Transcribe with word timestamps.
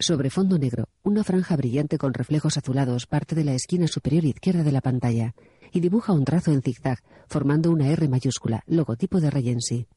Sobre 0.00 0.30
fondo 0.30 0.58
negro, 0.58 0.88
una 1.02 1.24
franja 1.24 1.56
brillante 1.56 1.98
con 1.98 2.14
reflejos 2.14 2.56
azulados 2.56 3.06
parte 3.06 3.34
de 3.34 3.42
la 3.42 3.54
esquina 3.54 3.88
superior 3.88 4.24
izquierda 4.24 4.62
de 4.62 4.70
la 4.70 4.80
pantalla 4.80 5.34
y 5.72 5.80
dibuja 5.80 6.12
un 6.12 6.24
trazo 6.24 6.52
en 6.52 6.62
zigzag, 6.62 7.02
formando 7.26 7.72
una 7.72 7.88
R 7.88 8.08
mayúscula, 8.08 8.62
logotipo 8.68 9.20
de 9.20 9.30
Regency. 9.30 9.88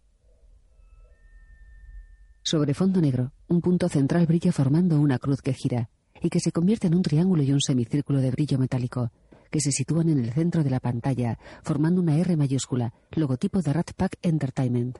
Sobre 2.41 2.73
fondo 2.73 2.99
negro, 2.99 3.31
un 3.47 3.61
punto 3.61 3.89
central 3.89 4.25
brilla 4.25 4.51
formando 4.51 4.99
una 4.99 5.19
cruz 5.19 5.43
que 5.43 5.53
gira 5.53 5.91
y 6.19 6.29
que 6.29 6.39
se 6.39 6.51
convierte 6.51 6.87
en 6.87 6.95
un 6.95 7.03
triángulo 7.03 7.43
y 7.43 7.51
un 7.51 7.61
semicírculo 7.61 8.21
de 8.21 8.31
brillo 8.31 8.57
metálico, 8.57 9.11
que 9.51 9.61
se 9.61 9.71
sitúan 9.71 10.09
en 10.09 10.17
el 10.17 10.33
centro 10.33 10.63
de 10.63 10.71
la 10.71 10.79
pantalla, 10.79 11.37
formando 11.61 12.01
una 12.01 12.17
R 12.17 12.35
mayúscula, 12.37 12.91
logotipo 13.11 13.61
de 13.61 13.73
Rat 13.73 13.91
Pack 13.95 14.17
Entertainment. 14.23 14.97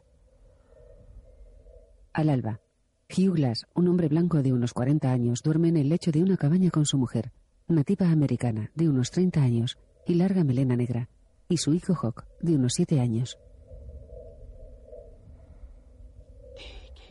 Al 2.13 2.29
alba, 2.29 2.59
Hugh 3.11 3.35
Glass, 3.35 3.65
un 3.75 3.87
hombre 3.87 4.07
blanco 4.07 4.41
de 4.41 4.53
unos 4.53 4.73
40 4.73 5.11
años, 5.11 5.41
duerme 5.43 5.67
en 5.69 5.77
el 5.77 5.89
lecho 5.89 6.11
de 6.11 6.23
una 6.23 6.37
cabaña 6.37 6.71
con 6.71 6.85
su 6.85 6.97
mujer, 6.97 7.31
nativa 7.67 8.09
americana, 8.09 8.71
de 8.75 8.87
unos 8.87 9.11
30 9.11 9.41
años, 9.41 9.77
y 10.05 10.15
larga 10.15 10.43
melena 10.43 10.75
negra, 10.75 11.09
y 11.49 11.57
su 11.57 11.73
hijo 11.73 11.93
Hawk, 11.93 12.25
de 12.39 12.55
unos 12.55 12.73
7 12.75 12.99
años. 12.99 13.37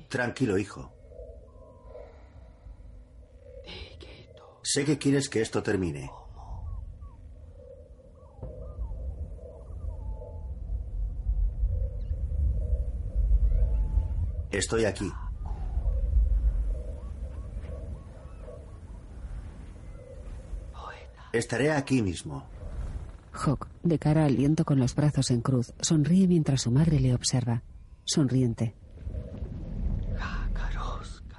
Tranquilo, 0.08 0.58
hijo. 0.58 0.92
Sé 4.62 4.84
que 4.84 4.98
quieres 4.98 5.28
que 5.28 5.40
esto 5.40 5.62
termine. 5.62 6.10
Estoy 14.50 14.84
aquí. 14.84 15.10
Estaré 21.32 21.70
aquí 21.70 22.02
mismo. 22.02 22.44
Hawk, 23.32 23.68
de 23.82 23.98
cara 23.98 24.24
al 24.24 24.36
viento 24.36 24.64
con 24.64 24.78
los 24.78 24.94
brazos 24.94 25.30
en 25.30 25.40
cruz, 25.40 25.72
sonríe 25.80 26.26
mientras 26.26 26.62
su 26.62 26.70
madre 26.70 26.98
le 26.98 27.14
observa. 27.14 27.62
Sonriente. 28.04 28.74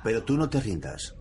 Pero 0.04 0.24
tú 0.24 0.38
no 0.38 0.50
te 0.50 0.60
rindas. 0.60 1.16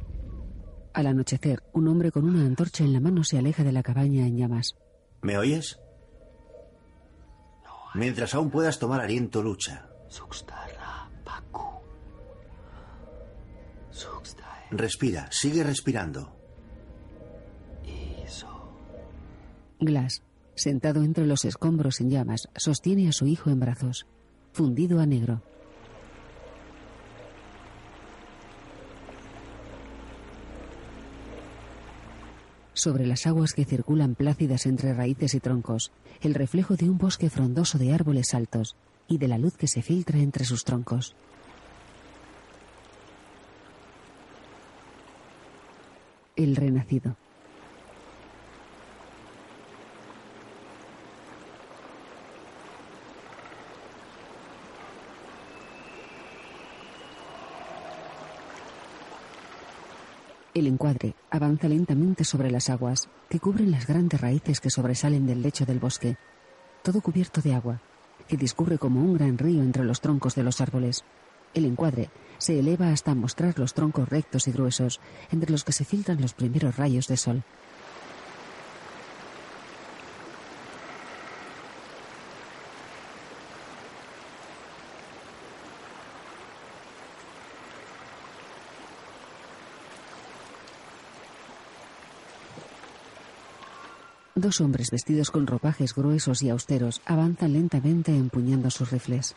Al 0.94 1.06
anochecer, 1.06 1.62
un 1.72 1.88
hombre 1.88 2.10
con 2.10 2.24
una 2.24 2.46
antorcha 2.46 2.84
en 2.84 2.92
la 2.92 3.00
mano 3.00 3.24
se 3.24 3.38
aleja 3.38 3.62
de 3.62 3.72
la 3.72 3.82
cabaña 3.82 4.26
en 4.26 4.36
llamas. 4.36 4.74
¿Me 5.22 5.36
oyes? 5.36 5.78
Mientras 7.94 8.34
aún 8.34 8.50
puedas 8.50 8.78
tomar 8.78 9.00
aliento, 9.00 9.42
lucha. 9.42 9.88
Respira, 14.70 15.28
sigue 15.32 15.64
respirando. 15.64 16.39
Glass, 19.80 20.22
sentado 20.54 21.02
entre 21.02 21.26
los 21.26 21.46
escombros 21.46 22.00
en 22.00 22.10
llamas, 22.10 22.48
sostiene 22.54 23.08
a 23.08 23.12
su 23.12 23.26
hijo 23.26 23.48
en 23.48 23.60
brazos, 23.60 24.06
fundido 24.52 25.00
a 25.00 25.06
negro. 25.06 25.42
Sobre 32.74 33.06
las 33.06 33.26
aguas 33.26 33.52
que 33.54 33.64
circulan 33.64 34.14
plácidas 34.14 34.66
entre 34.66 34.94
raíces 34.94 35.34
y 35.34 35.40
troncos, 35.40 35.92
el 36.20 36.34
reflejo 36.34 36.76
de 36.76 36.88
un 36.88 36.98
bosque 36.98 37.30
frondoso 37.30 37.78
de 37.78 37.92
árboles 37.92 38.34
altos 38.34 38.76
y 39.08 39.18
de 39.18 39.28
la 39.28 39.38
luz 39.38 39.56
que 39.56 39.66
se 39.66 39.82
filtra 39.82 40.18
entre 40.18 40.44
sus 40.44 40.64
troncos. 40.64 41.14
El 46.36 46.56
renacido. 46.56 47.16
El 60.52 60.66
encuadre 60.66 61.14
avanza 61.30 61.68
lentamente 61.68 62.24
sobre 62.24 62.50
las 62.50 62.70
aguas 62.70 63.08
que 63.28 63.38
cubren 63.38 63.70
las 63.70 63.86
grandes 63.86 64.20
raíces 64.20 64.60
que 64.60 64.70
sobresalen 64.70 65.24
del 65.24 65.42
lecho 65.42 65.64
del 65.64 65.78
bosque, 65.78 66.16
todo 66.82 67.00
cubierto 67.00 67.40
de 67.40 67.54
agua, 67.54 67.80
que 68.26 68.36
discurre 68.36 68.76
como 68.76 69.00
un 69.00 69.14
gran 69.14 69.38
río 69.38 69.62
entre 69.62 69.84
los 69.84 70.00
troncos 70.00 70.34
de 70.34 70.42
los 70.42 70.60
árboles. 70.60 71.04
El 71.54 71.66
encuadre 71.66 72.10
se 72.38 72.58
eleva 72.58 72.90
hasta 72.90 73.14
mostrar 73.14 73.60
los 73.60 73.74
troncos 73.74 74.08
rectos 74.08 74.48
y 74.48 74.52
gruesos, 74.52 75.00
entre 75.30 75.52
los 75.52 75.62
que 75.62 75.72
se 75.72 75.84
filtran 75.84 76.20
los 76.20 76.34
primeros 76.34 76.76
rayos 76.76 77.06
de 77.06 77.16
sol. 77.16 77.44
Dos 94.40 94.62
hombres 94.62 94.90
vestidos 94.90 95.30
con 95.30 95.46
ropajes 95.46 95.94
gruesos 95.94 96.42
y 96.42 96.48
austeros 96.48 97.02
avanzan 97.04 97.52
lentamente 97.52 98.16
empuñando 98.16 98.70
sus 98.70 98.90
rifles. 98.90 99.36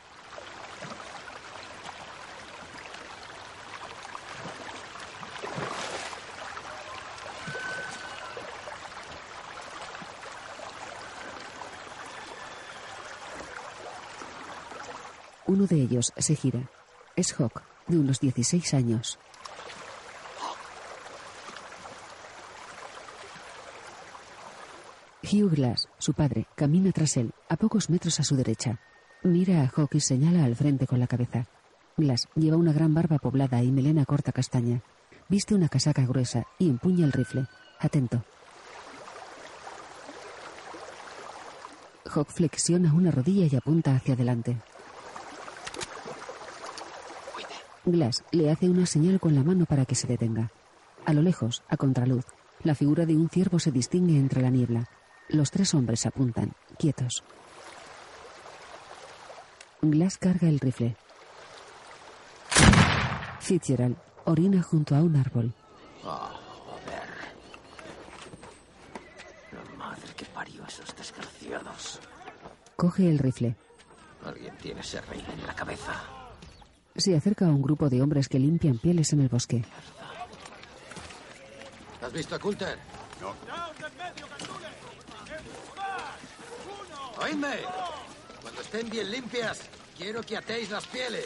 Uno 15.46 15.68
de 15.68 15.82
ellos 15.82 16.14
se 16.16 16.38
gira. 16.38 16.70
Es 17.18 17.38
Hawk, 17.38 17.62
de 17.88 17.98
unos 17.98 18.22
16 18.22 18.74
años. 18.74 19.20
Hugh 25.34 25.50
Glass, 25.50 25.90
su 25.98 26.14
padre, 26.14 26.46
camina 26.54 26.92
tras 26.92 27.18
él, 27.18 27.34
a 27.50 27.58
pocos 27.58 27.90
metros 27.90 28.20
a 28.20 28.24
su 28.24 28.36
derecha. 28.36 28.80
Mira 29.24 29.64
a 29.64 29.72
Hawk 29.76 29.96
y 29.96 30.00
señala 30.00 30.46
al 30.46 30.56
frente 30.56 30.86
con 30.86 31.00
la 31.00 31.08
cabeza. 31.08 31.48
Glass 31.98 32.28
lleva 32.36 32.56
una 32.56 32.72
gran 32.72 32.94
barba 32.94 33.18
poblada 33.18 33.64
y 33.64 33.72
melena 33.72 34.06
corta 34.06 34.32
castaña. 34.32 34.84
Viste 35.30 35.56
una 35.56 35.70
casaca 35.70 36.06
gruesa 36.06 36.46
y 36.60 36.70
empuña 36.70 37.06
el 37.06 37.12
rifle. 37.12 37.48
Atento. 37.80 38.24
Hawk 42.14 42.30
flexiona 42.30 42.94
una 42.94 43.10
rodilla 43.10 43.48
y 43.52 43.56
apunta 43.56 43.96
hacia 43.96 44.14
adelante. 44.14 44.58
Glass 47.86 48.24
le 48.30 48.52
hace 48.52 48.70
una 48.70 48.86
señal 48.86 49.20
con 49.20 49.34
la 49.34 49.44
mano 49.44 49.66
para 49.66 49.86
que 49.86 49.96
se 49.96 50.06
detenga. 50.06 50.52
A 51.06 51.14
lo 51.14 51.24
lejos, 51.24 51.64
a 51.70 51.78
contraluz, 51.78 52.26
la 52.62 52.76
figura 52.76 53.08
de 53.08 53.16
un 53.16 53.30
ciervo 53.30 53.58
se 53.58 53.72
distingue 53.72 54.18
entre 54.18 54.44
la 54.44 54.52
niebla. 54.52 54.90
Los 55.30 55.52
tres 55.52 55.74
hombres 55.74 56.06
apuntan, 56.06 56.54
quietos. 56.78 57.24
Glass 59.82 60.18
carga 60.18 60.48
el 60.48 60.60
rifle. 60.60 60.96
Fitzgerald 63.40 63.98
orina 64.26 64.62
junto 64.62 64.96
a 64.96 65.02
un 65.02 65.16
árbol. 65.16 65.54
Ah, 66.06 66.32
joder. 66.66 67.10
La 69.52 69.78
madre 69.78 70.14
que 70.16 70.26
parió 70.26 70.64
a 70.64 70.68
esos 70.68 70.96
desgraciados. 70.96 72.00
Coge 72.76 73.10
el 73.10 73.20
rifle. 73.20 73.56
Alguien 74.26 74.56
tiene 74.58 74.80
ese 74.82 75.02
rey 75.02 75.26
en 75.34 75.46
la 75.46 75.54
cabeza. 75.54 76.02
Se 76.96 77.16
acerca 77.16 77.48
a 77.48 77.50
un 77.50 77.62
grupo 77.62 77.90
de 77.90 78.02
hombres 78.02 78.30
que 78.30 78.40
limpian 78.40 78.78
pieles 78.78 79.12
en 79.14 79.22
el 79.22 79.30
bosque. 79.30 79.66
¿Has 82.02 82.14
visto 82.14 82.36
a 82.36 82.40
Coulter? 82.40 82.78
No. 83.20 83.34
¡Oídme! 87.24 87.56
Cuando 88.42 88.62
estén 88.62 88.90
bien 88.90 89.10
limpias, 89.10 89.62
quiero 89.98 90.22
que 90.22 90.36
atéis 90.36 90.70
las 90.70 90.86
pieles. 90.88 91.26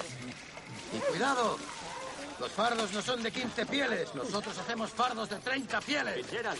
Y 0.94 1.00
cuidado, 1.00 1.58
los 2.40 2.52
fardos 2.52 2.92
no 2.94 3.02
son 3.02 3.24
de 3.24 3.32
15 3.32 3.66
pieles. 3.66 4.14
Nosotros 4.14 4.56
hacemos 4.60 4.92
fardos 4.92 5.28
de 5.30 5.38
30 5.38 5.82
pieles. 5.82 6.28
Gerald. 6.30 6.60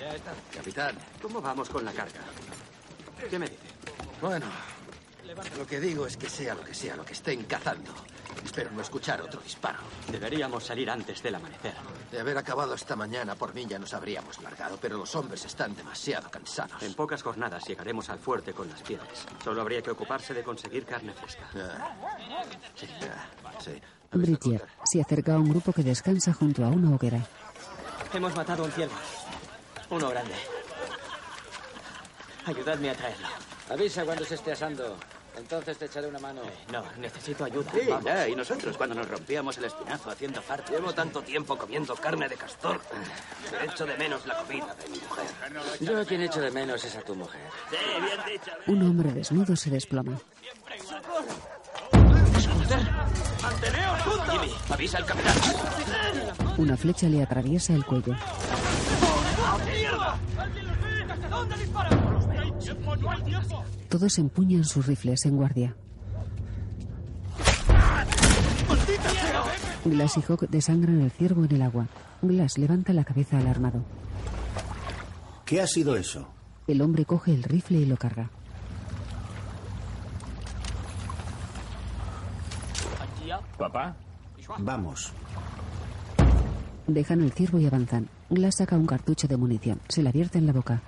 Ya 0.00 0.14
está. 0.14 0.32
Capitán. 0.54 0.96
¿Cómo 1.20 1.42
vamos 1.42 1.68
con 1.68 1.84
la 1.84 1.92
carga? 1.92 2.20
¿Qué 3.28 3.38
me 3.38 3.46
dice? 3.46 3.58
Bueno, 4.22 4.46
lo 5.58 5.66
que 5.66 5.78
digo 5.78 6.06
es 6.06 6.16
que 6.16 6.30
sea 6.30 6.54
lo 6.54 6.64
que 6.64 6.72
sea 6.72 6.96
lo 6.96 7.04
que 7.04 7.12
estén 7.12 7.44
cazando. 7.44 7.92
Espero 8.42 8.70
no 8.70 8.80
escuchar 8.80 9.20
otro 9.20 9.42
disparo. 9.42 9.80
Deberíamos 10.10 10.64
salir 10.64 10.88
antes 10.88 11.22
del 11.22 11.34
amanecer. 11.34 11.74
De 12.10 12.18
haber 12.18 12.38
acabado 12.38 12.74
esta 12.74 12.96
mañana, 12.96 13.34
por 13.34 13.54
mí 13.54 13.66
ya 13.66 13.78
nos 13.78 13.92
habríamos 13.92 14.40
largado, 14.40 14.78
pero 14.80 14.96
los 14.96 15.14
hombres 15.14 15.44
están 15.44 15.76
demasiado 15.76 16.30
cansados. 16.30 16.82
En 16.82 16.94
pocas 16.94 17.22
jornadas 17.22 17.64
llegaremos 17.66 18.08
al 18.08 18.18
fuerte 18.18 18.52
con 18.54 18.68
las 18.68 18.80
piedras. 18.80 19.26
Solo 19.44 19.60
habría 19.60 19.82
que 19.82 19.90
ocuparse 19.90 20.32
de 20.32 20.42
conseguir 20.42 20.86
carne 20.86 21.12
fresca. 21.12 21.42
Ah, 21.54 21.94
sí, 22.74 22.86
ah, 23.02 23.52
sí. 23.60 23.80
Bridger 24.10 24.66
se 24.84 25.02
acerca 25.02 25.34
a 25.34 25.38
un 25.38 25.50
grupo 25.50 25.72
que 25.72 25.82
descansa 25.82 26.32
junto 26.32 26.64
a 26.64 26.68
una 26.68 26.94
hoguera. 26.94 27.20
Hemos 28.14 28.34
matado 28.34 28.62
a 28.62 28.66
un 28.66 28.72
ciervo. 28.72 28.94
Uno 29.90 30.08
grande. 30.08 30.34
Ayudadme 32.46 32.90
a 32.90 32.94
traerlo. 32.94 33.28
Avisa 33.68 34.04
cuando 34.04 34.24
se 34.24 34.36
esté 34.36 34.52
asando. 34.52 34.96
Entonces 35.38 35.78
te 35.78 35.86
echaré 35.86 36.08
una 36.08 36.18
mano. 36.18 36.42
Eh, 36.42 36.72
no, 36.72 36.84
necesito 36.98 37.44
ayuda. 37.44 37.70
Sí, 37.72 37.88
ya, 38.04 38.28
y 38.28 38.34
nosotros 38.34 38.76
cuando 38.76 38.96
nos 38.96 39.08
rompíamos 39.08 39.56
el 39.58 39.64
espinazo 39.64 40.10
haciendo 40.10 40.42
farto. 40.42 40.72
Llevo 40.72 40.92
tanto 40.92 41.22
tiempo 41.22 41.56
comiendo 41.56 41.94
carne 41.94 42.28
de 42.28 42.36
castor. 42.36 42.80
Que 43.50 43.64
echo 43.64 43.86
de 43.86 43.96
menos 43.96 44.26
la 44.26 44.36
comida 44.36 44.74
de 44.74 44.88
mi 44.88 44.98
mujer. 44.98 45.26
Yo 45.80 46.00
a 46.00 46.04
quien 46.04 46.22
echo 46.22 46.40
de 46.40 46.50
menos 46.50 46.84
es 46.84 46.96
a 46.96 47.00
tu 47.02 47.14
mujer. 47.14 47.40
Sí, 47.70 47.76
bien 48.00 48.40
dicho. 48.40 48.50
Un 48.66 48.82
hombre 48.82 49.12
desnudo 49.12 49.56
se 49.56 49.70
desploma. 49.70 50.18
¡Manteneos 53.42 54.02
juntos! 54.02 54.30
Jimmy, 54.30 54.52
avisa 54.70 54.98
al 54.98 55.06
capitán. 55.06 55.36
Una 56.58 56.76
flecha 56.76 57.08
le 57.08 57.22
atraviesa 57.22 57.72
el 57.72 57.84
cuello. 57.84 58.14
¿Dónde 61.30 61.56
disparan? 61.56 62.07
Todos 63.88 64.18
empuñan 64.18 64.64
sus 64.64 64.86
rifles 64.86 65.24
en 65.26 65.36
guardia. 65.36 65.74
Glass 69.84 70.16
y 70.18 70.22
Hawk 70.22 70.48
desangran 70.48 71.02
al 71.02 71.10
ciervo 71.10 71.44
en 71.44 71.54
el 71.54 71.62
agua. 71.62 71.86
Glass 72.22 72.58
levanta 72.58 72.92
la 72.92 73.04
cabeza 73.04 73.38
alarmado. 73.38 73.84
¿Qué 75.44 75.60
ha 75.60 75.66
sido 75.66 75.96
eso? 75.96 76.28
El 76.66 76.82
hombre 76.82 77.04
coge 77.04 77.32
el 77.32 77.42
rifle 77.42 77.78
y 77.78 77.86
lo 77.86 77.96
carga. 77.96 78.30
¿Papá? 83.56 83.96
Vamos. 84.58 85.12
Dejan 86.86 87.22
el 87.22 87.32
ciervo 87.32 87.58
y 87.58 87.66
avanzan. 87.66 88.08
Glass 88.30 88.56
saca 88.56 88.76
un 88.76 88.86
cartucho 88.86 89.28
de 89.28 89.36
munición. 89.36 89.80
Se 89.88 90.02
la 90.02 90.12
vierte 90.12 90.38
en 90.38 90.46
la 90.46 90.52
boca. 90.52 90.82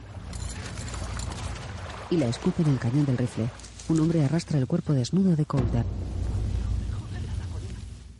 Y 2.10 2.16
la 2.16 2.26
escupe 2.26 2.62
en 2.62 2.70
el 2.70 2.78
cañón 2.78 3.06
del 3.06 3.18
rifle. 3.18 3.48
Un 3.88 4.00
hombre 4.00 4.24
arrastra 4.24 4.58
el 4.58 4.66
cuerpo 4.66 4.92
desnudo 4.92 5.36
de 5.36 5.44
Coulter. 5.44 5.84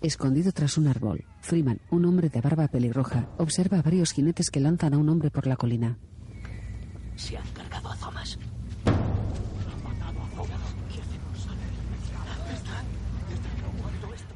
Escondido 0.01 0.53
tras 0.53 0.79
un 0.79 0.89
árbol, 0.89 1.25
Freeman, 1.41 1.81
un 1.91 2.07
hombre 2.07 2.31
de 2.31 2.41
barba 2.41 2.69
pelirroja, 2.69 3.29
observa 3.37 3.79
a 3.79 3.83
varios 3.83 4.13
jinetes 4.13 4.51
que 4.51 4.61
lanzan 4.61 4.95
a 4.95 4.99
un 4.99 5.09
hombre 5.09 5.31
por 5.31 5.47
la 5.47 5.57
colina. 5.57 5.99
Se 7.17 7.37
han 7.37 7.47
cargado 7.53 7.91
a 7.91 7.97
Thomas. 7.97 8.39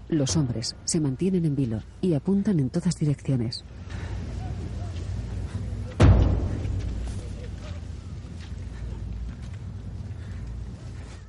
Los 0.08 0.36
hombres 0.36 0.76
se 0.84 1.00
mantienen 1.00 1.46
en 1.46 1.56
vilo 1.56 1.82
y 2.02 2.12
apuntan 2.12 2.60
en 2.60 2.70
todas 2.70 2.96
direcciones. 2.96 3.64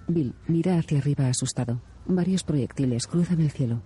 Bill 0.08 0.34
mira 0.48 0.78
hacia 0.78 1.00
arriba 1.00 1.28
asustado. 1.28 1.82
Varios 2.06 2.44
proyectiles 2.44 3.08
cruzan 3.08 3.42
el 3.42 3.52
cielo. 3.52 3.82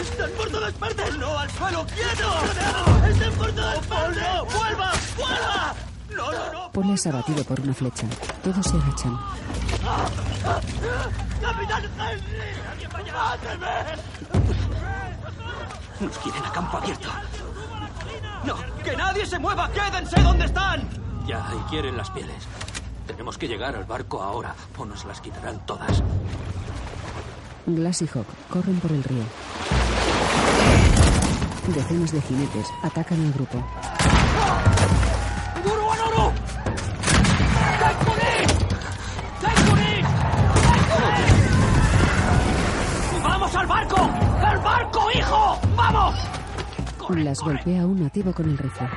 ¡Están 0.00 0.30
por 0.36 0.50
todas 0.50 0.72
partes! 0.74 1.18
¡No, 1.18 1.38
al 1.38 1.50
suelo! 1.50 1.86
¡Quieto! 1.86 3.08
¡Están 3.08 3.32
por 3.34 3.52
todas 3.52 3.86
partes! 3.86 4.22
¡Vuelva! 4.54 4.92
¡Vuelva! 5.16 5.74
¡No, 6.16 6.32
no, 6.32 6.52
no! 6.52 6.72
Paul 6.72 6.90
es 6.90 7.06
abatido 7.06 7.44
por 7.44 7.60
una 7.60 7.74
flecha. 7.74 8.06
Todos 8.42 8.66
se 8.66 8.76
agachan. 8.76 9.18
¡Capitán 11.40 11.84
Henry! 11.98 13.12
¡Máteme! 13.12 15.09
Nos 16.00 16.18
quieren 16.18 16.44
a 16.44 16.52
campo 16.52 16.78
abierto. 16.78 17.08
¡No! 18.44 18.54
¡Que 18.82 18.96
nadie 18.96 19.26
se 19.26 19.38
mueva! 19.38 19.70
¡Quédense 19.70 20.20
donde 20.22 20.46
están! 20.46 20.88
Ya, 21.26 21.46
y 21.54 21.70
quieren 21.70 21.96
las 21.96 22.10
pieles. 22.10 22.48
Tenemos 23.06 23.36
que 23.36 23.46
llegar 23.46 23.76
al 23.76 23.84
barco 23.84 24.22
ahora 24.22 24.54
o 24.78 24.84
nos 24.86 25.04
las 25.04 25.20
quitarán 25.20 25.58
todas. 25.66 26.02
Glass 27.66 28.02
y 28.02 28.08
Hawk 28.08 28.26
corren 28.48 28.80
por 28.80 28.92
el 28.92 29.04
río. 29.04 29.24
Decenas 31.66 32.12
de 32.12 32.22
jinetes 32.22 32.66
atacan 32.82 33.20
al 33.20 33.32
grupo. 33.32 33.62
¡Vamos 43.22 43.54
al 43.54 43.66
barco! 43.66 44.29
¡El 44.70 44.84
barco, 44.84 45.08
hijo! 45.12 45.58
¡Vamos! 45.76 46.14
Las 47.10 47.40
golpea 47.40 47.82
a 47.82 47.86
un 47.86 48.04
nativo 48.04 48.32
con 48.32 48.48
el 48.48 48.56
rifle. 48.56 48.88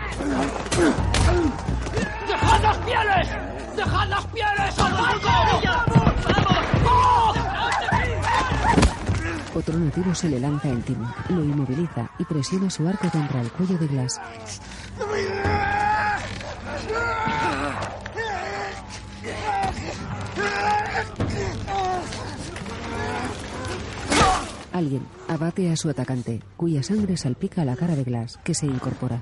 ¡Dejad 2.28 2.62
las 2.62 2.78
pieles! 2.78 3.28
¡Dejad 3.76 4.08
las 4.08 4.26
pieles 4.28 4.80
al 4.80 4.94
barco! 4.94 5.30
¡Vamos! 6.36 6.64
¡Oh! 6.86 7.34
Otro 9.56 9.78
nativo 9.80 10.14
se 10.14 10.30
le 10.30 10.40
lanza 10.40 10.70
encima, 10.70 11.16
lo 11.30 11.44
inmoviliza 11.44 12.08
y 12.20 12.26
presiona 12.26 12.70
su 12.70 12.88
arco 12.88 13.10
contra 13.10 13.42
el 13.42 13.52
cuello 13.52 13.78
de 13.80 13.88
Glass. 13.88 14.22
Alguien 24.74 25.06
abate 25.28 25.72
a 25.72 25.78
su 25.78 25.88
atacante, 25.88 26.42
cuya 26.58 26.82
sangre 26.82 27.16
salpica 27.16 27.64
la 27.64 27.76
cara 27.76 27.96
de 27.96 28.04
Glass, 28.04 28.40
que 28.44 28.56
se 28.56 28.66
incorpora. 28.66 29.22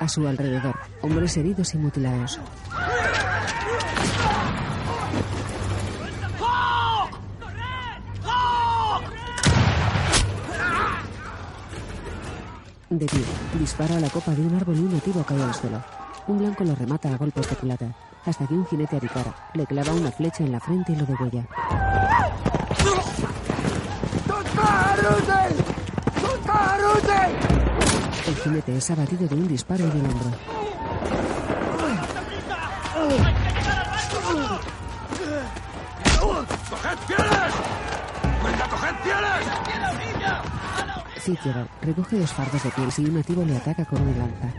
A 0.00 0.08
su 0.08 0.26
alrededor, 0.26 0.74
hombres 1.00 1.36
heridos 1.36 1.74
y 1.74 1.78
mutilados. 1.78 2.40
De 12.90 13.06
pie, 13.06 13.24
dispara 13.60 13.96
a 13.96 14.00
la 14.00 14.10
copa 14.10 14.32
de 14.34 14.42
un 14.42 14.56
árbol 14.56 14.76
y 14.76 14.80
un 14.80 14.92
nativo 14.92 15.22
cae 15.22 15.40
al 15.40 15.54
suelo. 15.54 15.80
Un 16.26 16.38
blanco 16.38 16.64
lo 16.64 16.74
remata 16.74 17.14
a 17.14 17.16
golpes 17.16 17.48
de 17.48 17.54
culata, 17.54 17.94
hasta 18.24 18.46
que 18.48 18.54
un 18.54 18.66
jinete 18.66 18.96
aricara, 18.96 19.50
le 19.54 19.66
clava 19.66 19.92
una 19.92 20.10
flecha 20.10 20.42
en 20.42 20.50
la 20.50 20.58
frente 20.58 20.92
y 20.92 20.96
lo 20.96 21.06
degüella. 21.06 21.46
El 28.26 28.36
jinete 28.36 28.76
es 28.76 28.90
abatido 28.90 29.28
de 29.28 29.34
un 29.34 29.48
disparo 29.48 29.84
en 29.84 29.90
el 29.90 30.04
hombro. 30.06 30.30
¡Coged 36.70 36.98
pieles! 37.06 37.54
Recoge 41.80 42.18
dos 42.18 42.32
fardos 42.32 42.62
de 42.62 42.70
piel 42.70 42.88
y 42.98 43.04
un 43.06 43.14
nativo 43.14 43.44
le 43.44 43.56
ataca 43.56 43.84
con 43.84 44.02
una 44.02 44.16
lanza. 44.16 44.52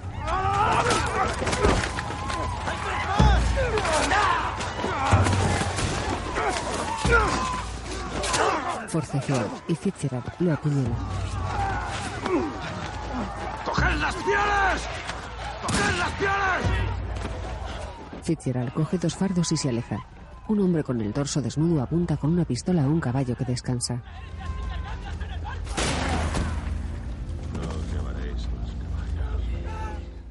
Forcejea 8.95 9.45
y 9.67 9.75
Fitzgerald 9.75 10.23
lo 10.39 10.53
apuñala. 10.53 10.95
¡Coged 13.65 13.99
las 13.99 14.15
pieles! 14.15 14.87
¡Coged 15.61 15.97
las 15.99 16.11
pieles! 16.11 16.65
Fitzgerald 18.23 18.73
coge 18.73 18.97
dos 18.97 19.13
fardos 19.13 19.51
y 19.51 19.57
se 19.57 19.67
aleja. 19.67 19.97
Un 20.47 20.61
hombre 20.61 20.85
con 20.85 21.01
el 21.01 21.11
torso 21.11 21.41
desnudo 21.41 21.81
apunta 21.81 22.15
con 22.15 22.31
una 22.31 22.45
pistola 22.45 22.85
a 22.85 22.87
un 22.87 23.01
caballo 23.01 23.35
que 23.35 23.43
descansa. 23.43 24.01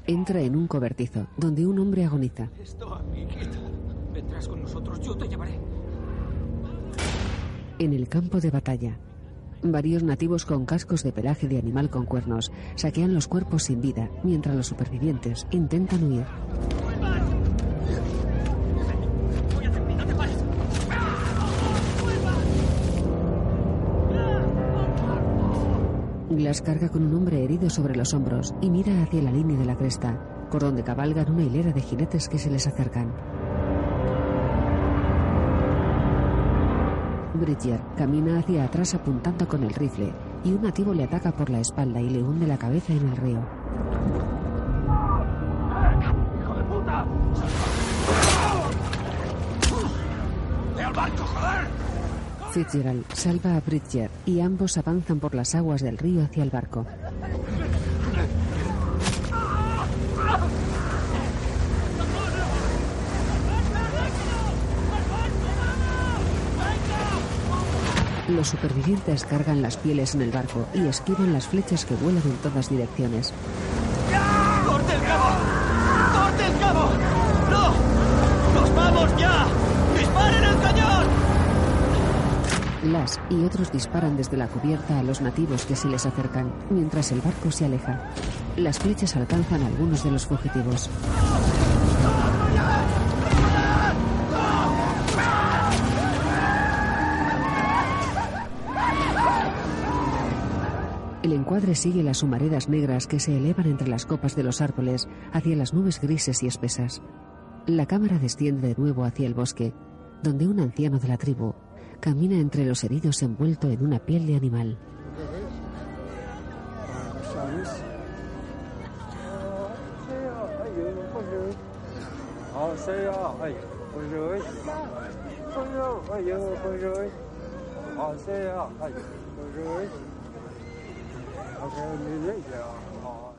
Entra 0.07 0.41
en 0.41 0.55
un 0.55 0.67
cobertizo, 0.67 1.27
donde 1.37 1.67
un 1.67 1.77
hombre 1.77 2.03
agoniza. 2.03 2.49
Esto, 2.59 2.95
amiguita. 2.95 3.59
Vendrás 4.11 4.47
con 4.47 4.63
nosotros, 4.63 4.99
yo 5.01 5.15
te 5.15 5.27
llevaré. 5.27 5.59
En 7.77 7.91
el 7.91 8.07
campo 8.07 8.39
de 8.39 8.51
batalla, 8.51 8.97
varios 9.61 10.01
nativos 10.01 10.45
con 10.45 10.65
cascos 10.65 11.03
de 11.03 11.11
pelaje 11.11 11.49
de 11.49 11.57
animal 11.57 11.89
con 11.89 12.05
cuernos 12.05 12.49
saquean 12.75 13.13
los 13.13 13.27
cuerpos 13.27 13.63
sin 13.63 13.81
vida, 13.81 14.09
mientras 14.23 14.55
los 14.55 14.67
supervivientes 14.67 15.45
intentan 15.51 16.03
huir. 16.03 16.25
Glass 26.29 26.61
carga 26.61 26.89
con 26.89 27.03
un 27.03 27.13
hombre 27.13 27.43
herido 27.43 27.69
sobre 27.69 27.95
los 27.95 28.13
hombros 28.13 28.53
y 28.61 28.69
mira 28.69 29.03
hacia 29.03 29.21
la 29.21 29.31
línea 29.31 29.57
de 29.57 29.65
la 29.65 29.75
cresta, 29.75 30.47
por 30.49 30.61
donde 30.61 30.83
cabalgan 30.83 31.29
una 31.29 31.43
hilera 31.43 31.73
de 31.73 31.81
jinetes 31.81 32.29
que 32.29 32.39
se 32.39 32.49
les 32.49 32.67
acercan. 32.67 33.34
Bridger 37.39 37.79
camina 37.97 38.39
hacia 38.39 38.63
atrás 38.63 38.93
apuntando 38.93 39.47
con 39.47 39.63
el 39.63 39.73
rifle 39.73 40.11
y 40.43 40.53
un 40.53 40.61
nativo 40.61 40.93
le 40.93 41.03
ataca 41.03 41.31
por 41.31 41.49
la 41.49 41.59
espalda 41.59 42.01
y 42.01 42.09
le 42.09 42.21
hunde 42.21 42.47
la 42.47 42.57
cabeza 42.57 42.93
en 42.93 43.07
el 43.09 43.17
río. 43.17 43.39
¡Hijo 46.41 46.55
de 46.55 46.63
puta! 46.63 47.05
¡Ve 50.75 50.83
al 50.83 50.93
barco, 50.93 51.23
joder! 51.23 51.67
Fitzgerald 52.51 53.05
salva 53.13 53.57
a 53.57 53.59
Bridger 53.59 54.09
y 54.25 54.39
ambos 54.39 54.77
avanzan 54.77 55.19
por 55.19 55.35
las 55.35 55.55
aguas 55.55 55.81
del 55.81 55.97
río 55.97 56.23
hacia 56.23 56.43
el 56.43 56.49
barco. 56.49 56.85
Los 68.35 68.49
supervivientes 68.49 69.23
cargan 69.23 69.61
las 69.61 69.77
pieles 69.77 70.13
en 70.13 70.21
el 70.21 70.29
barco 70.29 70.67
y 70.73 70.85
esquivan 70.87 71.31
las 71.31 71.47
flechas 71.47 71.85
que 71.85 71.95
vuelan 71.95 72.23
en 72.25 72.35
todas 72.37 72.69
direcciones. 72.69 73.33
¡Corte 74.67 74.93
el 74.93 75.01
cabo! 75.03 75.29
¡Corte 76.19 76.45
el 76.45 76.59
cabo! 76.59 76.89
¡No! 77.49 78.59
¡Nos 78.59 78.75
vamos 78.75 79.17
ya! 79.17 79.47
¡Disparen 79.97 80.43
el 80.43 80.59
cañón! 80.59 81.07
Las 82.91 83.19
y 83.29 83.45
otros 83.45 83.71
disparan 83.71 84.17
desde 84.17 84.35
la 84.35 84.49
cubierta 84.49 84.99
a 84.99 85.03
los 85.03 85.21
nativos 85.21 85.65
que 85.65 85.77
se 85.77 85.87
les 85.87 86.05
acercan, 86.05 86.51
mientras 86.69 87.13
el 87.13 87.21
barco 87.21 87.51
se 87.51 87.65
aleja. 87.65 88.01
Las 88.57 88.79
flechas 88.79 89.15
alcanzan 89.15 89.63
a 89.63 89.67
algunos 89.67 90.03
de 90.03 90.11
los 90.11 90.25
fugitivos. 90.25 90.89
Encuadre 101.55 101.75
sigue 101.75 102.03
las 102.03 102.21
humaredas 102.21 102.67
negras 102.67 103.07
que 103.07 103.17
se 103.17 103.37
elevan 103.37 103.67
entre 103.67 103.87
las 103.87 104.05
copas 104.05 104.35
de 104.35 104.43
los 104.43 104.59
árboles 104.59 105.07
hacia 105.31 105.55
las 105.55 105.73
nubes 105.73 106.01
grises 106.01 106.43
y 106.43 106.47
espesas. 106.47 107.01
La 107.65 107.85
cámara 107.85 108.19
desciende 108.19 108.67
de 108.67 108.75
nuevo 108.75 109.05
hacia 109.05 109.25
el 109.25 109.33
bosque, 109.33 109.73
donde 110.21 110.49
un 110.49 110.59
anciano 110.59 110.99
de 110.99 111.07
la 111.07 111.15
tribu 111.15 111.53
camina 112.01 112.35
entre 112.35 112.65
los 112.65 112.83
heridos 112.83 113.23
envuelto 113.23 113.69
en 113.69 113.85
una 113.85 113.99
piel 113.99 114.27
de 114.27 114.35
animal. 114.35 114.77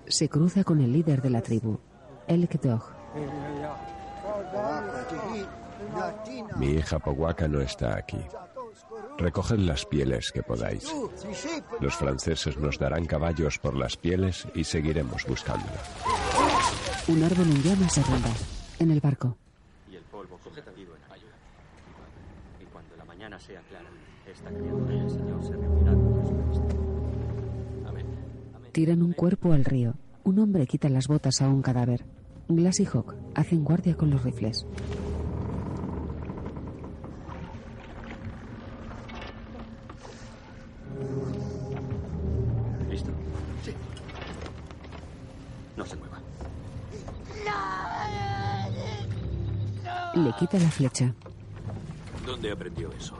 Se 0.08 0.28
cruza 0.28 0.64
con 0.64 0.80
el 0.80 0.92
líder 0.92 1.20
de 1.20 1.30
la 1.30 1.42
tribu, 1.42 1.78
Elk 2.26 2.60
Dog. 2.60 2.82
Mi 6.56 6.66
hija 6.68 6.98
Powaka 6.98 7.48
no 7.48 7.60
está 7.60 7.96
aquí. 7.96 8.18
Recoged 9.18 9.58
las 9.58 9.84
pieles 9.86 10.30
que 10.32 10.42
podáis. 10.42 10.92
Los 11.80 11.96
franceses 11.96 12.56
nos 12.58 12.78
darán 12.78 13.06
caballos 13.06 13.58
por 13.58 13.74
las 13.74 13.96
pieles 13.96 14.46
y 14.54 14.64
seguiremos 14.64 15.24
buscándola. 15.26 15.80
Un 17.08 17.22
árbol 17.22 17.46
en 17.46 17.62
llamas 17.62 17.94
se 17.94 18.02
ronda. 18.02 18.30
En 18.78 18.90
el 18.90 19.00
barco. 19.00 19.36
Y 19.90 19.96
el 19.96 20.02
polvo 20.04 20.38
convertido 20.42 20.94
en 20.94 21.12
ayuda. 21.12 21.32
Y 22.60 22.64
cuando 22.66 22.96
la 22.96 23.04
mañana 23.04 23.38
sea 23.38 23.60
clara, 23.62 23.88
esta 24.30 24.50
criatura 24.50 24.94
y 24.94 24.98
el 24.98 25.10
Señor 25.10 25.44
se 25.44 25.65
Tiran 28.76 29.02
un 29.02 29.14
cuerpo 29.14 29.54
al 29.54 29.64
río. 29.64 29.94
Un 30.22 30.38
hombre 30.38 30.66
quita 30.66 30.90
las 30.90 31.08
botas 31.08 31.40
a 31.40 31.48
un 31.48 31.62
cadáver. 31.62 32.04
Glass 32.46 32.80
y 32.80 32.84
Hawk 32.84 33.14
hacen 33.34 33.64
guardia 33.64 33.96
con 33.96 34.10
los 34.10 34.22
rifles. 34.22 34.66
¿Listo? 42.90 43.10
Sí. 43.64 43.72
No 45.74 45.86
se 45.86 45.96
mueva. 45.96 46.20
Le 50.16 50.32
quita 50.38 50.58
la 50.58 50.70
flecha. 50.70 51.14
¿Dónde 52.26 52.52
aprendió 52.52 52.92
eso? 52.92 53.16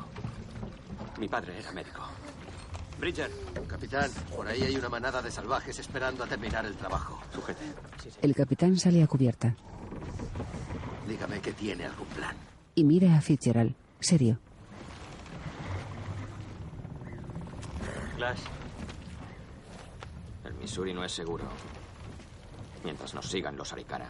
Mi 1.19 1.29
padre 1.29 1.59
era 1.59 1.73
médico. 1.73 2.03
Bridger, 2.99 3.31
capitán, 3.69 4.11
por 4.35 4.47
ahí 4.49 4.62
hay 4.62 4.76
una 4.76 4.88
manada 4.88 5.21
de 5.21 5.31
salvajes 5.31 5.79
esperando 5.79 6.25
a 6.25 6.26
terminar 6.26 6.65
el 6.65 6.75
trabajo. 6.76 7.21
Sujete. 7.33 7.65
El 8.23 8.35
capitán 8.35 8.79
sale 8.79 9.03
a 9.03 9.07
cubierta 9.07 9.55
Dígame 11.07 11.41
que 11.41 11.53
tiene 11.53 11.85
algún 11.85 12.07
plan. 12.09 12.35
y 12.75 12.85
mira 12.85 13.17
a 13.17 13.21
Fitzgerald, 13.21 13.75
serio. 14.00 14.38
Glass. 18.17 18.41
El 20.45 20.55
Missouri 20.55 20.95
no 20.95 21.05
es 21.05 21.12
seguro. 21.12 21.45
Mientras 22.83 23.12
nos 23.15 23.29
sigan 23.29 23.57
los 23.57 23.73
Arikara. 23.73 24.09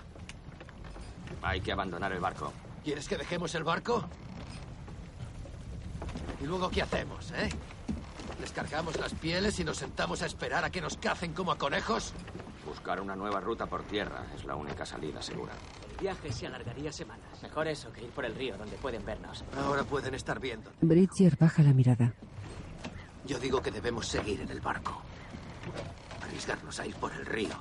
Hay 1.43 1.61
que 1.61 1.73
abandonar 1.73 2.13
el 2.13 2.21
barco. 2.21 2.53
¿Quieres 2.85 3.09
que 3.09 3.17
dejemos 3.17 3.53
el 3.57 3.65
barco? 3.65 4.05
¿Y 6.41 6.47
luego 6.47 6.71
qué 6.71 6.83
hacemos, 6.83 7.33
eh? 7.33 7.49
¿Les 8.41 8.53
cargamos 8.53 8.99
las 8.99 9.15
pieles 9.15 9.59
y 9.61 9.65
nos 9.65 9.79
sentamos 9.79 10.23
a 10.23 10.27
esperar 10.27 10.65
a 10.65 10.71
que 10.71 10.81
nos 10.81 10.97
cacen 10.97 11.33
como 11.33 11.53
a 11.53 11.59
conejos? 11.59 12.13
Buscar 12.67 13.01
una 13.01 13.17
nueva 13.17 13.41
ruta 13.41 13.67
por 13.67 13.83
tierra 13.85 14.27
es 14.35 14.45
la 14.45 14.57
única 14.57 14.85
salida 14.85 15.23
segura. 15.23 15.53
El 15.91 15.97
viaje 15.99 16.33
se 16.33 16.47
alargaría 16.47 16.93
semanas. 16.93 17.43
Mejor 17.43 17.69
eso 17.69 17.93
que 17.93 18.03
ir 18.03 18.11
por 18.11 18.25
el 18.25 18.35
río 18.35 18.57
donde 18.59 18.77
pueden 18.77 19.05
vernos. 19.05 19.45
Ahora 19.57 19.85
pueden 19.85 20.15
estar 20.15 20.39
viendo. 20.39 20.71
Bridger 20.81 21.37
baja 21.39 21.63
la 21.63 21.73
mirada. 21.73 22.13
Yo 23.25 23.39
digo 23.39 23.63
que 23.63 23.71
debemos 23.71 24.07
seguir 24.07 24.41
en 24.41 24.51
el 24.51 24.61
barco. 24.61 25.01
Arriesgarnos 26.23 26.79
a 26.81 26.87
ir 26.87 26.95
por 26.97 27.13
el 27.13 27.25
río. 27.25 27.55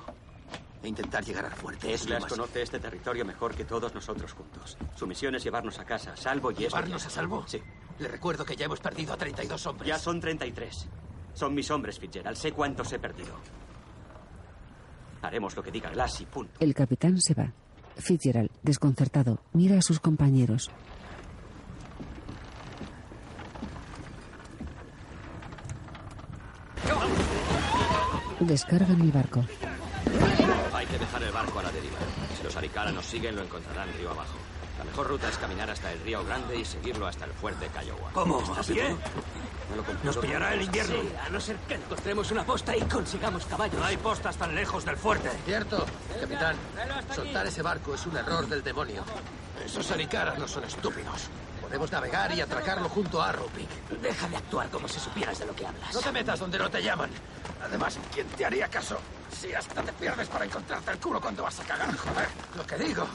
E 0.84 0.88
intentar 0.88 1.24
llegar 1.24 1.46
al 1.46 1.54
fuerte 1.54 1.92
es 1.92 2.02
lo 2.04 2.10
Glass 2.10 2.22
más... 2.24 2.32
conoce 2.32 2.62
este 2.62 2.80
territorio 2.80 3.26
mejor 3.26 3.56
que 3.56 3.66
todos 3.66 3.94
nosotros 3.96 4.34
juntos. 4.34 4.78
Su 4.96 5.08
misión 5.08 5.34
es 5.34 5.44
llevarnos 5.44 5.80
a 5.80 5.86
casa, 5.86 6.14
a 6.14 6.18
salvo 6.18 6.52
y 6.52 6.66
eso. 6.66 6.76
¿Llevarnos 6.76 7.06
a 7.06 7.10
salvo? 7.10 7.44
Sí. 7.48 7.62
Le 8.00 8.08
recuerdo 8.08 8.46
que 8.46 8.56
ya 8.56 8.66
hemos 8.66 8.80
perdido 8.80 9.14
a 9.14 9.18
32 9.18 9.66
hombres. 9.68 9.88
Ya 9.88 9.98
son 9.98 10.20
33. 10.20 10.88
Son 11.34 11.54
mis 11.54 11.70
hombres, 11.72 12.00
Fitzgerald. 12.00 12.38
Sé 12.38 12.52
cuántos 12.52 12.92
he 12.94 13.00
perdido. 13.00 13.36
Haremos 15.22 15.56
lo 15.56 15.64
que 15.64 15.72
diga 15.72 15.90
Glass 15.90 16.22
y 16.22 16.26
punto. 16.26 16.54
El 16.60 16.74
capitán 16.74 17.20
se 17.20 17.34
va. 17.34 17.52
Fitzgerald, 17.98 18.50
desconcertado, 18.62 19.40
mira 19.54 19.78
a 19.78 19.82
sus 19.82 20.00
compañeros. 20.00 20.70
Descargan 28.40 29.02
el 29.02 29.12
barco. 29.12 29.46
Hay 30.74 30.86
que 30.88 30.98
dejar 31.00 31.24
el 31.24 31.32
barco 31.32 31.60
a 31.60 31.64
la 31.64 31.72
deriva. 31.72 31.98
Si 32.38 32.44
los 32.44 32.56
Arikara 32.56 32.92
nos 32.92 33.06
siguen, 33.06 33.36
lo 33.36 33.44
encontrarán 33.44 33.92
río 33.98 34.12
abajo. 34.12 34.36
La 34.78 34.84
mejor 34.84 35.08
ruta 35.08 35.30
es 35.30 35.38
caminar 35.38 35.70
hasta 35.70 35.92
el 35.92 36.00
río 36.02 36.24
Grande 36.26 36.58
y 36.58 36.66
seguirlo 36.66 37.08
hasta 37.08 37.26
el 37.26 37.32
fuerte 37.32 37.70
Kiowa. 37.70 38.12
¿Cómo? 38.14 38.42
¿Estás 38.42 38.58
¿A 38.60 38.74
pie? 38.74 38.84
seguro? 38.88 39.02
Me 39.70 39.76
lo 39.78 39.84
compruebo. 39.84 40.04
Nos 40.04 40.18
pillará 40.18 40.54
el 40.54 40.62
invierno. 40.62 40.96
Sí, 41.02 41.10
a 41.26 41.30
no 41.30 41.40
ser 41.42 41.56
que 41.68 41.74
encontremos 41.76 42.32
una 42.32 42.46
posta 42.46 42.76
y 42.76 42.82
consigamos 42.82 43.46
caballos. 43.46 43.80
No 43.80 43.86
hay 43.86 43.98
postas 43.98 44.36
tan 44.38 44.54
lejos 44.54 44.86
del 44.86 44.98
fuerte. 44.98 45.30
Cierto, 45.46 45.86
capitán. 46.20 46.56
Soltar 47.16 47.48
ese 47.48 47.62
barco 47.62 47.96
es 47.96 48.06
un 48.06 48.18
error 48.18 48.48
del 48.48 48.64
demonio. 48.64 49.04
Esos 49.66 49.90
aricaras 49.92 50.38
no 50.38 50.48
son 50.48 50.66
estúpidos. 50.66 51.30
Podemos 51.62 51.92
navegar 51.92 52.32
y 52.36 52.42
atracarlo 52.42 52.88
junto 52.90 53.22
a 53.22 53.30
Arrowpik. 53.30 53.70
Deja 54.02 54.28
de 54.30 54.38
actuar 54.38 54.70
como 54.70 54.88
si 54.88 55.00
supieras 55.00 55.40
de 55.40 55.46
lo 55.48 55.56
que 55.56 55.66
hablas. 55.66 55.94
No 55.94 56.00
te 56.00 56.12
metas 56.12 56.40
donde 56.40 56.60
no 56.60 56.70
te 56.70 56.84
llaman. 56.84 57.10
Además, 57.64 57.98
¿quién 58.14 58.28
te 58.28 58.46
haría 58.46 58.68
caso? 58.68 59.00
Si 59.40 59.54
hasta 59.54 59.84
te 59.84 59.92
pierdes 59.94 60.28
para 60.30 60.46
encontrarte 60.46 60.92
el 60.92 60.98
culo 60.98 61.20
cuando 61.20 61.44
vas 61.44 61.60
a 61.60 61.64
cagar, 61.64 61.96
joder. 61.96 62.28
Lo 62.56 62.66
que 62.66 62.78
digo 62.78 63.06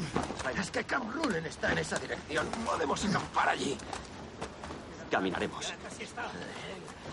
es 0.59 0.71
que 0.71 0.85
Camp 0.85 1.15
Rulen 1.15 1.47
está 1.47 1.73
en 1.73 1.79
esa 1.79 1.99
dirección. 1.99 2.47
Podemos 2.65 3.05
acampar 3.05 3.49
allí. 3.49 3.77
Caminaremos. 5.11 5.73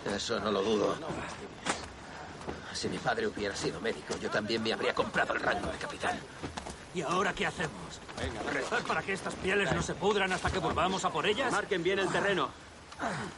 Eso 0.05 0.39
no 0.39 0.51
lo 0.51 0.61
dudo. 0.61 0.97
Si 2.73 2.89
mi 2.89 2.97
padre 2.97 3.27
hubiera 3.27 3.55
sido 3.55 3.79
médico, 3.81 4.15
yo 4.21 4.29
también 4.29 4.61
me 4.61 4.73
habría 4.73 4.93
comprado 4.93 5.33
el 5.33 5.39
rango 5.39 5.67
de 5.71 5.77
capitán. 5.77 6.19
¿Y 6.93 7.01
ahora 7.01 7.33
qué 7.33 7.47
hacemos? 7.47 8.01
¿Rezar 8.51 8.83
para 8.83 9.01
que 9.01 9.13
estas 9.13 9.33
pieles 9.35 9.73
no 9.73 9.81
se 9.81 9.95
pudran 9.95 10.31
hasta 10.31 10.51
que 10.51 10.59
volvamos 10.59 11.05
a 11.05 11.09
por 11.09 11.25
ellas? 11.25 11.51
Marquen 11.51 11.81
bien 11.81 11.99
el 11.99 12.09
terreno. 12.09 12.49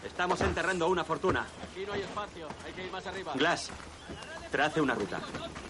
Estamos 0.03 0.41
enterrando 0.41 0.87
una 0.87 1.03
fortuna. 1.03 1.45
Aquí 1.71 1.85
no 1.85 1.93
hay 1.93 2.01
espacio, 2.01 2.47
hay 2.65 2.73
que 2.73 2.85
ir 2.85 2.91
más 2.91 3.05
arriba. 3.05 3.33
Glass, 3.35 3.69
trace 4.51 4.81
una 4.81 4.93
ruta. 4.95 5.19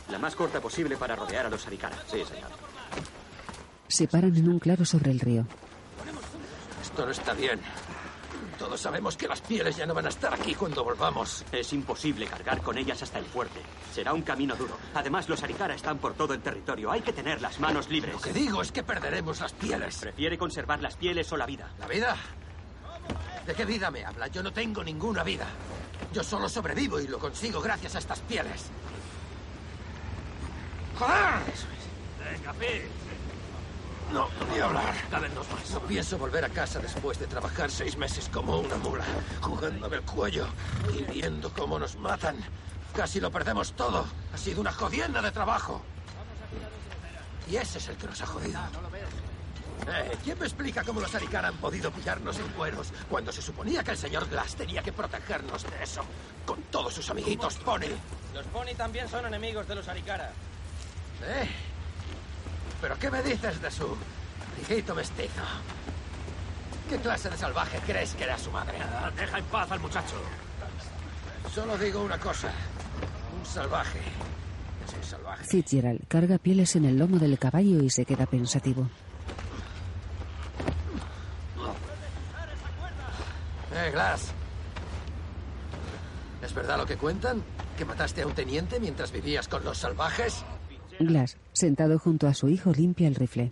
La 0.09 0.19
más 0.19 0.35
corta 0.35 0.59
posible 0.59 0.97
para 0.97 1.15
rodear 1.15 1.45
a 1.45 1.49
los 1.49 1.65
Arikara. 1.67 1.97
Sí, 2.07 2.23
señor. 2.25 2.49
Se 3.87 4.07
paran 4.07 4.35
en 4.35 4.49
un 4.49 4.59
claro 4.59 4.85
sobre 4.85 5.11
el 5.11 5.19
río. 5.19 5.45
Esto 6.81 7.05
no 7.05 7.11
está 7.11 7.33
bien. 7.33 7.59
Todos 8.57 8.81
sabemos 8.81 9.15
que 9.15 9.27
las 9.27 9.39
pieles 9.39 9.77
ya 9.77 9.85
no 9.85 9.93
van 9.93 10.05
a 10.05 10.09
estar 10.09 10.33
aquí 10.33 10.53
cuando 10.53 10.83
volvamos. 10.83 11.45
Es 11.51 11.71
imposible 11.71 12.25
cargar 12.25 12.61
con 12.61 12.77
ellas 12.77 13.01
hasta 13.01 13.17
el 13.17 13.25
fuerte. 13.25 13.61
Será 13.93 14.13
un 14.13 14.21
camino 14.21 14.55
duro. 14.55 14.77
Además, 14.93 15.29
los 15.29 15.41
Arikara 15.41 15.75
están 15.75 15.97
por 15.97 16.13
todo 16.13 16.33
el 16.33 16.41
territorio. 16.41 16.91
Hay 16.91 17.01
que 17.01 17.13
tener 17.13 17.41
las 17.41 17.59
manos 17.59 17.89
libres. 17.89 18.13
Lo 18.13 18.21
que 18.21 18.33
digo 18.33 18.61
es 18.61 18.71
que 18.73 18.83
perderemos 18.83 19.39
las 19.39 19.53
pieles. 19.53 19.97
Prefiere 19.97 20.37
conservar 20.37 20.81
las 20.81 20.97
pieles 20.97 21.31
o 21.31 21.37
la 21.37 21.45
vida. 21.45 21.71
¿La 21.79 21.87
vida? 21.87 22.17
¿De 23.49 23.55
qué 23.55 23.65
vida 23.65 23.89
me 23.89 24.05
habla? 24.05 24.27
Yo 24.27 24.43
no 24.43 24.53
tengo 24.53 24.83
ninguna 24.83 25.23
vida. 25.23 25.47
Yo 26.13 26.23
solo 26.23 26.47
sobrevivo 26.47 26.99
y 26.99 27.07
lo 27.07 27.17
consigo 27.17 27.59
gracias 27.59 27.95
a 27.95 27.97
estas 27.97 28.19
pieles. 28.19 28.65
¡Joder! 30.99 31.41
Eso 31.51 31.65
es. 31.65 32.39
Venga, 32.39 32.53
Phil. 32.53 32.83
No, 34.13 34.29
no 34.39 34.45
voy 34.45 34.59
a 34.59 34.65
hablar. 34.65 34.93
Más. 35.11 35.71
No 35.71 35.79
pienso 35.79 36.19
volver 36.19 36.45
a 36.45 36.49
casa 36.49 36.77
después 36.77 37.17
de 37.17 37.25
trabajar 37.25 37.71
seis 37.71 37.97
meses 37.97 38.29
como 38.31 38.59
una 38.59 38.75
mula, 38.75 39.05
jugándome 39.41 39.95
el 39.95 40.03
cuello 40.03 40.45
y 40.93 41.01
viendo 41.11 41.51
cómo 41.51 41.79
nos 41.79 41.95
matan. 41.95 42.37
Casi 42.95 43.19
lo 43.19 43.31
perdemos 43.31 43.73
todo. 43.73 44.05
Ha 44.31 44.37
sido 44.37 44.61
una 44.61 44.73
jodienda 44.73 45.23
de 45.23 45.31
trabajo. 45.31 45.81
Y 47.49 47.55
ese 47.55 47.79
es 47.79 47.87
el 47.87 47.97
que 47.97 48.05
nos 48.05 48.21
ha 48.21 48.27
jodido. 48.27 48.59
Eh, 49.87 50.17
¿Quién 50.23 50.37
me 50.37 50.45
explica 50.45 50.83
cómo 50.83 50.99
los 50.99 51.13
Arikara 51.15 51.47
han 51.47 51.57
podido 51.57 51.91
pillarnos 51.91 52.37
en 52.37 52.47
cueros 52.49 52.91
cuando 53.09 53.31
se 53.31 53.41
suponía 53.41 53.83
que 53.83 53.91
el 53.91 53.97
señor 53.97 54.27
Glass 54.29 54.55
tenía 54.55 54.81
que 54.83 54.91
protegernos 54.91 55.63
de 55.63 55.83
eso? 55.83 56.01
Con 56.45 56.61
todos 56.63 56.93
sus 56.93 57.09
amiguitos 57.09 57.55
Pony. 57.55 57.87
Los 58.33 58.45
Pony 58.47 58.75
también 58.77 59.07
son 59.07 59.25
enemigos 59.25 59.67
de 59.67 59.75
los 59.75 59.87
Arikara. 59.87 60.31
¿Eh? 61.23 61.49
¿Pero 62.81 62.97
qué 62.99 63.09
me 63.09 63.21
dices 63.23 63.61
de 63.61 63.71
su 63.71 63.95
hijito 64.61 64.93
mestizo? 64.95 65.41
¿Qué 66.89 66.97
clase 66.97 67.29
de 67.29 67.37
salvaje 67.37 67.79
crees 67.85 68.13
que 68.15 68.23
era 68.23 68.37
su 68.37 68.51
madre? 68.51 68.77
Ah, 68.81 69.11
Deja 69.15 69.37
en 69.37 69.45
paz 69.45 69.71
al 69.71 69.79
muchacho. 69.79 70.15
Solo 71.53 71.77
digo 71.77 72.01
una 72.01 72.17
cosa. 72.19 72.51
Un 73.39 73.45
salvaje. 73.45 73.99
Es 74.87 74.93
un 74.93 75.03
salvaje. 75.03 75.43
Fitzgerald 75.45 76.07
carga 76.07 76.37
pieles 76.37 76.75
en 76.75 76.85
el 76.85 76.97
lomo 76.97 77.17
del 77.17 77.37
caballo 77.37 77.81
y 77.83 77.89
se 77.89 78.05
queda 78.05 78.25
pensativo. 78.25 78.89
Eh, 83.79 83.91
Glass. 83.91 84.31
¿Es 86.41 86.53
verdad 86.53 86.77
lo 86.77 86.85
que 86.85 86.97
cuentan? 86.97 87.43
¿Que 87.77 87.85
mataste 87.85 88.21
a 88.21 88.27
un 88.27 88.33
teniente 88.33 88.79
mientras 88.79 89.11
vivías 89.11 89.47
con 89.47 89.63
los 89.63 89.77
salvajes? 89.77 90.43
Glass, 90.99 91.37
sentado 91.53 91.97
junto 91.99 92.27
a 92.27 92.33
su 92.33 92.49
hijo, 92.49 92.71
limpia 92.71 93.07
el 93.07 93.15
rifle. 93.15 93.51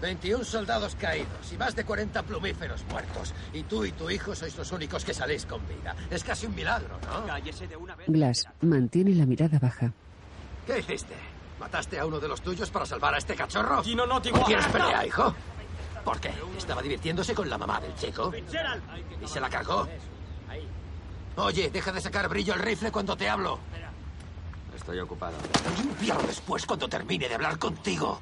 21 0.00 0.44
soldados 0.44 0.96
caídos 0.96 1.52
y 1.52 1.56
más 1.56 1.74
de 1.74 1.84
40 1.84 2.22
plumíferos 2.24 2.84
muertos. 2.90 3.32
Y 3.52 3.62
tú 3.62 3.84
y 3.84 3.92
tu 3.92 4.10
hijo 4.10 4.34
sois 4.34 4.56
los 4.56 4.70
únicos 4.72 5.04
que 5.04 5.14
salís 5.14 5.46
con 5.46 5.60
vida. 5.66 5.94
Es 6.10 6.24
casi 6.24 6.46
un 6.46 6.54
milagro, 6.54 6.98
¿no? 7.06 7.26
Cállese 7.26 7.66
de 7.66 7.76
una 7.76 7.94
vez. 7.96 8.06
Glass 8.08 8.46
mantiene 8.60 9.14
la 9.14 9.24
mirada 9.26 9.58
baja. 9.58 9.92
¿Qué 10.66 10.78
hiciste? 10.78 11.14
¿Mataste 11.60 11.98
a 11.98 12.06
uno 12.06 12.18
de 12.18 12.28
los 12.28 12.42
tuyos 12.42 12.70
para 12.70 12.84
salvar 12.84 13.14
a 13.14 13.18
este 13.18 13.34
cachorro? 13.34 13.82
Gino, 13.82 14.06
no 14.06 14.20
te 14.20 14.30
¿Quieres 14.30 14.66
pelea, 14.66 15.06
hijo? 15.06 15.34
¿Por 16.04 16.20
qué? 16.20 16.32
¿Estaba 16.56 16.82
divirtiéndose 16.82 17.34
con 17.34 17.48
la 17.48 17.56
mamá 17.56 17.80
del 17.80 17.94
chico? 17.94 18.32
¿Y 19.22 19.26
se 19.26 19.40
la 19.40 19.48
cargó? 19.48 19.88
Oye, 21.36 21.70
deja 21.70 21.92
de 21.92 22.00
sacar 22.00 22.28
brillo 22.28 22.52
al 22.52 22.60
rifle 22.60 22.92
cuando 22.92 23.16
te 23.16 23.28
hablo. 23.28 23.58
Estoy 24.76 24.98
ocupado. 25.00 25.36
Límpialo 25.78 26.22
después 26.22 26.66
cuando 26.66 26.88
termine 26.88 27.28
de 27.28 27.34
hablar 27.34 27.58
contigo. 27.58 28.20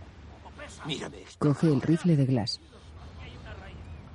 Mírame. 0.86 1.24
Coge 1.38 1.66
el 1.66 1.82
rifle 1.82 2.16
de 2.16 2.26
Glass. 2.26 2.60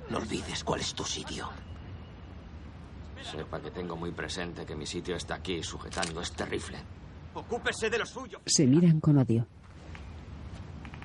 No 0.08 0.18
olvides 0.18 0.64
cuál 0.64 0.80
es 0.80 0.94
tu 0.94 1.04
sitio. 1.04 1.48
Sepa 3.22 3.60
que 3.60 3.70
tengo 3.70 3.96
muy 3.96 4.12
presente 4.12 4.64
que 4.64 4.74
mi 4.74 4.86
sitio 4.86 5.16
está 5.16 5.34
aquí, 5.34 5.62
sujetando 5.62 6.22
este 6.22 6.46
rifle. 6.46 6.78
Ocúpese 7.34 7.90
de 7.90 7.98
lo 7.98 8.06
suyo. 8.06 8.40
Se 8.46 8.66
miran 8.66 9.00
con 9.00 9.18
odio. 9.18 9.46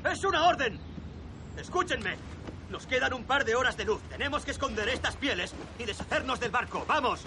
¡Es 0.10 0.24
una 0.24 0.48
orden! 0.48 0.80
Escúchenme. 1.58 2.16
Nos 2.74 2.88
quedan 2.88 3.14
un 3.14 3.24
par 3.24 3.46
de 3.46 3.54
horas 3.54 3.78
de 3.78 3.86
luz. 3.86 4.02
Tenemos 4.10 4.44
que 4.44 4.50
esconder 4.50 4.90
estas 4.90 5.16
pieles 5.16 5.54
y 5.78 5.84
deshacernos 5.84 6.40
del 6.40 6.50
barco. 6.50 6.84
¡Vamos! 6.88 7.24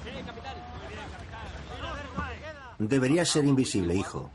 Deberías 2.80 3.28
ser 3.28 3.44
invisible, 3.44 3.94
hijo. 3.94 4.28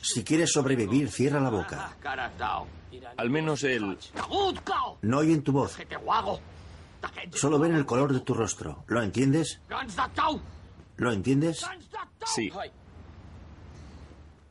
Si 0.00 0.24
quieres 0.24 0.50
sobrevivir, 0.50 1.10
cierra 1.10 1.40
la 1.40 1.50
boca. 1.50 1.94
Al 3.18 3.28
menos 3.28 3.64
el... 3.64 3.98
No 5.02 5.18
oyen 5.18 5.42
tu 5.42 5.52
voz. 5.52 5.76
Solo 7.34 7.58
ven 7.58 7.74
el 7.74 7.84
color 7.84 8.14
de 8.14 8.20
tu 8.20 8.32
rostro. 8.32 8.82
¿Lo 8.86 9.02
entiendes? 9.02 9.60
¿Lo 10.96 11.12
entiendes? 11.12 11.66
Sí. 12.24 12.50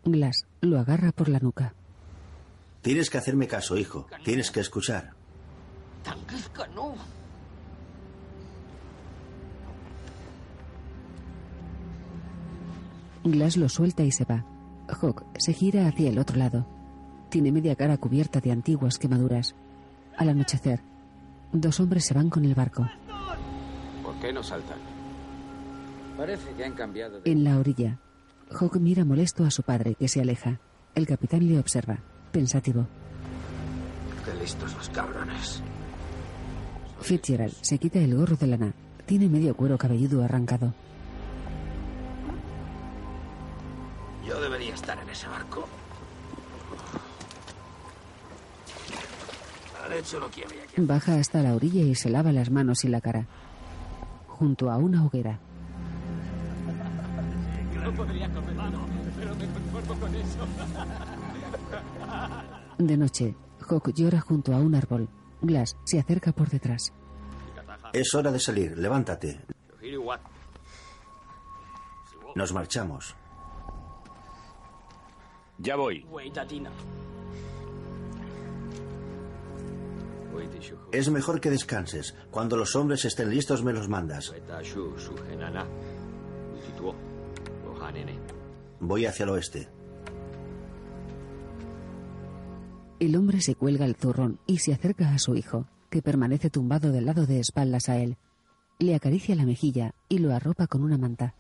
Glass 0.04 0.46
lo 0.62 0.80
agarra 0.80 1.12
por 1.12 1.30
la 1.30 1.40
nuca. 1.40 1.74
Tienes 2.86 3.10
que 3.10 3.18
hacerme 3.18 3.48
caso, 3.48 3.76
hijo. 3.78 4.06
Tienes 4.24 4.52
que 4.52 4.60
escuchar. 4.60 5.16
Glass 13.24 13.58
lo 13.58 13.70
suelta 13.70 14.04
y 14.04 14.12
se 14.12 14.24
va. 14.26 14.46
Hawk 14.88 15.26
se 15.40 15.54
gira 15.54 15.88
hacia 15.88 16.12
el 16.12 16.20
otro 16.20 16.38
lado. 16.38 16.68
Tiene 17.32 17.52
media 17.52 17.76
cara 17.76 17.98
cubierta 17.98 18.40
de 18.40 18.52
antiguas 18.52 19.00
quemaduras. 19.00 19.56
Al 20.16 20.30
anochecer, 20.30 20.82
dos 21.54 21.80
hombres 21.80 22.06
se 22.06 22.14
van 22.14 22.30
con 22.30 22.46
el 22.46 22.54
barco. 22.54 22.88
¿Por 24.04 24.14
qué 24.20 24.32
no 24.32 24.44
saltan? 24.44 24.78
Parece 26.16 26.54
que 26.54 26.64
han 26.64 26.74
cambiado 26.74 27.20
de... 27.20 27.32
En 27.32 27.44
la 27.46 27.58
orilla, 27.58 27.98
Hawk 28.52 28.76
mira 28.76 29.04
molesto 29.06 29.44
a 29.44 29.50
su 29.50 29.64
padre, 29.64 29.96
que 29.96 30.08
se 30.08 30.22
aleja. 30.22 30.60
El 30.94 31.08
capitán 31.08 31.48
le 31.48 31.58
observa, 31.58 31.98
pensativo. 32.36 32.86
Qué 34.26 34.34
listos 34.34 34.74
los 34.76 34.90
cabrones. 34.90 35.62
Fitzgerald 37.00 37.54
se 37.62 37.78
quita 37.78 38.00
el 38.00 38.14
gorro 38.14 38.36
de 38.36 38.48
lana. 38.48 38.74
Tiene 39.06 39.30
medio 39.30 39.56
cuero 39.56 39.78
cabelludo 39.78 40.22
arrancado. 40.22 40.74
Yo 44.28 44.42
debería 44.42 44.74
estar 44.74 44.98
en 45.02 45.08
ese 45.10 45.28
barco. 45.28 45.66
Han 49.86 49.94
hecho 49.94 50.20
lo 50.20 50.30
que 50.30 50.44
había 50.44 50.62
que 50.64 50.74
hacer. 50.74 50.86
Baja 50.86 51.16
hasta 51.16 51.42
la 51.42 51.56
orilla 51.56 51.84
y 51.84 51.96
se 51.96 52.10
lava 52.10 52.34
las 52.34 52.52
manos 52.52 52.84
y 52.84 52.90
la 52.90 53.00
cara. 53.00 53.28
Junto 54.28 54.70
a 54.70 54.76
una 54.76 55.06
hoguera. 55.06 55.40
No 57.82 57.94
podría 57.94 58.28
comerlo, 58.30 58.80
pero 59.18 59.36
me 59.36 59.46
conformo 59.46 60.02
con 60.02 60.16
eso. 60.16 61.15
De 62.78 62.98
noche, 62.98 63.36
Hawk 63.70 63.94
llora 63.94 64.20
junto 64.20 64.54
a 64.54 64.58
un 64.58 64.76
árbol. 64.76 65.08
Glass 65.42 65.78
se 65.84 66.00
acerca 66.00 66.32
por 66.32 66.50
detrás. 66.50 66.94
Es 67.94 68.14
hora 68.14 68.32
de 68.32 68.40
salir. 68.40 68.78
Levántate. 68.78 69.40
Nos 72.36 72.54
marchamos. 72.54 73.16
Ya 75.58 75.76
voy. 75.78 76.06
Es 80.92 81.10
mejor 81.10 81.40
que 81.40 81.50
descanses. 81.50 82.14
Cuando 82.30 82.58
los 82.58 82.76
hombres 82.76 83.06
estén 83.06 83.30
listos 83.30 83.64
me 83.64 83.72
los 83.72 83.88
mandas. 83.88 84.34
Voy 88.82 89.06
hacia 89.06 89.24
el 89.24 89.30
oeste. 89.30 89.70
El 93.00 93.16
hombre 93.16 93.42
se 93.42 93.56
cuelga 93.56 93.86
el 93.86 93.96
zurrón 93.96 94.40
y 94.48 94.60
se 94.60 94.74
acerca 94.74 95.14
a 95.14 95.20
su 95.20 95.36
hijo, 95.36 95.68
que 95.90 96.02
permanece 96.02 96.50
tumbado 96.50 96.92
del 96.92 97.06
lado 97.06 97.26
de 97.26 97.40
espaldas 97.40 97.90
a 97.90 97.98
él. 97.98 98.18
Le 98.80 98.96
acaricia 98.96 99.36
la 99.36 99.46
mejilla 99.46 99.94
y 100.10 100.20
lo 100.20 100.34
arropa 100.34 100.68
con 100.68 100.84
una 100.84 100.98
manta. 100.98 101.36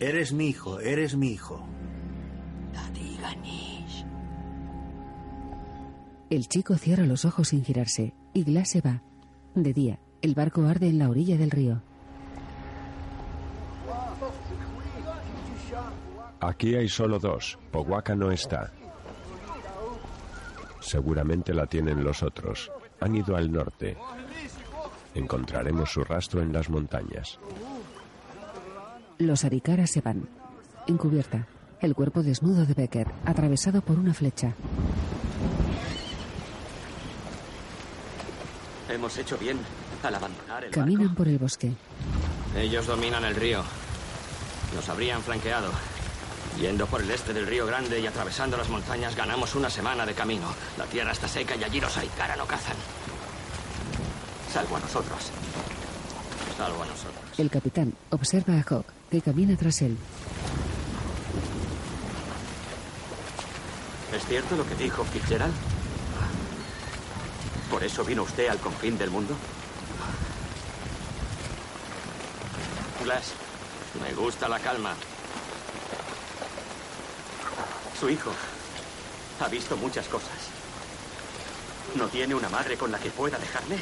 Eres 0.00 0.32
mi 0.32 0.48
hijo, 0.48 0.80
eres 0.80 1.16
mi 1.16 1.32
hijo. 1.32 1.64
El 6.30 6.46
chico 6.46 6.76
cierra 6.76 7.06
los 7.06 7.24
ojos 7.24 7.48
sin 7.48 7.64
girarse 7.64 8.12
y 8.34 8.44
Glass 8.44 8.70
se 8.70 8.80
va. 8.82 9.02
De 9.54 9.72
día, 9.72 9.98
el 10.20 10.34
barco 10.34 10.62
arde 10.66 10.88
en 10.88 10.98
la 10.98 11.08
orilla 11.08 11.38
del 11.38 11.50
río. 11.50 11.82
Aquí 16.40 16.74
hay 16.74 16.88
solo 16.88 17.18
dos. 17.18 17.58
Powaka 17.72 18.14
no 18.14 18.30
está. 18.30 18.72
Seguramente 20.88 21.52
la 21.52 21.66
tienen 21.66 22.02
los 22.02 22.22
otros. 22.22 22.72
han 23.00 23.14
ido 23.14 23.36
al 23.36 23.52
norte. 23.52 23.94
Encontraremos 25.14 25.92
su 25.92 26.02
rastro 26.02 26.40
en 26.40 26.50
las 26.50 26.70
montañas. 26.70 27.38
Los 29.18 29.44
aricaras 29.44 29.90
se 29.90 30.00
van. 30.00 30.26
Encubierta, 30.86 31.46
el 31.82 31.94
cuerpo 31.94 32.22
desnudo 32.22 32.64
de 32.64 32.72
Becker, 32.72 33.06
atravesado 33.26 33.82
por 33.82 33.98
una 33.98 34.14
flecha. 34.14 34.54
Hemos 38.88 39.18
hecho 39.18 39.36
bien 39.36 39.58
al 40.02 40.14
abandonar 40.14 40.64
el 40.64 40.70
Caminan 40.70 41.08
barco. 41.08 41.16
por 41.18 41.28
el 41.28 41.38
bosque. 41.38 41.72
Ellos 42.56 42.86
dominan 42.86 43.24
el 43.24 43.34
río. 43.34 43.62
Nos 44.74 44.88
habrían 44.88 45.20
flanqueado. 45.20 45.70
Yendo 46.60 46.86
por 46.86 47.00
el 47.00 47.10
este 47.10 47.32
del 47.32 47.46
río 47.46 47.66
Grande 47.66 48.00
y 48.00 48.06
atravesando 48.06 48.56
las 48.56 48.68
montañas 48.68 49.14
ganamos 49.14 49.54
una 49.54 49.70
semana 49.70 50.04
de 50.04 50.14
camino. 50.14 50.52
La 50.76 50.86
tierra 50.86 51.12
está 51.12 51.28
seca 51.28 51.54
y 51.54 51.62
allí 51.62 51.80
los 51.80 51.96
Aikara 51.96 52.34
no 52.34 52.46
cazan. 52.46 52.76
Salvo 54.52 54.76
a 54.76 54.80
nosotros. 54.80 55.30
Salvo 56.56 56.82
a 56.82 56.86
nosotros. 56.86 57.38
El 57.38 57.48
capitán 57.48 57.94
observa 58.10 58.54
a 58.54 58.62
Hawk, 58.62 58.86
que 59.08 59.20
camina 59.20 59.56
tras 59.56 59.82
él. 59.82 59.96
¿Es 64.12 64.26
cierto 64.26 64.56
lo 64.56 64.66
que 64.66 64.74
dijo 64.74 65.04
Fitzgerald? 65.04 65.54
¿Por 67.70 67.84
eso 67.84 68.04
vino 68.04 68.22
usted 68.22 68.48
al 68.48 68.58
confín 68.58 68.98
del 68.98 69.10
mundo? 69.10 69.36
Glass, 73.04 73.32
me 74.02 74.12
gusta 74.14 74.48
la 74.48 74.58
calma. 74.58 74.94
Su 77.98 78.08
hijo 78.08 78.30
ha 79.40 79.48
visto 79.48 79.76
muchas 79.76 80.06
cosas. 80.06 80.50
¿No 81.96 82.06
tiene 82.06 82.34
una 82.34 82.48
madre 82.48 82.76
con 82.76 82.92
la 82.92 82.98
que 82.98 83.10
pueda 83.10 83.38
dejarme? 83.38 83.76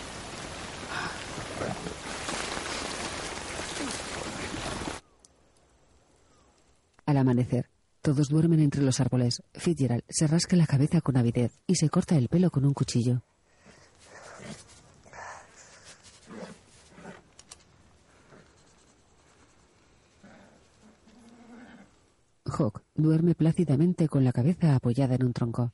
Al 7.05 7.17
amanecer, 7.19 7.69
todos 8.01 8.29
duermen 8.29 8.61
entre 8.61 8.83
los 8.83 9.01
árboles. 9.01 9.43
Fitzgerald 9.55 10.03
se 10.09 10.27
rasca 10.27 10.57
la 10.57 10.67
cabeza 10.67 11.01
con 11.01 11.17
avidez 11.17 11.53
y 11.67 11.77
se 11.77 11.89
corta 11.91 12.17
el 12.17 12.29
pelo 12.29 12.51
con 12.51 12.65
un 12.65 12.73
cuchillo. 12.73 13.23
Hawk 22.49 22.83
duerme 22.95 23.35
plácidamente 23.35 24.09
con 24.09 24.25
la 24.25 24.33
cabeza 24.33 24.75
apoyada 24.75 25.15
en 25.15 25.25
un 25.25 25.33
tronco. 25.33 25.73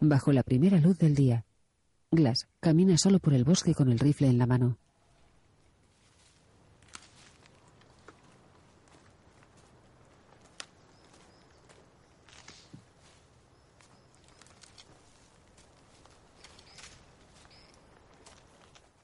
Bajo 0.00 0.32
la 0.32 0.42
primera 0.42 0.78
luz 0.78 0.98
del 0.98 1.14
día, 1.14 1.44
Glass 2.10 2.48
camina 2.60 2.98
solo 2.98 3.18
por 3.18 3.34
el 3.34 3.44
bosque 3.44 3.74
con 3.74 3.90
el 3.90 3.98
rifle 3.98 4.28
en 4.28 4.38
la 4.38 4.46
mano. 4.46 4.78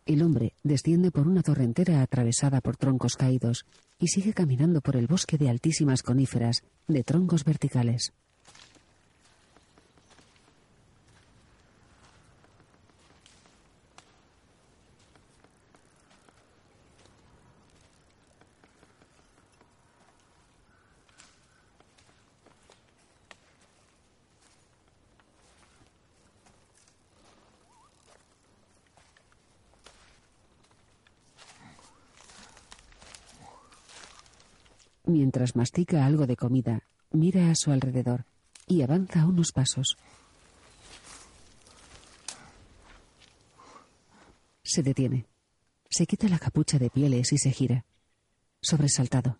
El 0.09 0.23
hombre 0.23 0.55
desciende 0.65 1.11
por 1.11 1.29
una 1.29 1.43
torrentera 1.43 2.01
atravesada 2.01 2.63
por 2.63 2.79
troncos 2.79 3.15
caídos 3.15 3.67
y 3.99 4.09
sigue 4.09 4.33
caminando 4.33 4.81
por 4.81 4.97
el 4.97 5.07
bosque 5.07 5.37
de 5.37 5.51
altísimas 5.51 6.03
coníferas, 6.03 6.63
de 6.87 7.05
troncos 7.05 7.45
verticales. 7.45 8.15
Mientras 35.09 35.57
mastica 35.57 36.05
algo 36.05 36.27
de 36.27 36.37
comida, 36.37 36.83
mira 37.13 37.51
a 37.51 37.55
su 37.55 37.71
alrededor 37.71 38.27
y 38.67 38.83
avanza 38.83 39.25
unos 39.25 39.53
pasos. 39.53 39.97
Se 44.63 44.83
detiene. 44.83 45.25
Se 45.89 46.05
quita 46.05 46.29
la 46.29 46.39
capucha 46.39 46.79
de 46.79 46.91
pieles 46.91 47.33
y 47.33 47.39
se 47.39 47.51
gira. 47.53 47.87
Sobresaltado. 48.61 49.39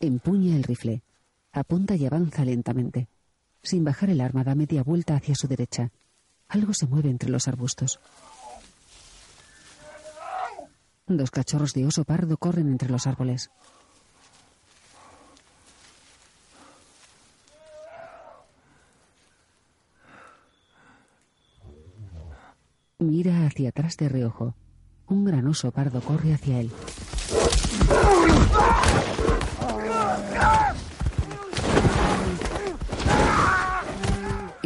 Empuña 0.00 0.56
el 0.56 0.64
rifle. 0.64 1.02
Apunta 1.52 1.94
y 1.94 2.04
avanza 2.04 2.44
lentamente. 2.44 3.06
Sin 3.62 3.84
bajar 3.84 4.10
el 4.10 4.20
arma 4.20 4.42
da 4.42 4.56
media 4.56 4.82
vuelta 4.82 5.14
hacia 5.14 5.36
su 5.36 5.46
derecha. 5.46 5.92
Algo 6.48 6.74
se 6.74 6.86
mueve 6.86 7.10
entre 7.10 7.30
los 7.30 7.48
arbustos. 7.48 8.00
Dos 11.06 11.30
cachorros 11.30 11.72
de 11.72 11.86
oso 11.86 12.04
pardo 12.04 12.36
corren 12.36 12.68
entre 12.68 12.88
los 12.88 13.06
árboles. 13.06 13.50
Mira 22.98 23.46
hacia 23.46 23.68
atrás 23.68 23.96
de 23.96 24.08
reojo. 24.08 24.54
Un 25.06 25.24
gran 25.24 25.46
oso 25.46 25.70
pardo 25.70 26.00
corre 26.00 26.34
hacia 26.34 26.60
él. 26.60 26.72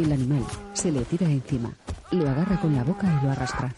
El 0.01 0.11
animal 0.13 0.43
se 0.73 0.91
le 0.91 1.05
tira 1.05 1.27
encima, 1.27 1.71
lo 2.09 2.27
agarra 2.27 2.59
con 2.59 2.73
la 2.73 2.83
boca 2.83 3.05
y 3.05 3.23
lo 3.23 3.31
arrastra. 3.31 3.71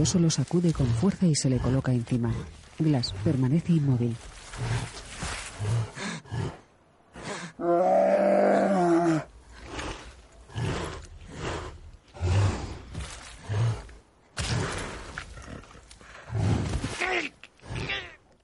El 0.00 0.04
oso 0.04 0.18
lo 0.18 0.30
sacude 0.30 0.72
con 0.72 0.86
fuerza 0.86 1.26
y 1.26 1.34
se 1.34 1.50
le 1.50 1.58
coloca 1.58 1.92
encima. 1.92 2.32
Glass 2.78 3.12
permanece 3.22 3.74
inmóvil. 3.74 4.16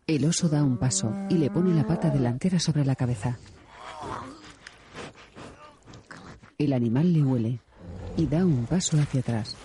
El 0.07 0.27
oso 0.27 0.51
da 0.51 0.63
un 0.63 0.77
paso 0.77 1.11
y 1.31 1.37
le 1.37 1.49
pone 1.49 1.75
la 1.75 1.87
pata 1.87 2.11
delantera 2.11 2.59
sobre 2.61 2.85
la 2.85 2.97
cabeza. 2.97 3.39
El 6.59 6.75
animal 6.75 7.15
le 7.15 7.23
huele 7.23 7.61
y 8.19 8.27
da 8.27 8.45
un 8.45 8.67
paso 8.67 9.01
hacia 9.01 9.21
atrás. 9.21 9.57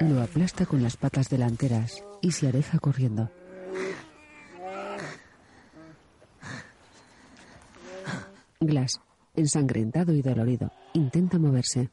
Lo 0.00 0.20
aplasta 0.34 0.66
con 0.66 0.82
las 0.82 0.96
patas 0.96 1.28
delanteras 1.28 2.02
y 2.20 2.32
se 2.32 2.48
aleja 2.48 2.80
corriendo. 2.80 3.30
Glass, 8.58 9.00
ensangrentado 9.36 10.12
y 10.12 10.22
dolorido, 10.22 10.72
intenta 10.92 11.38
moverse. 11.38 11.88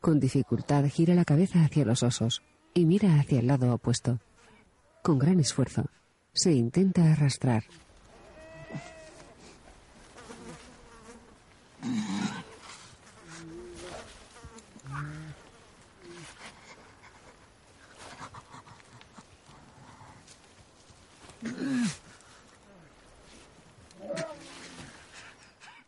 Con 0.00 0.18
dificultad 0.18 0.86
gira 0.86 1.14
la 1.14 1.26
cabeza 1.26 1.62
hacia 1.62 1.84
los 1.84 2.02
osos 2.02 2.42
y 2.72 2.86
mira 2.86 3.20
hacia 3.20 3.40
el 3.40 3.48
lado 3.48 3.74
opuesto. 3.74 4.18
Con 5.02 5.18
gran 5.18 5.38
esfuerzo, 5.40 5.90
se 6.34 6.50
intenta 6.50 7.12
arrastrar. 7.12 7.64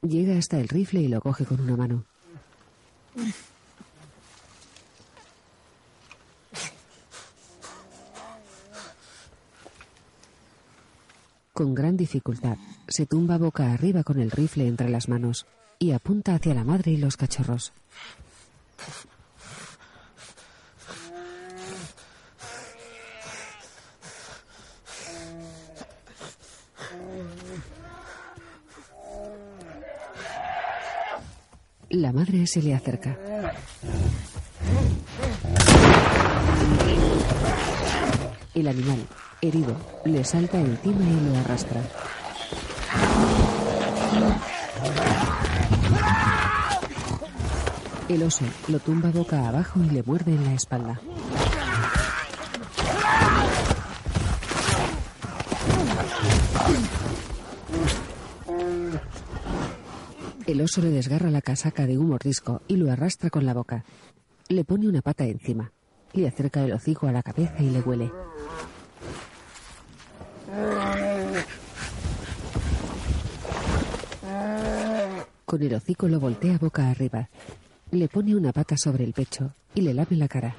Llega 0.03 0.37
hasta 0.37 0.61
el 0.61 0.69
rifle 0.69 1.01
y 1.01 1.09
lo 1.09 1.23
coge 1.23 1.47
con 1.47 1.61
una 1.61 1.77
mano. 1.77 2.05
Con 11.55 11.73
gran 11.73 11.97
dificultad, 11.97 12.57
se 12.89 13.07
tumba 13.07 13.39
boca 13.39 13.73
arriba 13.73 14.03
con 14.03 14.19
el 14.19 14.33
rifle 14.33 14.67
entre 14.67 14.89
las 14.89 15.09
manos 15.09 15.47
y 15.79 15.93
apunta 15.93 16.35
hacia 16.35 16.53
la 16.53 16.65
madre 16.65 16.91
y 16.91 16.97
los 16.97 17.17
cachorros. 17.17 17.73
La 31.89 32.13
madre 32.13 32.49
se 32.49 32.63
le 32.63 32.75
acerca. 32.75 33.17
El 38.55 38.67
animal, 38.67 39.07
herido, 39.49 39.77
le 40.05 40.25
salta 40.25 40.59
encima 40.59 41.05
y 41.05 41.21
lo 41.29 41.39
arrastra. 41.39 41.83
El 48.09 48.23
oso 48.23 48.45
lo 48.69 48.79
tumba 48.79 49.11
boca 49.11 49.49
abajo 49.49 49.81
y 49.83 49.91
le 49.91 50.03
muerde 50.03 50.33
en 50.33 50.45
la 50.45 50.55
espalda. 50.55 51.01
El 60.47 60.61
oso 60.61 60.83
le 60.83 60.91
desgarra 60.91 61.31
la 61.31 61.41
casaca 61.41 61.87
de 61.87 61.97
un 61.97 62.09
mordisco 62.09 62.61
y 62.69 62.77
lo 62.77 62.93
arrastra 62.93 63.31
con 63.31 63.47
la 63.47 63.55
boca. 63.55 63.85
Le 64.49 64.65
pone 64.65 64.87
una 64.87 65.01
pata 65.01 65.25
encima. 65.25 65.73
Le 66.13 66.29
acerca 66.29 66.63
el 66.63 66.73
hocico 66.73 67.07
a 67.09 67.13
la 67.13 67.23
cabeza 67.23 67.61
y 67.61 67.71
le 67.71 67.81
huele. 67.81 68.13
Con 75.55 75.63
el 75.63 75.73
hocico 75.73 76.09
lo 76.09 76.19
voltea 76.19 76.59
boca 76.59 76.91
arriba. 76.91 77.29
Le 77.93 78.09
pone 78.09 78.35
una 78.35 78.53
pata 78.53 78.77
sobre 78.77 79.05
el 79.05 79.13
pecho 79.13 79.55
y 79.73 79.83
le 79.83 79.95
lame 79.95 80.17
la 80.17 80.27
cara. 80.27 80.57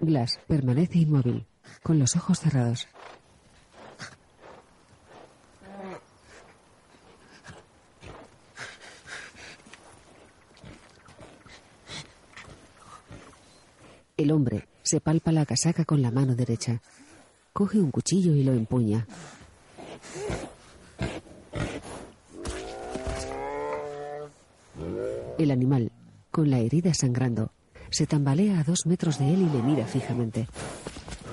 Glass 0.00 0.38
permanece 0.46 0.98
inmóvil, 0.98 1.44
con 1.82 1.98
los 1.98 2.14
ojos 2.14 2.38
cerrados. 2.38 2.86
El 14.16 14.30
hombre 14.30 14.68
se 14.84 15.00
palpa 15.00 15.32
la 15.32 15.44
casaca 15.44 15.84
con 15.84 16.00
la 16.00 16.12
mano 16.12 16.36
derecha. 16.36 16.80
Coge 17.52 17.78
un 17.78 17.90
cuchillo 17.90 18.34
y 18.34 18.44
lo 18.44 18.52
empuña. 18.52 19.06
El 25.38 25.50
animal, 25.50 25.90
con 26.30 26.50
la 26.50 26.58
herida 26.58 26.94
sangrando, 26.94 27.50
se 27.90 28.06
tambalea 28.06 28.60
a 28.60 28.64
dos 28.64 28.86
metros 28.86 29.18
de 29.18 29.34
él 29.34 29.42
y 29.42 29.56
le 29.56 29.62
mira 29.62 29.86
fijamente. 29.86 30.46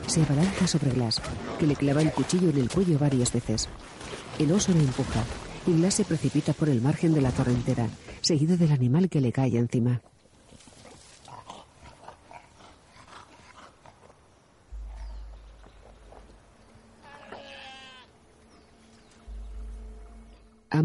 Se 0.08 0.24
abalanza 0.24 0.66
sobre 0.68 0.92
Glass, 0.92 1.22
que 1.60 1.68
le 1.68 1.76
clava 1.76 2.02
el 2.02 2.12
cuchillo 2.12 2.50
en 2.50 2.58
el 2.58 2.70
cuello 2.70 2.98
varias 2.98 3.32
veces. 3.32 3.70
El 4.40 4.52
oso 4.52 4.72
le 4.72 4.80
empuja 4.80 5.24
y 5.68 5.74
Glass 5.74 5.96
se 5.96 6.06
precipita 6.06 6.54
por 6.54 6.70
el 6.70 6.82
margen 6.82 7.14
de 7.14 7.22
la 7.22 7.32
torrentera, 7.32 7.88
seguido 8.22 8.58
del 8.58 8.72
animal 8.72 9.10
que 9.10 9.22
le 9.22 9.32
cae 9.32 9.58
encima. 9.58 10.02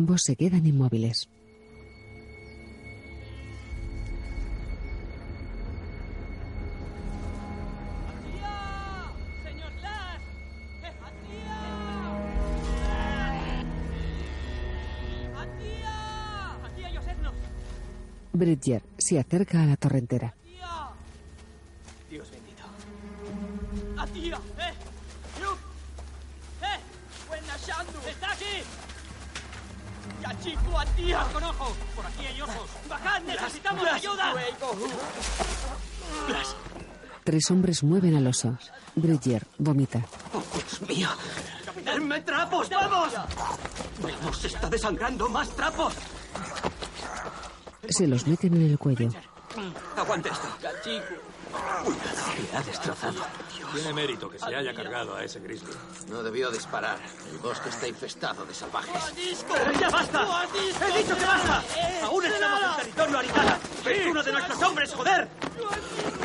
Ambos 0.02 0.22
se 0.22 0.34
quedan 0.34 0.66
inmóviles. 0.66 1.28
Bridger 18.32 18.82
se 18.98 19.20
acerca 19.20 19.62
a 19.62 19.66
la 19.66 19.76
torrentera. 19.76 20.34
Dios 22.10 22.28
bendito. 22.28 22.64
¡Atía! 23.96 24.40
¡Eh! 24.58 24.74
¡Eh! 26.60 26.78
¡Buena! 27.28 27.54
¡Está 27.54 28.32
aquí! 28.32 28.91
¡Ya 30.22 30.40
chico, 30.40 30.78
atía! 30.78 31.26
¡Con 31.32 31.44
ojo! 31.44 31.76
¡Por 31.96 32.06
aquí 32.06 32.26
hay 32.26 32.40
osos! 32.40 32.70
¡Bajad! 32.88 33.22
¡Necesitamos 33.22 33.86
ayuda! 33.86 34.34
Blas. 36.28 36.56
Tres 37.24 37.50
hombres 37.50 37.82
mueven 37.82 38.16
al 38.16 38.26
oso. 38.26 38.56
Bridger 38.94 39.46
vomita. 39.58 40.00
¡Oh, 40.34 40.42
Dios 40.54 40.80
mío! 40.88 41.08
¡Denme 41.84 42.20
trapos! 42.20 42.68
¡Vamos! 42.70 43.12
¡Vamos! 44.02 44.44
¡Está 44.44 44.68
desangrando! 44.68 45.28
¡Más 45.28 45.48
trapos! 45.50 45.94
Se 47.88 48.06
los 48.06 48.26
meten 48.26 48.54
en 48.54 48.70
el 48.70 48.78
cuello. 48.78 49.08
Aguante 49.96 50.28
esto. 50.30 50.48
Cuidado. 51.84 52.50
Le 52.50 52.56
ha 52.56 52.62
destrozado. 52.62 53.20
Tiene 53.74 53.92
mérito 53.92 54.28
que 54.28 54.38
se 54.38 54.54
haya 54.54 54.74
cargado 54.74 55.16
a 55.16 55.24
ese 55.24 55.40
grizzly. 55.40 55.72
No 56.08 56.22
debió 56.22 56.50
disparar. 56.50 56.98
El 57.30 57.38
bosque 57.38 57.70
está 57.70 57.88
infestado 57.88 58.44
de 58.44 58.54
salvajes. 58.54 58.92
¡Ya 59.80 59.90
basta! 59.90 60.46
¡He 60.54 60.98
dicho 61.02 61.16
que 61.16 61.24
basta! 61.24 61.62
¡Aún 62.04 62.24
estamos 62.24 62.60
en 62.62 62.76
territorio 62.76 63.18
Aritana! 63.18 63.58
¡Es 63.84 64.06
uno 64.06 64.22
de 64.22 64.32
nuestros 64.32 64.62
hombres, 64.62 64.94
joder! 64.94 65.28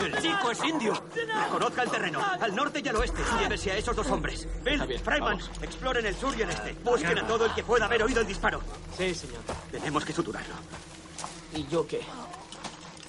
El 0.04 0.22
chico 0.22 0.52
es 0.52 0.64
indio. 0.64 1.04
Conozca 1.52 1.84
el 1.84 1.90
terreno, 1.90 2.22
al 2.40 2.56
norte 2.56 2.82
y 2.84 2.88
al 2.88 2.96
oeste. 2.98 3.22
Llévese 3.40 3.72
a 3.72 3.78
esos 3.78 3.96
dos 3.96 4.08
hombres. 4.10 4.48
Bill, 4.64 4.84
vamos. 5.20 5.50
exploren 5.62 6.06
el 6.06 6.16
sur 6.16 6.38
y 6.38 6.42
el 6.42 6.50
este. 6.50 6.74
Busquen 6.84 7.18
a 7.18 7.28
todo 7.28 7.46
el 7.46 7.54
que 7.54 7.64
pueda 7.64 7.86
haber 7.86 8.04
oído 8.04 8.22
el 8.22 8.28
disparo. 8.28 8.62
Sí, 8.98 9.16
señor. 9.16 9.42
Tenemos 9.72 10.06
que 10.06 10.14
suturarlo. 10.14 10.56
¿Y 11.54 11.66
yo 11.68 11.88
qué? 11.88 12.02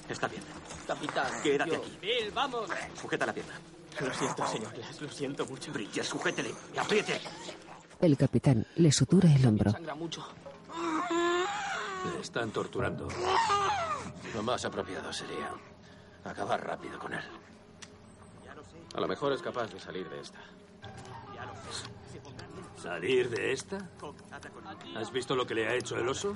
Está 0.07 0.27
bien. 0.27 0.58
Capitán. 0.89 1.31
Quédate 1.43 1.69
yo- 1.71 1.77
aquí. 1.77 1.97
Bill, 2.01 2.31
vamos. 2.33 2.69
Sujeta 2.99 3.25
la 3.27 3.33
pierna. 3.33 3.53
Lo 4.01 4.11
siento, 4.13 4.47
señor 4.47 4.73
Glass. 4.73 5.01
Lo 5.01 5.09
siento 5.09 5.45
mucho. 5.45 5.71
Bridger, 5.71 6.03
sujétele. 6.03 6.51
y 6.73 6.77
Apriete. 6.79 7.21
El 8.01 8.17
capitán 8.17 8.65
le 8.77 8.91
sutura 8.91 9.31
el 9.31 9.45
hombro. 9.45 9.69
Sangra 9.71 9.93
mucho. 9.93 10.25
Le 12.15 12.21
están 12.21 12.49
torturando. 12.51 13.07
Lo 14.33 14.41
más 14.41 14.65
apropiado 14.65 15.13
sería 15.13 15.51
acabar 16.23 16.65
rápido 16.65 16.97
con 16.97 17.13
él. 17.13 17.23
A 18.95 18.99
lo 18.99 19.07
mejor 19.07 19.33
es 19.33 19.41
capaz 19.43 19.67
de 19.71 19.79
salir 19.79 20.09
de 20.09 20.19
esta. 20.21 20.39
¿Salir 22.81 23.29
de 23.29 23.51
esta? 23.51 23.77
¿Has 24.95 25.11
visto 25.11 25.35
lo 25.35 25.45
que 25.45 25.53
le 25.53 25.67
ha 25.67 25.75
hecho 25.75 25.97
el 25.97 26.07
oso? 26.09 26.33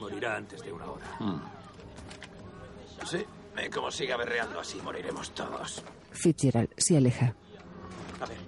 Morirá 0.00 0.34
antes 0.36 0.62
de 0.62 0.72
una 0.72 0.86
hora. 0.86 1.06
Sí, 3.04 3.24
como 3.72 3.90
siga 3.90 4.16
berreando 4.16 4.60
así, 4.60 4.80
moriremos 4.82 5.30
todos. 5.34 5.82
Fitzgerald 6.12 6.70
se 6.76 6.96
aleja. 6.96 7.34
A 8.20 8.26
ver. 8.26 8.38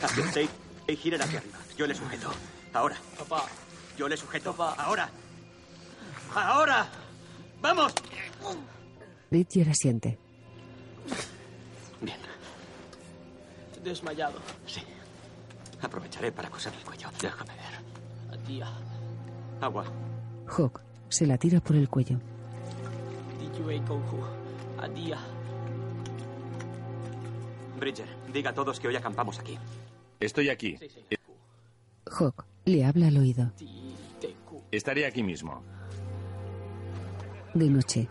Hacia 0.00 0.48
y 0.86 0.96
giren 0.96 1.22
hacia 1.22 1.38
arriba. 1.38 1.58
Yo 1.76 1.86
le 1.86 1.94
sujeto. 1.94 2.30
Ahora. 2.72 2.96
Papá. 3.18 3.46
Yo 3.96 4.08
le 4.08 4.16
sujeto. 4.16 4.54
Ahora. 4.58 5.10
¡Ahora! 6.34 6.88
¡Vamos! 7.60 7.92
Bridger 9.30 9.68
asiente. 9.68 10.18
Bien, 12.00 12.16
Desmayado. 13.82 14.38
Sí. 14.66 14.82
Aprovecharé 15.82 16.32
para 16.32 16.50
coser 16.50 16.72
el 16.74 16.84
cuello. 16.84 17.08
déjame 17.20 17.52
ver. 17.54 18.38
Atía. 18.38 18.68
Agua. 19.60 19.84
Hawk 20.46 20.80
se 21.08 21.26
la 21.26 21.36
tira 21.36 21.60
por 21.60 21.76
el 21.76 21.88
cuello. 21.88 22.18
Tijue 23.38 23.80
Kouhu. 24.80 24.92
Atía. 24.92 25.18
Bridger, 27.78 28.08
diga 28.32 28.50
a 28.50 28.54
todos 28.54 28.78
que 28.78 28.88
hoy 28.88 28.96
acampamos 28.96 29.38
aquí. 29.38 29.58
Estoy 30.18 30.50
aquí. 30.50 30.78
Hawk 32.06 32.44
le 32.64 32.84
habla 32.84 33.08
al 33.08 33.16
oído. 33.16 33.52
Estaré 34.70 35.06
aquí 35.06 35.22
mismo. 35.22 35.62
De 37.54 37.68
noche, 37.68 38.08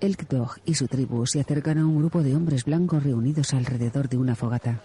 Elk 0.00 0.28
Dog 0.28 0.58
y 0.64 0.74
su 0.74 0.88
tribu 0.88 1.26
se 1.26 1.40
acercan 1.40 1.78
a 1.78 1.86
un 1.86 1.98
grupo 1.98 2.22
de 2.22 2.34
hombres 2.34 2.64
blancos 2.64 3.02
reunidos 3.02 3.54
alrededor 3.54 4.08
de 4.08 4.18
una 4.18 4.34
fogata. 4.34 4.82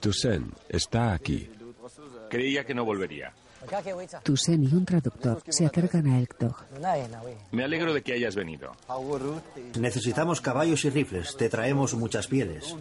Toussaint 0.00 0.54
está 0.68 1.12
aquí. 1.12 1.50
Creía 2.28 2.64
que 2.64 2.74
no 2.74 2.84
volvería. 2.84 3.32
Toussaint 4.22 4.72
y 4.72 4.74
un 4.74 4.84
traductor 4.84 5.42
se 5.48 5.66
acercan 5.66 6.06
a 6.06 6.18
Elktog. 6.18 6.56
Me 7.52 7.64
alegro 7.64 7.92
de 7.92 8.02
que 8.02 8.14
hayas 8.14 8.34
venido. 8.34 8.72
Necesitamos 9.78 10.40
caballos 10.40 10.84
y 10.84 10.90
rifles. 10.90 11.36
Te 11.36 11.48
traemos 11.48 11.94
muchas 11.94 12.26
pieles. 12.26 12.74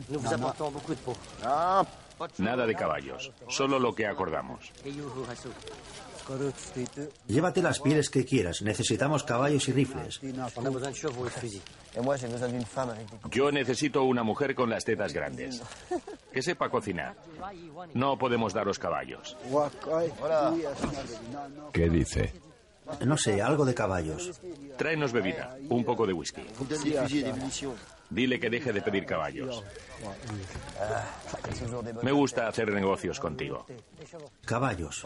Nada 2.37 2.65
de 2.65 2.75
caballos, 2.75 3.31
solo 3.47 3.79
lo 3.79 3.93
que 3.93 4.05
acordamos. 4.05 4.71
Llévate 7.27 7.61
las 7.61 7.79
pieles 7.79 8.09
que 8.09 8.25
quieras. 8.25 8.61
Necesitamos 8.61 9.23
caballos 9.23 9.67
y 9.67 9.71
rifles. 9.71 10.19
Yo 13.31 13.51
necesito 13.51 14.03
una 14.03 14.23
mujer 14.23 14.55
con 14.55 14.69
las 14.69 14.85
tetas 14.85 15.13
grandes. 15.13 15.61
Que 16.31 16.41
sepa 16.41 16.69
cocinar. 16.69 17.15
No 17.93 18.17
podemos 18.17 18.53
daros 18.53 18.77
caballos. 18.77 19.35
¿Qué 21.73 21.89
dice? 21.89 22.33
No 23.05 23.17
sé, 23.17 23.41
algo 23.41 23.65
de 23.65 23.73
caballos. 23.73 24.39
Tráenos 24.77 25.11
bebida, 25.11 25.57
un 25.69 25.83
poco 25.83 26.07
de 26.07 26.13
whisky. 26.13 26.41
Dile 28.09 28.39
que 28.39 28.49
deje 28.49 28.73
de 28.73 28.81
pedir 28.81 29.05
caballos. 29.05 29.63
Me 32.01 32.11
gusta 32.11 32.47
hacer 32.47 32.71
negocios 32.71 33.19
contigo. 33.19 33.65
Caballos. 34.45 35.05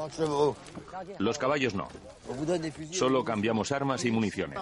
Los 1.20 1.38
caballos 1.38 1.74
no. 1.74 1.88
Solo 2.92 3.24
cambiamos 3.24 3.72
armas 3.72 4.06
y 4.06 4.12
municiones. 4.12 4.60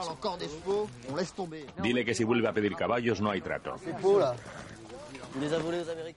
Dile 1.81 2.05
que 2.05 2.15
si 2.15 2.23
vuelve 2.23 2.47
a 2.47 2.53
pedir 2.53 2.75
caballos 2.75 3.21
no 3.21 3.29
hay 3.29 3.41
trato. 3.41 3.75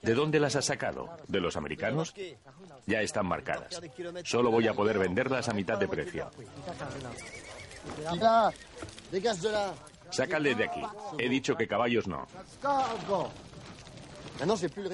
¿De 0.02 0.14
dónde 0.14 0.40
las 0.40 0.56
has 0.56 0.64
sacado? 0.64 1.08
¿De 1.28 1.40
los 1.40 1.56
americanos? 1.56 2.14
Ya 2.86 3.00
están 3.00 3.26
marcadas. 3.26 3.80
Solo 4.24 4.50
voy 4.50 4.66
a 4.66 4.74
poder 4.74 4.98
venderlas 4.98 5.48
a 5.48 5.52
mitad 5.52 5.78
de 5.78 5.88
precio. 5.88 6.30
Sácale 10.14 10.54
de 10.54 10.64
aquí. 10.64 10.80
He 11.18 11.28
dicho 11.28 11.56
que 11.56 11.66
caballos 11.66 12.06
no. 12.06 12.26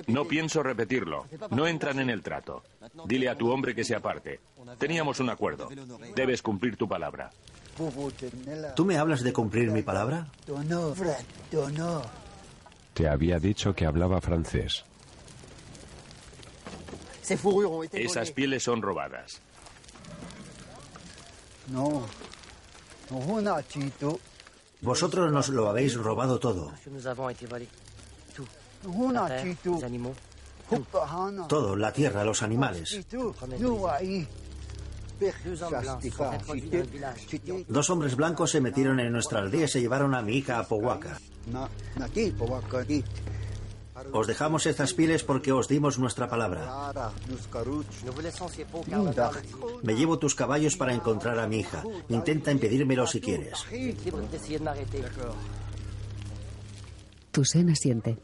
No 0.06 0.24
pienso 0.24 0.62
repetirlo. 0.62 1.26
No 1.50 1.66
entran 1.66 1.98
en 2.00 2.10
el 2.10 2.22
trato. 2.22 2.62
Dile 3.06 3.28
a 3.28 3.36
tu 3.36 3.50
hombre 3.50 3.74
que 3.74 3.84
se 3.84 3.94
aparte. 3.94 4.40
Teníamos 4.78 5.20
un 5.20 5.30
acuerdo. 5.30 5.68
Debes 6.14 6.42
cumplir 6.42 6.76
tu 6.76 6.88
palabra. 6.88 7.30
¿Tú 8.76 8.84
me 8.84 8.98
hablas 8.98 9.22
de 9.22 9.32
cumplir 9.32 9.70
mi 9.70 9.82
palabra? 9.82 10.26
Te 12.94 13.08
había 13.08 13.38
dicho 13.38 13.74
que 13.74 13.86
hablaba 13.86 14.20
francés. 14.20 14.84
Esas 17.92 18.32
pieles 18.32 18.62
son 18.62 18.82
robadas. 18.82 19.40
No. 21.68 22.06
Vosotros 24.82 25.30
nos 25.30 25.48
lo 25.50 25.68
habéis 25.68 25.96
robado 25.96 26.38
todo. 26.38 26.72
Todo, 31.48 31.76
la 31.76 31.92
tierra, 31.92 32.24
los 32.24 32.42
animales. 32.42 32.98
Dos 37.68 37.90
hombres 37.90 38.16
blancos 38.16 38.50
se 38.50 38.60
metieron 38.60 39.00
en 39.00 39.12
nuestra 39.12 39.40
aldea 39.40 39.64
y 39.64 39.68
se 39.68 39.80
llevaron 39.80 40.14
a 40.14 40.22
mi 40.22 40.38
hija 40.38 40.58
a 40.58 40.66
Powaka. 40.66 41.18
Os 44.12 44.26
dejamos 44.26 44.66
estas 44.66 44.94
pieles 44.94 45.22
porque 45.24 45.52
os 45.52 45.68
dimos 45.68 45.98
nuestra 45.98 46.28
palabra. 46.28 46.92
Me 49.82 49.94
llevo 49.94 50.18
tus 50.18 50.34
caballos 50.34 50.76
para 50.76 50.94
encontrar 50.94 51.38
a 51.38 51.46
mi 51.46 51.60
hija. 51.60 51.82
Intenta 52.08 52.52
impedírmelo 52.52 53.06
si 53.06 53.20
quieres. 53.20 53.64
Toussaint 57.30 57.70
asiente. 57.70 58.18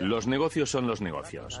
Los 0.00 0.26
negocios 0.26 0.70
son 0.70 0.86
los 0.86 1.00
negocios. 1.00 1.60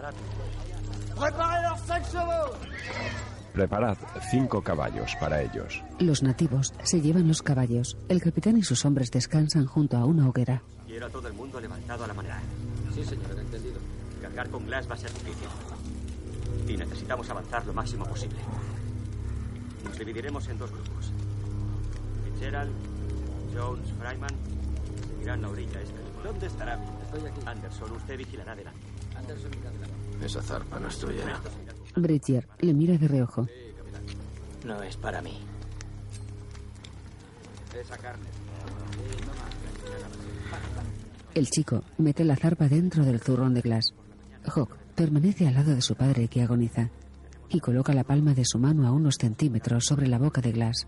Preparad 3.52 3.98
cinco 4.30 4.62
caballos 4.62 5.14
para 5.20 5.42
ellos. 5.42 5.82
Los 5.98 6.22
nativos 6.22 6.72
se 6.84 7.00
llevan 7.00 7.28
los 7.28 7.42
caballos. 7.42 7.98
El 8.08 8.22
capitán 8.22 8.56
y 8.56 8.62
sus 8.62 8.84
hombres 8.86 9.10
descansan 9.10 9.66
junto 9.66 9.98
a 9.98 10.06
una 10.06 10.28
hoguera. 10.28 10.62
Quiero 10.92 11.06
a 11.06 11.08
todo 11.08 11.26
el 11.26 11.32
mundo 11.32 11.58
levantado 11.58 12.04
a 12.04 12.06
la 12.06 12.12
manera. 12.12 12.38
Sí, 12.94 13.02
señor, 13.02 13.30
entendido. 13.38 13.80
Cargar 14.20 14.50
con 14.50 14.66
Glass 14.66 14.90
va 14.90 14.92
a 14.92 14.98
ser 14.98 15.10
difícil. 15.14 15.48
Y 16.68 16.76
necesitamos 16.76 17.30
avanzar 17.30 17.66
lo 17.66 17.72
máximo 17.72 18.04
posible. 18.04 18.36
Nos 19.84 19.98
dividiremos 19.98 20.46
en 20.48 20.58
dos 20.58 20.70
grupos. 20.70 21.10
Fitzgerald, 22.26 22.70
Jones, 23.56 23.90
Fryman 23.98 24.34
seguirán 25.14 25.40
la 25.40 25.48
orilla 25.48 25.80
esta. 25.80 25.96
¿Dónde 26.22 26.46
estará? 26.46 26.78
Estoy 27.04 27.26
aquí. 27.26 27.40
Anderson, 27.46 27.92
usted 27.92 28.18
vigilará 28.18 28.54
delante. 28.54 28.80
Anderson, 29.16 29.50
adelante. 29.66 30.26
Esa 30.26 30.42
zarpa 30.42 30.78
no 30.78 30.88
es 30.88 30.98
tuya. 30.98 31.40
Bridger 31.96 32.46
le 32.58 32.74
mira 32.74 32.98
de 32.98 33.08
reojo. 33.08 33.48
No 34.66 34.82
es 34.82 34.98
para 34.98 35.22
mí. 35.22 35.38
Esa 37.80 37.96
carne. 37.96 38.26
El 41.34 41.48
chico 41.48 41.82
mete 41.96 42.24
la 42.24 42.36
zarpa 42.36 42.68
dentro 42.68 43.06
del 43.06 43.18
zurrón 43.18 43.54
de 43.54 43.62
Glass. 43.62 43.94
Hawk 44.44 44.76
permanece 44.94 45.48
al 45.48 45.54
lado 45.54 45.74
de 45.74 45.80
su 45.80 45.94
padre 45.94 46.28
que 46.28 46.42
agoniza 46.42 46.90
y 47.48 47.60
coloca 47.60 47.94
la 47.94 48.04
palma 48.04 48.34
de 48.34 48.44
su 48.44 48.58
mano 48.58 48.86
a 48.86 48.92
unos 48.92 49.16
centímetros 49.16 49.86
sobre 49.86 50.08
la 50.08 50.18
boca 50.18 50.42
de 50.42 50.52
Glass. 50.52 50.86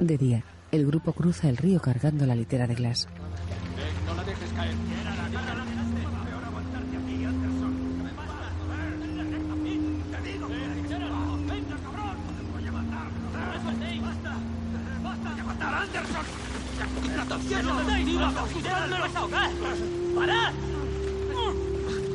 De 0.00 0.18
día, 0.18 0.44
el 0.72 0.86
grupo 0.86 1.12
cruza 1.12 1.48
el 1.48 1.56
río 1.56 1.80
cargando 1.80 2.26
la 2.26 2.34
litera 2.34 2.66
de 2.66 2.74
Glass. 2.74 3.06
No 4.06 4.14
la 4.14 4.24
dejes 4.24 4.52
caer. 4.54 4.74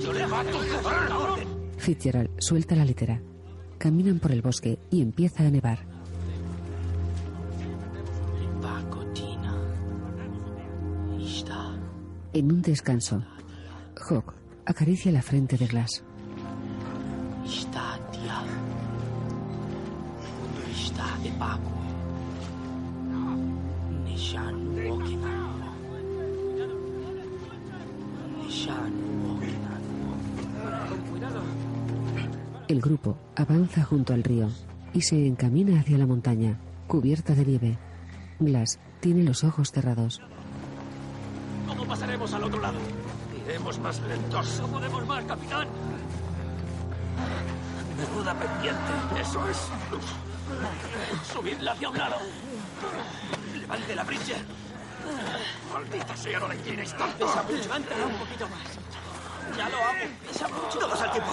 ¡Yo 0.02 0.14
le 0.14 0.28
mato! 0.28 0.60
Fitzgerald 1.78 2.30
suelta 2.40 2.76
la 2.76 2.86
litera. 2.86 3.22
Caminan 3.78 4.20
por 4.20 4.32
el 4.32 4.42
bosque 4.42 4.80
y 4.90 5.02
empieza 5.02 5.46
a 5.46 5.50
nevar. 5.50 5.94
En 12.34 12.52
un 12.52 12.64
descanso, 12.64 13.24
Hawk 13.96 14.34
acaricia 14.66 15.12
la 15.12 15.22
frente 15.22 15.56
de 15.56 15.68
Glass. 15.68 16.04
Está, 17.46 18.00
El 32.68 32.80
grupo 32.80 33.18
avanza 33.36 33.84
junto 33.84 34.14
al 34.14 34.24
río 34.24 34.50
y 34.94 35.02
se 35.02 35.28
encamina 35.28 35.80
hacia 35.82 35.98
la 35.98 36.06
montaña, 36.06 36.58
cubierta 36.88 37.34
de 37.36 37.46
nieve. 37.46 37.78
Glass 38.40 38.80
tiene 39.02 39.24
los 39.24 39.44
ojos 39.44 39.72
cerrados. 39.72 40.22
¿Cómo 41.68 41.86
pasaremos 41.86 42.34
al 42.34 42.44
otro 42.44 42.62
lado? 42.62 42.78
Iremos 43.46 43.80
más 43.80 44.02
lentos. 44.02 44.60
No 44.62 44.68
podemos 44.68 45.06
más, 45.06 45.26
capitán. 45.26 45.68
Menuda 47.98 48.34
pendiente. 48.34 49.22
Eso 49.22 49.50
es. 49.50 49.58
Subidla 51.34 51.74
hacia 51.74 51.90
un 51.90 51.98
lado. 51.98 52.16
Levante 53.60 53.96
la 53.96 54.04
brilla. 54.04 54.38
Maldita 55.74 56.16
sea, 56.16 56.40
no 56.40 56.48
la 56.48 56.56
inclinéis 56.56 56.96
tanto. 56.98 57.26
Pesa 57.26 57.44
mucho. 57.44 57.58
Levántala 57.58 58.06
un 58.06 58.16
poquito 58.16 58.48
más. 58.48 59.58
Ya 59.58 59.70
lo 59.70 59.78
hago. 59.78 60.10
Pesa 60.28 60.48
mucho. 60.48 60.80
Todos 60.80 61.02
al 61.02 61.12
tiempo. 61.12 61.32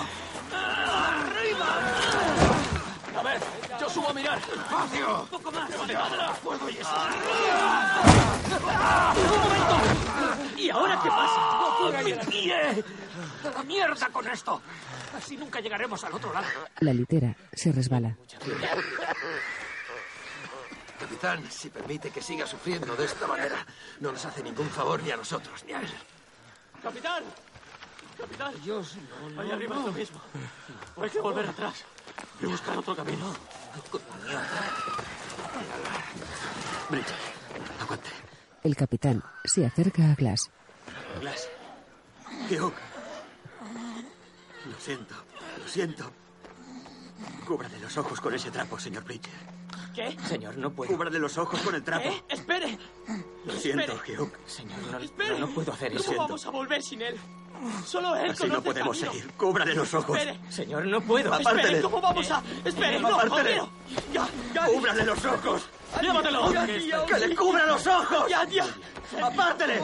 ¡Arriba! 0.53 1.68
A 3.18 3.22
ver, 3.22 3.40
yo 3.80 3.90
subo 3.90 4.09
a 4.11 4.12
mirar. 4.12 4.38
¡Espacio! 4.38 5.22
Un 5.22 5.28
poco 5.28 5.53
más. 5.53 5.70
¡No 5.70 5.76
puedo 6.42 6.68
y 6.70 6.76
eso! 6.78 6.96
¡Un 9.16 9.40
momento! 9.40 9.76
¿Y 10.57 10.70
ahora 10.70 11.01
qué 11.03 11.09
pasa? 11.09 11.40
¡Mi 12.05 12.12
pie! 12.30 12.84
¡A 13.44 13.51
la 13.55 13.62
mierda 13.64 14.09
con 14.09 14.28
esto! 14.28 14.62
Así 15.16 15.36
nunca 15.36 15.61
llegaremos 15.61 16.05
al 16.05 16.14
otro 16.14 16.32
lado. 16.32 16.46
La 16.80 16.92
litera 16.92 17.34
se 17.53 17.72
resbala. 17.72 18.16
Capitán, 20.98 21.51
si 21.51 21.70
permite 21.70 22.11
que 22.11 22.20
siga 22.22 22.46
sufriendo 22.46 22.94
de 22.94 23.07
esta 23.07 23.26
manera, 23.26 23.66
no 24.01 24.12
nos 24.12 24.24
hace 24.24 24.42
ningún 24.42 24.68
favor 24.70 25.03
ni 25.03 25.11
a 25.11 25.16
nosotros 25.16 25.64
ni 25.64 25.72
a 25.72 25.80
él. 25.80 25.90
¡Capitán! 26.82 27.24
¡Capitán! 28.21 28.53
Dios, 28.62 28.97
no, 29.35 29.41
Allá 29.41 29.55
arriba 29.55 29.77
es 29.79 29.85
lo 29.85 29.93
mismo. 29.93 30.21
Hay 31.01 31.11
que 31.11 31.21
volver 31.21 31.47
atrás 31.47 31.85
y 32.41 32.47
buscar 32.47 32.79
otro 32.79 32.95
camino. 32.95 33.33
Bridget, 36.91 37.14
aguante. 37.81 38.11
El 38.62 38.77
capitán 38.77 39.23
se 39.45 39.64
acerca 39.64 40.11
a 40.11 40.14
Glass. 40.14 40.51
Glass. 41.21 41.49
Hugh. 42.51 42.73
Lo 44.71 44.79
siento, 44.79 45.14
lo 45.59 45.68
siento. 45.68 46.11
Cúbrale 47.47 47.79
los 47.79 47.97
ojos 47.97 48.21
con 48.21 48.35
ese 48.35 48.51
trapo, 48.51 48.79
señor 48.79 49.05
Bridger. 49.05 49.60
¿Qué? 49.95 50.16
Señor, 50.28 50.57
no 50.57 50.70
puedo. 50.72 50.91
Cúbrale 50.93 51.18
los 51.18 51.36
ojos 51.38 51.61
con 51.61 51.74
el 51.74 51.82
trapo. 51.82 52.09
¿Eh? 52.09 52.22
¡Espere! 52.28 52.78
Lo 53.45 53.53
siento. 53.55 53.95
Hugh. 53.95 54.30
Señor, 54.47 54.78
no, 54.91 54.99
¡Espere! 54.99 55.30
no, 55.38 55.47
no 55.47 55.55
puedo 55.55 55.72
hacer 55.72 55.93
¿Cómo 55.93 56.01
eso. 56.01 56.16
vamos 56.16 56.47
a 56.47 56.51
volver 56.51 56.82
sin 56.82 57.03
él? 57.03 57.18
Solo 57.84 58.16
él 58.16 58.30
Así 58.30 58.47
no 58.47 58.62
podemos 58.62 58.97
camino. 58.99 59.12
seguir. 59.12 59.32
Cúbrale 59.34 59.74
los 59.74 59.93
ojos. 59.93 60.16
Espere. 60.16 60.41
Señor, 60.51 60.86
no 60.86 61.01
puedo. 61.03 61.34
Apártele. 61.34 61.62
Espere, 61.62 61.82
¿cómo 61.82 62.01
vamos 62.01 62.30
a...? 62.30 62.43
Espere, 62.64 63.01
no, 63.01 63.09
Apártele. 63.09 63.62
Ya. 64.14 64.28
Cúbrale 64.66 65.05
los 65.05 65.24
ojos. 65.26 65.68
Llévatelo. 66.01 66.53
¡Que 67.07 67.18
le 67.26 67.36
cubra 67.36 67.66
los 67.66 67.86
ojos! 67.86 68.28
Ya, 68.30 68.45
ya. 68.49 68.66
¡Apártele! 69.22 69.80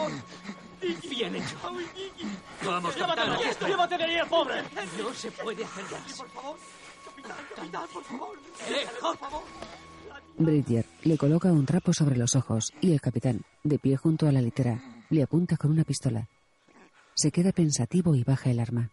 Bien 1.10 1.34
hecho. 1.36 1.56
Vamos, 1.62 2.94
Llévatelo. 2.94 3.06
capitán, 3.06 3.32
aquí 3.32 3.44
estoy. 3.48 3.70
Llévate 3.70 3.98
de 3.98 4.04
ahí, 4.04 4.28
pobre. 4.28 4.62
No 5.02 5.12
se 5.14 5.30
puede 5.32 5.64
hacer 5.64 5.84
más. 5.84 6.12
Por 6.14 6.28
favor. 6.30 6.56
Capitán, 7.04 7.36
capitán, 7.56 7.86
por 7.92 8.04
favor. 8.04 8.38
Eh, 8.68 8.86
por 9.00 9.16
favor. 9.18 9.42
Bridger 10.38 10.84
le 11.04 11.16
coloca 11.16 11.50
un 11.50 11.64
trapo 11.64 11.92
sobre 11.92 12.16
los 12.16 12.36
ojos 12.36 12.72
y 12.80 12.92
el 12.92 13.00
capitán, 13.00 13.42
de 13.64 13.78
pie 13.78 13.96
junto 13.96 14.28
a 14.28 14.32
la 14.32 14.42
litera, 14.42 14.80
le 15.08 15.22
apunta 15.22 15.56
con 15.56 15.70
una 15.70 15.84
pistola. 15.84 16.28
Se 17.14 17.30
queda 17.30 17.52
pensativo 17.52 18.14
y 18.14 18.22
baja 18.22 18.50
el 18.50 18.60
arma. 18.60 18.90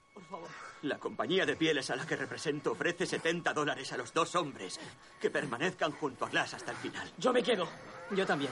La 0.83 0.97
compañía 0.97 1.45
de 1.45 1.55
pieles 1.55 1.89
a 1.89 1.95
la 1.95 2.05
que 2.05 2.15
represento 2.15 2.71
ofrece 2.71 3.05
70 3.05 3.53
dólares 3.53 3.91
a 3.93 3.97
los 3.97 4.13
dos 4.13 4.35
hombres 4.35 4.79
que 5.19 5.29
permanezcan 5.29 5.91
junto 5.91 6.25
a 6.25 6.29
Glass 6.29 6.53
hasta 6.53 6.71
el 6.71 6.77
final. 6.77 7.09
Yo 7.17 7.31
me 7.33 7.43
quedo. 7.43 7.67
Yo 8.15 8.25
también. 8.25 8.51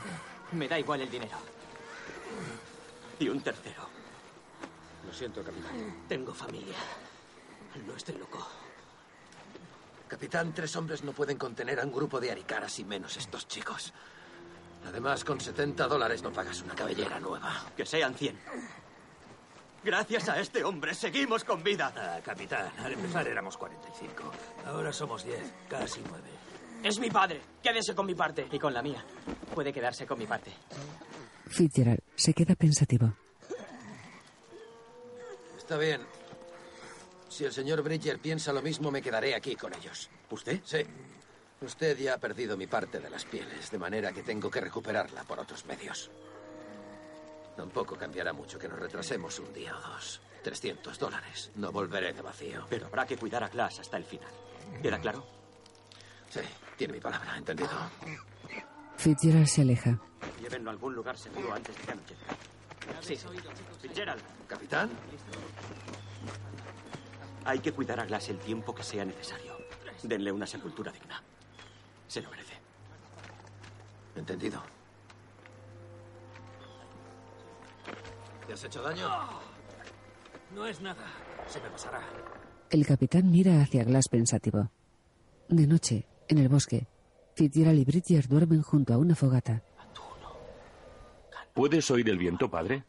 Me 0.54 0.68
da 0.68 0.80
igual 0.80 1.02
el 1.02 1.12
dinero. 1.12 1.38
Y 3.20 3.28
un 3.28 3.42
tercero. 3.42 3.88
Lo 5.06 5.14
siento, 5.14 5.44
capitán. 5.44 6.06
Tengo 6.08 6.34
familia. 6.34 6.76
No 7.86 7.96
estoy 7.96 8.18
loco. 8.18 8.48
Capitán, 10.12 10.51
tres 10.53 10.76
hombres 10.76 11.05
no 11.05 11.14
pueden 11.14 11.38
contener 11.38 11.80
a 11.80 11.86
un 11.86 11.91
grupo 11.93 12.20
de 12.20 12.30
aricaras 12.30 12.78
y 12.80 12.84
menos 12.84 13.16
estos 13.16 13.47
chicos. 13.47 13.93
Además, 14.86 15.24
con 15.24 15.39
70 15.39 15.88
dólares 15.88 16.22
no 16.22 16.34
pagas 16.34 16.62
una 16.64 16.76
cabellera 16.76 17.18
nueva. 17.18 17.64
Que 17.78 17.86
sean 17.86 18.14
100. 18.14 18.38
Gracias 19.86 20.28
a 20.28 20.38
este 20.41 20.66
hombre 20.66 20.93
seguimos 20.95 21.45
con 21.45 21.64
vida. 21.64 21.93
Ah, 21.95 22.20
capitán, 22.22 22.74
al 22.80 22.91
empezar 22.91 23.26
éramos 23.26 23.55
45. 23.55 24.30
Ahora 24.66 24.91
somos 24.91 25.24
10, 25.24 25.39
casi 25.70 26.01
9. 26.05 26.24
Es 26.84 26.99
mi 26.99 27.09
padre. 27.09 27.39
Quédese 27.64 27.95
con 27.95 28.05
mi 28.05 28.14
parte. 28.14 28.49
Y 28.51 28.59
con 28.59 28.74
la 28.74 28.82
mía. 28.82 29.01
Puede 29.55 29.72
quedarse 29.72 30.05
con 30.05 30.20
mi 30.20 30.28
parte. 30.28 30.51
Fitzgerald 31.47 32.01
se 32.16 32.34
queda 32.34 32.55
pensativo. 32.55 33.14
Está 35.57 35.78
bien. 35.78 36.01
Si 37.32 37.46
el 37.46 37.54
señor 37.54 37.82
Bridger 37.82 38.20
piensa 38.20 38.52
lo 38.52 38.62
mismo, 38.62 38.92
me 38.92 39.02
quedaré 39.02 39.34
aquí 39.34 39.56
con 39.56 39.74
ellos. 39.74 40.10
¿Usted? 40.30 40.60
Sí. 40.66 40.86
Usted 41.62 41.98
ya 41.98 42.16
ha 42.16 42.18
perdido 42.18 42.58
mi 42.58 42.68
parte 42.68 43.00
de 43.00 43.10
las 43.10 43.24
pieles, 43.24 43.72
de 43.72 43.78
manera 43.78 44.12
que 44.12 44.22
tengo 44.22 44.52
que 44.52 44.60
recuperarla 44.60 45.24
por 45.24 45.40
otros 45.40 45.66
medios. 45.66 46.12
Tampoco 47.56 47.96
cambiará 47.96 48.34
mucho 48.34 48.60
que 48.60 48.68
nos 48.68 48.78
retrasemos 48.78 49.40
un 49.40 49.54
día 49.54 49.74
o 49.78 49.82
dos. 49.82 50.22
300 50.44 51.00
dólares. 51.00 51.52
No 51.56 51.72
volveré 51.72 52.12
de 52.12 52.22
vacío. 52.22 52.66
Pero 52.70 52.88
habrá 52.88 53.06
que 53.06 53.16
cuidar 53.16 53.46
a 53.46 53.48
Glass 53.48 53.80
hasta 53.80 53.96
el 53.96 54.04
final. 54.04 54.32
¿Queda 54.82 55.00
claro? 55.00 55.26
Sí, 56.30 56.42
tiene 56.78 56.94
mi 56.94 57.00
palabra, 57.00 57.38
¿entendido? 57.38 57.70
Fitzgerald 58.98 59.48
se 59.48 59.62
aleja. 59.62 59.98
Llévenlo 60.42 60.70
a 60.70 60.74
algún 60.74 60.94
lugar 60.94 61.18
seguro 61.18 61.54
antes 61.54 61.78
de 61.78 61.82
que 61.82 61.92
anochezca. 61.92 62.36
Sí, 63.00 63.16
sí. 63.16 63.28
Fitzgerald. 63.82 64.22
¿Capitán? 64.50 64.90
Hay 67.46 67.60
que 67.60 67.72
cuidar 67.72 68.00
a 68.00 68.06
Glass 68.06 68.30
el 68.30 68.38
tiempo 68.38 68.74
que 68.74 68.84
sea 68.84 69.04
necesario. 69.06 69.54
Denle 70.04 70.32
una 70.32 70.48
sepultura 70.48 70.92
digna. 70.92 71.22
Se 72.08 72.22
lo 72.22 72.30
merece. 72.30 72.54
Entendido. 74.16 74.62
¿Te 78.48 78.54
has 78.54 78.64
hecho 78.64 78.82
daño? 78.82 79.10
No 80.54 80.66
es 80.66 80.82
nada. 80.82 81.06
Se 81.48 81.60
me 81.62 81.70
pasará. 81.70 82.02
El 82.70 82.86
capitán 82.86 83.32
mira 83.32 83.62
hacia 83.62 83.84
Glass 83.84 84.08
pensativo. 84.10 84.70
De 85.48 85.68
noche, 85.68 86.08
en 86.28 86.38
el 86.38 86.50
bosque, 86.50 86.88
Fitzgerald 87.36 87.80
y 87.80 87.86
Bridger 87.86 88.28
duermen 88.28 88.62
junto 88.62 88.94
a 88.94 88.98
una 88.98 89.16
fogata. 89.16 89.64
¿Puedes 91.54 91.92
oír 91.92 92.10
el 92.10 92.18
viento, 92.18 92.50
padre? 92.50 92.86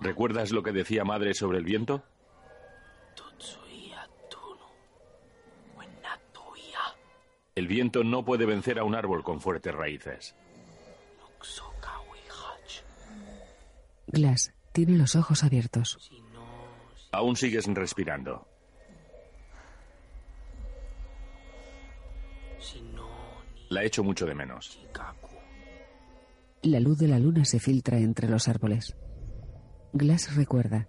¿Recuerdas 0.00 0.50
lo 0.50 0.62
que 0.62 0.72
decía 0.72 1.04
madre 1.04 1.34
sobre 1.34 1.58
el 1.58 1.64
viento? 1.64 2.02
El 7.54 7.66
viento 7.66 8.02
no 8.04 8.24
puede 8.24 8.46
vencer 8.46 8.78
a 8.78 8.84
un 8.84 8.94
árbol 8.94 9.22
con 9.22 9.40
fuertes 9.40 9.74
raíces. 9.74 10.34
Glass 14.06 14.54
tiene 14.72 14.96
los 14.96 15.14
ojos 15.14 15.44
abiertos. 15.44 16.10
Aún 17.12 17.36
sigues 17.36 17.66
respirando. 17.66 18.46
La 23.68 23.84
echo 23.84 24.02
mucho 24.02 24.26
de 24.26 24.34
menos. 24.34 24.80
La 26.62 26.80
luz 26.80 26.98
de 26.98 27.08
la 27.08 27.18
luna 27.18 27.44
se 27.44 27.60
filtra 27.60 27.98
entre 27.98 28.28
los 28.28 28.48
árboles. 28.48 28.96
Glass 29.92 30.34
recuerda. 30.36 30.88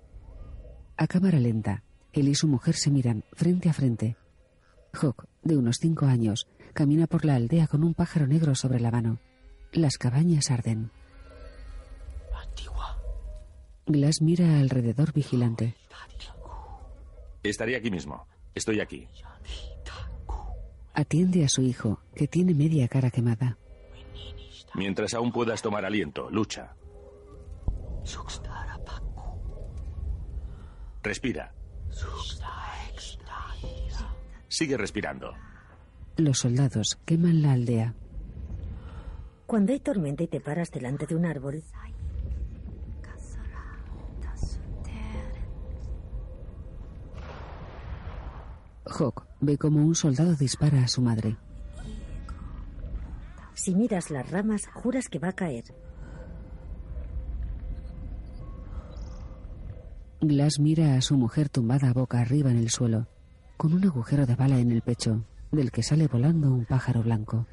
A 0.98 1.08
cámara 1.08 1.40
lenta, 1.40 1.84
él 2.14 2.28
y 2.28 2.36
su 2.36 2.48
mujer 2.48 2.76
se 2.76 2.92
miran 2.92 3.24
frente 3.34 3.70
a 3.70 3.74
frente. 3.74 4.18
Hawk, 4.94 5.26
de 5.44 5.58
unos 5.58 5.78
cinco 5.80 6.06
años, 6.06 6.48
camina 6.74 7.08
por 7.08 7.26
la 7.26 7.36
aldea 7.36 7.68
con 7.68 7.84
un 7.84 7.94
pájaro 7.94 8.28
negro 8.28 8.54
sobre 8.56 8.80
la 8.80 8.92
mano. 8.92 9.20
Las 9.72 9.98
cabañas 9.98 10.52
arden. 10.52 10.92
Glass 13.88 14.22
mira 14.22 14.60
alrededor 14.60 15.12
vigilante. 15.14 15.76
Estaré 17.44 17.76
aquí 17.76 17.90
mismo. 17.90 18.28
Estoy 18.54 18.80
aquí. 18.80 19.08
Atiende 20.94 21.44
a 21.46 21.50
su 21.50 21.62
hijo, 21.62 22.02
que 22.14 22.28
tiene 22.28 22.54
media 22.54 22.88
cara 22.88 23.10
quemada. 23.10 23.58
Mientras 24.76 25.14
aún 25.14 25.32
puedas 25.32 25.62
tomar 25.62 25.86
aliento, 25.86 26.30
lucha. 26.30 26.76
Respira. 31.04 31.54
Sigue 34.48 34.78
respirando. 34.78 35.34
Los 36.18 36.40
soldados 36.40 37.00
queman 37.06 37.42
la 37.42 37.54
aldea. 37.54 37.96
Cuando 39.48 39.74
hay 39.74 39.80
tormenta 39.80 40.24
y 40.24 40.28
te 40.28 40.40
paras 40.40 40.72
delante 40.72 41.08
de 41.08 41.16
un 41.16 41.26
árbol, 41.26 41.64
Hawk 48.86 49.26
ve 49.40 49.58
como 49.58 49.84
un 49.86 49.96
soldado 49.96 50.36
dispara 50.36 50.84
a 50.84 50.88
su 50.88 51.02
madre. 51.02 51.38
si 53.54 53.76
miras 53.76 54.10
las 54.10 54.30
ramas, 54.32 54.68
juras 54.74 55.08
que 55.08 55.20
va 55.20 55.30
a 55.30 55.34
caer. 55.34 55.66
Glass 60.24 60.60
mira 60.60 60.96
a 60.96 61.02
su 61.02 61.18
mujer 61.18 61.50
tumbada 61.50 61.94
boca 61.94 62.20
arriba 62.20 62.52
en 62.52 62.58
el 62.58 62.70
suelo, 62.70 63.08
con 63.58 63.74
un 63.74 63.84
agujero 63.86 64.28
de 64.28 64.36
bala 64.36 64.60
en 64.60 64.72
el 64.72 64.84
pecho, 64.84 65.26
del 65.52 65.72
que 65.72 65.82
sale 65.82 66.08
volando 66.08 66.54
un 66.54 66.66
pájaro 66.66 67.02
blanco. 67.02 67.48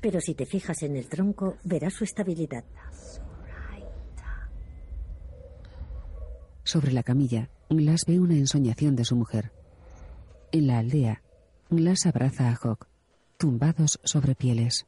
Pero 0.00 0.20
si 0.20 0.34
te 0.34 0.46
fijas 0.46 0.82
en 0.82 0.94
el 0.94 1.08
tronco, 1.08 1.56
verás 1.64 1.94
su 1.94 2.04
estabilidad. 2.04 2.64
Sobre 6.62 6.92
la 6.92 7.02
camilla, 7.02 7.50
Glass 7.68 8.02
ve 8.06 8.20
una 8.20 8.34
ensoñación 8.34 8.94
de 8.94 9.04
su 9.04 9.16
mujer. 9.16 9.50
En 10.52 10.68
la 10.68 10.78
aldea, 10.78 11.22
Glass 11.70 12.06
abraza 12.06 12.50
a 12.50 12.54
Hawk, 12.54 12.86
tumbados 13.36 13.98
sobre 14.04 14.36
pieles. 14.36 14.86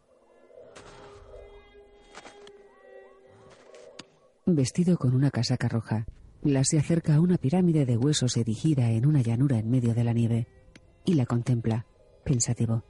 Vestido 4.54 4.98
con 4.98 5.14
una 5.14 5.30
casaca 5.30 5.66
roja, 5.66 6.04
Glass 6.42 6.68
se 6.68 6.78
acerca 6.78 7.14
a 7.14 7.20
una 7.20 7.38
pirámide 7.38 7.86
de 7.86 7.96
huesos 7.96 8.36
erigida 8.36 8.90
en 8.90 9.06
una 9.06 9.22
llanura 9.22 9.58
en 9.58 9.70
medio 9.70 9.94
de 9.94 10.04
la 10.04 10.12
nieve 10.12 10.46
y 11.06 11.14
la 11.14 11.24
contempla, 11.24 11.86
pensativo. 12.22 12.84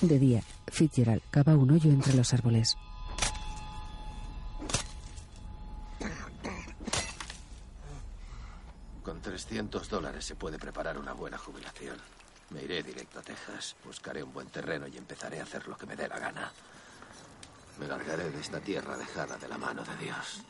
De 0.00 0.18
día, 0.18 0.42
Fitzgerald 0.66 1.22
cava 1.30 1.54
un 1.54 1.70
hoyo 1.70 1.90
entre 1.92 2.14
los 2.14 2.34
árboles. 2.34 2.76
Con 9.04 9.20
300 9.20 9.88
dólares 9.88 10.24
se 10.24 10.34
puede 10.34 10.58
preparar 10.58 10.98
una 10.98 11.12
buena 11.12 11.38
jubilación. 11.38 11.96
Me 12.52 12.62
iré 12.62 12.82
directo 12.82 13.18
a 13.18 13.22
Texas, 13.22 13.76
buscaré 13.84 14.22
un 14.22 14.32
buen 14.32 14.48
terreno 14.48 14.86
y 14.86 14.96
empezaré 14.96 15.40
a 15.40 15.44
hacer 15.44 15.66
lo 15.68 15.76
que 15.76 15.86
me 15.86 15.96
dé 15.96 16.06
la 16.08 16.18
gana. 16.18 16.52
Me 17.78 17.86
largaré 17.86 18.30
de 18.30 18.40
esta 18.40 18.60
tierra 18.60 18.96
dejada 18.96 19.36
de 19.36 19.48
la 19.48 19.58
mano 19.58 19.82
de 19.82 19.96
Dios. 20.04 20.42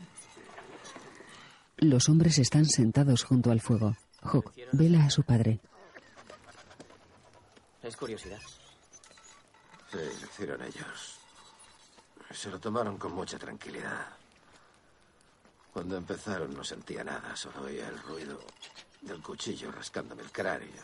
Los 1.77 2.09
hombres 2.09 2.39
están 2.39 2.67
sentados 2.67 3.25
junto 3.25 3.51
al 3.51 3.61
fuego. 3.61 3.97
Hawk 4.23 4.53
vela 4.73 5.05
a 5.05 5.11
su 5.11 5.23
padre. 5.23 5.61
Es 7.83 7.97
curiosidad. 7.97 8.41
Sí, 9.91 9.99
lo 9.99 10.27
hicieron 10.27 10.63
ellos. 10.63 11.19
Se 12.31 12.51
lo 12.51 12.59
tomaron 12.59 12.99
con 12.99 13.13
mucha 13.13 13.39
tranquilidad. 13.39 14.07
Cuando 15.73 15.97
empezaron 15.97 16.55
no 16.55 16.65
sentía 16.65 17.03
nada, 17.03 17.35
solo 17.35 17.63
oía 17.63 17.89
el 17.89 17.99
ruido 18.03 18.41
del 19.01 19.21
cuchillo 19.23 19.71
rascándome 19.73 20.23
el 20.23 20.31
cráneo. 20.31 20.83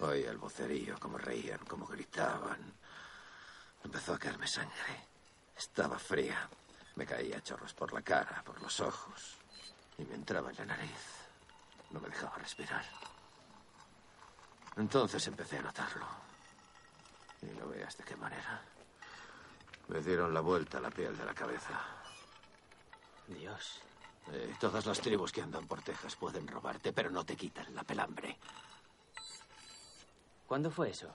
Oía 0.00 0.30
el 0.30 0.38
vocerío, 0.38 0.96
cómo 0.98 1.16
reían, 1.16 1.60
cómo 1.66 1.86
gritaban. 1.86 2.60
Empezó 3.82 4.14
a 4.14 4.18
caerme 4.18 4.46
sangre. 4.46 5.08
Estaba 5.56 5.98
fría. 5.98 6.48
Me 6.96 7.06
caía 7.06 7.42
chorros 7.42 7.72
por 7.72 7.92
la 7.92 8.02
cara, 8.02 8.42
por 8.44 8.60
los 8.60 8.80
ojos. 8.80 9.36
Y 9.98 10.04
me 10.04 10.14
entraba 10.14 10.50
en 10.50 10.56
la 10.58 10.64
nariz. 10.66 11.26
No 11.90 12.00
me 12.00 12.08
dejaba 12.08 12.36
respirar. 12.36 12.84
Entonces 14.76 15.26
empecé 15.26 15.58
a 15.58 15.62
notarlo. 15.62 16.06
Y 17.42 17.58
lo 17.58 17.68
veas 17.68 17.96
de 17.96 18.04
qué 18.04 18.16
manera. 18.16 18.62
Me 19.88 20.00
dieron 20.00 20.34
la 20.34 20.40
vuelta 20.40 20.78
a 20.78 20.80
la 20.80 20.90
piel 20.90 21.16
de 21.16 21.24
la 21.24 21.34
cabeza. 21.34 21.80
Dios. 23.28 23.80
Eh, 24.32 24.56
todas 24.58 24.84
las 24.84 25.00
tribus 25.00 25.32
que 25.32 25.40
andan 25.40 25.66
por 25.66 25.80
Texas 25.82 26.16
pueden 26.16 26.46
robarte, 26.48 26.92
pero 26.92 27.10
no 27.10 27.24
te 27.24 27.36
quitan 27.36 27.74
la 27.74 27.84
pelambre. 27.84 28.36
¿Cuándo 30.46 30.70
fue 30.70 30.90
eso? 30.90 31.08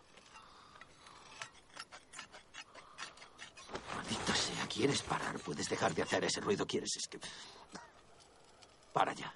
Maldita 3.95 4.35
sea, 4.35 4.67
¿quieres 4.67 5.01
parar? 5.03 5.39
Puedes 5.39 5.69
dejar 5.69 5.93
de 5.95 6.01
hacer 6.01 6.23
ese 6.25 6.41
ruido. 6.41 6.65
¿Quieres? 6.65 6.95
Es 6.97 7.07
que... 7.07 7.19
Para 8.91 9.13
ya. 9.13 9.33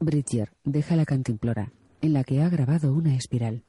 Bridger 0.00 0.52
deja 0.64 0.96
la 0.96 1.04
cantimplora, 1.04 1.70
en 2.00 2.12
la 2.12 2.24
que 2.24 2.42
ha 2.42 2.48
grabado 2.48 2.92
una 2.92 3.14
espiral. 3.14 3.62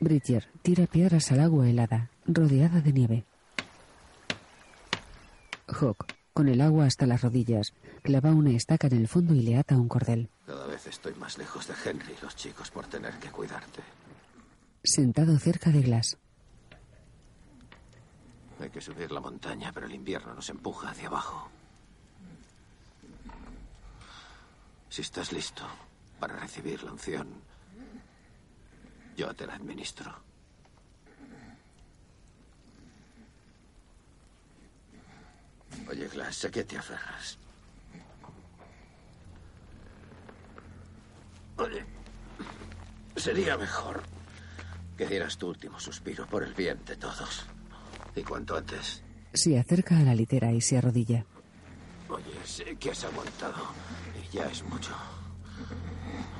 Bridger 0.00 0.46
tira 0.60 0.86
piedras 0.86 1.32
al 1.32 1.40
agua 1.40 1.68
helada, 1.68 2.10
rodeada 2.26 2.82
de 2.82 2.92
nieve. 2.92 3.27
Hawk, 5.68 6.14
con 6.32 6.48
el 6.48 6.60
agua 6.60 6.86
hasta 6.86 7.06
las 7.06 7.22
rodillas, 7.22 7.74
clava 8.02 8.30
una 8.30 8.50
estaca 8.50 8.86
en 8.86 8.96
el 8.96 9.08
fondo 9.08 9.34
y 9.34 9.42
le 9.42 9.56
ata 9.56 9.76
un 9.76 9.88
cordel. 9.88 10.30
Cada 10.46 10.66
vez 10.66 10.86
estoy 10.86 11.14
más 11.14 11.38
lejos 11.38 11.66
de 11.66 11.74
Henry 11.84 12.14
y 12.18 12.22
los 12.22 12.36
chicos 12.36 12.70
por 12.70 12.86
tener 12.86 13.14
que 13.18 13.30
cuidarte. 13.30 13.82
Sentado 14.82 15.38
cerca 15.38 15.70
de 15.70 15.82
Glass, 15.82 16.16
Hay 18.60 18.70
que 18.70 18.80
subir 18.80 19.12
la 19.12 19.20
montaña, 19.20 19.70
pero 19.72 19.86
el 19.86 19.94
invierno 19.94 20.34
nos 20.34 20.48
empuja 20.50 20.90
hacia 20.90 21.06
abajo. 21.06 21.48
Si 24.88 25.02
estás 25.02 25.32
listo 25.32 25.62
para 26.18 26.34
recibir 26.36 26.82
la 26.82 26.92
unción, 26.92 27.28
yo 29.16 29.32
te 29.34 29.46
la 29.46 29.54
administro. 29.54 30.27
Oye, 35.90 36.08
Glass, 36.08 36.44
¿a 36.44 36.50
qué 36.50 36.64
te 36.64 36.76
aferras? 36.76 37.38
Oye, 41.56 41.84
sería 43.16 43.56
mejor 43.56 44.02
que 44.96 45.06
dieras 45.06 45.36
tu 45.38 45.48
último 45.48 45.78
suspiro 45.80 46.26
por 46.26 46.42
el 46.44 46.54
bien 46.54 46.84
de 46.84 46.96
todos. 46.96 47.46
Y 48.14 48.22
cuanto 48.22 48.56
antes. 48.56 49.02
se 49.32 49.58
acerca 49.58 49.98
a 49.98 50.02
la 50.02 50.14
litera 50.14 50.52
y 50.52 50.60
se 50.60 50.78
arrodilla. 50.78 51.24
Oye, 52.08 52.24
sé 52.44 52.76
que 52.76 52.90
has 52.90 53.04
aguantado. 53.04 53.62
Y 54.16 54.36
ya 54.36 54.46
es 54.46 54.62
mucho. 54.64 54.92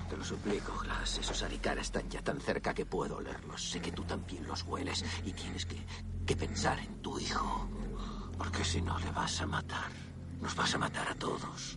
Te 0.08 0.16
lo 0.16 0.24
suplico, 0.24 0.76
Glass. 0.78 1.18
Esos 1.18 1.42
aricaras 1.42 1.86
están 1.86 2.08
ya 2.08 2.22
tan 2.22 2.40
cerca 2.40 2.72
que 2.74 2.86
puedo 2.86 3.16
olerlos. 3.16 3.70
Sé 3.70 3.80
que 3.80 3.92
tú 3.92 4.04
también 4.04 4.46
los 4.46 4.62
hueles. 4.62 5.04
Y 5.24 5.32
tienes 5.32 5.66
que, 5.66 5.76
que 6.26 6.36
pensar 6.36 6.78
en 6.78 7.02
tu 7.02 7.18
hijo. 7.18 7.68
Porque 8.38 8.64
si 8.64 8.80
no, 8.80 8.98
le 9.00 9.10
vas 9.10 9.40
a 9.40 9.46
matar. 9.46 9.90
Nos 10.40 10.54
vas 10.54 10.74
a 10.74 10.78
matar 10.78 11.08
a 11.08 11.14
todos. 11.14 11.76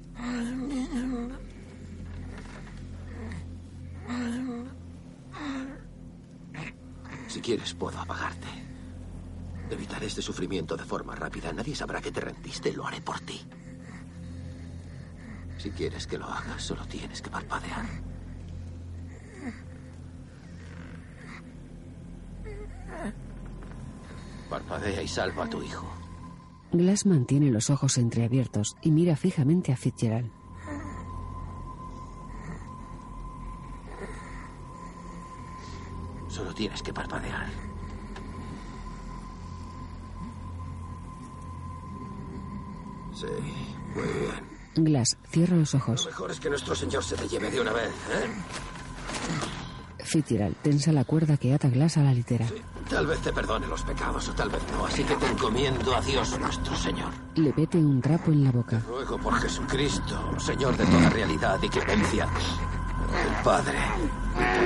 Si 7.27 7.41
quieres, 7.41 7.73
puedo 7.73 7.97
apagarte. 7.99 8.47
Evitaré 9.69 10.05
este 10.05 10.21
sufrimiento 10.21 10.75
de 10.75 10.83
forma 10.83 11.15
rápida. 11.15 11.51
Nadie 11.53 11.75
sabrá 11.75 12.01
que 12.01 12.11
te 12.11 12.21
rendiste. 12.21 12.73
Lo 12.73 12.85
haré 12.85 13.01
por 13.01 13.19
ti. 13.21 13.41
Si 15.57 15.71
quieres 15.71 16.07
que 16.07 16.17
lo 16.17 16.25
hagas, 16.25 16.61
solo 16.61 16.85
tienes 16.87 17.21
que 17.21 17.29
parpadear. 17.29 17.85
Parpadea 24.49 25.01
y 25.01 25.07
salva 25.07 25.45
a 25.45 25.49
tu 25.49 25.63
hijo. 25.63 26.00
Glass 26.73 27.05
mantiene 27.05 27.51
los 27.51 27.69
ojos 27.69 27.97
entreabiertos 27.97 28.75
y 28.81 28.91
mira 28.91 29.15
fijamente 29.15 29.71
a 29.71 29.77
Fitzgerald. 29.77 30.31
Solo 36.29 36.53
tienes 36.53 36.81
que 36.81 36.93
parpadear. 36.93 37.47
Sí, 43.13 43.25
muy 43.95 44.03
bien. 44.07 44.85
Glass 44.87 45.17
cierra 45.29 45.57
los 45.57 45.73
Lo 45.73 45.79
ojos. 45.79 46.05
mejor 46.05 46.31
es 46.31 46.39
que 46.39 46.49
nuestro 46.49 46.75
señor 46.75 47.03
se 47.03 47.15
te 47.15 47.27
lleve 47.27 47.51
de 47.51 47.59
una 47.59 47.73
vez, 47.73 47.87
¿eh? 47.89 48.29
Fitzgerald 50.03 50.55
tensa 50.61 50.91
la 50.91 51.03
cuerda 51.03 51.37
que 51.37 51.53
ata 51.53 51.69
Glass 51.69 51.97
a 51.97 52.03
la 52.03 52.13
litera. 52.13 52.45
Tal 52.89 53.07
vez 53.07 53.19
te 53.19 53.31
perdone 53.31 53.67
los 53.67 53.81
pecados 53.83 54.27
o 54.29 54.33
tal 54.33 54.49
vez 54.49 54.61
no, 54.73 54.85
así 54.85 55.03
que 55.03 55.15
te 55.15 55.25
encomiendo 55.27 55.95
a 55.95 56.01
Dios 56.01 56.37
nuestro 56.39 56.75
Señor. 56.75 57.09
Le 57.35 57.53
mete 57.55 57.77
un 57.77 58.01
trapo 58.01 58.31
en 58.31 58.43
la 58.43 58.51
boca. 58.51 58.81
Ruego 58.87 59.17
por 59.17 59.33
Jesucristo, 59.35 60.39
Señor 60.39 60.75
de 60.75 60.85
toda 60.85 61.09
realidad 61.09 61.59
y 61.61 61.69
clemencia, 61.69 62.25
el 62.25 63.43
Padre, 63.43 63.77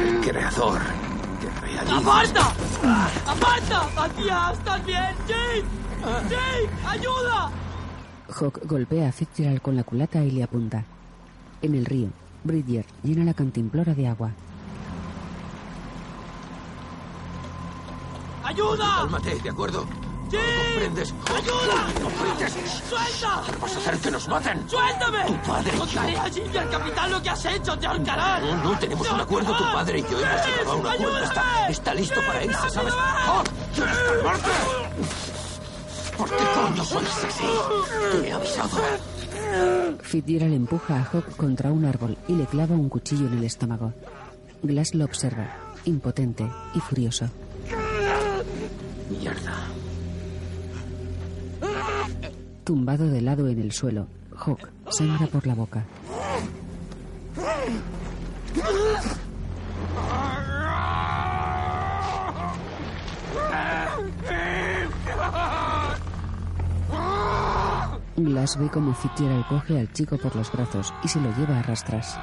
el 0.08 0.22
Creador, 0.22 0.82
que 1.40 1.50
realiza... 1.62 1.98
¡Aparta! 1.98 2.54
¡Aparta! 3.28 3.90
¡Matías! 3.96 4.58
¿Estás 4.58 4.86
bien? 4.86 5.16
¡Jake! 5.28 5.66
¡Jake! 6.30 6.70
¡Ayuda! 6.88 7.52
Hawk 8.30 8.66
golpea 8.66 9.10
a 9.10 9.12
Fitzgerald 9.12 9.62
con 9.62 9.76
la 9.76 9.84
culata 9.84 10.24
y 10.24 10.32
le 10.32 10.44
apunta. 10.44 10.84
En 11.62 11.76
el 11.76 11.86
río, 11.86 12.10
Bridger 12.44 12.86
llena 13.04 13.24
la 13.24 13.34
cantimplora 13.34 13.94
de 13.94 14.08
agua. 14.08 14.32
¡Ayuda! 18.46 18.96
Cálmate, 18.98 19.36
¿de 19.39 19.50
acuerdo? 19.50 19.86
¡Sí! 20.30 20.38
¿Comprendes? 20.38 21.14
¡Ayuda! 21.36 21.88
¡No 22.00 22.10
grites! 22.10 22.54
¡Suelta! 22.89 23.41
¿Vas 23.60 23.76
a 23.76 23.78
hacer 23.80 23.98
que 23.98 24.12
nos 24.12 24.28
maten? 24.28 24.70
¡Suéltame! 24.70 25.26
Tu 25.26 25.38
padre 25.41 25.72
y 25.72 25.74
yo. 25.74 25.80
Contaré 25.80 26.18
a 26.18 26.30
Jim 26.30 26.43
y 26.54 26.58
al 26.58 26.70
capitán 26.70 27.12
lo 27.12 27.22
que 27.24 27.30
has 27.30 27.46
hecho. 27.46 27.78
¡Te 27.80 27.88
ahorcarán! 27.88 28.46
No, 28.46 28.64
no, 28.64 28.80
tenemos 28.80 29.12
un 29.12 29.20
acuerdo. 29.20 29.58
Tu 29.58 29.64
padre 29.64 30.00
y 30.00 30.02
yo 30.04 30.20
hemos 30.20 30.46
llegado 30.46 30.72
a 30.72 30.76
un 30.76 30.88
acuerdo. 30.88 31.24
Está, 31.24 31.70
está 31.70 31.93
listo 31.96 32.22
para 32.28 32.46
irse, 32.46 32.70
¿sabes? 32.70 32.93
¡Oh! 32.93 33.43
¡Tienes 33.74 33.98
que 33.98 34.04
calmarte! 34.04 34.50
¿Por 36.18 36.30
qué 36.30 36.43
coño 36.54 36.84
sois 36.86 37.26
así? 37.26 37.43
Te 38.12 38.28
he 38.28 38.32
avisado. 38.32 38.78
Fitzgerald 40.02 40.54
empuja 40.54 40.98
a 40.98 41.04
Hawk 41.04 41.36
contra 41.36 41.72
un 41.72 41.86
árbol 41.86 42.18
y 42.28 42.34
le 42.34 42.46
clava 42.46 42.76
un 42.76 42.89
cuchillo 42.89 43.28
en 43.28 43.39
el 43.39 43.43
estómago. 43.43 43.93
Glass 44.62 44.93
lo 44.93 45.06
observa, 45.06 45.48
impotente 45.86 46.48
y 46.74 46.80
furioso. 46.80 47.30
Mierda. 49.10 49.53
Tumbado 52.64 53.08
de 53.08 53.22
lado 53.22 53.47
en 53.47 53.60
el 53.60 53.72
suelo, 53.72 54.08
Hawk 54.36 54.70
sangra 54.89 55.28
por 55.28 55.45
la 55.45 55.53
boca. 55.53 55.86
Glass 68.18 68.58
ve 68.58 68.70
como 68.70 68.93
Fitzgerald 68.93 69.45
coge 69.47 69.80
al 69.80 69.91
chico 69.91 70.18
por 70.18 70.36
los 70.36 70.51
brazos 70.51 70.93
y 71.03 71.08
se 71.08 71.20
lo 71.20 71.36
lleva 71.36 71.60
a 71.60 71.62
rastras. 71.64 72.18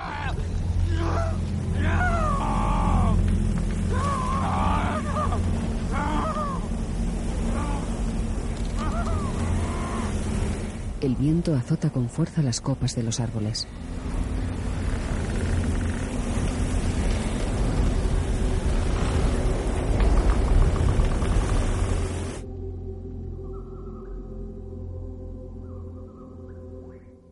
El 11.02 11.16
viento 11.16 11.56
azota 11.56 11.90
con 11.90 12.08
fuerza 12.08 12.42
las 12.42 12.60
copas 12.60 12.94
de 12.94 13.02
los 13.02 13.18
árboles. 13.18 13.66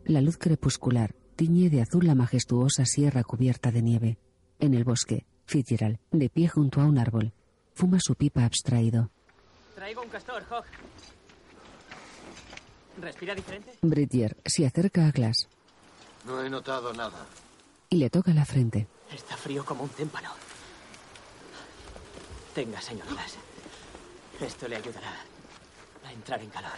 La 0.03 0.19
luz 0.19 0.37
crepuscular 0.37 1.15
tiñe 1.37 1.69
de 1.69 1.81
azul 1.81 2.05
la 2.05 2.13
majestuosa 2.13 2.83
sierra 2.83 3.23
cubierta 3.23 3.71
de 3.71 3.81
nieve. 3.81 4.17
En 4.59 4.73
el 4.73 4.83
bosque, 4.83 5.25
Fitzgerald, 5.45 5.97
de 6.11 6.29
pie 6.29 6.49
junto 6.49 6.81
a 6.81 6.85
un 6.85 6.97
árbol, 6.97 7.31
fuma 7.73 7.99
su 8.01 8.15
pipa 8.15 8.43
abstraído. 8.43 9.11
Traigo 9.75 10.01
un 10.01 10.09
castor, 10.09 10.43
Hawk. 10.49 10.65
¿Respira 13.01 13.33
diferente? 13.35 13.73
Bridger 13.81 14.37
se 14.45 14.65
acerca 14.65 15.07
a 15.07 15.11
Glass 15.11 15.47
No 16.25 16.41
he 16.43 16.49
notado 16.49 16.93
nada. 16.93 17.25
y 17.89 17.97
le 17.97 18.09
toca 18.09 18.31
la 18.33 18.45
frente. 18.45 18.87
Está 19.11 19.35
frío 19.35 19.65
como 19.65 19.83
un 19.83 19.89
témpano. 19.89 20.29
Tenga, 22.55 22.79
señor 22.81 23.07
Glass. 23.07 23.35
Esto 24.39 24.67
le 24.67 24.75
ayudará 24.77 25.13
a 26.05 26.11
entrar 26.13 26.41
en 26.41 26.49
calor. 26.49 26.71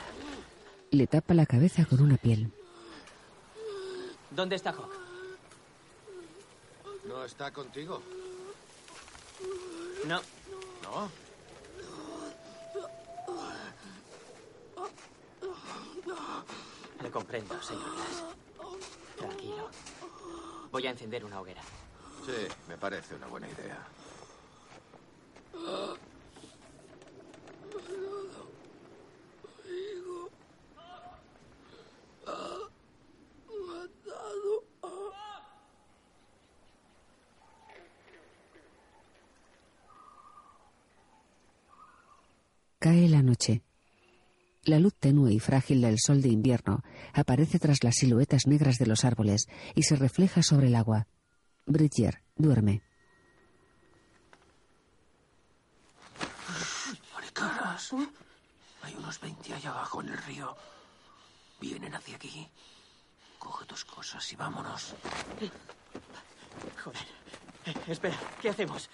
Le 0.92 1.08
tapa 1.08 1.34
la 1.34 1.46
cabeza 1.46 1.86
con 1.86 2.02
una 2.02 2.18
piel. 2.18 2.52
¿Dónde 4.32 4.56
está 4.56 4.72
Hawk? 4.72 4.90
¿No 7.08 7.24
está 7.26 7.52
contigo? 7.52 8.02
No. 10.08 10.22
¿No? 10.84 11.10
Comprendo, 17.14 17.62
señor 17.62 17.96
Glass. 17.96 18.24
Tranquilo. 19.16 19.70
Voy 20.72 20.88
a 20.88 20.90
encender 20.90 21.24
una 21.24 21.40
hoguera. 21.40 21.62
Sí, 22.26 22.48
me 22.68 22.78
parece 22.78 23.16
una 23.16 23.28
buena 23.28 23.48
idea. 23.48 23.78
Cae 42.80 43.08
la 43.08 43.22
noche. 43.22 43.62
La 44.66 44.80
luz 44.80 44.94
tenue 44.96 45.32
y 45.32 45.33
frágil 45.44 45.82
del 45.82 46.00
sol 46.00 46.22
de 46.22 46.30
invierno 46.30 46.82
aparece 47.14 47.60
tras 47.60 47.84
las 47.84 47.96
siluetas 47.96 48.48
negras 48.48 48.78
de 48.78 48.88
los 48.88 49.06
árboles 49.06 49.48
y 49.76 49.84
se 49.84 49.96
refleja 49.96 50.42
sobre 50.42 50.68
el 50.68 50.76
agua. 50.76 51.08
Bridger 51.66 52.24
duerme. 52.36 52.82
Maricaras. 57.14 57.94
Hay 58.82 58.96
unos 58.96 59.20
20 59.20 59.54
allá 59.54 59.70
abajo 59.70 60.02
en 60.02 60.10
el 60.10 60.18
río. 60.18 60.56
Vienen 61.60 61.94
hacia 61.94 62.16
aquí. 62.16 62.50
Coge 63.40 63.66
tus 63.66 63.86
cosas 63.86 64.32
y 64.32 64.36
vámonos. 64.36 64.96
Joder. 66.84 67.08
Eh, 67.66 67.74
espera, 67.88 68.18
¿qué 68.42 68.50
hacemos? 68.50 68.90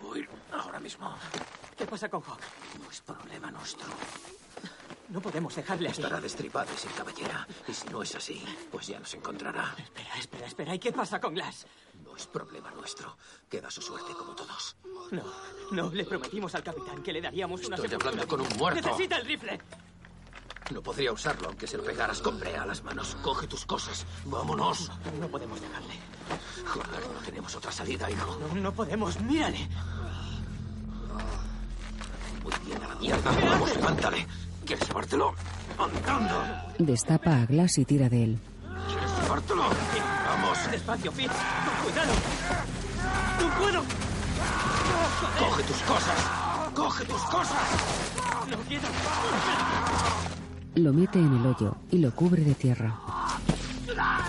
Voy 0.00 0.26
ahora 0.52 0.80
mismo. 0.80 1.14
¿Qué 1.76 1.86
pasa 1.86 2.08
con 2.08 2.22
Hawk? 2.22 2.40
No 2.82 2.90
es 2.90 3.00
problema 3.00 3.50
nuestro. 3.50 3.86
No 5.08 5.20
podemos 5.22 5.54
dejarle 5.54 5.88
aquí. 5.88 6.02
Estará 6.02 6.20
destripado 6.20 6.68
y 6.74 6.78
sin 6.78 6.90
cabellera. 6.90 7.46
Y 7.66 7.72
si 7.72 7.88
no 7.88 8.02
es 8.02 8.14
así, 8.14 8.42
pues 8.70 8.86
ya 8.88 8.98
nos 8.98 9.14
encontrará. 9.14 9.74
Espera, 9.78 10.18
espera, 10.18 10.46
espera. 10.46 10.74
¿Y 10.74 10.78
qué 10.78 10.92
pasa 10.92 11.18
con 11.18 11.34
Glass? 11.34 11.66
No 12.04 12.14
es 12.14 12.26
problema 12.26 12.70
nuestro. 12.72 13.16
Queda 13.48 13.70
su 13.70 13.80
suerte 13.80 14.12
como 14.12 14.34
todos. 14.34 14.76
No, 15.10 15.22
no. 15.72 15.90
Le 15.90 16.04
prometimos 16.04 16.54
al 16.54 16.62
capitán 16.62 17.02
que 17.02 17.12
le 17.12 17.22
daríamos 17.22 17.64
una 17.64 17.76
Estoy 17.76 17.94
hablando 17.94 18.26
con 18.28 18.40
un 18.42 18.48
muerto. 18.58 18.80
¡Necesita 18.82 19.16
el 19.16 19.26
rifle! 19.26 19.58
No 20.70 20.82
podría 20.82 21.12
usarlo 21.12 21.48
aunque 21.48 21.66
se 21.66 21.78
lo 21.78 21.84
pegaras 21.84 22.20
con 22.20 22.38
brea 22.38 22.62
a 22.62 22.66
las 22.66 22.82
manos. 22.82 23.16
Coge 23.22 23.46
tus 23.46 23.64
cosas. 23.64 24.04
Vámonos. 24.26 24.90
No, 25.06 25.20
no 25.20 25.28
podemos 25.28 25.58
dejarle. 25.60 25.94
Joder, 26.66 27.08
no 27.14 27.20
tenemos 27.24 27.54
otra 27.56 27.72
salida, 27.72 28.10
hijo. 28.10 28.38
No, 28.38 28.60
no 28.60 28.72
podemos. 28.74 29.18
Mírale. 29.22 29.66
Muy 32.42 32.52
bien, 32.66 32.82
a 32.82 32.88
la 32.88 32.94
mierda. 32.96 33.30
Vamos, 33.30 33.74
levántale. 33.74 34.26
¿Quieres 34.68 34.86
llevártelo? 34.86 35.34
Andando. 35.78 36.44
Destapa 36.78 37.40
a 37.40 37.46
Glass 37.46 37.78
y 37.78 37.86
tira 37.86 38.10
de 38.10 38.24
él. 38.24 38.38
¿Quieres 38.86 39.10
llevártelo? 39.22 39.62
Vamos. 39.62 40.70
Despacio, 40.70 41.10
Fitz. 41.10 41.32
Con 41.32 41.84
cuidado. 41.84 42.12
¡No 43.40 43.58
puedo! 43.58 43.82
Coge 45.38 45.62
tus 45.62 45.76
cosas. 45.78 46.70
Coge 46.74 47.04
tus 47.06 47.22
cosas. 47.22 47.62
No 48.50 48.58
quiero. 48.68 48.88
Lo 50.74 50.92
mete 50.92 51.18
en 51.18 51.34
el 51.34 51.46
hoyo 51.46 51.74
y 51.90 51.98
lo 52.00 52.14
cubre 52.14 52.42
de 52.44 52.54
tierra. 52.54 52.94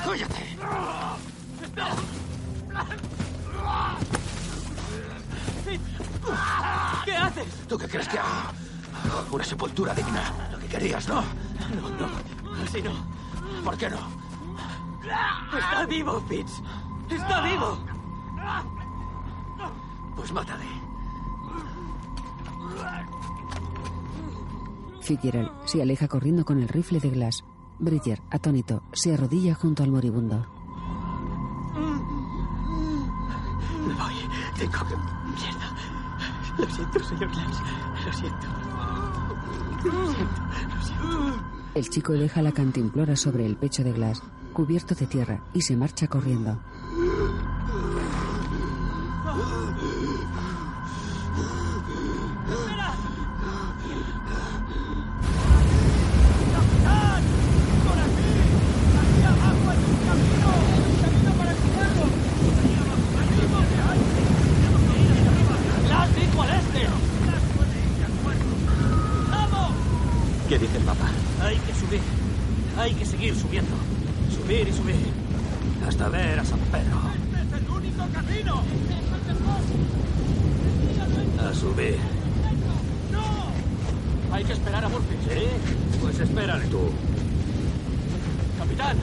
¡Cállate! 0.05 0.57
¿Qué 7.03 7.11
haces? 7.13 7.67
¿Tú 7.67 7.77
qué 7.77 7.87
crees 7.89 8.07
que 8.07 8.19
hago? 8.19 8.68
Una 9.31 9.43
sepultura 9.43 9.93
digna. 9.93 10.33
Lo 10.51 10.59
que 10.59 10.67
querías, 10.67 11.07
¿no? 11.07 11.15
No, 11.15 11.89
no. 11.89 12.07
Así 12.63 12.81
no. 12.81 12.91
¿Por 13.63 13.77
qué 13.77 13.89
no? 13.89 13.97
Está 15.57 15.85
vivo, 15.85 16.21
Fitz. 16.27 16.61
Está 17.09 17.41
vivo. 17.41 17.77
Pues 20.15 20.31
mátale. 20.31 20.65
Fitzgerald 25.01 25.51
se 25.65 25.81
aleja 25.81 26.07
corriendo 26.07 26.45
con 26.45 26.59
el 26.59 26.67
rifle 26.67 26.99
de 26.99 27.09
Glass. 27.09 27.43
Bridger, 27.79 28.21
atónito, 28.29 28.83
se 28.91 29.13
arrodilla 29.13 29.55
junto 29.55 29.83
al 29.83 29.91
moribundo. 29.91 30.45
Me 33.87 33.93
voy. 33.93 34.13
Tengo 34.57 34.85
que... 34.87 34.95
Mierda. 35.39 35.75
Lo 36.57 36.69
siento, 36.69 36.99
señor 36.99 37.29
Glass. 37.29 37.61
Lo 38.05 38.13
siento. 38.13 38.68
El 41.75 41.89
chico 41.89 42.13
deja 42.13 42.41
la 42.41 42.51
cantimplora 42.51 43.15
sobre 43.15 43.45
el 43.45 43.55
pecho 43.55 43.83
de 43.83 43.93
Glass, 43.93 44.21
cubierto 44.53 44.95
de 44.95 45.05
tierra, 45.05 45.41
y 45.53 45.61
se 45.61 45.77
marcha 45.77 46.07
corriendo. 46.07 46.59
¿Qué 70.49 70.57
dice 70.57 70.77
el 70.77 70.83
mapa? 70.83 71.05
Hay 71.43 71.57
que 71.57 71.73
subir. 71.75 72.01
Hay 72.75 72.91
que 72.95 73.05
seguir 73.05 73.35
subiendo. 73.35 73.75
Subir 74.35 74.67
y 74.67 74.73
subir. 74.73 74.95
Hasta 75.87 76.09
ver 76.09 76.39
a 76.39 76.43
San 76.43 76.57
Pedro. 76.71 76.99
¡Este 77.39 77.55
es 77.55 77.61
el 77.61 77.69
único 77.69 78.07
camino! 78.11 78.63
A 81.39 81.53
subir. 81.53 81.97
Hay 84.31 84.43
que 84.43 84.53
esperar 84.53 84.85
a 84.85 84.89
Murphy. 84.89 85.15
¿Sí? 85.29 85.99
Pues 86.01 86.19
espérale 86.19 86.65
tú. 86.65 86.89
Capitán, 88.57 88.97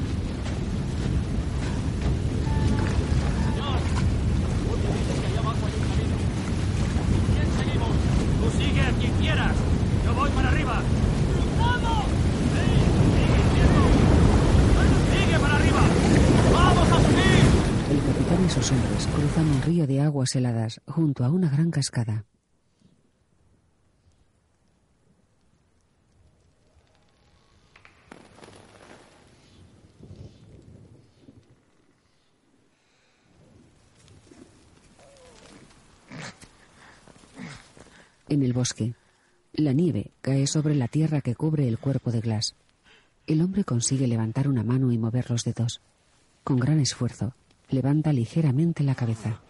aguas 19.94 20.34
heladas 20.34 20.80
junto 20.86 21.24
a 21.24 21.30
una 21.30 21.48
gran 21.48 21.70
cascada. 21.70 22.24
En 38.28 38.42
el 38.42 38.52
bosque, 38.52 38.94
la 39.52 39.72
nieve 39.72 40.10
cae 40.20 40.46
sobre 40.46 40.74
la 40.74 40.88
tierra 40.88 41.20
que 41.20 41.36
cubre 41.36 41.68
el 41.68 41.78
cuerpo 41.78 42.10
de 42.10 42.20
Glass. 42.20 42.54
El 43.26 43.40
hombre 43.40 43.64
consigue 43.64 44.08
levantar 44.08 44.48
una 44.48 44.64
mano 44.64 44.92
y 44.92 44.98
mover 44.98 45.30
los 45.30 45.44
dedos. 45.44 45.80
Con 46.42 46.58
gran 46.58 46.80
esfuerzo, 46.80 47.34
levanta 47.70 48.12
ligeramente 48.12 48.82
la 48.82 48.94
cabeza. 48.94 49.40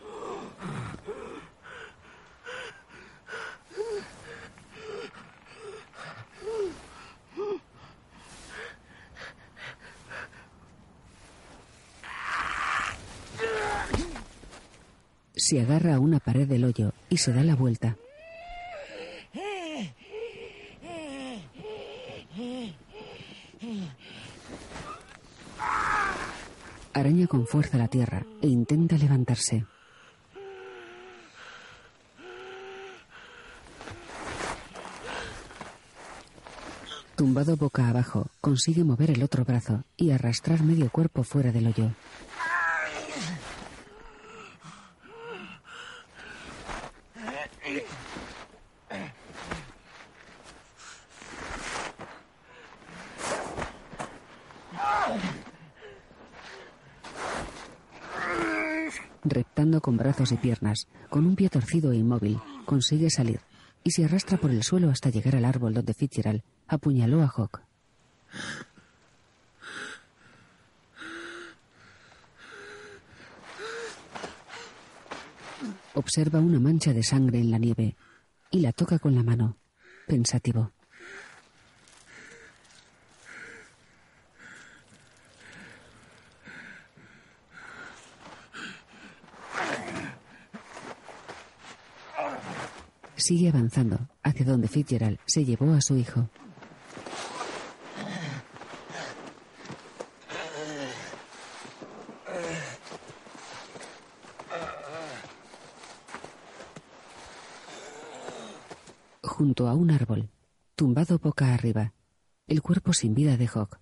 Se 15.48 15.60
agarra 15.60 15.94
a 15.94 16.00
una 16.00 16.18
pared 16.18 16.48
del 16.48 16.64
hoyo 16.64 16.92
y 17.08 17.18
se 17.18 17.32
da 17.32 17.44
la 17.44 17.54
vuelta. 17.54 17.96
Araña 26.92 27.28
con 27.28 27.46
fuerza 27.46 27.78
la 27.78 27.86
tierra 27.86 28.26
e 28.42 28.48
intenta 28.48 28.96
levantarse. 28.96 29.64
Tumbado 37.14 37.56
boca 37.56 37.88
abajo, 37.88 38.26
consigue 38.40 38.82
mover 38.82 39.12
el 39.12 39.22
otro 39.22 39.44
brazo 39.44 39.84
y 39.96 40.10
arrastrar 40.10 40.64
medio 40.64 40.90
cuerpo 40.90 41.22
fuera 41.22 41.52
del 41.52 41.68
hoyo. 41.68 41.92
Reptando 59.28 59.80
con 59.80 59.96
brazos 60.16 60.32
y 60.32 60.36
piernas, 60.38 60.88
con 61.10 61.26
un 61.26 61.36
pie 61.36 61.50
torcido 61.50 61.92
e 61.92 61.96
inmóvil, 61.96 62.40
consigue 62.64 63.10
salir 63.10 63.40
y 63.84 63.90
se 63.90 64.04
arrastra 64.04 64.38
por 64.38 64.50
el 64.50 64.62
suelo 64.62 64.88
hasta 64.88 65.10
llegar 65.10 65.36
al 65.36 65.44
árbol 65.44 65.74
donde 65.74 65.92
Fitzgerald 65.92 66.42
apuñaló 66.66 67.22
a 67.22 67.28
Hawk. 67.28 67.60
Observa 75.94 76.40
una 76.40 76.60
mancha 76.60 76.94
de 76.94 77.02
sangre 77.02 77.38
en 77.38 77.50
la 77.50 77.58
nieve 77.58 77.94
y 78.50 78.60
la 78.60 78.72
toca 78.72 78.98
con 78.98 79.14
la 79.14 79.22
mano, 79.22 79.58
pensativo. 80.06 80.72
Sigue 93.26 93.48
avanzando 93.48 93.98
hacia 94.22 94.46
donde 94.46 94.68
Fitzgerald 94.68 95.18
se 95.26 95.44
llevó 95.44 95.72
a 95.72 95.80
su 95.80 95.96
hijo. 95.96 96.28
Junto 109.24 109.66
a 109.66 109.74
un 109.74 109.90
árbol, 109.90 110.30
tumbado 110.76 111.18
boca 111.18 111.52
arriba, 111.52 111.94
el 112.46 112.62
cuerpo 112.62 112.92
sin 112.92 113.12
vida 113.12 113.36
de 113.36 113.48
Hawk. 113.48 113.80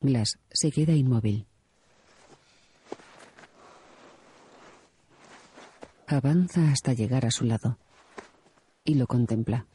Glass 0.00 0.38
se 0.50 0.72
queda 0.72 0.94
inmóvil. 0.94 1.46
Avanza 6.06 6.70
hasta 6.72 6.94
llegar 6.94 7.26
a 7.26 7.30
su 7.30 7.44
lado 7.44 7.76
y 8.88 8.94
lo 8.94 9.06
contempla. 9.06 9.66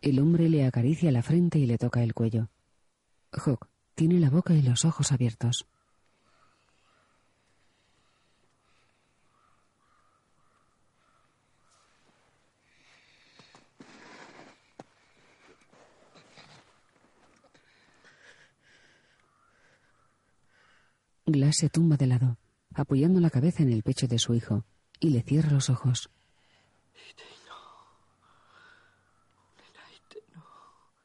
El 0.00 0.20
hombre 0.20 0.48
le 0.48 0.64
acaricia 0.64 1.10
la 1.10 1.22
frente 1.22 1.58
y 1.58 1.66
le 1.66 1.78
toca 1.78 2.02
el 2.02 2.14
cuello. 2.14 2.48
Hawk 3.32 3.68
tiene 3.96 4.20
la 4.20 4.30
boca 4.30 4.54
y 4.54 4.62
los 4.62 4.84
ojos 4.84 5.10
abiertos. 5.10 5.66
Glass 21.32 21.56
se 21.56 21.70
tumba 21.70 21.96
de 21.96 22.06
lado, 22.06 22.36
apoyando 22.74 23.18
la 23.18 23.30
cabeza 23.30 23.62
en 23.62 23.72
el 23.72 23.82
pecho 23.82 24.06
de 24.06 24.18
su 24.18 24.34
hijo, 24.34 24.66
y 25.00 25.10
le 25.10 25.22
cierra 25.22 25.50
los 25.50 25.70
ojos. 25.70 26.10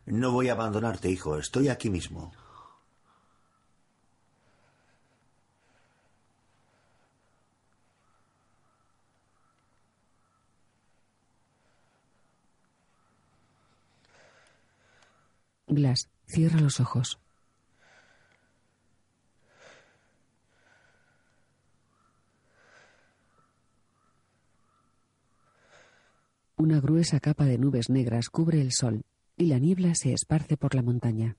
No 0.05 0.31
voy 0.33 0.49
a 0.49 0.53
abandonarte, 0.53 1.09
hijo. 1.09 1.37
Estoy 1.37 1.69
aquí 1.69 1.89
mismo. 1.89 2.33
Glass 15.67 16.09
cierra 16.25 16.59
los 16.59 16.79
ojos. 16.79 17.19
Una 26.59 26.79
gruesa 26.81 27.19
capa 27.19 27.45
de 27.45 27.59
nubes 27.59 27.87
negras 27.87 28.29
cubre 28.31 28.59
el 28.59 28.71
sol 28.71 29.03
y 29.35 29.45
la 29.45 29.59
niebla 29.59 29.93
se 29.93 30.13
esparce 30.13 30.57
por 30.57 30.73
la 30.73 30.81
montaña. 30.81 31.37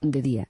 De 0.00 0.22
día, 0.22 0.47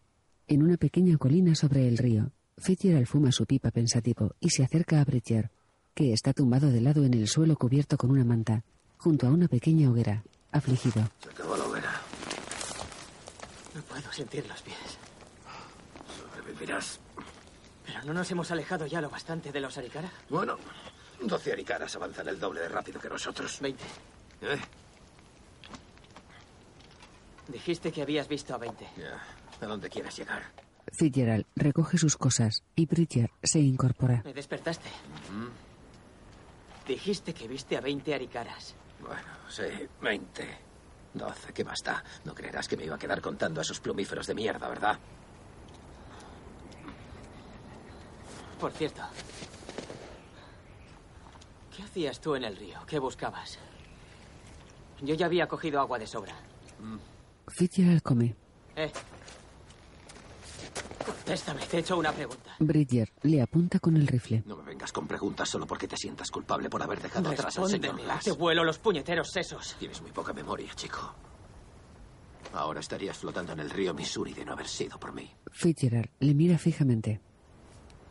en 0.48 0.62
una 0.62 0.76
pequeña 0.76 1.16
colina 1.18 1.54
sobre 1.54 1.86
el 1.86 1.98
río, 1.98 2.32
Fitzgerald 2.56 3.06
fuma 3.06 3.30
su 3.30 3.46
pipa 3.46 3.70
pensativo 3.70 4.34
y 4.40 4.50
se 4.50 4.64
acerca 4.64 5.00
a 5.00 5.04
Bridger, 5.04 5.50
que 5.94 6.12
está 6.12 6.32
tumbado 6.32 6.70
de 6.70 6.80
lado 6.80 7.04
en 7.04 7.14
el 7.14 7.28
suelo 7.28 7.56
cubierto 7.56 7.96
con 7.96 8.10
una 8.10 8.24
manta, 8.24 8.64
junto 8.96 9.26
a 9.26 9.30
una 9.30 9.46
pequeña 9.46 9.90
hoguera, 9.90 10.24
afligido. 10.50 11.08
Se 11.22 11.30
acabó 11.30 11.56
la 11.56 11.64
hoguera. 11.64 11.92
No 13.74 13.82
puedo 13.82 14.12
sentir 14.12 14.46
los 14.48 14.62
pies. 14.62 14.76
Sobrevivirás. 16.18 16.98
Pero 17.84 18.02
no 18.04 18.14
nos 18.14 18.30
hemos 18.30 18.50
alejado 18.50 18.86
ya 18.86 19.00
lo 19.00 19.10
bastante 19.10 19.52
de 19.52 19.60
los 19.60 19.76
Arikara. 19.78 20.10
Bueno, 20.30 20.58
12 21.20 21.52
Aricaras 21.52 21.94
avanzan 21.96 22.28
el 22.28 22.40
doble 22.40 22.60
de 22.60 22.68
rápido 22.68 23.00
que 23.00 23.08
nosotros. 23.08 23.60
20. 23.60 23.84
¿Eh? 24.42 24.58
Dijiste 27.48 27.92
que 27.92 28.02
habías 28.02 28.28
visto 28.28 28.54
a 28.54 28.58
20. 28.58 28.88
Ya. 28.96 29.37
¿A 29.60 29.66
dónde 29.66 29.88
quieres 29.88 30.16
llegar? 30.16 30.42
Fitzgerald 30.92 31.44
recoge 31.54 31.98
sus 31.98 32.16
cosas 32.16 32.62
y 32.74 32.86
Bridger 32.86 33.30
se 33.42 33.58
incorpora. 33.60 34.22
Me 34.24 34.32
despertaste. 34.32 34.88
Dijiste 36.86 37.34
que 37.34 37.46
viste 37.46 37.76
a 37.76 37.80
20 37.80 38.14
Arikaras. 38.14 38.74
Bueno, 39.00 39.28
sí, 39.48 39.64
20. 40.00 40.68
12, 41.14 41.52
¿qué 41.52 41.64
más 41.64 41.82
da? 41.84 42.02
No 42.24 42.34
creerás 42.34 42.68
que 42.68 42.76
me 42.76 42.84
iba 42.84 42.94
a 42.94 42.98
quedar 42.98 43.20
contando 43.20 43.60
a 43.60 43.62
esos 43.62 43.80
plumíferos 43.80 44.26
de 44.26 44.34
mierda, 44.34 44.68
¿verdad? 44.68 44.98
Por 48.60 48.72
cierto, 48.72 49.02
¿Qué 51.78 51.84
hacías 51.84 52.20
tú 52.20 52.34
en 52.34 52.42
el 52.42 52.56
río? 52.56 52.76
¿Qué 52.88 52.98
buscabas? 52.98 53.56
Yo 55.00 55.14
ya 55.14 55.26
había 55.26 55.46
cogido 55.46 55.78
agua 55.78 55.96
de 55.96 56.08
sobra. 56.08 56.34
Fitzgerald 57.46 58.02
come. 58.02 58.34
Eh. 58.74 58.90
Contéstame, 61.08 61.66
te 61.66 61.76
he 61.78 61.80
hecho 61.80 61.96
una 61.96 62.12
pregunta. 62.12 62.54
Bridger 62.58 63.10
le 63.22 63.40
apunta 63.40 63.78
con 63.78 63.96
el 63.96 64.06
rifle. 64.06 64.42
No 64.46 64.56
me 64.56 64.64
vengas 64.64 64.92
con 64.92 65.06
preguntas 65.06 65.48
solo 65.48 65.66
porque 65.66 65.88
te 65.88 65.96
sientas 65.96 66.30
culpable 66.30 66.68
por 66.68 66.82
haber 66.82 67.00
dejado 67.00 67.30
atrás 67.30 67.56
al 67.56 67.64
Respóndeme, 67.64 67.88
señor 67.88 68.04
Glass. 68.04 68.24
Te 68.24 68.32
vuelo 68.32 68.64
los 68.64 68.78
puñeteros 68.78 69.30
sesos. 69.30 69.76
Tienes 69.78 70.00
muy 70.02 70.10
poca 70.12 70.32
memoria, 70.32 70.72
chico. 70.74 71.14
Ahora 72.52 72.80
estarías 72.80 73.16
flotando 73.16 73.52
en 73.52 73.60
el 73.60 73.70
río 73.70 73.94
Missouri 73.94 74.34
de 74.34 74.44
no 74.44 74.52
haber 74.52 74.68
sido 74.68 74.98
por 74.98 75.12
mí. 75.12 75.30
Fitzgerald 75.50 76.10
le 76.20 76.34
mira 76.34 76.58
fijamente. 76.58 77.20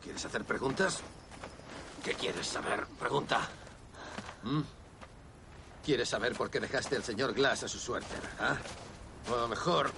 ¿Quieres 0.01 0.25
hacer 0.25 0.43
preguntas? 0.43 1.01
¿Qué 2.03 2.13
quieres 2.13 2.47
saber? 2.47 2.85
Pregunta. 2.99 3.47
¿Mm? 4.43 4.61
¿Quieres 5.83 6.09
saber 6.09 6.33
por 6.35 6.49
qué 6.49 6.59
dejaste 6.59 6.95
al 6.95 7.03
señor 7.03 7.33
Glass 7.33 7.63
a 7.63 7.67
su 7.67 7.79
suerte, 7.79 8.13
verdad? 8.21 8.57
O 9.29 9.47
mejor, 9.47 9.91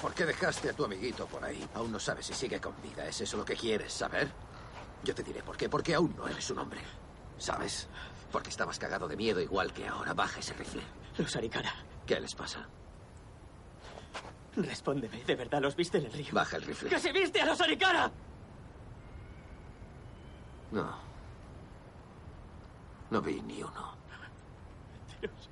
¿por 0.00 0.14
qué 0.14 0.24
dejaste 0.26 0.70
a 0.70 0.72
tu 0.72 0.84
amiguito 0.84 1.26
por 1.26 1.44
ahí? 1.44 1.66
Aún 1.74 1.92
no 1.92 1.98
sabes 1.98 2.26
si 2.26 2.34
sigue 2.34 2.60
con 2.60 2.74
vida. 2.82 3.06
¿Es 3.06 3.20
eso 3.20 3.36
lo 3.36 3.44
que 3.44 3.54
quieres 3.54 3.92
saber? 3.92 4.30
Yo 5.02 5.14
te 5.14 5.22
diré 5.22 5.42
por 5.42 5.56
qué. 5.56 5.68
Porque 5.68 5.94
aún 5.94 6.14
no 6.16 6.26
eres 6.28 6.50
un 6.50 6.58
hombre. 6.58 6.80
¿Sabes? 7.38 7.88
Porque 8.32 8.50
estabas 8.50 8.78
cagado 8.78 9.08
de 9.08 9.16
miedo 9.16 9.40
igual 9.40 9.72
que 9.72 9.86
ahora. 9.86 10.14
Baja 10.14 10.40
ese 10.40 10.54
rifle. 10.54 10.82
Los 11.18 11.36
Arikara. 11.36 11.74
¿Qué 12.06 12.20
les 12.20 12.34
pasa? 12.34 12.66
Respóndeme, 14.56 15.24
¿de 15.24 15.34
verdad 15.34 15.60
los 15.60 15.74
viste 15.74 15.98
en 15.98 16.06
el 16.06 16.12
río? 16.12 16.28
Baja 16.32 16.56
el 16.56 16.62
rifle. 16.62 16.88
¡Que 16.88 17.00
se 17.00 17.12
viste 17.12 17.40
a 17.40 17.46
los 17.46 17.60
Arikara! 17.60 18.10
No. 20.70 20.96
No 23.10 23.20
vi 23.20 23.40
ni 23.42 23.62
uno. 23.62 23.96
Dios. 25.20 25.50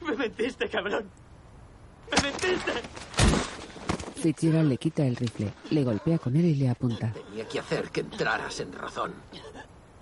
Me 0.00 0.16
mentiste, 0.16 0.68
cabrón. 0.68 1.10
Me 2.14 2.22
mentiste. 2.22 2.72
Fitzgerald 4.22 4.68
le 4.68 4.76
quita 4.76 5.04
el 5.04 5.16
rifle, 5.16 5.52
le 5.70 5.82
golpea 5.82 6.18
con 6.18 6.36
él 6.36 6.44
y 6.44 6.54
le 6.54 6.68
apunta. 6.68 7.12
Tenía 7.12 7.48
que 7.48 7.58
hacer 7.58 7.90
que 7.90 8.00
entraras 8.00 8.60
en 8.60 8.72
razón. 8.72 9.12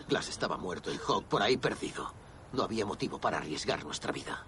Glass 0.08 0.28
estaba 0.28 0.58
muerto 0.58 0.92
y 0.92 0.98
Hawk 0.98 1.24
por 1.24 1.40
ahí 1.40 1.56
perdido. 1.56 2.12
No 2.52 2.64
había 2.64 2.84
motivo 2.84 3.18
para 3.18 3.38
arriesgar 3.38 3.82
nuestra 3.84 4.12
vida. 4.12 4.44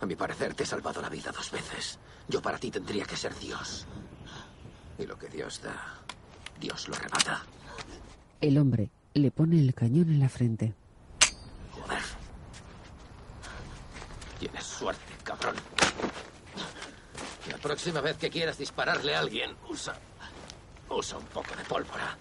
A 0.00 0.06
mi 0.06 0.14
parecer 0.14 0.54
te 0.54 0.62
he 0.62 0.66
salvado 0.66 1.00
la 1.00 1.08
vida 1.08 1.32
dos 1.32 1.50
veces. 1.50 1.98
Yo 2.28 2.40
para 2.40 2.58
ti 2.58 2.70
tendría 2.70 3.04
que 3.04 3.16
ser 3.16 3.34
Dios. 3.38 3.86
Y 4.98 5.06
lo 5.06 5.18
que 5.18 5.28
Dios 5.28 5.60
da, 5.62 6.00
Dios 6.60 6.88
lo 6.88 6.94
arrebata. 6.94 7.42
El 8.40 8.58
hombre 8.58 8.90
le 9.14 9.30
pone 9.30 9.58
el 9.58 9.74
cañón 9.74 10.10
en 10.10 10.20
la 10.20 10.28
frente. 10.28 10.74
Joder. 11.72 12.02
Tienes 14.38 14.64
suerte, 14.64 15.12
cabrón. 15.24 15.54
La 17.50 17.58
próxima 17.58 18.00
vez 18.00 18.16
que 18.16 18.30
quieras 18.30 18.58
dispararle 18.58 19.14
a 19.14 19.20
alguien, 19.20 19.50
usa. 19.68 19.94
Usa 20.88 21.18
un 21.18 21.24
poco 21.26 21.56
de 21.56 21.64
pólvora. 21.64 22.16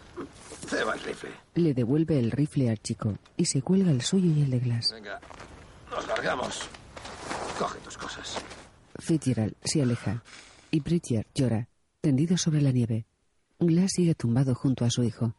Ceba 0.68 0.94
el 0.94 1.02
rifle. 1.02 1.32
Le 1.56 1.74
devuelve 1.74 2.18
el 2.18 2.32
rifle 2.32 2.70
al 2.70 2.82
chico 2.82 3.18
y 3.38 3.46
se 3.46 3.62
cuelga 3.62 3.92
el 3.92 4.02
suyo 4.02 4.32
y 4.32 4.42
el 4.44 4.50
de 4.50 4.60
Glass. 4.60 4.92
Venga, 4.94 5.20
nos 5.90 6.08
largamos. 6.08 6.62
Coge 7.60 7.80
tus 7.80 7.98
cosas. 7.98 8.38
Fitzgerald 9.00 9.56
se 9.64 9.82
aleja 9.82 10.24
y 10.72 10.80
Bridger 10.80 11.28
llora, 11.36 11.68
tendido 12.00 12.38
sobre 12.38 12.62
la 12.62 12.72
nieve. 12.72 13.06
Glass 13.60 13.92
sigue 13.96 14.16
tumbado 14.16 14.56
junto 14.56 14.86
a 14.86 14.90
su 14.90 15.04
hijo. 15.04 15.36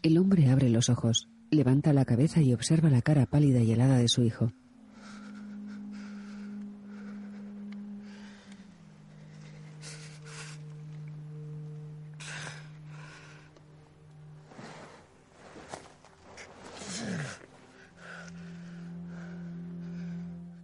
El 0.00 0.16
hombre 0.16 0.48
abre 0.48 0.68
los 0.68 0.90
ojos, 0.90 1.28
levanta 1.50 1.92
la 1.92 2.04
cabeza 2.04 2.40
y 2.40 2.54
observa 2.54 2.88
la 2.88 3.02
cara 3.02 3.26
pálida 3.26 3.60
y 3.60 3.72
helada 3.72 3.98
de 3.98 4.08
su 4.08 4.22
hijo. 4.22 4.52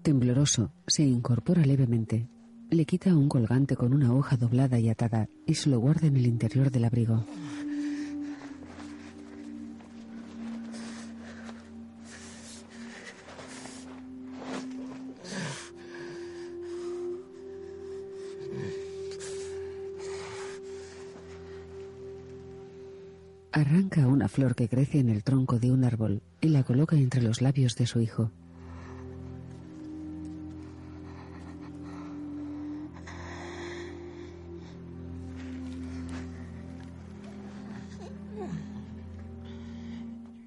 Tembloroso, 0.02 0.70
se 0.86 1.02
incorpora 1.02 1.64
levemente. 1.64 2.28
Le 2.70 2.84
quita 2.84 3.16
un 3.16 3.28
colgante 3.28 3.74
con 3.74 3.94
una 3.94 4.14
hoja 4.14 4.36
doblada 4.36 4.78
y 4.78 4.90
atada 4.90 5.28
y 5.44 5.54
se 5.54 5.70
lo 5.70 5.80
guarda 5.80 6.06
en 6.06 6.16
el 6.16 6.26
interior 6.26 6.70
del 6.70 6.84
abrigo. 6.84 7.24
Arranca 23.56 24.08
una 24.08 24.26
flor 24.26 24.56
que 24.56 24.68
crece 24.68 24.98
en 24.98 25.08
el 25.08 25.22
tronco 25.22 25.60
de 25.60 25.70
un 25.70 25.84
árbol 25.84 26.22
y 26.40 26.48
la 26.48 26.64
coloca 26.64 26.96
entre 26.96 27.22
los 27.22 27.40
labios 27.40 27.76
de 27.76 27.86
su 27.86 28.00
hijo. 28.00 28.32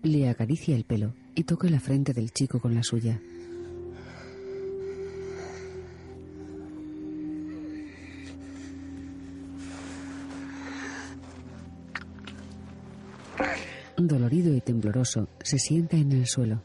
Le 0.04 0.28
acaricia 0.28 0.76
el 0.76 0.84
pelo 0.84 1.14
y 1.34 1.46
toca 1.46 1.70
la 1.70 1.80
frente 1.80 2.12
del 2.12 2.34
chico 2.34 2.60
con 2.60 2.76
la 2.76 2.84
suya. 2.84 3.22
Se 15.42 15.60
sienta 15.60 15.98
en 15.98 16.12
el 16.12 16.28
suelo. 16.28 16.64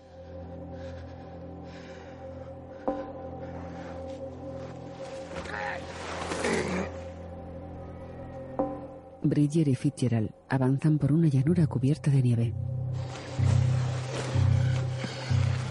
Bridger 9.22 9.68
y 9.68 9.74
Fitzgerald 9.74 10.30
avanzan 10.49 10.99
por 10.99 11.12
una 11.12 11.28
llanura 11.28 11.66
cubierta 11.66 12.11
de 12.11 12.22
nieve. 12.22 12.55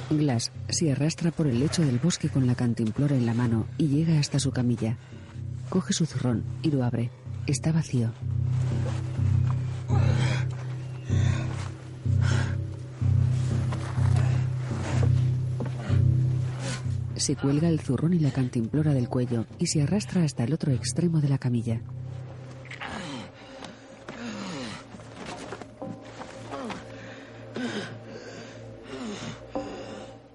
Glass 0.09 0.51
se 0.69 0.91
arrastra 0.91 1.31
por 1.31 1.47
el 1.47 1.59
lecho 1.59 1.83
del 1.83 1.99
bosque 1.99 2.29
con 2.29 2.47
la 2.47 2.55
cantimplora 2.55 3.15
en 3.15 3.25
la 3.25 3.33
mano 3.33 3.67
y 3.77 3.87
llega 3.87 4.19
hasta 4.19 4.39
su 4.39 4.51
camilla. 4.51 4.97
Coge 5.69 5.93
su 5.93 6.05
zurrón 6.05 6.43
y 6.61 6.71
lo 6.71 6.83
abre. 6.83 7.11
Está 7.47 7.71
vacío. 7.71 8.11
Se 17.21 17.35
cuelga 17.35 17.69
el 17.69 17.79
zurrón 17.79 18.15
y 18.15 18.19
la 18.19 18.31
cantimplora 18.31 18.95
del 18.95 19.07
cuello 19.07 19.45
y 19.59 19.67
se 19.67 19.83
arrastra 19.83 20.23
hasta 20.23 20.43
el 20.43 20.53
otro 20.53 20.71
extremo 20.71 21.21
de 21.21 21.29
la 21.29 21.37
camilla. 21.37 21.79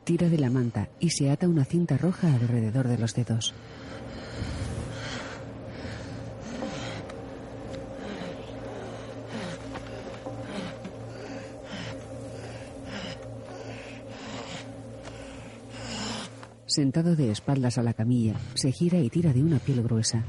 Tira 0.04 0.28
de 0.28 0.38
la 0.38 0.48
manta 0.48 0.88
y 1.00 1.10
se 1.10 1.28
ata 1.28 1.48
una 1.48 1.64
cinta 1.64 1.98
roja 1.98 2.32
alrededor 2.32 2.86
de 2.86 2.98
los 2.98 3.14
dedos. 3.14 3.52
Sentado 16.76 17.16
de 17.16 17.30
espaldas 17.30 17.78
a 17.78 17.82
la 17.82 17.94
camilla, 17.94 18.34
se 18.52 18.70
gira 18.70 18.98
y 18.98 19.08
tira 19.08 19.32
de 19.32 19.42
una 19.42 19.58
piel 19.58 19.82
gruesa. 19.82 20.22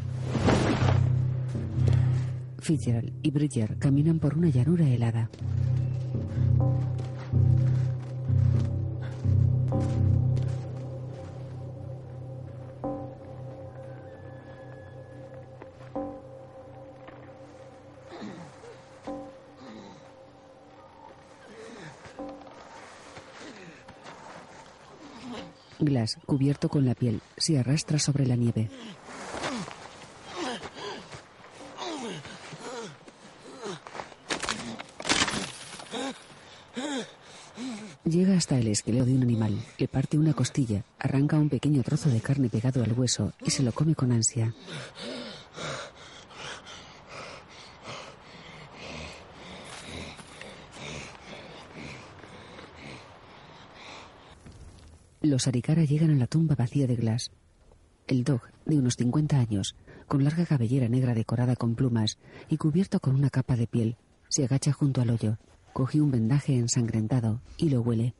Fitzgerald 2.60 3.12
y 3.22 3.32
Bridger 3.32 3.78
caminan 3.78 4.20
por 4.20 4.38
una 4.38 4.48
llanura 4.48 4.88
helada. 4.88 5.30
cubierto 26.26 26.70
con 26.70 26.86
la 26.86 26.96
piel, 26.96 27.22
se 27.38 27.58
arrastra 27.60 28.00
sobre 28.00 28.26
la 28.26 28.36
nieve. 28.36 28.70
Llega 38.06 38.38
hasta 38.38 38.58
el 38.58 38.68
esqueleto 38.68 39.06
de 39.06 39.16
un 39.16 39.22
animal, 39.22 39.60
le 39.78 39.88
parte 39.90 40.18
una 40.18 40.34
costilla, 40.34 40.84
arranca 40.98 41.38
un 41.38 41.50
pequeño 41.50 41.84
trozo 41.84 42.10
de 42.10 42.22
carne 42.22 42.48
pegado 42.48 42.82
al 42.82 42.94
hueso 42.94 43.34
y 43.44 43.52
se 43.52 43.64
lo 43.64 43.74
come 43.74 43.96
con 43.96 44.14
ansia. 44.14 44.54
Los 55.22 55.48
Arikara 55.48 55.84
llegan 55.84 56.12
a 56.12 56.16
la 56.16 56.28
tumba 56.28 56.56
vacía 56.56 56.86
de 56.86 56.96
Glass. 56.96 57.32
El 58.08 58.24
dog, 58.24 58.42
de 58.66 58.78
unos 58.78 58.96
50 58.96 59.38
años, 59.38 59.76
con 60.08 60.24
larga 60.24 60.46
cabellera 60.46 60.88
negra 60.88 61.14
decorada 61.14 61.56
con 61.56 61.76
plumas 61.76 62.20
y 62.50 62.58
cubierto 62.58 63.00
con 63.00 63.16
una 63.16 63.30
capa 63.30 63.56
de 63.56 63.68
piel, 63.68 63.98
se 64.30 64.46
agacha 64.46 64.72
junto 64.72 65.02
al 65.02 65.10
hoyo, 65.10 65.38
coge 65.74 66.02
un 66.02 66.12
vendaje 66.12 66.56
ensangrentado 66.56 67.42
y 67.58 67.70
lo 67.70 67.82
huele. 67.82 68.14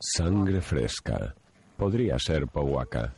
Sangre 0.00 0.60
fresca. 0.60 1.34
Podría 1.76 2.18
ser 2.18 2.46
Powaka. 2.46 3.14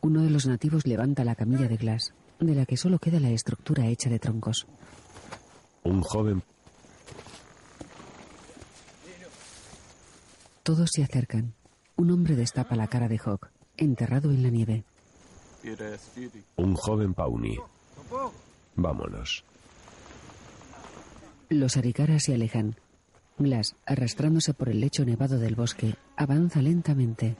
Uno 0.00 0.22
de 0.22 0.30
los 0.30 0.46
nativos 0.46 0.86
levanta 0.86 1.24
la 1.24 1.34
camilla 1.34 1.68
de 1.68 1.76
Glass, 1.76 2.14
de 2.40 2.54
la 2.54 2.64
que 2.64 2.76
solo 2.76 2.98
queda 2.98 3.20
la 3.20 3.30
estructura 3.30 3.86
hecha 3.86 4.08
de 4.08 4.18
troncos. 4.18 4.66
Un 5.84 6.00
joven. 6.02 6.42
Todos 10.62 10.90
se 10.92 11.02
acercan. 11.02 11.54
Un 11.96 12.10
hombre 12.10 12.36
destapa 12.36 12.76
la 12.76 12.86
cara 12.86 13.08
de 13.08 13.18
Hawk, 13.18 13.50
enterrado 13.76 14.30
en 14.30 14.42
la 14.42 14.48
nieve. 14.48 14.84
Un 16.56 16.74
joven 16.74 17.14
Pauni. 17.14 17.58
Vámonos. 18.76 19.44
Los 21.48 21.76
aricaras 21.76 22.24
se 22.24 22.34
alejan. 22.34 22.76
Glass, 23.38 23.74
arrastrándose 23.86 24.54
por 24.54 24.68
el 24.68 24.80
lecho 24.80 25.04
nevado 25.04 25.38
del 25.38 25.54
bosque, 25.54 25.96
avanza 26.16 26.62
lentamente. 26.62 27.36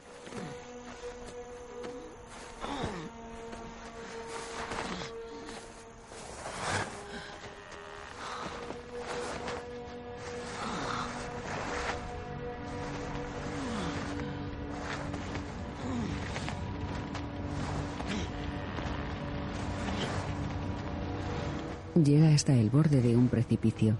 Hasta 22.42 22.54
el 22.54 22.70
borde 22.70 23.00
de 23.00 23.16
un 23.16 23.28
precipicio, 23.28 23.96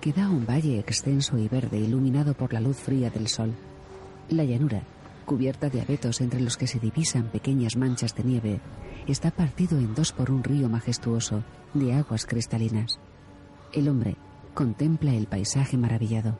que 0.00 0.12
da 0.12 0.28
un 0.28 0.46
valle 0.46 0.78
extenso 0.78 1.36
y 1.38 1.48
verde 1.48 1.76
iluminado 1.76 2.34
por 2.34 2.52
la 2.52 2.60
luz 2.60 2.76
fría 2.76 3.10
del 3.10 3.26
sol. 3.26 3.52
La 4.28 4.44
llanura, 4.44 4.84
cubierta 5.24 5.68
de 5.68 5.80
abetos 5.80 6.20
entre 6.20 6.38
los 6.38 6.56
que 6.56 6.68
se 6.68 6.78
divisan 6.78 7.24
pequeñas 7.32 7.74
manchas 7.74 8.14
de 8.14 8.22
nieve, 8.22 8.60
está 9.08 9.32
partido 9.32 9.76
en 9.76 9.92
dos 9.96 10.12
por 10.12 10.30
un 10.30 10.44
río 10.44 10.68
majestuoso 10.68 11.42
de 11.74 11.92
aguas 11.92 12.26
cristalinas. 12.26 13.00
El 13.72 13.88
hombre 13.88 14.14
contempla 14.54 15.12
el 15.12 15.26
paisaje 15.26 15.76
maravillado. 15.76 16.38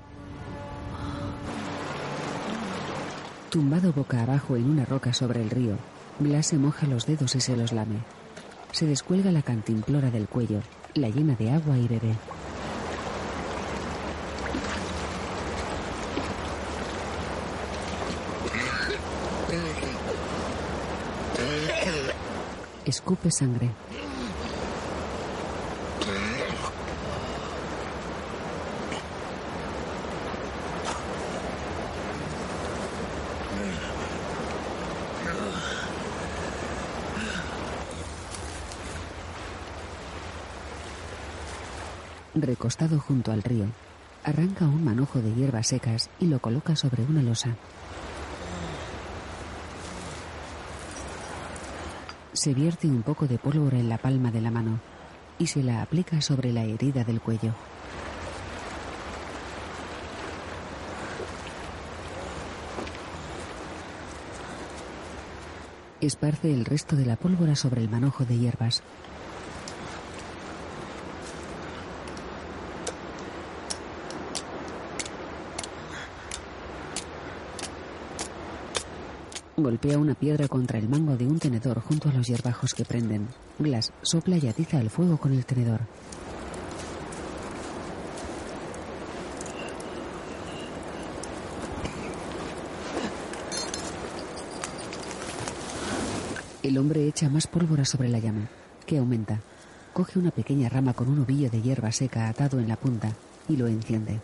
Tumbado 3.50 3.92
boca 3.92 4.22
abajo 4.22 4.54
en 4.54 4.70
una 4.70 4.84
roca 4.84 5.12
sobre 5.12 5.42
el 5.42 5.50
río, 5.50 5.74
Blas 6.20 6.46
se 6.46 6.58
moja 6.58 6.86
los 6.86 7.06
dedos 7.06 7.34
y 7.34 7.40
se 7.40 7.56
los 7.56 7.72
lame. 7.72 7.96
Se 8.70 8.86
descuelga 8.86 9.32
la 9.32 9.42
cantimplora 9.42 10.12
del 10.12 10.28
cuello 10.28 10.60
la 10.94 11.08
llena 11.08 11.34
de 11.34 11.50
agua 11.50 11.76
y 11.76 11.88
bebé. 11.88 12.14
Escupe 22.86 23.30
sangre. 23.30 23.70
Recostado 42.60 43.00
junto 43.00 43.32
al 43.32 43.42
río, 43.42 43.64
arranca 44.22 44.66
un 44.66 44.84
manojo 44.84 45.22
de 45.22 45.34
hierbas 45.34 45.68
secas 45.68 46.10
y 46.20 46.26
lo 46.26 46.40
coloca 46.40 46.76
sobre 46.76 47.02
una 47.04 47.22
losa. 47.22 47.56
Se 52.34 52.52
vierte 52.52 52.86
un 52.86 53.02
poco 53.02 53.26
de 53.26 53.38
pólvora 53.38 53.78
en 53.78 53.88
la 53.88 53.96
palma 53.96 54.30
de 54.30 54.42
la 54.42 54.50
mano 54.50 54.78
y 55.38 55.46
se 55.46 55.62
la 55.62 55.80
aplica 55.80 56.20
sobre 56.20 56.52
la 56.52 56.64
herida 56.64 57.02
del 57.02 57.22
cuello. 57.22 57.54
Esparce 66.02 66.52
el 66.52 66.66
resto 66.66 66.94
de 66.94 67.06
la 67.06 67.16
pólvora 67.16 67.56
sobre 67.56 67.80
el 67.80 67.88
manojo 67.88 68.26
de 68.26 68.36
hierbas. 68.36 68.82
Golpea 79.70 79.98
una 79.98 80.14
piedra 80.14 80.48
contra 80.48 80.80
el 80.80 80.88
mango 80.88 81.16
de 81.16 81.24
un 81.28 81.38
tenedor 81.38 81.80
junto 81.80 82.08
a 82.08 82.12
los 82.12 82.26
hierbajos 82.26 82.74
que 82.74 82.84
prenden. 82.84 83.28
Glass 83.56 83.92
sopla 84.02 84.36
y 84.36 84.48
atiza 84.48 84.80
el 84.80 84.90
fuego 84.90 85.16
con 85.16 85.32
el 85.32 85.46
tenedor. 85.46 85.78
El 96.64 96.76
hombre 96.76 97.06
echa 97.06 97.28
más 97.28 97.46
pólvora 97.46 97.84
sobre 97.84 98.08
la 98.08 98.18
llama, 98.18 98.48
que 98.86 98.98
aumenta. 98.98 99.38
Coge 99.92 100.18
una 100.18 100.32
pequeña 100.32 100.68
rama 100.68 100.94
con 100.94 101.08
un 101.08 101.20
ovillo 101.20 101.48
de 101.48 101.62
hierba 101.62 101.92
seca 101.92 102.28
atado 102.28 102.58
en 102.58 102.66
la 102.66 102.74
punta 102.74 103.12
y 103.48 103.56
lo 103.56 103.68
enciende. 103.68 104.18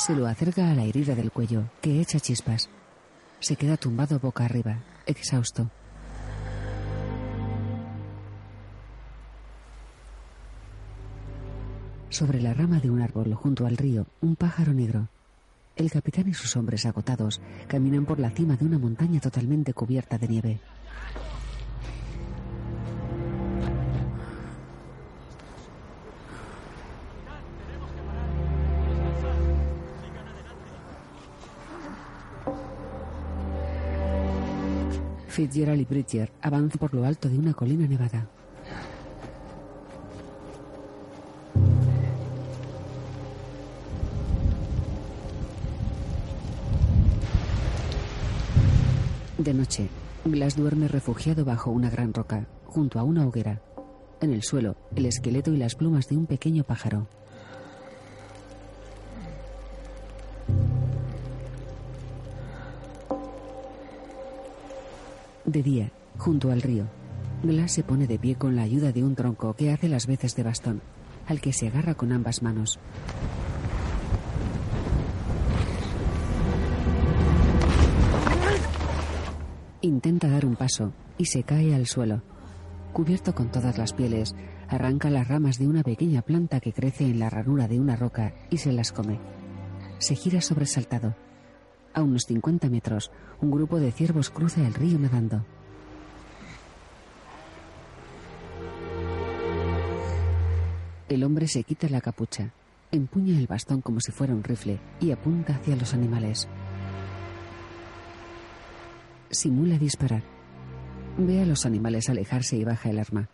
Se 0.00 0.16
lo 0.16 0.26
acerca 0.26 0.70
a 0.70 0.74
la 0.74 0.84
herida 0.84 1.14
del 1.14 1.30
cuello, 1.30 1.64
que 1.82 2.00
echa 2.00 2.18
chispas. 2.18 2.70
Se 3.38 3.56
queda 3.56 3.76
tumbado 3.76 4.18
boca 4.18 4.46
arriba, 4.46 4.78
exhausto. 5.04 5.68
Sobre 12.08 12.40
la 12.40 12.54
rama 12.54 12.80
de 12.80 12.88
un 12.88 13.02
árbol 13.02 13.34
junto 13.34 13.66
al 13.66 13.76
río, 13.76 14.06
un 14.22 14.36
pájaro 14.36 14.72
negro. 14.72 15.08
El 15.76 15.90
capitán 15.90 16.30
y 16.30 16.32
sus 16.32 16.56
hombres 16.56 16.86
agotados 16.86 17.42
caminan 17.68 18.06
por 18.06 18.18
la 18.18 18.30
cima 18.30 18.56
de 18.56 18.64
una 18.64 18.78
montaña 18.78 19.20
totalmente 19.20 19.74
cubierta 19.74 20.16
de 20.16 20.28
nieve. 20.28 20.60
Fitzgerald 35.30 35.80
y 35.80 35.84
Bridger 35.84 36.32
avanzan 36.42 36.78
por 36.78 36.92
lo 36.92 37.04
alto 37.04 37.28
de 37.28 37.38
una 37.38 37.54
colina 37.54 37.86
nevada. 37.86 38.26
De 49.38 49.54
noche, 49.54 49.88
Glass 50.24 50.56
duerme 50.56 50.86
refugiado 50.86 51.46
bajo 51.46 51.70
una 51.70 51.88
gran 51.88 52.12
roca, 52.12 52.46
junto 52.66 52.98
a 52.98 53.04
una 53.04 53.26
hoguera. 53.26 53.62
En 54.20 54.32
el 54.32 54.42
suelo, 54.42 54.76
el 54.94 55.06
esqueleto 55.06 55.50
y 55.52 55.56
las 55.56 55.76
plumas 55.76 56.08
de 56.08 56.16
un 56.16 56.26
pequeño 56.26 56.64
pájaro. 56.64 57.08
De 65.50 65.64
día, 65.64 65.90
junto 66.16 66.52
al 66.52 66.62
río, 66.62 66.84
Glass 67.42 67.72
se 67.72 67.82
pone 67.82 68.06
de 68.06 68.20
pie 68.20 68.36
con 68.36 68.54
la 68.54 68.62
ayuda 68.62 68.92
de 68.92 69.02
un 69.02 69.16
tronco 69.16 69.54
que 69.54 69.72
hace 69.72 69.88
las 69.88 70.06
veces 70.06 70.36
de 70.36 70.44
bastón, 70.44 70.80
al 71.26 71.40
que 71.40 71.52
se 71.52 71.66
agarra 71.66 71.96
con 71.96 72.12
ambas 72.12 72.40
manos. 72.40 72.78
Intenta 79.80 80.28
dar 80.28 80.46
un 80.46 80.54
paso 80.54 80.92
y 81.18 81.24
se 81.24 81.42
cae 81.42 81.74
al 81.74 81.88
suelo. 81.88 82.22
Cubierto 82.92 83.34
con 83.34 83.50
todas 83.50 83.76
las 83.76 83.92
pieles, 83.92 84.36
arranca 84.68 85.10
las 85.10 85.26
ramas 85.26 85.58
de 85.58 85.66
una 85.66 85.82
pequeña 85.82 86.22
planta 86.22 86.60
que 86.60 86.72
crece 86.72 87.06
en 87.06 87.18
la 87.18 87.28
ranura 87.28 87.66
de 87.66 87.80
una 87.80 87.96
roca 87.96 88.34
y 88.50 88.58
se 88.58 88.70
las 88.70 88.92
come. 88.92 89.18
Se 89.98 90.14
gira 90.14 90.42
sobresaltado 90.42 91.16
a 91.92 92.02
unos 92.02 92.24
50 92.26 92.68
metros, 92.68 93.10
un 93.40 93.50
grupo 93.50 93.80
de 93.80 93.92
ciervos 93.92 94.30
cruza 94.30 94.66
el 94.66 94.74
río 94.74 94.98
nadando. 94.98 95.44
El 101.08 101.24
hombre 101.24 101.48
se 101.48 101.64
quita 101.64 101.88
la 101.88 102.00
capucha, 102.00 102.52
empuña 102.92 103.36
el 103.36 103.48
bastón 103.48 103.80
como 103.80 104.00
si 104.00 104.12
fuera 104.12 104.32
un 104.32 104.44
rifle 104.44 104.78
y 105.00 105.10
apunta 105.10 105.56
hacia 105.56 105.74
los 105.74 105.92
animales. 105.92 106.48
Simula 109.30 109.76
disparar. 109.76 110.22
Ve 111.18 111.42
a 111.42 111.46
los 111.46 111.66
animales 111.66 112.08
alejarse 112.08 112.56
y 112.56 112.64
baja 112.64 112.90
el 112.90 113.00
arma. 113.00 113.28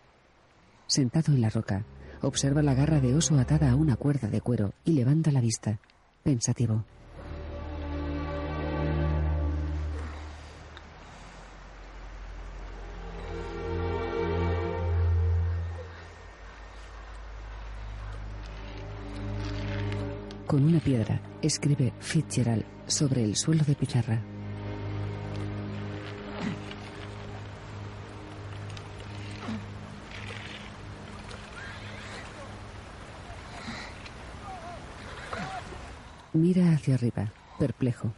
Sentado 0.86 1.34
en 1.34 1.42
la 1.42 1.50
roca, 1.50 1.84
observa 2.22 2.62
la 2.62 2.74
garra 2.74 3.00
de 3.00 3.14
oso 3.14 3.38
atada 3.38 3.70
a 3.70 3.76
una 3.76 3.96
cuerda 3.96 4.28
de 4.28 4.40
cuero 4.40 4.72
y 4.84 4.92
levanta 4.92 5.30
la 5.30 5.40
vista, 5.40 5.78
pensativo. 6.22 6.84
Con 20.46 20.64
una 20.64 20.78
piedra 20.78 21.20
escribe 21.42 21.92
Fitzgerald 21.98 22.64
sobre 22.86 23.24
el 23.24 23.34
suelo 23.34 23.64
de 23.64 23.74
pizarra. 23.74 24.22
Mira 36.32 36.70
hacia 36.74 36.94
arriba, 36.94 37.32
perplejo. 37.58 38.12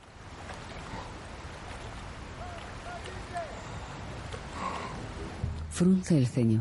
Frunce 5.70 6.18
el 6.18 6.26
ceño. 6.26 6.60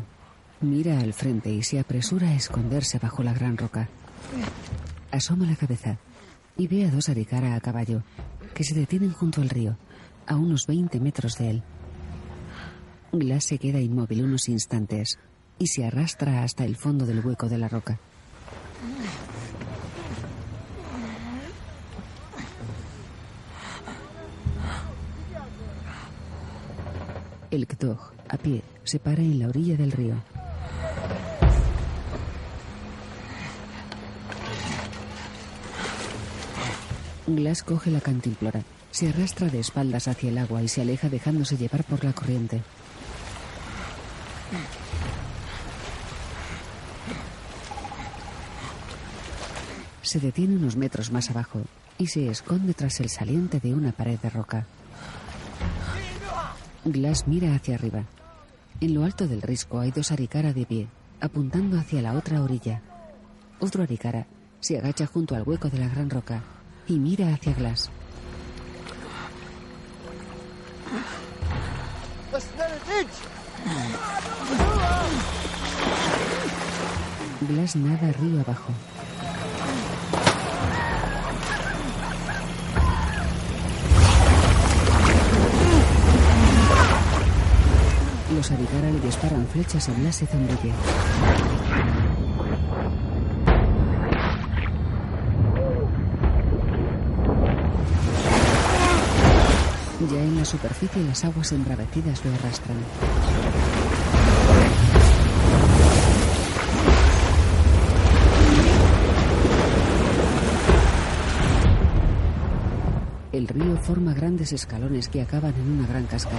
Mira 0.62 0.98
al 1.00 1.12
frente 1.12 1.50
y 1.50 1.62
se 1.62 1.78
apresura 1.78 2.28
a 2.28 2.34
esconderse 2.34 2.98
bajo 2.98 3.22
la 3.22 3.34
gran 3.34 3.58
roca. 3.58 3.88
Asoma 5.10 5.46
la 5.46 5.56
cabeza 5.56 5.98
y 6.56 6.66
ve 6.66 6.84
a 6.84 6.90
dos 6.90 7.08
aricara 7.08 7.54
a 7.54 7.60
caballo 7.60 8.02
que 8.54 8.64
se 8.64 8.74
detienen 8.74 9.12
junto 9.12 9.40
al 9.40 9.48
río, 9.48 9.76
a 10.26 10.36
unos 10.36 10.66
20 10.66 11.00
metros 11.00 11.38
de 11.38 11.50
él. 11.50 11.62
Glass 13.12 13.44
se 13.44 13.58
queda 13.58 13.80
inmóvil 13.80 14.24
unos 14.24 14.48
instantes 14.48 15.18
y 15.58 15.66
se 15.68 15.86
arrastra 15.86 16.42
hasta 16.42 16.64
el 16.64 16.76
fondo 16.76 17.06
del 17.06 17.24
hueco 17.24 17.48
de 17.48 17.58
la 17.58 17.68
roca. 17.68 17.98
El 27.50 27.66
Kdog, 27.66 28.12
a 28.28 28.36
pie, 28.36 28.62
se 28.84 28.98
para 28.98 29.22
en 29.22 29.38
la 29.38 29.48
orilla 29.48 29.76
del 29.76 29.92
río. 29.92 30.16
Glass 37.36 37.62
coge 37.62 37.90
la 37.90 38.00
cantimplora, 38.00 38.62
se 38.90 39.10
arrastra 39.10 39.48
de 39.48 39.60
espaldas 39.60 40.08
hacia 40.08 40.30
el 40.30 40.38
agua 40.38 40.62
y 40.62 40.68
se 40.68 40.80
aleja 40.80 41.10
dejándose 41.10 41.56
llevar 41.56 41.84
por 41.84 42.02
la 42.02 42.12
corriente. 42.12 42.62
Se 50.02 50.20
detiene 50.20 50.56
unos 50.56 50.76
metros 50.76 51.12
más 51.12 51.28
abajo 51.28 51.60
y 51.98 52.06
se 52.06 52.28
esconde 52.28 52.72
tras 52.72 52.98
el 53.00 53.10
saliente 53.10 53.60
de 53.60 53.74
una 53.74 53.92
pared 53.92 54.18
de 54.18 54.30
roca. 54.30 54.66
Glass 56.86 57.28
mira 57.28 57.54
hacia 57.54 57.74
arriba. 57.74 58.04
En 58.80 58.94
lo 58.94 59.04
alto 59.04 59.28
del 59.28 59.42
risco 59.42 59.80
hay 59.80 59.90
dos 59.90 60.12
aricara 60.12 60.54
de 60.54 60.64
pie, 60.64 60.88
apuntando 61.20 61.78
hacia 61.78 62.00
la 62.00 62.14
otra 62.14 62.42
orilla. 62.42 62.80
Otro 63.60 63.82
aricara 63.82 64.26
se 64.60 64.78
agacha 64.78 65.06
junto 65.06 65.34
al 65.34 65.42
hueco 65.42 65.68
de 65.68 65.78
la 65.78 65.88
gran 65.88 66.08
roca 66.08 66.42
y 66.88 66.98
mira 66.98 67.32
hacia 67.34 67.52
Glass. 67.52 67.90
Glass 77.40 77.76
nada 77.76 78.12
río 78.12 78.40
abajo. 78.40 78.72
Los 88.34 88.50
Arigara 88.50 88.90
le 88.90 89.00
disparan 89.00 89.46
flechas 89.48 89.88
a 89.88 89.92
Glass 89.92 90.22
y. 90.22 90.74
Superficie 100.48 101.04
las 101.04 101.22
aguas 101.26 101.52
embravecidas 101.52 102.24
lo 102.24 102.32
arrastran. 102.32 102.78
El 113.30 113.46
río 113.46 113.76
forma 113.76 114.14
grandes 114.14 114.54
escalones 114.54 115.10
que 115.10 115.20
acaban 115.20 115.52
en 115.54 115.70
una 115.70 115.86
gran 115.86 116.06
cascada. 116.06 116.38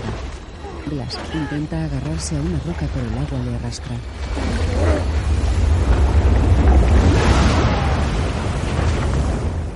Glass 0.88 1.19
intenta 1.36 1.86
agarrarse 1.86 2.36
a 2.36 2.41
una 2.41 2.57
roca 2.65 2.88
pero 2.91 3.07
el 3.07 3.15
agua 3.15 3.40
le 3.45 3.56
arrastra. 3.57 3.95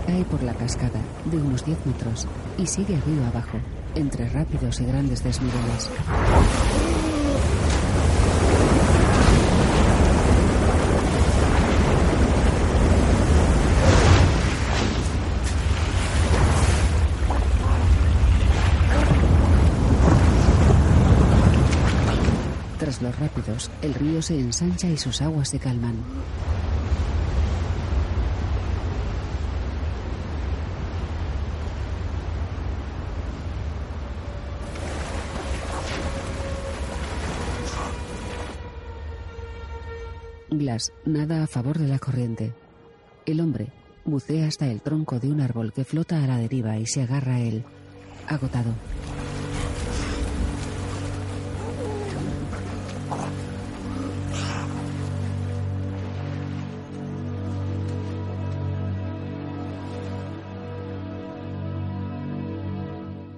Cae 0.07 0.23
por 0.25 0.41
la 0.41 0.55
cascada 0.55 1.01
de 1.25 1.37
unos 1.37 1.63
10 1.63 1.85
metros 1.85 2.27
y 2.57 2.65
sigue 2.65 2.99
río 3.05 3.23
abajo, 3.27 3.59
entre 3.95 4.29
rápidos 4.29 4.79
y 4.79 4.85
grandes 4.85 5.23
desniveles. 5.23 5.89
Tras 22.79 23.01
los 23.01 23.17
rápidos, 23.17 23.71
el 23.81 23.93
río 23.93 24.21
se 24.21 24.37
ensancha 24.39 24.89
y 24.89 24.97
sus 24.97 25.21
aguas 25.21 25.49
se 25.49 25.59
calman. 25.59 25.95
Nada 41.05 41.43
a 41.43 41.47
favor 41.47 41.77
de 41.77 41.87
la 41.87 41.99
corriente. 41.99 42.51
El 43.27 43.41
hombre 43.41 43.67
bucea 44.05 44.47
hasta 44.47 44.65
el 44.67 44.81
tronco 44.81 45.19
de 45.19 45.31
un 45.31 45.39
árbol 45.39 45.71
que 45.71 45.85
flota 45.85 46.23
a 46.23 46.27
la 46.27 46.37
deriva 46.37 46.77
y 46.79 46.87
se 46.87 47.03
agarra 47.03 47.35
a 47.35 47.41
él, 47.41 47.63
agotado. 48.27 48.73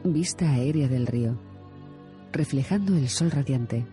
Vista 0.06 0.52
aérea 0.52 0.88
del 0.88 1.06
río, 1.06 1.38
reflejando 2.32 2.96
el 2.96 3.10
sol 3.10 3.30
radiante, 3.30 3.86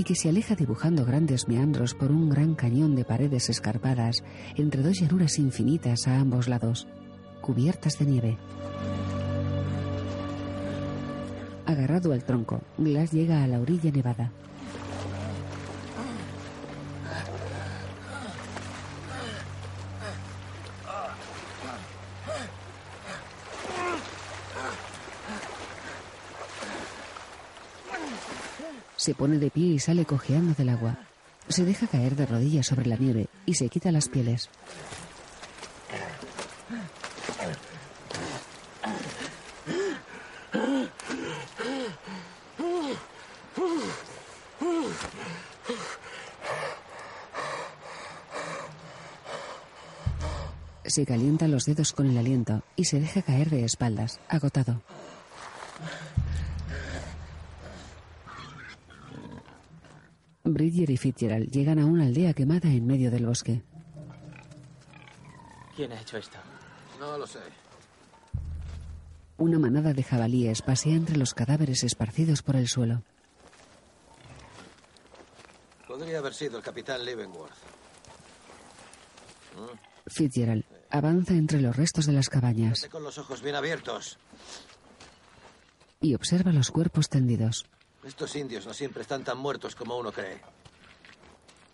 y 0.00 0.02
que 0.02 0.14
se 0.14 0.30
aleja 0.30 0.54
dibujando 0.54 1.04
grandes 1.04 1.46
meandros 1.46 1.92
por 1.92 2.10
un 2.10 2.30
gran 2.30 2.54
cañón 2.54 2.96
de 2.96 3.04
paredes 3.04 3.50
escarpadas 3.50 4.24
entre 4.56 4.82
dos 4.82 4.98
llanuras 4.98 5.38
infinitas 5.38 6.08
a 6.08 6.18
ambos 6.18 6.48
lados, 6.48 6.88
cubiertas 7.42 7.98
de 7.98 8.06
nieve. 8.06 8.38
Agarrado 11.66 12.14
al 12.14 12.24
tronco, 12.24 12.62
Glass 12.78 13.12
llega 13.12 13.44
a 13.44 13.46
la 13.46 13.60
orilla 13.60 13.90
nevada. 13.90 14.32
Se 29.00 29.14
pone 29.14 29.38
de 29.38 29.50
pie 29.50 29.68
y 29.68 29.78
sale 29.78 30.04
cojeando 30.04 30.52
del 30.52 30.68
agua. 30.68 30.98
Se 31.48 31.64
deja 31.64 31.86
caer 31.86 32.16
de 32.16 32.26
rodillas 32.26 32.66
sobre 32.66 32.84
la 32.84 32.96
nieve 32.96 33.28
y 33.46 33.54
se 33.54 33.70
quita 33.70 33.90
las 33.90 34.10
pieles. 34.10 34.50
Se 50.84 51.06
calienta 51.06 51.48
los 51.48 51.64
dedos 51.64 51.94
con 51.94 52.10
el 52.10 52.18
aliento 52.18 52.62
y 52.76 52.84
se 52.84 53.00
deja 53.00 53.22
caer 53.22 53.48
de 53.48 53.64
espaldas, 53.64 54.20
agotado. 54.28 54.82
Bridger 60.70 60.90
y 60.90 60.96
Fitzgerald 60.96 61.50
llegan 61.50 61.80
a 61.80 61.84
una 61.84 62.04
aldea 62.04 62.32
quemada 62.32 62.68
en 62.68 62.86
medio 62.86 63.10
del 63.10 63.26
bosque. 63.26 63.60
¿Quién 65.74 65.90
ha 65.90 66.00
hecho 66.00 66.16
esto? 66.16 66.38
No 67.00 67.18
lo 67.18 67.26
sé. 67.26 67.40
Una 69.38 69.58
manada 69.58 69.92
de 69.92 70.04
jabalíes 70.04 70.62
pasea 70.62 70.94
entre 70.94 71.16
los 71.16 71.34
cadáveres 71.34 71.82
esparcidos 71.82 72.42
por 72.42 72.54
el 72.54 72.68
suelo. 72.68 73.02
Podría 75.88 76.18
haber 76.18 76.34
sido 76.34 76.58
el 76.58 76.62
capitán 76.62 77.04
Leavenworth. 77.04 77.50
¿Mm? 79.56 80.08
Fitzgerald 80.08 80.64
avanza 80.90 81.34
entre 81.34 81.60
los 81.60 81.74
restos 81.74 82.06
de 82.06 82.12
las 82.12 82.28
cabañas 82.28 82.86
Con 82.92 83.02
los 83.02 83.18
ojos 83.18 83.42
bien 83.42 83.56
abiertos. 83.56 84.18
y 86.00 86.14
observa 86.14 86.52
los 86.52 86.70
cuerpos 86.70 87.08
tendidos. 87.08 87.66
Estos 88.04 88.36
indios 88.36 88.66
no 88.66 88.72
siempre 88.72 89.02
están 89.02 89.24
tan 89.24 89.36
muertos 89.36 89.74
como 89.74 89.98
uno 89.98 90.12
cree. 90.12 90.40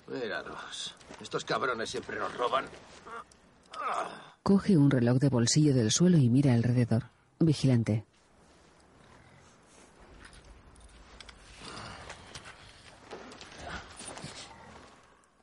Míralos. 0.09 0.95
Estos 1.21 1.45
cabrones 1.45 1.91
siempre 1.91 2.19
nos 2.19 2.37
roban. 2.37 2.65
Coge 4.43 4.77
un 4.77 4.91
reloj 4.91 5.19
de 5.19 5.29
bolsillo 5.29 5.75
del 5.75 5.91
suelo 5.91 6.19
y 6.19 6.29
mira 6.29 6.55
alrededor. 6.55 7.05
Vigilante. 7.41 8.05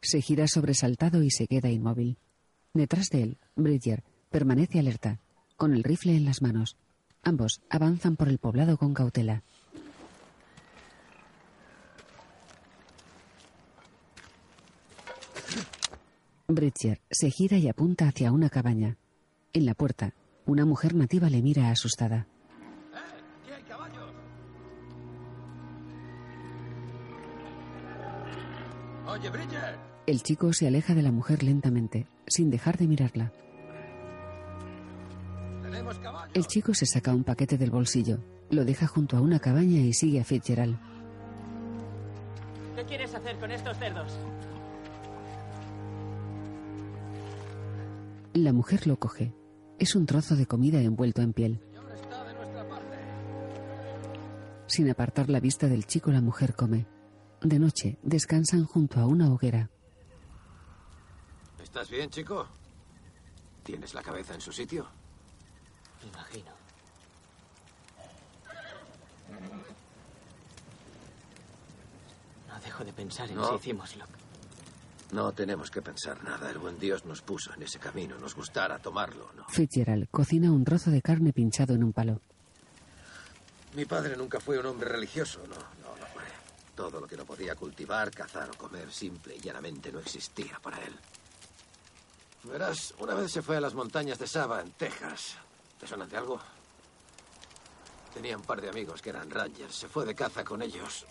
Se 0.01 0.21
gira 0.21 0.47
sobresaltado 0.47 1.23
y 1.23 1.31
se 1.31 1.47
queda 1.47 1.69
inmóvil. 1.69 2.17
Detrás 2.73 3.09
de 3.09 3.23
él, 3.23 3.37
Bridger 3.55 4.03
permanece 4.29 4.79
alerta, 4.79 5.19
con 5.57 5.73
el 5.73 5.83
rifle 5.83 6.15
en 6.15 6.25
las 6.25 6.41
manos. 6.41 6.77
Ambos 7.23 7.61
avanzan 7.69 8.15
por 8.15 8.29
el 8.29 8.37
poblado 8.37 8.77
con 8.77 8.93
cautela. 8.93 9.43
Bridger 16.55 17.01
se 17.09 17.29
gira 17.29 17.57
y 17.57 17.67
apunta 17.67 18.07
hacia 18.07 18.31
una 18.31 18.49
cabaña. 18.49 18.97
En 19.53 19.65
la 19.65 19.73
puerta, 19.73 20.13
una 20.45 20.65
mujer 20.65 20.95
nativa 20.95 21.29
le 21.29 21.41
mira 21.41 21.69
asustada. 21.69 22.27
Oye, 29.07 29.29
Bridger. 29.29 29.77
El 30.07 30.23
chico 30.23 30.51
se 30.53 30.67
aleja 30.67 30.95
de 30.95 31.03
la 31.03 31.11
mujer 31.11 31.43
lentamente, 31.43 32.07
sin 32.27 32.49
dejar 32.49 32.77
de 32.77 32.87
mirarla. 32.87 33.31
Tenemos 35.61 35.99
caballos. 35.99 36.35
El 36.35 36.47
chico 36.47 36.73
se 36.73 36.85
saca 36.85 37.13
un 37.13 37.23
paquete 37.23 37.57
del 37.57 37.69
bolsillo, 37.69 38.19
lo 38.49 38.65
deja 38.65 38.87
junto 38.87 39.17
a 39.17 39.21
una 39.21 39.39
cabaña 39.39 39.81
y 39.81 39.93
sigue 39.93 40.19
a 40.19 40.23
Fitzgerald. 40.23 40.77
¿Qué 42.75 42.83
quieres 42.85 43.13
hacer 43.13 43.37
con 43.37 43.51
estos 43.51 43.77
cerdos? 43.77 44.17
La 48.33 48.51
mujer 48.53 48.87
lo 48.87 48.97
coge. 48.97 49.33
Es 49.79 49.95
un 49.95 50.05
trozo 50.05 50.35
de 50.35 50.45
comida 50.45 50.79
envuelto 50.81 51.21
en 51.21 51.33
piel. 51.33 51.61
Sin 54.67 54.89
apartar 54.89 55.29
la 55.29 55.39
vista 55.39 55.67
del 55.67 55.85
chico, 55.85 56.11
la 56.11 56.21
mujer 56.21 56.55
come. 56.55 56.87
De 57.41 57.59
noche, 57.59 57.99
descansan 58.01 58.65
junto 58.65 58.99
a 58.99 59.05
una 59.05 59.31
hoguera. 59.31 59.69
¿Estás 61.61 61.89
bien, 61.89 62.09
chico? 62.09 62.47
¿Tienes 63.63 63.93
la 63.93 64.01
cabeza 64.01 64.33
en 64.33 64.41
su 64.41 64.51
sitio? 64.51 64.85
Imagino. 66.07 66.51
No 72.47 72.59
dejo 72.59 72.83
de 72.83 72.93
pensar 72.93 73.29
en 73.29 73.35
No. 73.35 73.49
si 73.49 73.55
hicimos 73.55 73.95
lo 73.95 74.05
que... 74.07 74.22
No 75.13 75.31
tenemos 75.31 75.69
que 75.69 75.83
pensar 75.83 76.23
nada. 76.23 76.49
El 76.49 76.57
buen 76.57 76.79
Dios 76.79 77.05
nos 77.05 77.21
puso 77.21 77.53
en 77.53 77.61
ese 77.61 77.77
camino. 77.77 78.17
Nos 78.17 78.33
gustara 78.33 78.79
tomarlo, 78.79 79.29
¿no? 79.37 79.45
Fitzgerald 79.47 80.09
cocina 80.09 80.51
un 80.51 80.65
trozo 80.65 80.89
de 80.89 81.03
carne 81.03 81.31
pinchado 81.31 81.75
en 81.75 81.83
un 81.83 81.93
palo. 81.93 82.19
Mi 83.75 83.85
padre 83.85 84.17
nunca 84.17 84.39
fue 84.39 84.57
un 84.57 84.65
hombre 84.65 84.89
religioso, 84.89 85.39
no, 85.47 85.55
no 85.55 85.97
lo 85.99 86.05
fue. 86.07 86.23
Todo 86.75 86.99
lo 86.99 87.05
que 87.05 87.15
no 87.15 87.25
podía 87.25 87.53
cultivar, 87.55 88.09
cazar 88.09 88.49
o 88.49 88.57
comer 88.57 88.91
simple 88.91 89.35
y 89.35 89.39
llanamente 89.39 89.91
no 89.91 89.99
existía 89.99 90.59
para 90.59 90.77
él. 90.77 90.95
Verás, 92.45 92.95
una 92.97 93.13
vez 93.13 93.31
se 93.31 93.43
fue 93.43 93.57
a 93.57 93.61
las 93.61 93.75
montañas 93.75 94.17
de 94.17 94.25
Saba, 94.25 94.61
en 94.61 94.71
Texas. 94.71 95.35
¿Te 95.79 95.85
suenan 95.85 96.09
de 96.09 96.17
algo? 96.17 96.39
Tenía 98.15 98.35
un 98.35 98.43
par 98.43 98.61
de 98.61 98.69
amigos 98.69 98.99
que 98.99 99.11
eran 99.11 99.29
rangers. 99.29 99.75
Se 99.75 99.87
fue 99.87 100.05
de 100.05 100.15
caza 100.15 100.43
con 100.43 100.63
ellos. 100.63 101.05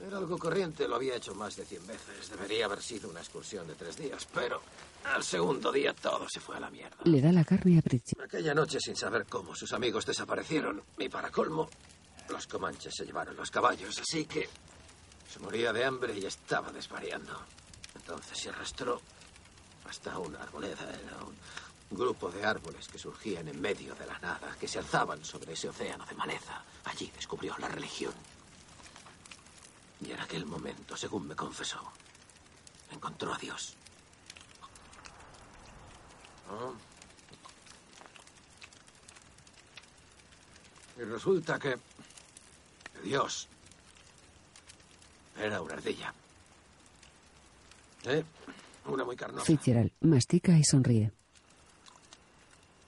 Era 0.00 0.18
algo 0.18 0.38
corriente, 0.38 0.88
lo 0.88 0.96
había 0.96 1.16
hecho 1.16 1.34
más 1.34 1.54
de 1.56 1.64
cien 1.64 1.86
veces. 1.86 2.30
Debería 2.30 2.64
haber 2.64 2.82
sido 2.82 3.10
una 3.10 3.20
excursión 3.20 3.66
de 3.66 3.74
tres 3.74 3.96
días, 3.96 4.26
pero 4.32 4.60
al 5.04 5.22
segundo 5.22 5.70
día 5.70 5.94
todo 5.94 6.26
se 6.28 6.40
fue 6.40 6.56
a 6.56 6.60
la 6.60 6.70
mierda. 6.70 6.96
Le 7.04 7.20
da 7.20 7.30
la 7.30 7.44
carne 7.44 7.78
a 7.78 7.82
Bridger. 7.82 8.20
Aquella 8.22 8.54
noche, 8.54 8.78
sin 8.80 8.96
saber 8.96 9.26
cómo, 9.26 9.54
sus 9.54 9.72
amigos 9.72 10.06
desaparecieron. 10.06 10.82
Y 10.98 11.08
para 11.08 11.30
colmo, 11.30 11.68
los 12.28 12.46
comanches 12.46 12.94
se 12.96 13.04
llevaron 13.04 13.36
los 13.36 13.50
caballos, 13.50 13.98
así 13.98 14.24
que 14.24 14.48
se 15.30 15.38
moría 15.40 15.72
de 15.72 15.84
hambre 15.84 16.18
y 16.18 16.24
estaba 16.24 16.72
desvariando. 16.72 17.38
Entonces 17.94 18.38
se 18.38 18.48
arrastró 18.48 19.00
hasta 19.88 20.18
una 20.18 20.42
arboleda. 20.42 20.82
Era 20.82 21.18
un 21.24 21.96
grupo 21.96 22.30
de 22.30 22.44
árboles 22.44 22.88
que 22.88 22.98
surgían 22.98 23.46
en 23.48 23.60
medio 23.60 23.94
de 23.94 24.06
la 24.06 24.18
nada, 24.18 24.56
que 24.58 24.66
se 24.66 24.78
alzaban 24.78 25.24
sobre 25.24 25.52
ese 25.52 25.68
océano 25.68 26.04
de 26.06 26.14
maleza. 26.14 26.64
Allí 26.84 27.12
descubrió 27.14 27.54
la 27.58 27.68
religión. 27.68 28.12
Y 30.04 30.10
en 30.10 30.20
aquel 30.20 30.46
momento, 30.46 30.96
según 30.96 31.28
me 31.28 31.36
confesó, 31.36 31.80
encontró 32.90 33.32
a 33.32 33.38
Dios. 33.38 33.76
¿No? 36.50 36.74
Y 41.00 41.04
resulta 41.04 41.58
que 41.58 41.78
Dios 43.02 43.48
era 45.36 45.60
una 45.62 45.74
ardilla. 45.74 46.12
¿Eh? 48.04 48.24
Una 48.86 49.04
muy 49.04 49.16
carnosa. 49.16 49.44
Fitzgerald 49.44 49.92
mastica 50.00 50.52
y 50.56 50.64
sonríe. 50.64 51.12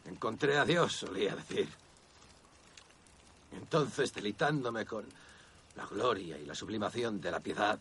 Encontré 0.07 0.59
a 0.59 0.65
Dios, 0.65 0.93
solía 0.93 1.35
decir. 1.35 1.69
Entonces, 3.53 4.13
deleitándome 4.13 4.85
con 4.85 5.07
la 5.77 5.87
gloria 5.87 6.39
y 6.39 6.45
la 6.45 6.55
sublimación 6.55 7.21
de 7.21 7.31
la 7.31 7.41
piedad, 7.41 7.79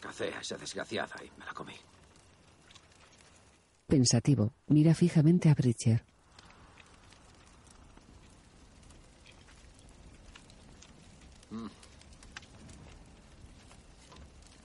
cacé 0.00 0.32
a 0.34 0.40
esa 0.40 0.56
desgraciada 0.56 1.14
y 1.24 1.30
me 1.38 1.44
la 1.44 1.52
comí. 1.52 1.74
Pensativo, 3.86 4.52
mira 4.68 4.94
fijamente 4.94 5.48
a 5.48 5.54
Bridger. 5.54 6.04
Mm. 11.50 11.66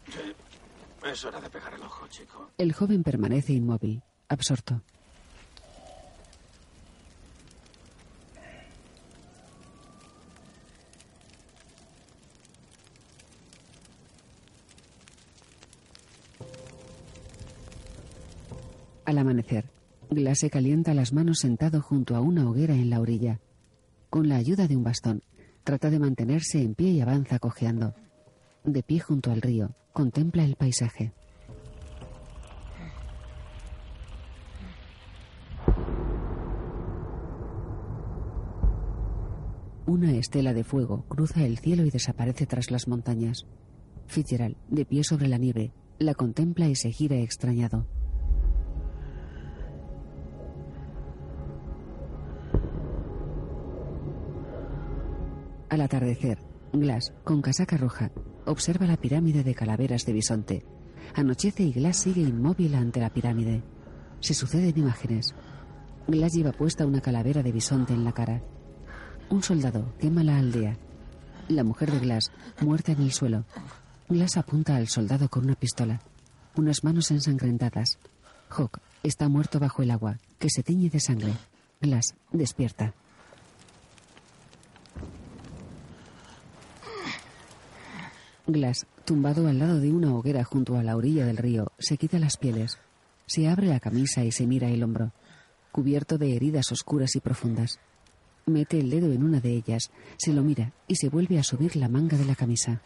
Sí, 0.07 0.33
es 1.05 1.25
hora 1.25 1.41
de 1.41 1.49
pegar 1.49 1.73
el 1.73 1.81
ojo, 1.81 2.07
chico. 2.07 2.51
El 2.57 2.73
joven 2.73 3.03
permanece 3.03 3.53
inmóvil, 3.53 4.01
absorto. 4.29 4.81
Se 20.35 20.49
calienta 20.51 20.93
las 20.93 21.13
manos 21.13 21.39
sentado 21.39 21.81
junto 21.81 22.15
a 22.15 22.21
una 22.21 22.47
hoguera 22.47 22.75
en 22.75 22.89
la 22.89 22.99
orilla. 22.99 23.39
Con 24.09 24.29
la 24.29 24.35
ayuda 24.35 24.67
de 24.67 24.75
un 24.75 24.83
bastón, 24.83 25.23
trata 25.63 25.89
de 25.89 25.97
mantenerse 25.97 26.61
en 26.61 26.75
pie 26.75 26.91
y 26.91 27.01
avanza 27.01 27.39
cojeando. 27.39 27.95
De 28.63 28.83
pie 28.83 28.99
junto 28.99 29.31
al 29.31 29.41
río, 29.41 29.71
contempla 29.93 30.43
el 30.43 30.55
paisaje. 30.55 31.13
Una 39.87 40.11
estela 40.11 40.53
de 40.53 40.63
fuego 40.63 41.05
cruza 41.07 41.45
el 41.45 41.57
cielo 41.57 41.83
y 41.83 41.89
desaparece 41.89 42.45
tras 42.45 42.69
las 42.69 42.87
montañas. 42.87 43.47
Fitzgerald, 44.05 44.57
de 44.69 44.85
pie 44.85 45.03
sobre 45.03 45.29
la 45.29 45.37
nieve, 45.37 45.71
la 45.97 46.13
contempla 46.13 46.67
y 46.67 46.75
se 46.75 46.91
gira 46.91 47.15
extrañado. 47.15 47.87
Al 55.77 55.83
atardecer, 55.83 56.39
Glass, 56.73 57.13
con 57.23 57.43
casaca 57.43 57.77
roja, 57.77 58.09
observa 58.47 58.87
la 58.87 58.97
pirámide 58.97 59.43
de 59.43 59.53
calaveras 59.53 60.07
de 60.07 60.13
bisonte. 60.13 60.65
Anochece 61.13 61.61
y 61.61 61.71
Glass 61.71 61.97
sigue 61.97 62.21
inmóvil 62.21 62.73
ante 62.73 62.99
la 62.99 63.11
pirámide. 63.11 63.61
Se 64.19 64.33
suceden 64.33 64.75
imágenes. 64.75 65.35
Glass 66.07 66.33
lleva 66.33 66.51
puesta 66.51 66.87
una 66.87 66.99
calavera 66.99 67.43
de 67.43 67.51
bisonte 67.51 67.93
en 67.93 68.03
la 68.03 68.11
cara. 68.11 68.41
Un 69.29 69.43
soldado 69.43 69.93
quema 69.99 70.23
la 70.23 70.39
aldea. 70.39 70.79
La 71.47 71.63
mujer 71.63 71.91
de 71.91 71.99
Glass, 71.99 72.31
muerta 72.61 72.93
en 72.93 73.03
el 73.03 73.11
suelo. 73.11 73.45
Glass 74.09 74.37
apunta 74.37 74.77
al 74.77 74.87
soldado 74.87 75.29
con 75.29 75.43
una 75.43 75.53
pistola. 75.53 76.01
Unas 76.55 76.83
manos 76.83 77.11
ensangrentadas. 77.11 77.99
Hawk 78.49 78.79
está 79.03 79.29
muerto 79.29 79.59
bajo 79.59 79.83
el 79.83 79.91
agua, 79.91 80.17
que 80.39 80.49
se 80.49 80.63
tiñe 80.63 80.89
de 80.89 80.99
sangre. 80.99 81.33
Glass 81.79 82.15
despierta. 82.31 82.95
Glass, 88.49 88.87
tumbado 89.03 89.49
al 89.49 89.59
lado 89.59 89.81
de 89.81 89.91
una 89.91 90.15
hoguera 90.15 90.45
junto 90.45 90.77
a 90.77 90.83
la 90.83 90.95
orilla 90.95 91.25
del 91.25 91.35
río, 91.35 91.73
se 91.79 91.97
quita 91.97 92.17
las 92.17 92.37
pieles. 92.37 92.79
Se 93.25 93.49
abre 93.49 93.67
la 93.67 93.81
camisa 93.81 94.23
y 94.23 94.31
se 94.31 94.47
mira 94.47 94.69
el 94.69 94.83
hombro, 94.83 95.11
cubierto 95.73 96.17
de 96.17 96.33
heridas 96.33 96.71
oscuras 96.71 97.17
y 97.17 97.19
profundas. 97.19 97.77
Mete 98.45 98.79
el 98.79 98.89
dedo 98.89 99.11
en 99.11 99.23
una 99.23 99.41
de 99.41 99.51
ellas, 99.51 99.91
se 100.17 100.31
lo 100.31 100.43
mira 100.43 100.71
y 100.87 100.95
se 100.95 101.09
vuelve 101.09 101.37
a 101.37 101.43
subir 101.43 101.75
la 101.75 101.89
manga 101.89 102.17
de 102.17 102.23
la 102.23 102.35
camisa. 102.35 102.79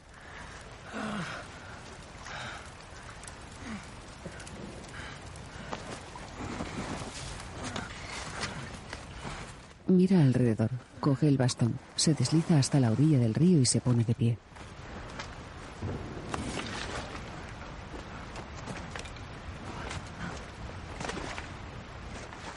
Mira 9.85 10.23
alrededor, 10.23 10.71
coge 10.99 11.27
el 11.27 11.38
bastón, 11.38 11.77
se 11.95 12.15
desliza 12.15 12.57
hasta 12.57 12.79
la 12.79 12.91
orilla 12.91 13.19
del 13.19 13.35
río 13.35 13.59
y 13.59 13.67
se 13.67 13.79
pone 13.79 14.03
de 14.03 14.15
pie. 14.15 14.38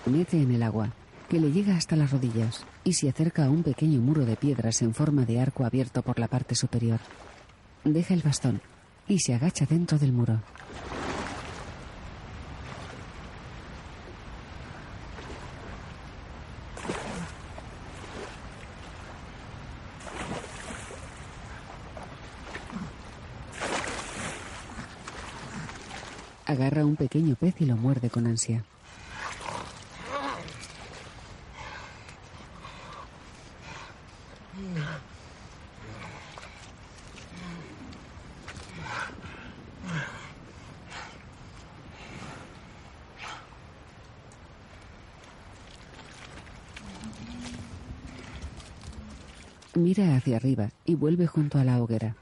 Mete 0.06 0.36
en 0.36 0.54
el 0.54 0.62
agua, 0.62 0.90
que 1.30 1.40
le 1.40 1.50
llega 1.50 1.76
hasta 1.76 1.96
las 1.96 2.12
rodillas, 2.12 2.66
y 2.84 2.92
se 2.92 3.08
acerca 3.08 3.46
a 3.46 3.50
un 3.50 3.62
pequeño 3.62 4.00
muro 4.00 4.26
de 4.26 4.36
piedras 4.36 4.82
en 4.82 4.92
forma 4.92 5.24
de 5.24 5.40
arco 5.40 5.64
abierto 5.64 6.02
por 6.02 6.18
la 6.18 6.28
parte 6.28 6.54
superior. 6.54 7.00
Deja 7.84 8.12
el 8.12 8.20
bastón 8.20 8.60
y 9.08 9.18
se 9.20 9.34
agacha 9.34 9.64
dentro 9.64 9.98
del 9.98 10.12
muro. 10.12 10.40
Agarra 26.44 26.84
un 26.84 26.96
pequeño 26.96 27.36
pez 27.36 27.54
y 27.60 27.64
lo 27.64 27.76
muerde 27.76 28.10
con 28.10 28.26
ansia. 28.26 28.64
Mira 49.76 50.13
hacia 50.24 50.36
arriba 50.38 50.70
y 50.86 50.94
vuelve 50.94 51.26
junto 51.26 51.58
a 51.58 51.64
la 51.64 51.82
hoguera. 51.82 52.16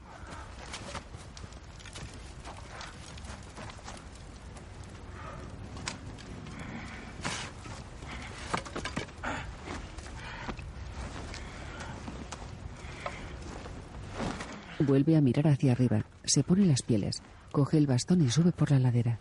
Vuelve 14.79 15.15
a 15.15 15.21
mirar 15.21 15.47
hacia 15.47 15.71
arriba, 15.71 16.05
se 16.25 16.43
pone 16.43 16.65
las 16.65 16.81
pieles, 16.81 17.23
coge 17.53 17.77
el 17.77 17.87
bastón 17.87 18.21
y 18.21 18.29
sube 18.29 18.51
por 18.51 18.69
la 18.71 18.79
ladera. 18.79 19.17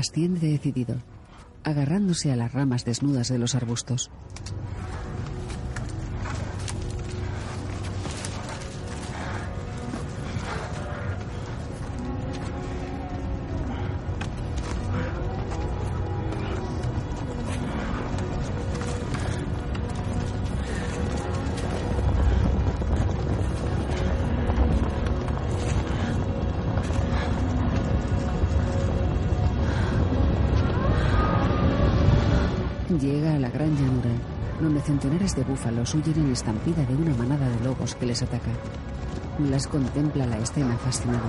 Asciende 0.00 0.48
decidido, 0.48 0.96
agarrándose 1.62 2.32
a 2.32 2.36
las 2.36 2.54
ramas 2.54 2.86
desnudas 2.86 3.28
de 3.28 3.36
los 3.36 3.54
arbustos. 3.54 4.10
Búfalos 35.60 35.94
huyen 35.94 36.24
en 36.24 36.32
estampida 36.32 36.82
de 36.86 36.94
una 36.94 37.14
manada 37.14 37.46
de 37.46 37.62
lobos 37.62 37.94
que 37.94 38.06
les 38.06 38.22
ataca. 38.22 38.50
Blas 39.38 39.66
contempla 39.66 40.24
la 40.24 40.38
escena 40.38 40.74
fascinado. 40.78 41.28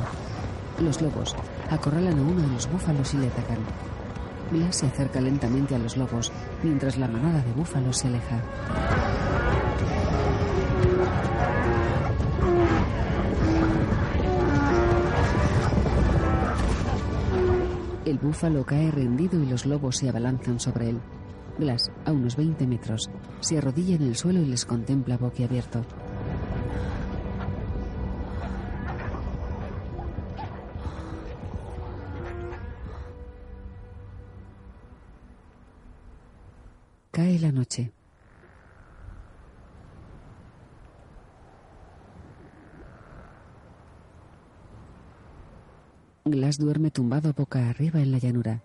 Los 0.79 1.01
lobos 1.01 1.35
acorralan 1.69 2.17
a 2.17 2.21
uno 2.21 2.41
de 2.41 2.47
los 2.47 2.71
búfalos 2.71 3.13
y 3.13 3.17
le 3.17 3.27
atacan. 3.27 3.57
Blas 4.49 4.77
se 4.77 4.85
acerca 4.85 5.19
lentamente 5.19 5.75
a 5.75 5.79
los 5.79 5.97
lobos, 5.97 6.31
mientras 6.63 6.97
la 6.97 7.09
manada 7.09 7.41
de 7.41 7.51
búfalos 7.51 7.97
se 7.97 8.07
aleja. 8.07 8.41
El 18.05 18.17
búfalo 18.17 18.65
cae 18.65 18.91
rendido 18.91 19.43
y 19.43 19.45
los 19.45 19.65
lobos 19.65 19.97
se 19.97 20.07
abalanzan 20.07 20.57
sobre 20.57 20.91
él. 20.91 21.01
Glass, 21.61 21.91
a 22.05 22.11
unos 22.11 22.35
20 22.35 22.65
metros, 22.65 23.07
se 23.39 23.59
arrodilla 23.59 23.95
en 23.95 24.01
el 24.01 24.15
suelo 24.15 24.41
y 24.41 24.45
les 24.45 24.65
contempla 24.65 25.15
boquiabierto. 25.15 25.85
Cae 37.11 37.38
la 37.38 37.51
noche. 37.51 37.91
Glass 46.25 46.57
duerme 46.57 46.89
tumbado 46.89 47.33
boca 47.33 47.69
arriba 47.69 48.01
en 48.01 48.11
la 48.11 48.17
llanura. 48.17 48.63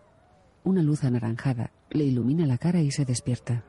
Una 0.67 0.83
luz 0.83 1.05
anaranjada 1.05 1.71
le 1.91 2.03
ilumina 2.03 2.45
la 2.45 2.59
cara 2.59 2.81
y 2.81 2.91
se 2.91 3.05
despierta. 3.05 3.63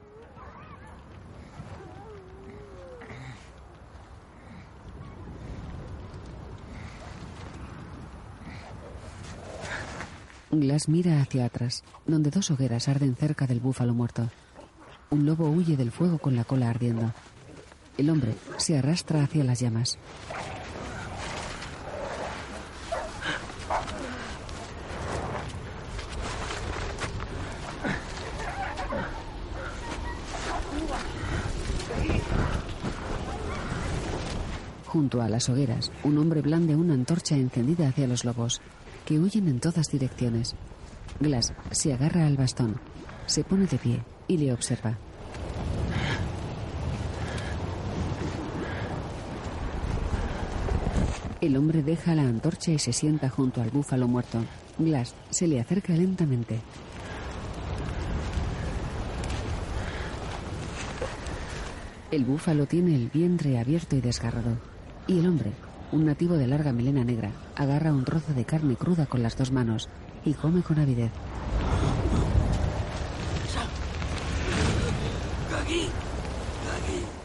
Glass 10.50 10.90
mira 10.90 11.22
hacia 11.22 11.46
atrás, 11.46 11.84
donde 12.08 12.32
dos 12.32 12.50
hogueras 12.50 12.88
arden 12.88 13.16
cerca 13.16 13.46
del 13.46 13.60
búfalo 13.60 13.94
muerto. 13.94 14.32
Un 15.12 15.28
lobo 15.28 15.52
huye 15.52 15.78
del 15.78 15.92
fuego 15.92 16.18
con 16.18 16.36
la 16.36 16.46
cola 16.46 16.72
ardiendo. 16.72 17.14
El 18.00 18.10
hombre 18.10 18.34
se 18.58 18.76
arrastra 18.76 19.22
hacia 19.22 19.44
las 19.44 19.60
llamas. 19.60 20.00
Junto 34.98 35.22
a 35.22 35.30
las 35.30 35.48
hogueras, 35.48 35.92
un 36.04 36.18
hombre 36.18 36.42
blande 36.42 36.76
una 36.76 36.96
antorcha 36.96 37.36
encendida 37.36 37.88
hacia 37.88 38.08
los 38.08 38.26
lobos, 38.26 38.62
que 39.06 39.20
huyen 39.20 39.48
en 39.48 39.60
todas 39.60 39.92
direcciones. 39.92 40.56
Glass 41.20 41.54
se 41.70 41.94
agarra 41.94 42.26
al 42.26 42.36
bastón, 42.36 42.82
se 43.28 43.44
pone 43.44 43.68
de 43.68 43.78
pie 43.78 44.02
y 44.28 44.40
le 44.40 44.52
observa. 44.52 44.98
El 51.42 51.58
hombre 51.58 51.84
deja 51.84 52.16
la 52.16 52.24
antorcha 52.24 52.72
y 52.72 52.80
se 52.80 52.92
sienta 52.92 53.30
junto 53.30 53.62
al 53.62 53.70
búfalo 53.70 54.08
muerto. 54.08 54.40
Glass 54.80 55.14
se 55.30 55.46
le 55.46 55.60
acerca 55.60 55.94
lentamente. 55.94 56.60
El 62.10 62.26
búfalo 62.26 62.66
tiene 62.66 62.96
el 62.96 63.10
vientre 63.10 63.60
abierto 63.60 63.96
y 63.96 64.02
desgarrado. 64.02 64.77
Y 65.08 65.20
el 65.20 65.28
hombre, 65.28 65.54
un 65.94 66.06
nativo 66.06 66.36
de 66.36 66.48
larga 66.48 66.74
melena 66.74 67.04
negra, 67.04 67.32
agarra 67.56 67.94
un 67.94 68.04
trozo 68.04 68.34
de 68.34 68.44
carne 68.44 68.76
cruda 68.76 69.06
con 69.06 69.24
las 69.24 69.38
dos 69.38 69.52
manos 69.52 69.88
y 70.26 70.34
come 70.34 70.62
con 70.62 70.80
avidez. 70.80 71.12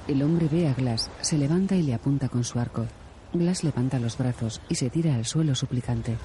El 0.07 0.23
hombre 0.23 0.49
ve 0.49 0.69
a 0.69 0.75
Glass, 0.75 1.11
se 1.21 1.39
levanta 1.39 1.75
y 1.75 1.83
le 1.83 1.95
apunta 1.95 2.29
con 2.29 2.45
su 2.45 2.59
arco. 2.59 2.87
Glass 3.33 3.65
levanta 3.65 3.99
los 3.99 4.19
brazos 4.19 4.61
y 4.69 4.75
se 4.77 4.91
tira 4.91 5.15
al 5.15 5.25
suelo 5.25 5.55
suplicante. 5.55 6.19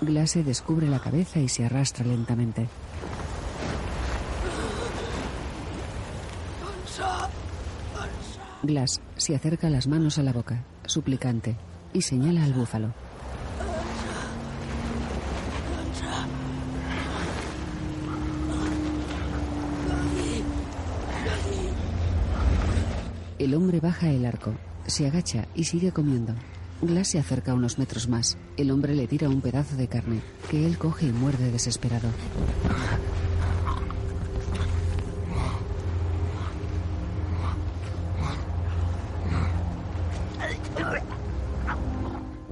Glass 0.00 0.32
se 0.32 0.42
descubre 0.42 0.88
la 0.88 0.98
cabeza 0.98 1.38
y 1.40 1.48
se 1.48 1.64
arrastra 1.64 2.04
lentamente. 2.04 2.68
Glass 8.62 9.00
se 9.16 9.34
acerca 9.34 9.68
las 9.70 9.88
manos 9.88 10.18
a 10.18 10.22
la 10.22 10.32
boca, 10.32 10.64
suplicante, 10.86 11.56
y 11.92 12.02
señala 12.02 12.44
al 12.44 12.52
búfalo. 12.52 12.94
El 23.40 23.54
hombre 23.54 23.80
baja 23.80 24.08
el 24.10 24.24
arco, 24.24 24.54
se 24.86 25.08
agacha 25.08 25.48
y 25.56 25.64
sigue 25.64 25.90
comiendo. 25.90 26.32
Glass 26.80 27.08
se 27.08 27.18
acerca 27.18 27.54
unos 27.54 27.78
metros 27.78 28.08
más. 28.08 28.38
El 28.56 28.70
hombre 28.70 28.94
le 28.94 29.08
tira 29.08 29.28
un 29.28 29.40
pedazo 29.40 29.74
de 29.74 29.88
carne, 29.88 30.20
que 30.48 30.64
él 30.64 30.78
coge 30.78 31.06
y 31.06 31.12
muerde 31.12 31.50
desesperado. 31.50 32.08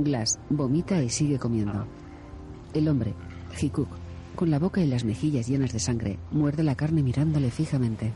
Glass 0.05 0.39
vomita 0.49 1.03
y 1.03 1.09
sigue 1.09 1.39
comiendo. 1.39 1.87
El 2.75 2.89
hombre, 2.89 3.15
Hikuk, 3.61 3.89
con 4.37 4.51
la 4.51 4.59
boca 4.59 4.81
y 4.81 4.87
las 4.87 5.05
mejillas 5.05 5.49
llenas 5.49 5.73
de 5.73 5.81
sangre, 5.81 6.19
muerde 6.31 6.63
la 6.63 6.75
carne 6.75 7.03
mirándole 7.03 7.51
fijamente. 7.51 8.13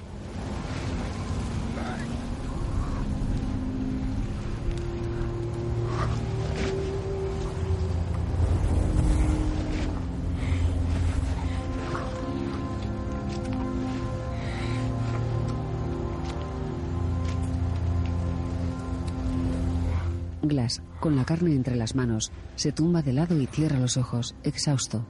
Con 21.05 21.17
la 21.17 21.27
carne 21.27 21.55
entre 21.55 21.77
las 21.77 21.95
manos, 21.95 22.33
se 22.57 22.73
tumba 22.73 23.03
de 23.03 23.13
lado 23.13 23.39
y 23.39 23.47
cierra 23.47 23.79
los 23.79 23.99
ojos, 23.99 24.35
exhausto. 24.43 25.05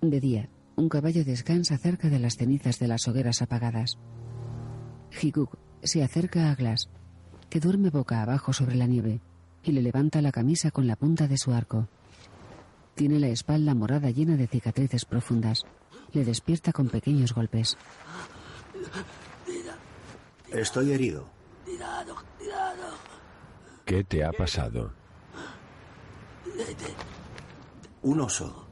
De 0.00 0.18
día, 0.18 0.48
un 0.74 0.88
caballo 0.88 1.24
descansa 1.24 1.78
cerca 1.78 2.08
de 2.08 2.18
las 2.18 2.34
cenizas 2.34 2.80
de 2.80 2.88
las 2.88 3.06
hogueras 3.06 3.42
apagadas. 3.42 3.96
Higuk 5.22 5.56
se 5.84 6.02
acerca 6.02 6.50
a 6.50 6.56
Glass, 6.56 6.88
que 7.48 7.60
duerme 7.60 7.90
boca 7.90 8.22
abajo 8.22 8.52
sobre 8.52 8.74
la 8.74 8.88
nieve, 8.88 9.20
y 9.62 9.70
le 9.70 9.82
levanta 9.82 10.20
la 10.20 10.32
camisa 10.32 10.72
con 10.72 10.88
la 10.88 10.96
punta 10.96 11.28
de 11.28 11.38
su 11.38 11.52
arco. 11.52 11.86
Tiene 12.94 13.18
la 13.18 13.28
espalda 13.28 13.74
morada 13.74 14.10
llena 14.10 14.36
de 14.36 14.46
cicatrices 14.46 15.04
profundas. 15.04 15.64
Le 16.12 16.24
despierta 16.24 16.72
con 16.72 16.88
pequeños 16.88 17.34
golpes. 17.34 17.76
Estoy 20.50 20.92
herido. 20.92 21.28
¿Qué 23.84 24.04
te 24.04 24.24
ha 24.24 24.32
pasado? 24.32 24.92
Un 28.02 28.20
oso. 28.20 28.66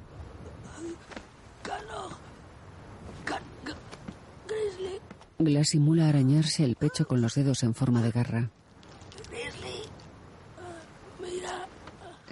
Glass 5.38 5.70
simula 5.70 6.08
arañarse 6.08 6.64
el 6.64 6.76
pecho 6.76 7.06
con 7.06 7.20
los 7.20 7.34
dedos 7.34 7.64
en 7.64 7.74
forma 7.74 8.00
de 8.02 8.10
garra. 8.12 8.50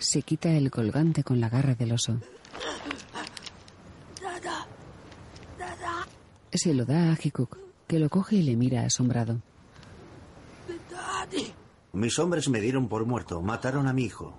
Se 0.01 0.22
quita 0.22 0.51
el 0.51 0.70
colgante 0.70 1.22
con 1.22 1.40
la 1.40 1.51
garra 1.51 1.74
del 1.74 1.93
oso. 1.93 2.18
Se 6.51 6.72
lo 6.72 6.86
da 6.86 7.12
a 7.12 7.18
Hikuk, 7.22 7.59
que 7.86 7.98
lo 7.98 8.09
coge 8.09 8.36
y 8.36 8.43
le 8.43 8.56
mira 8.56 8.82
asombrado. 8.82 9.43
Mis 11.93 12.18
hombres 12.18 12.48
me 12.48 12.60
dieron 12.60 12.89
por 12.89 13.05
muerto. 13.05 13.43
Mataron 13.43 13.86
a 13.89 13.93
mi 13.93 14.05
hijo. 14.05 14.35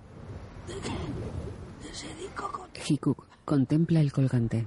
Hikuk 2.87 3.27
contempla 3.45 3.99
el 3.99 4.11
colgante. 4.11 4.65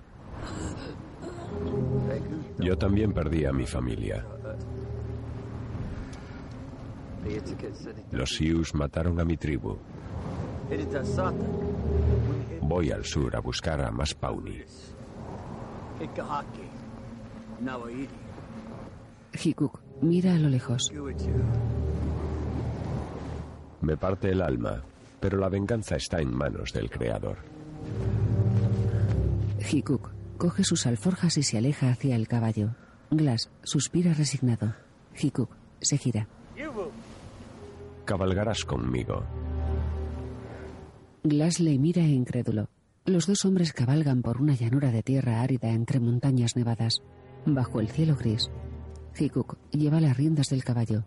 Yo 2.60 2.78
también 2.78 3.12
perdí 3.12 3.44
a 3.44 3.52
mi 3.52 3.66
familia. 3.66 4.24
Los 8.12 8.30
Sius 8.36 8.74
mataron 8.76 9.18
a 9.18 9.24
mi 9.24 9.36
tribu. 9.36 9.76
Voy 12.62 12.90
al 12.90 13.04
sur 13.04 13.36
a 13.36 13.40
buscar 13.40 13.80
a 13.80 13.90
más 13.90 14.14
Pauni. 14.14 14.62
Hikuk 19.32 19.80
mira 20.00 20.34
a 20.34 20.38
lo 20.38 20.48
lejos. 20.48 20.92
Me 23.80 23.96
parte 23.96 24.30
el 24.30 24.40
alma, 24.40 24.82
pero 25.20 25.38
la 25.38 25.48
venganza 25.48 25.96
está 25.96 26.20
en 26.20 26.34
manos 26.34 26.72
del 26.72 26.90
Creador. 26.90 27.38
Hikuk 29.70 30.10
coge 30.38 30.64
sus 30.64 30.86
alforjas 30.86 31.36
y 31.38 31.42
se 31.42 31.58
aleja 31.58 31.90
hacia 31.90 32.16
el 32.16 32.28
caballo. 32.28 32.74
Glass 33.10 33.50
suspira 33.62 34.14
resignado. 34.14 34.74
Hikuk 35.20 35.50
se 35.80 35.98
gira. 35.98 36.26
Cabalgarás 38.04 38.64
conmigo. 38.64 39.24
Glass 41.26 41.58
le 41.58 41.78
mira 41.78 42.02
incrédulo. 42.02 42.68
Los 43.06 43.26
dos 43.26 43.46
hombres 43.46 43.72
cabalgan 43.72 44.20
por 44.20 44.42
una 44.42 44.54
llanura 44.54 44.92
de 44.92 45.02
tierra 45.02 45.40
árida 45.40 45.70
entre 45.70 45.98
montañas 45.98 46.54
nevadas, 46.54 47.00
bajo 47.46 47.80
el 47.80 47.88
cielo 47.88 48.14
gris. 48.14 48.50
Hikuk 49.18 49.56
lleva 49.70 50.02
las 50.02 50.18
riendas 50.18 50.48
del 50.48 50.62
caballo, 50.62 51.06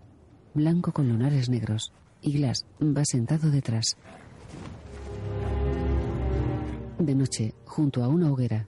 blanco 0.56 0.92
con 0.92 1.08
lunares 1.08 1.50
negros, 1.50 1.94
y 2.24 2.34
Glass 2.34 2.66
va 2.82 3.06
sentado 3.06 3.52
detrás. 3.52 3.96
De 6.98 7.14
noche, 7.14 7.54
junto 7.66 8.04
a 8.04 8.08
una 8.08 8.32
hoguera, 8.32 8.68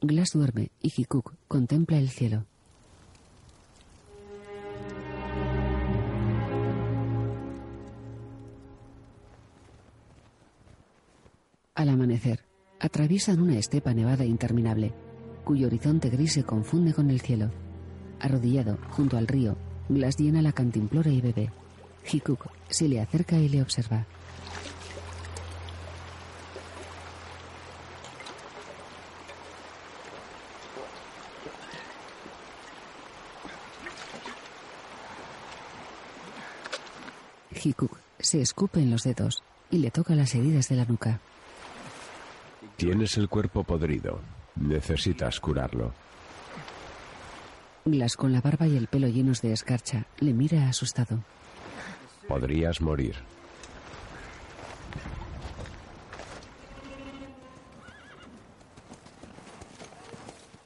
Glass 0.00 0.30
duerme 0.32 0.70
y 0.80 0.92
Hikuk 0.96 1.34
contempla 1.48 1.98
el 1.98 2.08
cielo. 2.08 2.46
Al 11.78 11.90
amanecer, 11.90 12.40
atraviesan 12.80 13.40
una 13.40 13.56
estepa 13.56 13.94
nevada 13.94 14.24
interminable, 14.24 14.92
cuyo 15.44 15.68
horizonte 15.68 16.10
gris 16.10 16.32
se 16.32 16.42
confunde 16.42 16.92
con 16.92 17.08
el 17.08 17.20
cielo. 17.20 17.52
Arrodillado, 18.18 18.78
junto 18.90 19.16
al 19.16 19.28
río, 19.28 19.56
Glass 19.88 20.16
llena 20.16 20.42
la 20.42 20.50
cantimplora 20.50 21.08
y 21.08 21.20
bebe. 21.20 21.52
Hikuk 22.12 22.48
se 22.68 22.88
le 22.88 23.00
acerca 23.00 23.38
y 23.38 23.48
le 23.48 23.62
observa. 23.62 24.04
Hikuk 37.62 38.00
Se 38.18 38.40
escupe 38.40 38.80
en 38.80 38.90
los 38.90 39.04
dedos 39.04 39.44
y 39.70 39.78
le 39.78 39.92
toca 39.92 40.16
las 40.16 40.34
heridas 40.34 40.68
de 40.68 40.74
la 40.74 40.84
nuca. 40.84 41.20
Tienes 42.78 43.16
el 43.16 43.28
cuerpo 43.28 43.64
podrido. 43.64 44.20
Necesitas 44.54 45.40
curarlo. 45.40 45.92
Glass, 47.84 48.16
con 48.16 48.32
la 48.32 48.40
barba 48.40 48.68
y 48.68 48.76
el 48.76 48.86
pelo 48.86 49.08
llenos 49.08 49.42
de 49.42 49.52
escarcha, 49.52 50.06
le 50.20 50.32
mira 50.32 50.68
asustado. 50.68 51.18
Podrías 52.28 52.80
morir. 52.80 53.16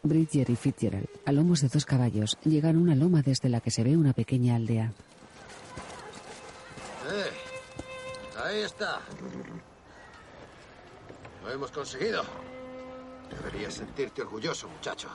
Bridger 0.03 0.51
y 0.51 0.57
Fitzgerald, 0.57 1.09
a 1.25 1.33
lomos 1.33 1.63
de 1.63 1.69
dos 1.69 1.87
caballos, 1.87 2.37
llegan 2.45 2.77
a 2.77 2.79
una 2.79 2.95
loma 2.95 3.23
desde 3.23 3.49
la 3.49 3.63
que 3.63 3.71
se 3.71 3.85
ve 3.85 3.97
una 3.97 4.13
pequeña 4.13 4.57
aldea. 4.57 4.93
¡Eh! 7.11 7.31
Ahí 8.45 8.59
está. 8.59 9.01
Lo 11.45 11.51
hemos 11.51 11.71
conseguido. 11.71 12.23
Deberías 13.31 13.75
sentirte 13.75 14.23
orgulloso, 14.23 14.69
muchacho. 14.69 15.09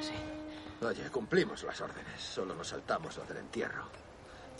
Sí. 0.00 0.84
Oye, 0.84 1.10
cumplimos 1.10 1.62
las 1.62 1.80
órdenes. 1.80 2.20
Solo 2.20 2.54
nos 2.54 2.68
saltamos 2.68 3.16
lo 3.16 3.24
del 3.24 3.38
entierro. 3.38 3.84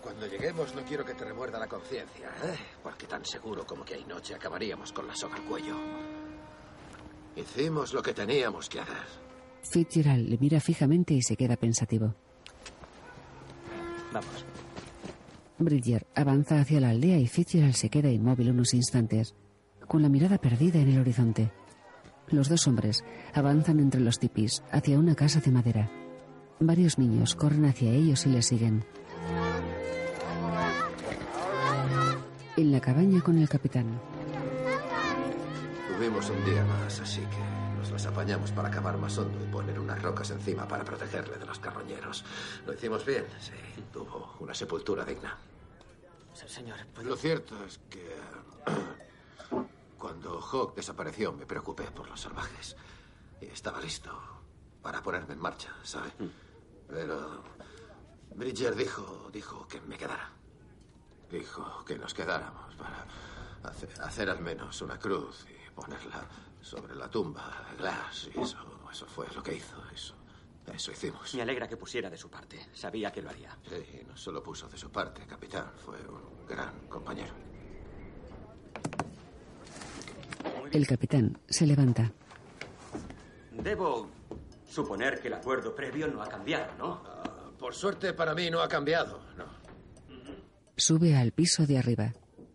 Cuando 0.03 0.27
lleguemos 0.27 0.75
no 0.75 0.83
quiero 0.83 1.05
que 1.05 1.15
te 1.15 1.25
remuerda 1.25 1.59
la 1.59 1.69
conciencia, 1.69 2.29
¿eh? 2.45 2.57
Porque 2.83 3.07
tan 3.07 3.25
seguro 3.25 3.65
como 3.65 3.85
que 3.85 3.95
hay 3.95 4.05
noche 4.05 4.35
acabaríamos 4.35 4.93
con 4.93 5.07
la 5.07 5.15
soga 5.15 5.37
al 5.37 5.43
cuello. 5.43 5.77
Hicimos 7.37 7.93
lo 7.95 8.03
que 8.03 8.13
teníamos 8.13 8.69
que 8.69 8.81
hacer. 8.81 9.07
Fitzgerald 9.63 10.29
le 10.29 10.39
mira 10.39 10.61
fijamente 10.61 11.15
y 11.15 11.23
se 11.23 11.37
queda 11.37 11.57
pensativo. 11.57 12.15
Vamos. 14.13 14.45
Bridger 15.59 16.07
avanza 16.17 16.61
hacia 16.61 16.81
la 16.81 16.91
aldea 16.91 17.19
y 17.19 17.29
Fitzgerald 17.29 17.75
se 17.75 17.89
queda 17.89 18.11
inmóvil 18.11 18.51
unos 18.51 18.75
instantes, 18.75 19.35
con 19.93 20.01
la 20.01 20.09
mirada 20.09 20.39
perdida 20.39 20.79
en 20.79 20.89
el 20.89 21.01
horizonte. 21.01 21.53
Los 22.29 22.49
dos 22.49 22.67
hombres 22.67 23.05
avanzan 23.35 23.79
entre 23.79 24.01
los 24.01 24.19
tipis 24.19 24.63
hacia 24.71 24.99
una 24.99 25.15
casa 25.15 25.39
de 25.41 25.51
madera. 25.51 25.91
Varios 26.61 26.99
niños 26.99 27.35
corren 27.35 27.67
hacia 27.67 27.91
ellos 27.93 28.25
y 28.25 28.31
les 28.31 28.47
siguen. 28.47 28.87
En 32.57 32.73
la 32.73 32.81
cabaña 32.81 33.21
con 33.21 33.37
el 33.37 33.47
capitán. 33.51 34.01
Tuvimos 35.95 36.31
un 36.31 36.43
día 36.47 36.65
más, 36.65 36.99
así 36.99 37.21
que 37.21 37.79
nos 37.79 37.91
las 37.91 38.07
apañamos 38.07 38.51
para 38.51 38.71
cavar 38.71 38.97
más 38.97 39.19
hondo 39.19 39.45
y 39.45 39.53
poner 39.53 39.79
unas 39.79 40.01
rocas 40.01 40.31
encima 40.31 40.67
para 40.67 40.85
protegerle 40.85 41.37
de 41.37 41.45
los 41.45 41.59
carroñeros. 41.59 42.25
Lo 42.65 42.73
hicimos 42.73 43.05
bien, 43.05 43.27
sí. 43.39 43.53
Tuvo 43.93 44.37
una 44.41 44.55
sepultura 44.55 45.05
digna. 45.05 45.37
Señor, 46.33 46.79
¿puedo... 46.95 47.11
Lo 47.11 47.17
cierto 47.17 47.63
es 47.67 47.79
que 47.91 48.09
cuando 50.03 50.41
Hawk 50.41 50.75
desapareció 50.75 51.33
me 51.33 51.47
preocupé 51.47 51.85
por 51.93 52.11
los 52.11 52.21
salvajes. 52.21 52.77
Y 53.41 53.45
estaba 53.45 53.81
listo 53.81 54.11
para 54.83 55.01
ponerme 55.01 55.35
en 55.35 55.39
marcha, 55.39 55.73
¿sabe? 55.85 56.11
Pero 56.89 57.45
Bridger 58.35 58.75
dijo, 58.75 59.31
dijo 59.33 59.69
que 59.69 59.81
me 59.83 59.97
quedara. 59.97 60.29
Dijo 61.31 61.85
que 61.85 61.97
nos 61.97 62.15
quedáramos 62.15 62.75
para 62.75 63.07
hacer, 63.63 63.91
hacer 64.03 64.29
al 64.29 64.41
menos 64.41 64.83
una 64.83 64.99
cruz 64.99 65.47
y 65.49 65.71
ponerla 65.71 66.27
sobre 66.61 66.97
la 66.97 67.09
tumba 67.09 67.65
de 67.71 67.77
Glass. 67.77 68.29
Y 68.35 68.41
eso, 68.41 68.59
eso 68.91 69.07
fue 69.07 69.29
lo 69.33 69.41
que 69.41 69.55
hizo. 69.55 69.77
Eso, 69.95 70.17
eso 70.67 70.91
hicimos. 70.91 71.33
Me 71.33 71.43
alegra 71.43 71.69
que 71.69 71.77
pusiera 71.77 72.11
de 72.11 72.19
su 72.19 72.29
parte. 72.29 72.71
Sabía 72.75 73.13
que 73.13 73.23
lo 73.23 73.31
haría. 73.31 73.57
Sí, 73.69 74.03
no 74.05 74.17
solo 74.17 74.43
puso 74.43 74.69
de 74.69 74.77
su 74.77 74.91
parte, 74.91 75.25
capitán. 75.29 75.71
Fue 75.77 75.97
un 76.09 76.45
gran 76.45 76.89
compañero. 76.89 77.53
El 80.73 80.87
capitán 80.87 81.39
se 81.49 81.67
levanta. 81.67 82.13
Debo 83.53 84.09
suponer 84.67 85.21
que 85.21 85.29
el 85.29 85.35
acuerdo 85.35 85.75
previo 85.75 86.09
no 86.09 86.23
ha 86.23 86.29
cambiado, 86.29 86.73
¿no? 86.79 87.03
Ah, 87.05 87.51
por 87.59 87.75
suerte 87.75 88.13
para 88.15 88.35
mí 88.35 88.51
no 88.51 88.61
ha 88.61 88.69
cambiado, 88.69 89.21
no. 89.37 89.45
Sube 90.77 91.15
al 91.15 91.33
piso 91.33 91.67
de 91.67 91.79
arriba. 91.79 92.15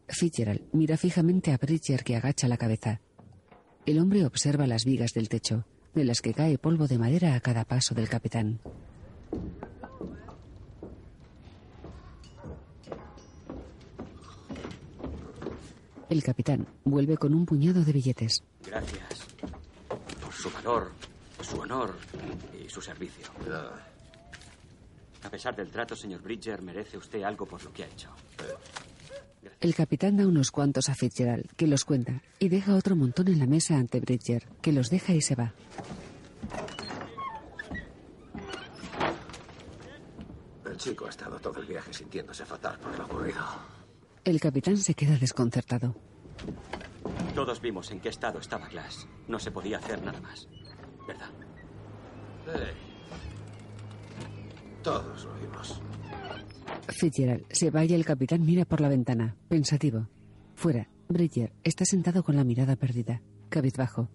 Fitzgerald 0.09 0.61
mira 0.73 0.97
fijamente 0.97 1.51
a 1.51 1.57
Bridger 1.57 2.03
que 2.03 2.15
agacha 2.15 2.47
la 2.47 2.57
cabeza. 2.57 3.01
El 3.85 3.99
hombre 3.99 4.25
observa 4.25 4.67
las 4.67 4.83
vigas 4.83 5.13
del 5.13 5.29
techo, 5.29 5.65
de 5.93 6.03
las 6.03 6.21
que 6.21 6.33
cae 6.33 6.57
polvo 6.57 6.87
de 6.87 6.97
madera 6.97 7.35
a 7.35 7.39
cada 7.39 7.65
paso 7.65 7.93
del 7.93 8.09
capitán. 8.09 8.59
El 16.09 16.23
capitán 16.23 16.65
vuelve 16.85 17.17
con 17.17 17.33
un 17.33 17.45
puñado 17.45 17.83
de 17.83 17.91
billetes. 17.91 18.41
Gracias 18.65 19.27
por 20.21 20.33
su 20.33 20.49
valor, 20.49 20.91
su 21.41 21.59
honor 21.59 21.95
y 22.63 22.69
su 22.69 22.81
servicio. 22.81 23.25
A 25.23 25.29
pesar 25.29 25.55
del 25.55 25.69
trato, 25.69 25.95
señor 25.95 26.21
Bridger, 26.21 26.61
merece 26.61 26.97
usted 26.97 27.23
algo 27.23 27.45
por 27.45 27.61
lo 27.61 27.73
que 27.73 27.83
ha 27.83 27.87
hecho. 27.87 28.09
El 29.59 29.75
capitán 29.75 30.15
da 30.17 30.27
unos 30.27 30.51
cuantos 30.51 30.87
a 30.87 30.95
Fitzgerald, 30.95 31.49
que 31.57 31.67
los 31.67 31.83
cuenta, 31.83 32.21
y 32.39 32.47
deja 32.47 32.75
otro 32.75 32.95
montón 32.95 33.27
en 33.27 33.39
la 33.39 33.45
mesa 33.45 33.75
ante 33.75 33.99
Bridger, 33.99 34.47
que 34.61 34.71
los 34.71 34.89
deja 34.89 35.13
y 35.13 35.21
se 35.21 35.35
va. 35.35 35.53
El 40.65 40.77
chico 40.77 41.07
ha 41.07 41.09
estado 41.09 41.39
todo 41.39 41.59
el 41.59 41.65
viaje 41.65 41.93
sintiéndose 41.93 42.45
fatal 42.45 42.77
por 42.79 42.97
lo 42.97 43.05
ocurrido. 43.05 43.76
El 44.27 44.41
capitán 44.41 44.75
se 44.75 44.93
queda 44.93 45.17
desconcertado. 45.17 45.95
Todos 47.33 47.61
vimos 47.61 47.89
en 47.91 48.01
qué 48.01 48.09
estado 48.09 48.39
estaba 48.39 48.67
Glass. 48.67 49.07
No 49.29 49.39
se 49.39 49.51
podía 49.51 49.77
hacer 49.77 50.03
nada 50.03 50.19
más. 50.19 50.49
¿Verdad? 51.07 51.29
Sí. 52.45 52.59
Todos 54.83 55.23
lo 55.23 55.33
vimos. 55.35 55.81
Fitzgerald 56.89 57.45
se 57.49 57.71
va 57.71 57.85
y 57.85 57.93
el 57.93 58.03
capitán 58.03 58.45
mira 58.45 58.65
por 58.65 58.81
la 58.81 58.89
ventana, 58.89 59.37
pensativo. 59.47 60.09
Fuera, 60.55 60.89
Bridger 61.07 61.53
está 61.63 61.85
sentado 61.85 62.21
con 62.21 62.35
la 62.35 62.43
mirada 62.43 62.75
perdida, 62.75 63.21
cabizbajo. 63.47 64.09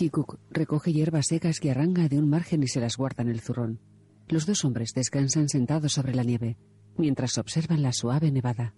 Hikuk 0.00 0.38
recoge 0.50 0.92
hierbas 0.92 1.26
secas 1.26 1.58
que 1.58 1.72
arranca 1.72 2.08
de 2.08 2.18
un 2.18 2.28
margen 2.28 2.62
y 2.62 2.68
se 2.68 2.80
las 2.80 2.96
guarda 2.96 3.22
en 3.22 3.30
el 3.30 3.40
zurrón. 3.40 3.80
Los 4.28 4.46
dos 4.46 4.64
hombres 4.64 4.92
descansan 4.94 5.48
sentados 5.48 5.92
sobre 5.92 6.14
la 6.14 6.22
nieve, 6.22 6.56
mientras 6.96 7.36
observan 7.36 7.82
la 7.82 7.92
suave 7.92 8.30
nevada. 8.30 8.74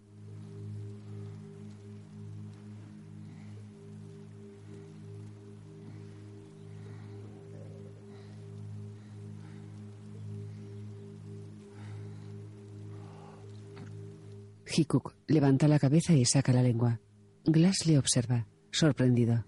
Hikuk 14.74 15.14
levanta 15.26 15.68
la 15.68 15.78
cabeza 15.78 16.14
y 16.14 16.24
saca 16.24 16.52
la 16.52 16.62
lengua. 16.62 17.01
Glass 17.44 17.84
le 17.86 17.98
observa, 17.98 18.47
sorprendido. 18.70 19.44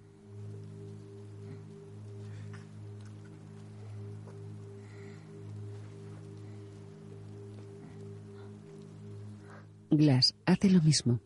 Glass 9.94 10.34
hace 10.46 10.70
lo 10.70 10.80
mismo. 10.80 11.20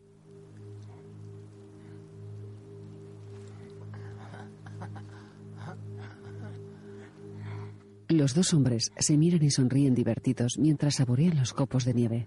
Los 8.09 8.35
dos 8.35 8.53
hombres 8.55 8.91
se 8.99 9.17
miran 9.17 9.45
y 9.45 9.53
sonríen 9.53 9.95
divertidos 9.95 10.59
mientras 10.59 10.97
saborean 10.97 11.37
los 11.37 11.53
copos 11.53 11.85
de 11.85 11.95
nieve. 11.95 12.27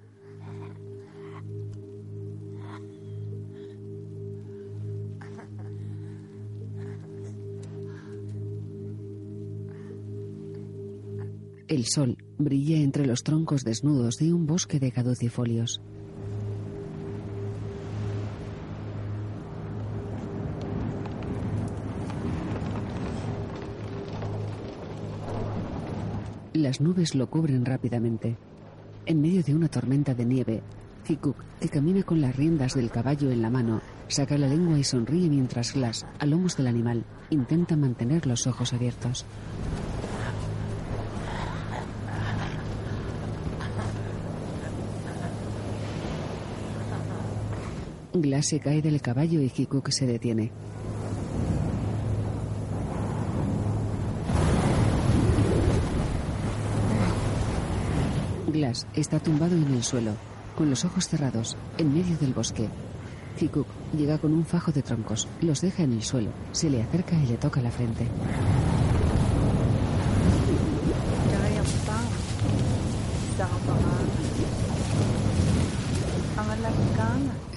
El 11.67 11.85
sol 11.85 12.17
brilla 12.37 12.77
entre 12.77 13.05
los 13.05 13.23
troncos 13.23 13.65
desnudos 13.65 14.15
de 14.15 14.33
un 14.33 14.47
bosque 14.47 14.79
de 14.79 14.93
caducifolios. 14.93 15.81
Las 26.69 26.81
nubes 26.81 27.15
lo 27.15 27.27
cubren 27.27 27.65
rápidamente. 27.65 28.37
En 29.07 29.19
medio 29.19 29.41
de 29.41 29.55
una 29.55 29.69
tormenta 29.69 30.13
de 30.13 30.23
nieve, 30.23 30.61
Hikuk, 31.07 31.35
que 31.59 31.67
camina 31.67 32.03
con 32.03 32.21
las 32.21 32.35
riendas 32.35 32.75
del 32.75 32.91
caballo 32.91 33.31
en 33.31 33.41
la 33.41 33.49
mano, 33.49 33.81
saca 34.07 34.37
la 34.37 34.47
lengua 34.47 34.77
y 34.77 34.83
sonríe 34.83 35.29
mientras 35.29 35.73
Glass, 35.73 36.05
a 36.19 36.27
lomos 36.27 36.57
del 36.57 36.67
animal, 36.67 37.05
intenta 37.31 37.75
mantener 37.75 38.27
los 38.27 38.45
ojos 38.45 38.71
abiertos. 38.73 39.25
Glass 48.13 48.45
se 48.45 48.59
cae 48.59 48.83
del 48.83 49.01
caballo 49.01 49.41
y 49.41 49.51
Hikuk 49.57 49.89
se 49.89 50.05
detiene. 50.05 50.51
Glass 58.59 58.85
está 58.93 59.19
tumbado 59.19 59.55
en 59.55 59.73
el 59.73 59.83
suelo, 59.83 60.11
con 60.57 60.69
los 60.69 60.83
ojos 60.83 61.07
cerrados, 61.07 61.55
en 61.77 61.93
medio 61.93 62.17
del 62.17 62.33
bosque. 62.33 62.67
Hikuk 63.39 63.67
llega 63.97 64.17
con 64.17 64.33
un 64.33 64.45
fajo 64.45 64.73
de 64.73 64.81
troncos, 64.81 65.29
los 65.39 65.61
deja 65.61 65.83
en 65.83 65.93
el 65.93 66.03
suelo, 66.03 66.31
se 66.51 66.69
le 66.69 66.81
acerca 66.81 67.15
y 67.15 67.25
le 67.25 67.37
toca 67.37 67.61
la 67.61 67.71
frente. 67.71 68.05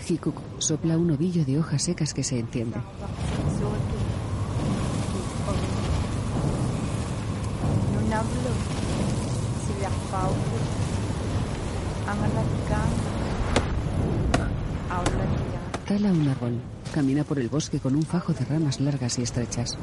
Hikuk 0.08 0.36
sopla 0.58 0.96
un 0.98 1.10
ovillo 1.10 1.44
de 1.44 1.58
hojas 1.58 1.82
secas 1.82 2.14
que 2.14 2.22
se 2.22 2.38
enciende. 2.38 2.76
Tala 15.86 16.12
un 16.12 16.28
árbol. 16.28 16.60
Camina 16.92 17.24
por 17.24 17.38
el 17.38 17.48
bosque 17.48 17.78
con 17.78 17.96
un 17.96 18.02
fajo 18.02 18.32
de 18.32 18.44
ramas 18.44 18.80
largas 18.80 19.18
y 19.18 19.22
estrechas. 19.22 19.78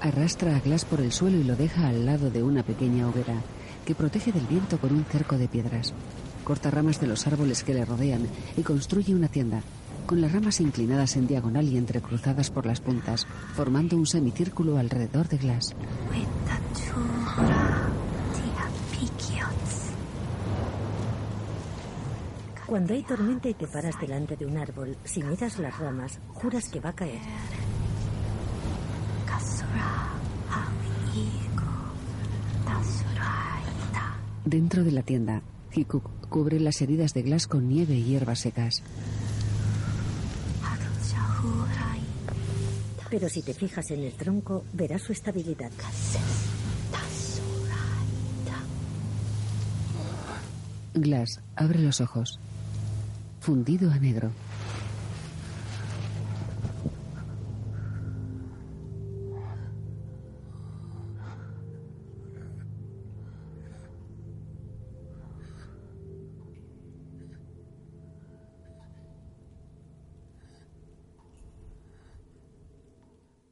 Arrastra 0.00 0.56
a 0.56 0.60
Glass 0.60 0.84
por 0.84 1.00
el 1.00 1.12
suelo 1.12 1.36
y 1.36 1.44
lo 1.44 1.56
deja 1.56 1.88
al 1.88 2.06
lado 2.06 2.30
de 2.30 2.42
una 2.42 2.62
pequeña 2.62 3.08
hoguera 3.08 3.42
que 3.84 3.94
protege 3.94 4.32
del 4.32 4.46
viento 4.46 4.78
con 4.78 4.92
un 4.92 5.04
cerco 5.04 5.38
de 5.38 5.48
piedras. 5.48 5.94
Corta 6.44 6.70
ramas 6.70 7.00
de 7.00 7.06
los 7.06 7.26
árboles 7.26 7.64
que 7.64 7.74
le 7.74 7.84
rodean 7.84 8.28
y 8.56 8.62
construye 8.62 9.14
una 9.14 9.28
tienda, 9.28 9.62
con 10.06 10.20
las 10.20 10.32
ramas 10.32 10.60
inclinadas 10.60 11.16
en 11.16 11.26
diagonal 11.26 11.68
y 11.68 11.76
entrecruzadas 11.76 12.50
por 12.50 12.64
las 12.64 12.80
puntas, 12.80 13.26
formando 13.54 13.96
un 13.96 14.06
semicírculo 14.06 14.78
alrededor 14.78 15.28
de 15.28 15.36
Glass. 15.36 15.74
Cuando 22.66 22.94
hay 22.94 23.02
tormenta 23.02 23.48
y 23.48 23.54
te 23.54 23.66
paras 23.66 23.94
delante 24.00 24.36
de 24.36 24.46
un 24.46 24.56
árbol, 24.56 24.96
si 25.04 25.22
miras 25.22 25.58
las 25.58 25.78
ramas, 25.78 26.18
juras 26.34 26.68
que 26.68 26.80
va 26.80 26.90
a 26.90 26.94
caer. 26.94 27.20
Dentro 34.44 34.84
de 34.84 34.92
la 34.92 35.02
tienda, 35.02 35.42
Hikuk 35.74 36.28
cubre 36.28 36.60
las 36.60 36.80
heridas 36.80 37.14
de 37.14 37.22
Glass 37.22 37.46
con 37.46 37.68
nieve 37.68 37.94
y 37.94 38.04
hierbas 38.04 38.40
secas. 38.40 38.82
Pero 43.10 43.28
si 43.28 43.42
te 43.42 43.54
fijas 43.54 43.90
en 43.90 44.02
el 44.02 44.12
tronco, 44.12 44.64
verás 44.72 45.02
su 45.02 45.12
estabilidad. 45.12 45.70
Glass 50.94 51.40
abre 51.54 51.78
los 51.80 52.00
ojos. 52.00 52.38
Fundido 53.40 53.90
a 53.90 53.98
negro. 53.98 54.30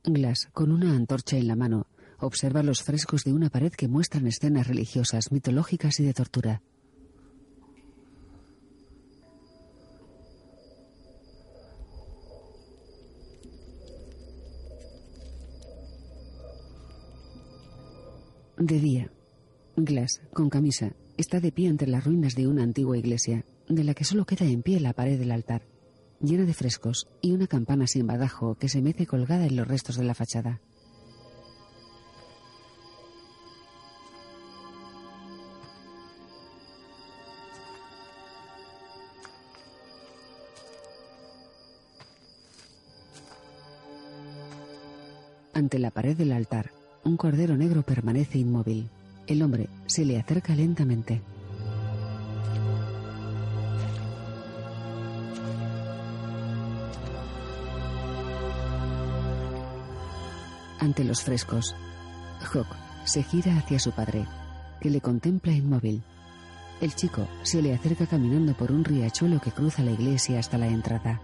Glass, 0.07 0.51
con 0.53 0.71
una 0.71 0.95
antorcha 0.95 1.39
en 1.39 1.49
la 1.49 1.57
mano, 1.57 1.87
observa 2.19 2.63
los 2.63 2.83
frescos 2.83 3.25
de 3.25 3.33
una 3.33 3.49
pared 3.49 3.73
que 3.73 3.89
muestran 3.89 4.27
escenas 4.27 4.67
religiosas, 4.67 5.33
mitológicas 5.33 5.99
y 5.99 6.05
de 6.05 6.13
tortura. 6.13 6.63
De 18.59 18.79
día, 18.79 19.11
Glass, 19.77 20.21
con 20.35 20.51
camisa, 20.51 20.93
está 21.17 21.41
de 21.41 21.51
pie 21.51 21.69
ante 21.69 21.87
las 21.87 22.05
ruinas 22.05 22.35
de 22.35 22.47
una 22.47 22.63
antigua 22.63 22.99
iglesia, 22.99 23.47
de 23.69 23.85
la 23.85 23.95
que 23.95 24.05
solo 24.05 24.27
queda 24.27 24.45
en 24.45 24.63
pie 24.63 24.81
la 24.81 24.93
pared 24.93 25.19
del 25.19 25.33
altar 25.33 25.74
llena 26.21 26.45
de 26.45 26.55
frescos 26.55 27.09
y 27.21 27.33
una 27.33 27.47
campana 27.47 27.87
sin 27.87 28.07
badajo 28.07 28.55
que 28.57 28.69
se 28.69 28.83
mece 28.83 29.07
colgada 29.07 29.47
en 29.47 29.57
los 29.57 29.69
restos 29.69 29.97
de 29.97 30.05
la 30.05 30.15
fachada. 30.15 30.61
Ante 45.55 45.79
la 45.79 45.93
pared 45.93 46.17
del 46.17 46.33
altar, 46.33 46.73
un 47.05 47.17
cordero 47.17 47.57
negro 47.57 47.83
permanece 47.83 48.39
inmóvil. 48.39 48.89
El 49.27 49.41
hombre 49.41 49.69
se 49.87 50.05
le 50.05 50.19
acerca 50.19 50.55
lentamente. 50.55 51.23
Ante 60.85 61.05
los 61.05 61.23
frescos. 61.23 61.75
Hawk 62.53 62.69
se 63.05 63.23
gira 63.23 63.57
hacia 63.57 63.79
su 63.79 63.93
padre, 63.93 64.27
que 64.81 64.91
le 64.91 65.01
contempla 65.01 65.53
inmóvil. 65.53 66.03
El 66.81 66.95
chico 66.95 67.27
se 67.43 67.63
le 67.63 67.75
acerca 67.75 68.07
caminando 68.07 68.55
por 68.55 68.71
un 68.71 68.85
riachuelo 68.85 69.41
que 69.41 69.51
cruza 69.51 69.83
la 69.83 69.93
iglesia 69.93 70.39
hasta 70.39 70.59
la 70.59 70.69
entrada. 70.69 71.21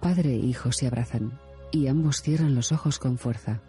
Padre 0.00 0.30
e 0.30 0.36
hijo 0.36 0.72
se 0.72 0.86
abrazan 0.86 1.38
y 1.72 1.88
ambos 1.88 2.22
cierran 2.22 2.54
los 2.54 2.72
ojos 2.72 2.98
con 2.98 3.18
fuerza. 3.18 3.60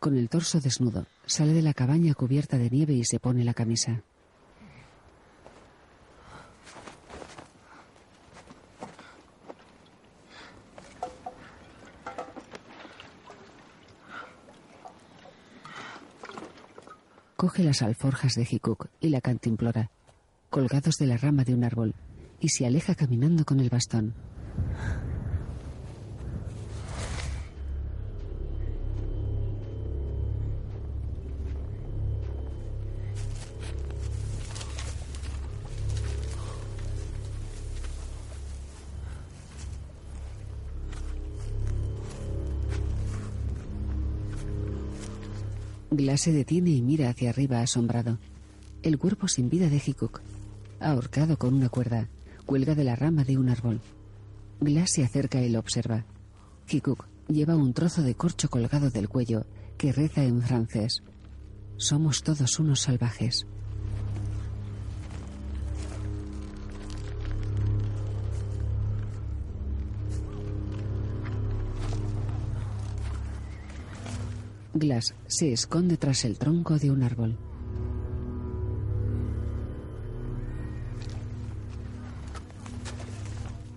Con 0.00 0.18
el 0.18 0.28
torso 0.28 0.60
desnudo, 0.60 1.06
sale 1.24 1.54
de 1.54 1.62
la 1.62 1.72
cabaña 1.72 2.12
cubierta 2.14 2.58
de 2.58 2.68
nieve 2.68 2.92
y 2.92 3.04
se 3.04 3.18
pone 3.18 3.42
la 3.42 3.54
camisa. 3.54 4.02
Coge 17.36 17.64
las 17.64 17.80
alforjas 17.80 18.34
de 18.34 18.46
Hikuk 18.48 18.88
y 19.00 19.08
la 19.08 19.20
cantimplora, 19.20 19.90
colgados 20.50 20.96
de 20.96 21.06
la 21.06 21.16
rama 21.16 21.44
de 21.44 21.54
un 21.54 21.64
árbol, 21.64 21.94
y 22.40 22.50
se 22.50 22.66
aleja 22.66 22.94
caminando 22.94 23.44
con 23.44 23.58
el 23.58 23.70
bastón. 23.70 24.14
Se 46.16 46.32
detiene 46.32 46.70
y 46.70 46.82
mira 46.82 47.08
hacia 47.08 47.30
arriba 47.30 47.60
asombrado. 47.60 48.18
El 48.82 48.98
cuerpo 48.98 49.28
sin 49.28 49.48
vida 49.48 49.68
de 49.68 49.82
Hikuk, 49.84 50.20
ahorcado 50.78 51.38
con 51.38 51.54
una 51.54 51.68
cuerda, 51.68 52.08
cuelga 52.44 52.74
de 52.74 52.84
la 52.84 52.96
rama 52.96 53.24
de 53.24 53.38
un 53.38 53.48
árbol. 53.48 53.80
Glass 54.60 54.90
se 54.90 55.04
acerca 55.04 55.40
y 55.40 55.48
lo 55.48 55.58
observa. 55.58 56.04
Hikuk 56.68 57.06
lleva 57.28 57.56
un 57.56 57.72
trozo 57.72 58.02
de 58.02 58.14
corcho 58.14 58.50
colgado 58.50 58.90
del 58.90 59.08
cuello 59.08 59.46
que 59.78 59.92
reza 59.92 60.22
en 60.22 60.42
francés. 60.42 61.02
Somos 61.76 62.22
todos 62.22 62.58
unos 62.60 62.80
salvajes. 62.80 63.46
Glass 74.82 75.14
se 75.28 75.52
esconde 75.52 75.96
tras 75.96 76.24
el 76.24 76.36
tronco 76.38 76.76
de 76.76 76.90
un 76.90 77.04
árbol. 77.04 77.38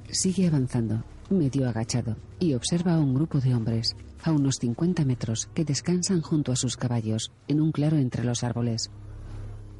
Sigue 0.10 0.48
avanzando, 0.48 1.04
medio 1.30 1.70
agachado, 1.70 2.18
y 2.40 2.56
observa 2.56 2.96
a 2.96 3.00
un 3.00 3.14
grupo 3.14 3.40
de 3.40 3.54
hombres, 3.54 3.96
a 4.24 4.32
unos 4.32 4.56
50 4.60 5.06
metros, 5.06 5.48
que 5.54 5.64
descansan 5.64 6.22
junto 6.22 6.52
a 6.52 6.56
sus 6.56 6.76
caballos, 6.76 7.32
en 7.48 7.62
un 7.62 7.72
claro 7.72 7.98
entre 7.98 8.24
los 8.24 8.44
árboles. 8.44 8.90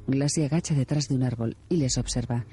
Glass 0.06 0.34
se 0.36 0.46
agacha 0.46 0.76
detrás 0.76 1.08
de 1.08 1.16
un 1.16 1.24
árbol 1.24 1.58
y 1.70 1.78
les 1.78 1.98
observa. 1.98 2.46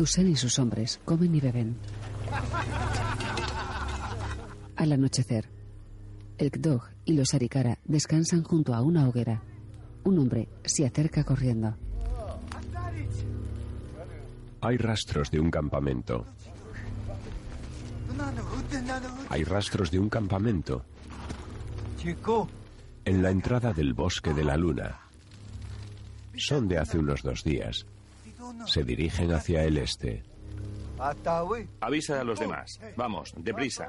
Tusen 0.00 0.30
y 0.30 0.34
sus 0.34 0.58
hombres 0.58 0.98
comen 1.04 1.34
y 1.34 1.40
beben. 1.42 1.76
Al 4.76 4.92
anochecer, 4.92 5.44
el 6.38 6.50
Kdog 6.50 6.84
y 7.04 7.12
los 7.12 7.34
Arikara 7.34 7.78
descansan 7.84 8.42
junto 8.42 8.72
a 8.72 8.80
una 8.80 9.06
hoguera. 9.06 9.42
Un 10.04 10.18
hombre 10.18 10.48
se 10.64 10.86
acerca 10.86 11.22
corriendo. 11.22 11.76
Hay 14.62 14.78
rastros 14.78 15.30
de 15.30 15.38
un 15.38 15.50
campamento. 15.50 16.24
Hay 19.28 19.44
rastros 19.44 19.90
de 19.90 19.98
un 19.98 20.08
campamento. 20.08 20.82
En 23.04 23.22
la 23.22 23.30
entrada 23.30 23.74
del 23.74 23.92
bosque 23.92 24.32
de 24.32 24.44
la 24.44 24.56
luna. 24.56 24.98
Son 26.38 26.68
de 26.68 26.78
hace 26.78 26.96
unos 26.96 27.22
dos 27.22 27.44
días. 27.44 27.84
Se 28.66 28.84
dirigen 28.84 29.32
hacia 29.32 29.64
el 29.64 29.78
este. 29.78 30.22
Avisa 31.80 32.20
a 32.20 32.24
los 32.24 32.38
demás. 32.38 32.80
Vamos, 32.96 33.32
deprisa. 33.36 33.88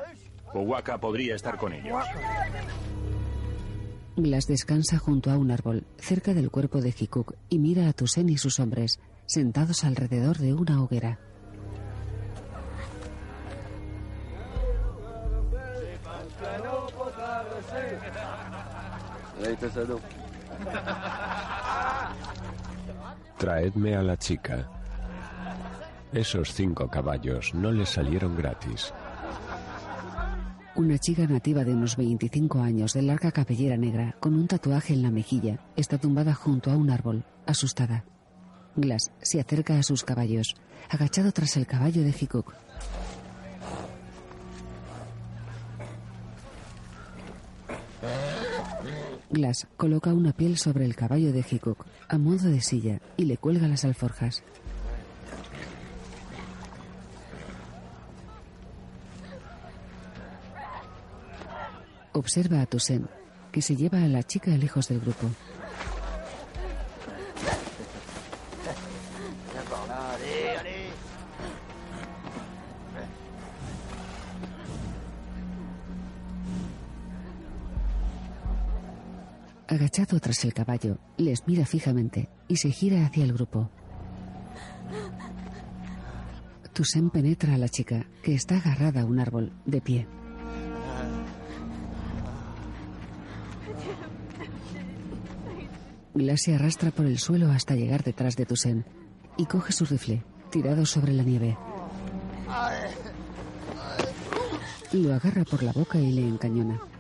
Owaka 0.54 1.00
podría 1.00 1.36
estar 1.36 1.58
con 1.58 1.74
ellos. 1.74 2.04
Glass 4.16 4.48
descansa 4.48 4.98
junto 4.98 5.32
a 5.32 5.38
un 5.38 5.52
árbol, 5.52 5.86
cerca 5.98 6.34
del 6.34 6.52
cuerpo 6.52 6.82
de 6.82 6.94
Hikuk, 6.98 7.36
y 7.50 7.60
mira 7.60 7.88
a 7.88 7.94
Tusen 7.94 8.30
y 8.30 8.38
sus 8.38 8.60
hombres, 8.60 9.00
sentados 9.26 9.84
alrededor 9.84 10.38
de 10.38 10.54
una 10.54 10.84
hoguera. 10.84 11.20
Traedme 23.42 23.96
a 23.96 24.04
la 24.04 24.18
chica. 24.18 24.70
Esos 26.14 26.54
cinco 26.54 26.88
caballos 26.88 27.56
no 27.56 27.72
les 27.72 27.90
salieron 27.90 28.38
gratis. 28.38 28.94
Una 30.76 31.00
chica 31.00 31.26
nativa 31.26 31.64
de 31.64 31.74
unos 31.74 31.98
25 31.98 32.60
años, 32.60 32.94
de 32.94 33.02
larga 33.02 33.32
cabellera 33.32 33.78
negra, 33.78 34.16
con 34.20 34.36
un 34.36 34.46
tatuaje 34.46 34.94
en 34.94 35.02
la 35.02 35.10
mejilla, 35.10 35.58
está 35.76 35.98
tumbada 35.98 36.36
junto 36.36 36.70
a 36.70 36.78
un 36.78 36.92
árbol, 36.92 37.26
asustada. 37.48 38.06
Glass 38.76 39.12
se 39.24 39.42
acerca 39.42 39.80
a 39.80 39.82
sus 39.82 40.04
caballos, 40.04 40.54
agachado 40.88 41.32
tras 41.32 41.58
el 41.58 41.66
caballo 41.66 42.04
de 42.04 42.12
Hikuk. 42.12 42.54
Glass 49.32 49.68
coloca 49.78 50.14
una 50.14 50.34
piel 50.34 50.58
sobre 50.58 50.86
el 50.86 50.96
caballo 50.96 51.32
de 51.32 51.46
Hikuk, 51.50 51.86
a 52.10 52.18
modo 52.18 52.50
de 52.50 52.62
silla, 52.62 53.00
y 53.18 53.26
le 53.26 53.38
cuelga 53.38 53.68
las 53.68 53.86
alforjas. 53.86 54.44
Observa 62.14 62.62
a 62.62 62.66
Tusen, 62.66 63.08
que 63.52 63.62
se 63.62 63.76
lleva 63.78 64.04
a 64.04 64.08
la 64.08 64.24
chica 64.24 64.52
lejos 64.52 64.90
del 64.90 65.00
grupo. 65.00 65.30
Agachado 79.82 80.20
tras 80.20 80.46
el 80.46 80.54
caballo, 80.54 81.00
les 81.18 81.48
mira 81.48 81.66
fijamente 81.66 82.30
y 82.48 82.58
se 82.58 82.70
gira 82.70 83.04
hacia 83.04 83.24
el 83.24 83.34
grupo. 83.34 83.72
Tusen 86.72 87.10
penetra 87.10 87.56
a 87.56 87.58
la 87.58 87.68
chica, 87.68 88.06
que 88.22 88.36
está 88.36 88.58
agarrada 88.58 89.02
a 89.02 89.06
un 89.06 89.20
árbol, 89.20 89.52
de 89.66 89.82
pie. 89.82 90.08
Glass 96.14 96.44
se 96.44 96.54
arrastra 96.54 96.92
por 96.92 97.08
el 97.08 97.18
suelo 97.18 97.50
hasta 97.50 97.74
llegar 97.74 98.04
detrás 98.04 98.36
de 98.36 98.46
Tusen 98.46 98.86
y 99.36 99.48
coge 99.48 99.74
su 99.74 99.86
rifle, 99.86 100.24
tirado 100.52 100.86
sobre 100.86 101.14
la 101.14 101.24
nieve. 101.24 101.58
Lo 104.92 105.16
agarra 105.16 105.44
por 105.44 105.64
la 105.64 105.72
boca 105.72 105.98
y 105.98 106.12
le 106.12 106.28
encañona. 106.28 106.91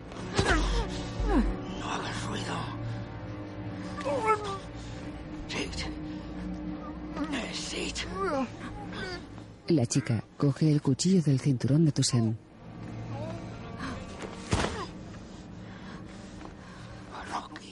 La 9.71 9.85
chica 9.85 10.21
coge 10.35 10.69
el 10.69 10.81
cuchillo 10.81 11.21
del 11.21 11.39
cinturón 11.39 11.85
de 11.85 11.93
Tusen. 11.93 12.37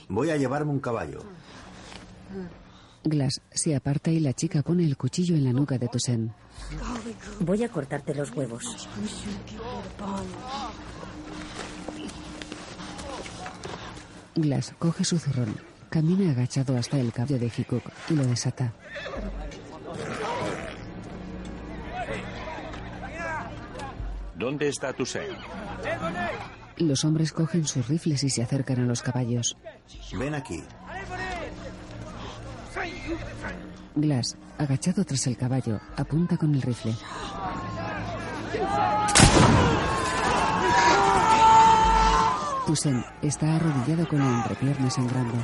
Voy 0.07 0.30
a 0.30 0.38
llevarme 0.38 0.71
un 0.71 0.80
caballo. 0.80 1.26
Glass 3.03 3.41
se 3.51 3.76
aparta 3.76 4.11
y 4.11 4.21
la 4.21 4.31
chica 4.31 4.61
pone 4.61 4.85
el 4.85 4.95
cuchillo 4.95 5.35
en 5.35 5.43
la 5.43 5.51
nuca 5.51 5.77
de 5.77 5.89
Tusen. 5.89 6.34
Voy 7.41 7.65
a 7.65 7.69
cortarte 7.69 8.15
los 8.15 8.31
huevos. 8.31 8.88
Glass 14.35 14.73
coge 14.80 15.03
su 15.03 15.19
zurrón, 15.19 15.53
camina 15.89 16.31
agachado 16.31 16.77
hasta 16.77 16.97
el 16.97 17.11
caballo 17.11 17.39
de 17.39 17.51
Hikuk 17.57 17.84
y 18.09 18.13
lo 18.13 18.26
desata. 18.26 18.73
¿Dónde 24.39 24.69
está 24.69 24.93
Tusen? 24.93 25.27
Los 26.77 27.03
hombres 27.03 27.33
cogen 27.33 27.67
sus 27.67 27.85
rifles 27.89 28.23
y 28.23 28.29
se 28.29 28.41
acercan 28.41 28.79
a 28.79 28.85
los 28.85 29.01
caballos. 29.01 29.57
Ven 30.17 30.33
aquí. 30.33 30.63
Glass, 33.95 34.37
agachado 34.57 35.03
tras 35.03 35.27
el 35.27 35.35
caballo, 35.35 35.81
apunta 35.97 36.37
con 36.37 36.55
el 36.55 36.61
rifle. 36.61 36.95
Toussaint 42.65 43.05
está 43.21 43.57
arrodillado 43.57 44.07
con 44.07 44.19
la 44.19 44.37
entrepierna 44.37 44.89
sangrando. 44.89 45.35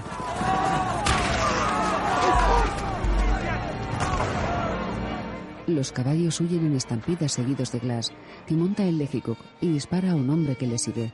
Los 5.67 5.91
caballos 5.91 6.39
huyen 6.41 6.67
en 6.67 6.75
estampidas 6.75 7.31
seguidos 7.31 7.71
de 7.71 7.79
Glass, 7.79 8.11
que 8.45 8.53
monta 8.53 8.83
el 8.83 8.99
Legicock 8.99 9.39
y 9.61 9.67
dispara 9.67 10.11
a 10.11 10.15
un 10.15 10.29
hombre 10.29 10.55
que 10.55 10.67
le 10.67 10.77
sigue. 10.77 11.11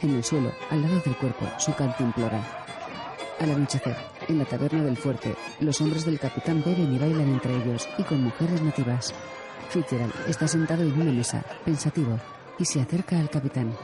En 0.00 0.14
el 0.14 0.24
suelo, 0.24 0.52
al 0.70 0.80
lado 0.80 1.00
del 1.04 1.16
cuerpo, 1.16 1.46
su 1.58 1.74
canto 1.74 2.02
implora. 2.02 2.42
Al 3.40 3.50
anochecer, 3.50 3.96
en 4.28 4.38
la 4.38 4.46
taberna 4.46 4.84
del 4.84 4.96
fuerte, 4.96 5.34
los 5.60 5.80
hombres 5.82 6.06
del 6.06 6.18
capitán 6.18 6.62
beben 6.64 6.94
y 6.94 6.98
bailan 6.98 7.28
entre 7.28 7.54
ellos 7.54 7.86
y 7.98 8.02
con 8.04 8.22
mujeres 8.22 8.62
nativas. 8.62 9.14
Fitzgerald 9.68 10.14
está 10.26 10.48
sentado 10.48 10.82
en 10.82 10.98
una 10.98 11.12
mesa, 11.12 11.44
pensativo, 11.64 12.18
y 12.58 12.64
se 12.64 12.80
acerca 12.80 13.18
al 13.18 13.28
capitán. 13.28 13.74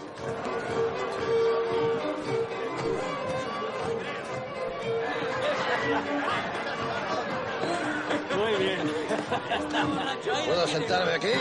¿Puedo 10.46 10.66
sentarme 10.66 11.12
aquí? 11.12 11.32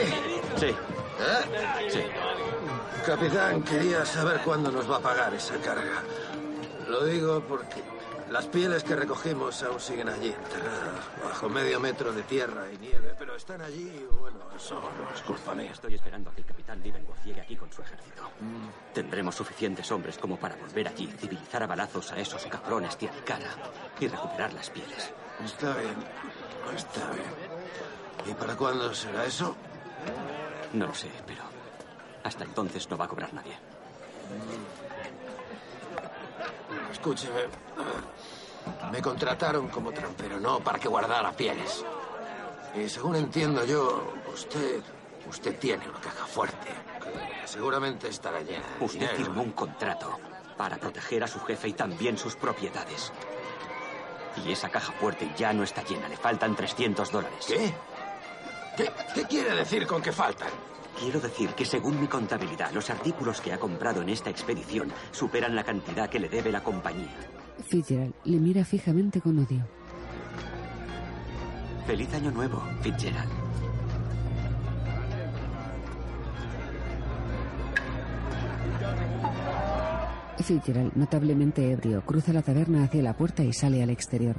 Sí. 0.57 0.68
¿Eh? 0.68 1.90
Sí. 1.90 2.02
Capitán, 3.06 3.64
quería 3.64 4.06
saber 4.06 4.41
cuándo 4.41 4.72
nos 4.72 4.90
va 4.90 4.98
a 4.98 4.99
pagar 4.99 5.34
esa 5.34 5.56
carga. 5.57 6.02
Lo 6.88 7.06
digo 7.06 7.41
porque 7.48 7.84
las 8.32 8.48
pieles 8.48 8.84
que 8.84 8.95
recogimos 8.95 9.61
aún 9.61 9.80
siguen 9.80 10.10
allí, 10.10 10.30
enterradas, 10.30 11.06
bajo 11.23 11.48
medio 11.48 11.80
metro 11.80 12.11
de 12.11 12.23
tierra 12.23 12.65
y 12.73 12.77
nieve, 12.80 13.14
pero 13.18 13.36
están 13.36 13.61
allí 13.61 13.84
y 13.84 14.15
bueno, 14.19 14.40
eso 14.56 14.76
no 14.76 15.15
es 15.15 15.22
culpa 15.22 15.53
mía. 15.53 15.72
Estoy 15.72 15.94
esperando 15.94 16.32
a 16.32 16.34
que 16.34 16.41
el 16.41 16.48
capitán 16.48 16.82
Livengood 16.82 17.18
llegue 17.23 17.41
aquí 17.41 17.56
con 17.56 17.72
su 17.72 17.84
ejército. 17.84 18.23
Tendremos 18.94 19.36
suficientes 19.36 19.91
hombres 19.91 20.18
como 20.18 20.38
para 20.38 20.56
volver 20.56 20.88
allí, 20.88 21.07
civilizar 21.19 21.61
a 21.61 21.68
balazos 21.68 22.11
a 22.11 22.18
esos 22.18 22.44
cabrones 22.48 22.98
de 22.98 23.10
y 23.99 24.07
recuperar 24.07 24.53
las 24.53 24.69
pieles. 24.72 25.11
Está 25.44 25.76
bien, 25.76 25.95
está 26.76 27.11
bien. 27.11 27.55
¿Y 28.26 28.34
para 28.34 28.56
cuándo 28.56 28.94
será 28.94 29.26
eso? 29.26 29.56
No 30.74 30.88
lo 30.88 30.94
sé, 30.94 31.10
pero 31.26 31.44
hasta 32.24 32.44
entonces 32.44 32.90
no 32.90 32.98
va 32.98 33.06
a 33.06 33.08
cobrar 33.08 33.34
nadie. 33.34 33.56
Escúcheme. 36.92 37.42
Me 38.92 39.02
contrataron 39.02 39.68
como 39.68 39.92
trampero, 39.92 40.40
no 40.40 40.60
para 40.60 40.80
que 40.80 40.88
guardara 40.88 41.32
pieles. 41.32 41.84
Y 42.76 42.90
según 42.90 43.16
entiendo 43.16 43.64
yo, 43.66 44.14
usted. 44.34 44.82
Usted 45.28 45.58
tiene 45.58 45.90
una 45.90 46.00
caja 46.00 46.26
fuerte. 46.28 46.68
Que 47.42 47.48
seguramente 47.48 48.08
estará 48.10 48.42
llena. 48.42 48.64
de 48.80 48.86
Usted 48.86 49.00
dinero. 49.00 49.16
firmó 49.18 49.42
un 49.42 49.52
contrato 49.54 50.20
para 50.56 50.78
proteger 50.78 51.24
a 51.24 51.28
su 51.28 51.40
jefe 51.40 51.70
y 51.70 51.74
también 51.74 52.16
sus 52.18 52.36
propiedades. 52.36 53.12
Y 54.46 54.52
esa 54.52 54.70
caja 54.70 54.92
fuerte 54.94 55.32
ya 55.36 55.52
no 55.52 55.64
está 55.64 55.82
llena, 55.84 56.08
le 56.10 56.16
faltan 56.18 56.56
300 56.56 57.12
dólares. 57.12 57.46
¿Qué? 57.48 57.74
¿Qué, 58.76 58.90
qué 59.14 59.24
quiere 59.24 59.56
decir 59.56 59.88
con 59.88 60.02
que 60.02 60.12
faltan? 60.12 60.50
Quiero 61.00 61.20
decir 61.20 61.50
que 61.50 61.66
según 61.66 62.00
mi 62.00 62.08
contabilidad, 62.08 62.72
los 62.72 62.90
artículos 62.90 63.42
que 63.42 63.54
ha 63.54 63.58
comprado 63.58 64.02
en 64.02 64.10
esta 64.10 64.30
expedición 64.30 64.92
superan 65.12 65.56
la 65.56 65.64
cantidad 65.64 66.10
que 66.10 66.20
le 66.20 66.30
debe 66.30 66.52
la 66.52 66.64
compañía. 66.64 67.14
Fitzgerald 67.68 68.14
le 68.26 68.38
mira 68.38 68.64
fijamente 68.64 69.22
con 69.22 69.40
odio. 69.40 69.66
Feliz 71.86 72.14
año 72.14 72.32
nuevo, 72.32 72.64
Fitzgerald. 72.82 73.32
Fitzgerald, 80.44 80.92
notablemente 80.96 81.72
ebrio, 81.72 82.02
cruza 82.06 82.32
la 82.32 82.42
taberna 82.42 82.84
hacia 82.84 83.02
la 83.02 83.18
puerta 83.18 83.44
y 83.44 83.52
sale 83.52 83.82
al 83.82 83.90
exterior. 83.90 84.36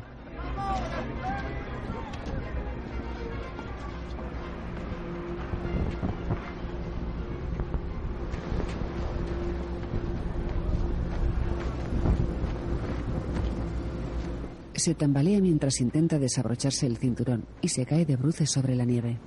Se 14.87 14.95
tambalea 14.95 15.41
mientras 15.41 15.81
intenta 15.81 16.17
desabrocharse 16.17 16.87
el 16.87 16.97
cinturón 16.97 17.45
y 17.61 17.71
se 17.71 17.85
cae 17.85 18.07
de 18.07 18.15
bruces 18.15 18.49
sobre 18.49 18.77
la 18.77 18.85
nieve. 18.85 19.19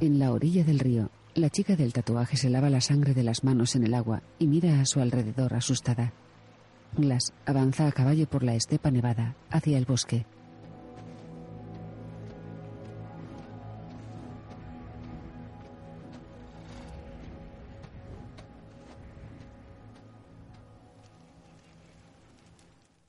En 0.00 0.18
la 0.18 0.32
orilla 0.32 0.64
del 0.64 0.78
río, 0.78 1.10
la 1.34 1.50
chica 1.50 1.76
del 1.76 1.92
tatuaje 1.92 2.38
se 2.38 2.48
lava 2.48 2.70
la 2.70 2.80
sangre 2.80 3.12
de 3.12 3.24
las 3.24 3.44
manos 3.44 3.76
en 3.76 3.84
el 3.84 3.92
agua 3.92 4.22
y 4.38 4.46
mira 4.46 4.80
a 4.80 4.86
su 4.86 5.00
alrededor 5.00 5.52
asustada. 5.52 6.14
Glass 6.96 7.34
avanza 7.44 7.86
a 7.86 7.92
caballo 7.92 8.26
por 8.26 8.42
la 8.42 8.54
estepa 8.54 8.90
nevada 8.90 9.36
hacia 9.50 9.76
el 9.76 9.84
bosque. 9.84 10.24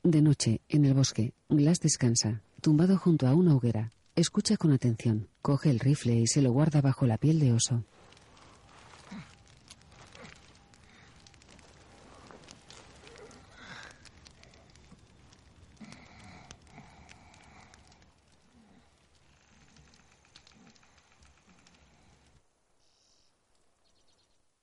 De 0.06 0.22
noche, 0.22 0.62
en 0.70 0.86
el 0.86 0.94
bosque, 0.94 1.34
Glass 1.50 1.80
descansa, 1.80 2.44
tumbado 2.62 2.96
junto 2.96 3.26
a 3.28 3.34
una 3.34 3.56
hoguera. 3.56 3.92
Escucha 4.16 4.56
con 4.56 4.72
atención, 4.72 5.30
coge 5.42 5.72
el 5.72 5.80
rifle 5.80 6.14
y 6.14 6.28
se 6.28 6.44
lo 6.44 6.52
guarda 6.52 6.80
bajo 6.80 7.08
la 7.08 7.18
piel 7.18 7.40
de 7.40 7.54
oso. 7.54 7.84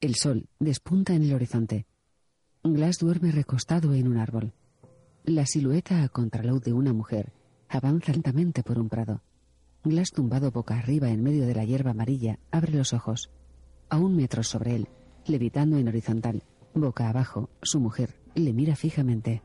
El 0.01 0.15
sol 0.15 0.47
despunta 0.61 1.15
en 1.15 1.25
el 1.25 1.35
horizonte. 1.35 1.87
Glass 2.63 2.99
duerme 3.01 3.33
recostado 3.33 3.93
en 3.93 4.07
un 4.07 4.19
árbol. 4.19 4.53
La 5.25 5.47
silueta 5.47 6.03
a 6.03 6.09
contraluz 6.09 6.65
de 6.65 6.73
una 6.73 6.93
mujer 6.93 7.33
avanza 7.69 8.11
lentamente 8.11 8.65
por 8.65 8.81
un 8.81 8.89
prado. 8.89 9.23
Glass 9.85 10.11
tumbado 10.11 10.51
boca 10.51 10.77
arriba 10.77 11.11
en 11.11 11.23
medio 11.23 11.47
de 11.47 11.55
la 11.55 11.65
hierba 11.65 11.93
amarilla 11.93 12.41
abre 12.51 12.73
los 12.73 12.93
ojos. 12.93 13.31
A 13.89 13.99
un 13.99 14.17
metro 14.17 14.43
sobre 14.43 14.75
él, 14.75 14.89
levitando 15.27 15.79
en 15.79 15.87
horizontal, 15.87 16.43
boca 16.75 17.09
abajo, 17.09 17.51
su 17.63 17.79
mujer 17.79 18.17
le 18.35 18.53
mira 18.53 18.75
fijamente. 18.75 19.43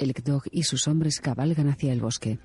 El 0.00 0.12
Dog 0.12 0.42
y 0.50 0.64
sus 0.64 0.88
hombres 0.88 1.20
cabalgan 1.20 1.68
hacia 1.68 1.92
el 1.92 2.00
bosque. 2.00 2.40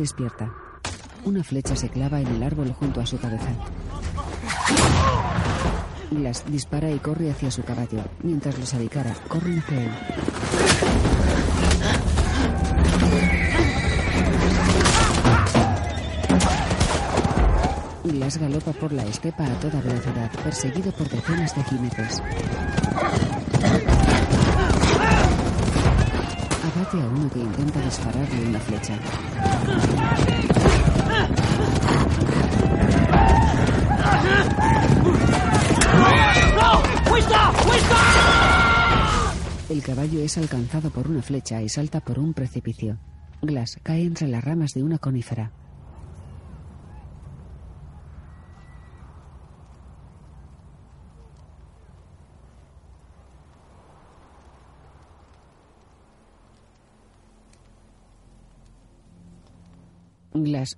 Despierta. 0.00 0.50
Una 1.24 1.44
flecha 1.44 1.76
se 1.76 1.90
clava 1.90 2.20
en 2.20 2.26
el 2.28 2.42
árbol 2.42 2.72
junto 2.72 3.00
a 3.00 3.06
su 3.06 3.18
cabeza. 3.18 3.50
Glass 6.10 6.44
dispara 6.48 6.90
y 6.90 6.98
corre 6.98 7.30
hacia 7.30 7.50
su 7.50 7.62
caballo, 7.62 8.02
mientras 8.22 8.58
los 8.58 8.72
Avicara 8.74 9.14
corren 9.28 9.58
hacia 9.58 9.82
él. 9.82 9.90
Glass 18.04 18.38
galopa 18.38 18.72
por 18.72 18.92
la 18.92 19.04
estepa 19.04 19.44
a 19.44 19.60
toda 19.60 19.80
velocidad, 19.82 20.30
perseguido 20.42 20.90
por 20.92 21.08
decenas 21.10 21.54
de 21.54 21.64
jinetes. 21.64 22.22
Abate 26.90 27.06
a 27.06 27.08
uno 27.08 27.30
que 27.30 27.38
intenta 27.38 27.80
dispararle 27.82 28.48
una 28.48 28.58
flecha. 28.58 28.98
El 39.68 39.82
caballo 39.82 40.20
es 40.20 40.36
alcanzado 40.36 40.90
por 40.90 41.06
una 41.06 41.22
flecha 41.22 41.62
y 41.62 41.68
salta 41.68 42.00
por 42.00 42.18
un 42.18 42.34
precipicio. 42.34 42.98
Glass 43.40 43.78
cae 43.84 44.02
entre 44.02 44.26
las 44.26 44.42
ramas 44.42 44.74
de 44.74 44.82
una 44.82 44.98
conífera. 44.98 45.52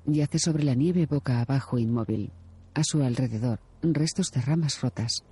Yace 0.07 0.39
sobre 0.39 0.65
la 0.65 0.75
nieve 0.75 1.07
boca 1.07 1.41
abajo 1.41 1.79
inmóvil. 1.79 2.33
A 2.75 2.85
su 2.85 3.03
alrededor, 3.03 3.61
restos 3.83 4.31
de 4.31 4.41
ramas 4.41 4.81
rotas. 4.81 5.25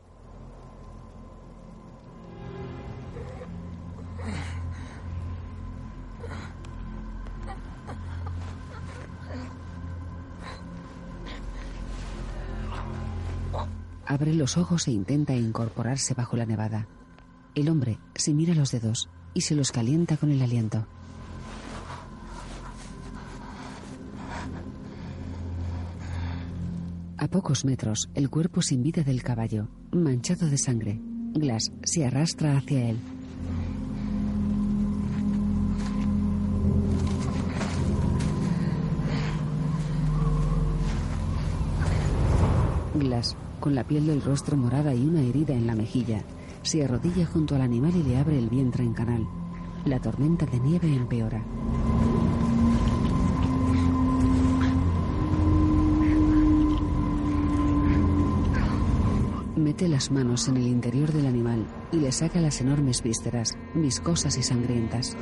Abre 14.07 14.35
los 14.35 14.59
ojos 14.59 14.89
e 14.89 14.91
intenta 14.91 15.37
incorporarse 15.37 16.15
bajo 16.15 16.37
la 16.37 16.45
nevada. 16.45 16.89
El 17.55 17.69
hombre 17.69 18.01
se 18.17 18.35
mira 18.35 18.55
los 18.55 18.73
dedos 18.73 19.09
y 19.35 19.43
se 19.43 19.55
los 19.55 19.71
calienta 19.71 20.17
con 20.17 20.33
el 20.33 20.43
aliento. 20.43 20.89
A 27.21 27.29
pocos 27.29 27.67
metros, 27.67 28.09
el 28.15 28.31
cuerpo 28.31 28.63
sin 28.63 28.83
vida 28.83 29.03
del 29.03 29.23
caballo, 29.23 29.69
manchado 29.93 30.49
de 30.49 30.57
sangre. 30.57 30.99
Glass 31.35 31.71
se 31.85 32.07
arrastra 32.07 32.57
hacia 32.57 32.89
él. 32.89 32.99
Glass, 42.95 43.37
con 43.61 43.75
la 43.75 43.85
piel 43.85 44.07
del 44.07 44.23
rostro 44.23 44.57
morada 44.57 44.95
y 44.95 45.05
una 45.05 45.21
herida 45.21 45.53
en 45.53 45.67
la 45.67 45.75
mejilla, 45.75 46.25
se 46.63 46.83
arrodilla 46.83 47.27
junto 47.27 47.55
al 47.55 47.61
animal 47.61 47.95
y 47.97 48.03
le 48.03 48.17
abre 48.17 48.39
el 48.39 48.49
vientre 48.49 48.83
en 48.83 48.95
canal. 48.95 49.29
La 49.85 50.01
tormenta 50.01 50.47
de 50.47 50.59
nieve 50.59 50.91
empeora. 50.97 51.45
Mete 59.71 59.87
las 59.87 60.11
manos 60.11 60.49
en 60.49 60.57
el 60.57 60.67
interior 60.67 61.13
del 61.13 61.29
animal 61.29 61.65
y 61.93 61.99
le 61.99 62.11
saca 62.11 62.41
las 62.41 62.61
enormes 62.61 63.05
vísceras, 63.05 63.57
viscosas 63.73 64.37
y 64.37 64.43
sangrientas. 64.43 65.17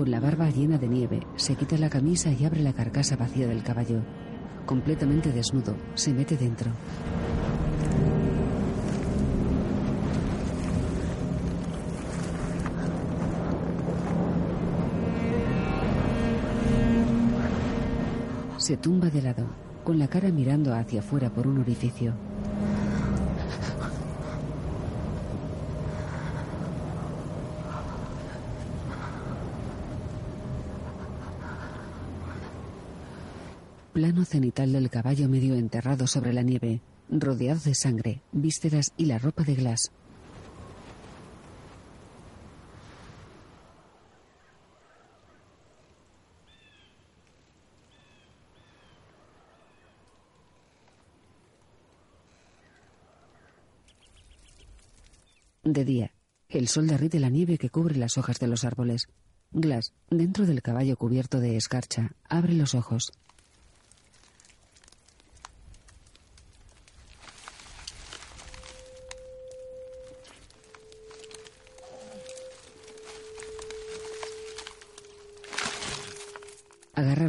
Con 0.00 0.10
la 0.10 0.18
barba 0.18 0.48
llena 0.48 0.78
de 0.78 0.88
nieve, 0.88 1.20
se 1.36 1.56
quita 1.56 1.76
la 1.76 1.90
camisa 1.90 2.32
y 2.32 2.46
abre 2.46 2.62
la 2.62 2.72
carcasa 2.72 3.16
vacía 3.16 3.46
del 3.46 3.62
caballo. 3.62 4.00
Completamente 4.64 5.30
desnudo, 5.30 5.76
se 5.94 6.14
mete 6.14 6.38
dentro. 6.38 6.70
Se 18.56 18.78
tumba 18.78 19.10
de 19.10 19.20
lado, 19.20 19.44
con 19.84 19.98
la 19.98 20.08
cara 20.08 20.30
mirando 20.30 20.74
hacia 20.74 21.00
afuera 21.00 21.28
por 21.28 21.46
un 21.46 21.58
orificio. 21.58 22.14
Plano 34.00 34.24
cenital 34.24 34.72
del 34.72 34.88
caballo 34.88 35.28
medio 35.28 35.56
enterrado 35.56 36.06
sobre 36.06 36.32
la 36.32 36.40
nieve, 36.40 36.80
rodeado 37.10 37.60
de 37.60 37.74
sangre, 37.74 38.22
vísceras 38.32 38.94
y 38.96 39.04
la 39.04 39.18
ropa 39.18 39.42
de 39.42 39.54
Glass. 39.54 39.92
De 55.62 55.84
día, 55.84 56.14
el 56.48 56.68
sol 56.68 56.86
derrite 56.86 57.20
la 57.20 57.28
nieve 57.28 57.58
que 57.58 57.68
cubre 57.68 57.96
las 57.96 58.16
hojas 58.16 58.38
de 58.38 58.46
los 58.46 58.64
árboles. 58.64 59.08
Glass, 59.50 59.92
dentro 60.08 60.46
del 60.46 60.62
caballo 60.62 60.96
cubierto 60.96 61.38
de 61.38 61.58
escarcha, 61.58 62.12
abre 62.30 62.54
los 62.54 62.74
ojos. 62.74 63.12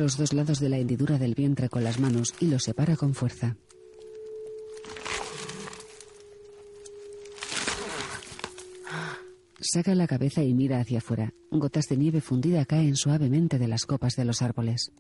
Los 0.01 0.17
dos 0.17 0.33
lados 0.33 0.59
de 0.59 0.67
la 0.67 0.79
hendidura 0.79 1.19
del 1.19 1.35
vientre 1.35 1.69
con 1.69 1.83
las 1.83 1.99
manos 1.99 2.33
y 2.39 2.47
los 2.47 2.63
separa 2.63 2.95
con 2.95 3.13
fuerza. 3.13 3.55
Saca 9.59 9.93
la 9.93 10.07
cabeza 10.07 10.41
y 10.41 10.55
mira 10.55 10.79
hacia 10.79 10.97
afuera. 10.97 11.35
Gotas 11.51 11.85
de 11.85 11.97
nieve 11.97 12.19
fundida 12.19 12.65
caen 12.65 12.95
suavemente 12.95 13.59
de 13.59 13.67
las 13.67 13.85
copas 13.85 14.15
de 14.15 14.25
los 14.25 14.41
árboles. 14.41 14.91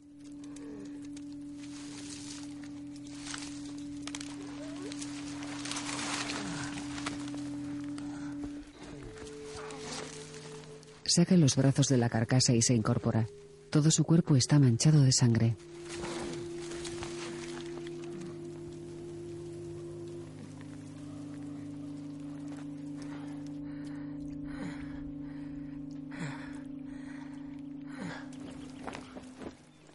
Saca 11.03 11.35
los 11.37 11.55
brazos 11.55 11.87
de 11.87 11.97
la 11.97 12.07
carcasa 12.07 12.53
y 12.53 12.61
se 12.61 12.75
incorpora. 12.75 13.27
Todo 13.71 13.89
su 13.89 14.03
cuerpo 14.03 14.35
está 14.35 14.59
manchado 14.59 15.01
de 15.01 15.13
sangre. 15.13 15.55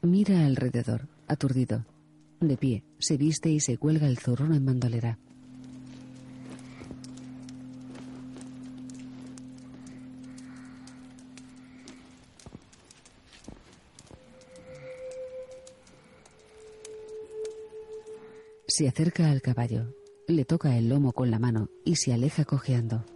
Mira 0.00 0.46
alrededor, 0.46 1.06
aturdido. 1.28 1.84
De 2.40 2.56
pie, 2.56 2.82
se 2.98 3.18
viste 3.18 3.50
y 3.50 3.60
se 3.60 3.76
cuelga 3.76 4.06
el 4.06 4.16
zurrón 4.16 4.54
en 4.54 4.64
bandolera. 4.64 5.18
Se 18.76 18.86
acerca 18.86 19.30
al 19.30 19.40
caballo, 19.40 19.94
le 20.28 20.44
toca 20.44 20.76
el 20.76 20.90
lomo 20.90 21.14
con 21.14 21.30
la 21.30 21.38
mano 21.38 21.70
y 21.82 21.96
se 21.96 22.12
aleja 22.12 22.44
cojeando. 22.44 23.06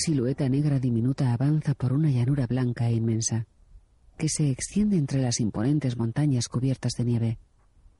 Silueta 0.00 0.48
negra 0.48 0.80
diminuta 0.80 1.32
avanza 1.32 1.74
por 1.74 1.92
una 1.92 2.10
llanura 2.10 2.46
blanca 2.46 2.88
e 2.88 2.94
inmensa, 2.94 3.46
que 4.18 4.28
se 4.28 4.50
extiende 4.50 4.96
entre 4.96 5.22
las 5.22 5.38
imponentes 5.38 5.96
montañas 5.96 6.48
cubiertas 6.48 6.94
de 6.98 7.04
nieve, 7.04 7.38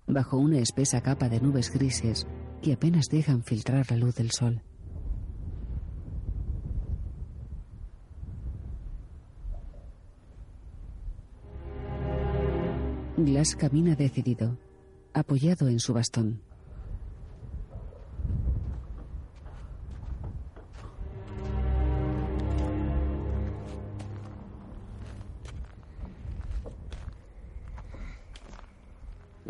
bajo 0.06 0.36
una 0.36 0.58
espesa 0.58 1.00
capa 1.00 1.28
de 1.28 1.40
nubes 1.40 1.70
grises 1.72 2.26
que 2.60 2.72
apenas 2.72 3.06
dejan 3.08 3.42
filtrar 3.44 3.90
la 3.90 3.96
luz 3.96 4.16
del 4.16 4.30
sol. 4.30 4.62
Glass 13.16 13.54
camina 13.54 13.94
decidido, 13.94 14.58
apoyado 15.12 15.68
en 15.68 15.78
su 15.78 15.92
bastón. 15.92 16.40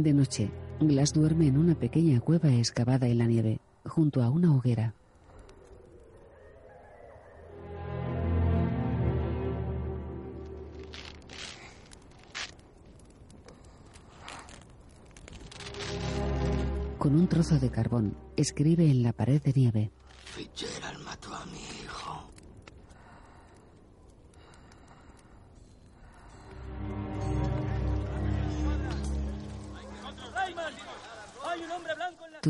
De 0.00 0.14
noche, 0.14 0.50
Glass 0.80 1.12
duerme 1.12 1.46
en 1.48 1.58
una 1.58 1.74
pequeña 1.74 2.20
cueva 2.20 2.50
excavada 2.54 3.06
en 3.06 3.18
la 3.18 3.26
nieve, 3.26 3.60
junto 3.84 4.22
a 4.22 4.30
una 4.30 4.50
hoguera. 4.56 4.94
Con 16.96 17.14
un 17.14 17.28
trozo 17.28 17.58
de 17.58 17.68
carbón, 17.68 18.16
escribe 18.38 18.90
en 18.90 19.02
la 19.02 19.12
pared 19.12 19.42
de 19.42 19.52
nieve. 19.52 19.90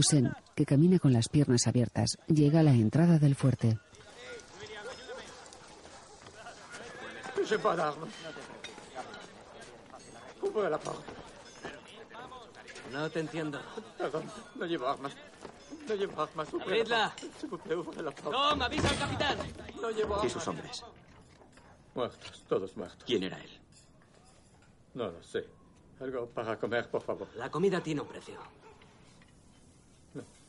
Toussaint, 0.00 0.32
que 0.54 0.64
camina 0.64 0.98
con 0.98 1.12
las 1.12 1.28
piernas 1.28 1.66
abiertas, 1.66 2.16
llega 2.26 2.60
a 2.60 2.62
la 2.62 2.72
entrada 2.72 3.18
del 3.18 3.34
fuerte. 3.34 3.78
La 10.70 10.78
porte. 10.78 11.12
No 12.90 13.10
te 13.10 13.20
entiendo. 13.20 13.60
Perdón, 13.98 14.24
no 14.54 14.64
llevo 14.64 14.88
armas. 14.88 15.12
No 15.86 15.94
llevo 15.94 16.22
armas. 16.22 16.48
Abridla. 16.54 17.14
Tom, 18.22 18.62
avisa 18.62 18.88
al 18.88 18.98
capitán. 18.98 19.38
No 19.82 19.90
llevo 19.90 20.14
armas. 20.14 20.26
¿Y 20.26 20.30
sus 20.30 20.48
hombres? 20.48 20.82
Muertos, 21.94 22.44
todos 22.48 22.74
muertos. 22.76 23.04
¿Quién 23.04 23.24
era 23.24 23.38
él? 23.38 23.50
No 24.94 25.08
lo 25.08 25.22
sé. 25.22 25.46
Algo 26.00 26.26
para 26.30 26.58
comer, 26.58 26.88
por 26.88 27.02
favor. 27.02 27.28
La 27.36 27.50
comida 27.50 27.82
tiene 27.82 28.00
un 28.00 28.08
precio. 28.08 28.40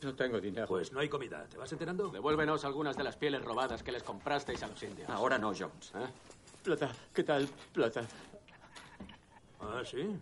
No, 0.02 0.10
no 0.10 0.14
tengo 0.14 0.40
dinero. 0.40 0.66
Pues 0.66 0.92
no 0.92 1.00
hay 1.00 1.08
comida. 1.08 1.44
¿Te 1.46 1.56
vas 1.56 1.70
enterando? 1.72 2.08
Devuélvenos 2.08 2.64
algunas 2.64 2.96
de 2.96 3.04
las 3.04 3.16
pieles 3.16 3.42
robadas 3.44 3.82
que 3.82 3.92
les 3.92 4.02
comprasteis 4.02 4.62
a 4.62 4.68
los 4.68 4.82
indios. 4.82 5.08
Ahora 5.10 5.38
no, 5.38 5.52
Jones. 5.56 5.92
¿Eh? 5.94 6.06
Plata, 6.62 6.92
¿qué 7.12 7.24
tal, 7.24 7.48
plata? 7.72 8.02
Ah, 9.60 9.82
sí. 9.84 10.16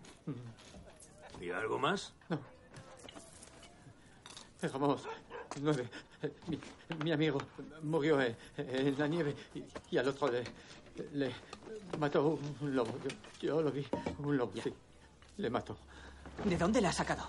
¿Y 1.39 1.49
algo 1.49 1.79
más? 1.79 2.13
Dejamos 4.61 5.07
nueve. 5.61 5.89
Mi, 6.47 6.59
mi 7.03 7.11
amigo 7.11 7.39
murió 7.81 8.21
en, 8.21 8.37
en 8.57 8.97
la 8.99 9.07
nieve 9.07 9.35
y, 9.55 9.63
y 9.89 9.97
al 9.97 10.07
otro 10.07 10.29
le, 10.29 10.43
le 11.13 11.33
mató 11.97 12.39
un 12.61 12.75
lobo. 12.75 12.93
Yo, 13.39 13.47
yo 13.47 13.61
lo 13.63 13.71
vi, 13.71 13.85
un 14.19 14.37
lobo, 14.37 14.53
sí. 14.61 14.71
Le 15.37 15.49
mató. 15.49 15.75
¿De 16.45 16.57
dónde 16.57 16.79
la 16.81 16.89
has 16.89 16.95
sacado? 16.97 17.27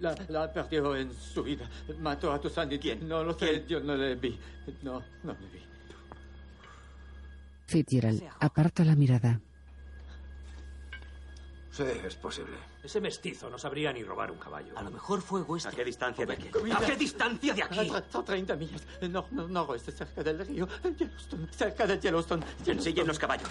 La, 0.00 0.14
la 0.28 0.52
perdió 0.52 0.94
en 0.96 1.12
su 1.12 1.42
vida. 1.42 1.68
Mató 2.00 2.32
a 2.32 2.40
tu 2.40 2.48
Sandy. 2.48 2.78
¿Quién? 2.78 3.06
No 3.08 3.22
lo 3.24 3.38
sé, 3.38 3.64
yo 3.68 3.80
no 3.80 3.94
le 3.94 4.14
vi. 4.14 4.38
No, 4.82 5.02
no 5.22 5.32
le 5.32 5.46
vi. 5.48 5.62
Fitzgerald 7.66 8.22
aparta 8.40 8.84
la 8.84 8.94
mirada. 8.94 9.40
Sí, 11.70 11.84
es 12.04 12.16
posible. 12.16 12.54
Ese 12.84 13.00
mestizo 13.00 13.48
no 13.48 13.56
sabría 13.58 13.94
ni 13.94 14.02
robar 14.02 14.30
un 14.30 14.36
caballo. 14.36 14.76
A 14.78 14.82
lo 14.82 14.90
mejor 14.90 15.22
fue 15.22 15.40
West. 15.40 15.66
¿A 15.66 15.70
qué 15.70 15.82
distancia 15.84 16.26
de 16.26 16.34
aquí? 16.34 16.48
¿A 16.70 16.80
qué 16.84 16.96
distancia 16.96 17.54
de 17.54 17.62
aquí? 17.62 17.78
A 17.78 17.84
tre- 18.10 18.24
30 18.24 18.56
millas. 18.56 18.82
No, 19.08 19.24
no, 19.30 19.48
no, 19.48 19.74
es 19.74 19.82
cerca 19.82 20.22
del 20.22 20.46
río. 20.46 20.68
Yellowstone, 20.98 21.46
cerca 21.50 21.86
de 21.86 21.98
Yellowstone. 21.98 22.44
Ensillen 22.66 23.06
los 23.06 23.18
caballos. 23.18 23.48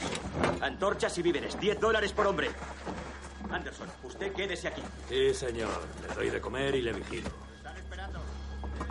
Antorchas 0.62 1.18
y 1.18 1.24
víveres. 1.24 1.60
10 1.60 1.80
dólares 1.80 2.14
por 2.14 2.28
hombre. 2.28 2.50
Anderson, 3.52 3.88
usted 4.04 4.32
quédese 4.34 4.68
aquí. 4.70 4.82
Sí, 5.10 5.34
señor. 5.34 5.70
Le 6.08 6.16
doy 6.16 6.30
de 6.30 6.40
comer 6.40 6.76
y 6.76 6.82
le 6.82 6.94
vigilo. 6.94 7.30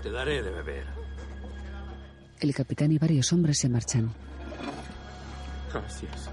Te 0.02 0.10
daré 0.10 0.42
de 0.42 0.50
beber. 0.50 0.86
El 2.40 2.54
capitán 2.54 2.92
y 2.92 2.98
varios 2.98 3.32
hombres 3.32 3.58
se 3.58 3.68
marchan. 3.68 4.12
Gracias. 5.72 6.30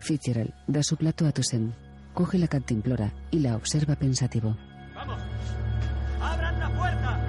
Fitzgerald 0.00 0.52
da 0.66 0.82
su 0.82 0.96
plato 0.96 1.26
a 1.26 1.32
Toussaint. 1.32 1.74
Coge 2.14 2.38
la 2.38 2.48
cantimplora 2.48 3.12
y 3.30 3.40
la 3.40 3.56
observa 3.56 3.94
pensativo. 3.96 4.56
¡Vamos! 4.94 5.20
¡Abran 6.20 6.58
la 6.58 6.70
puerta! 6.70 7.20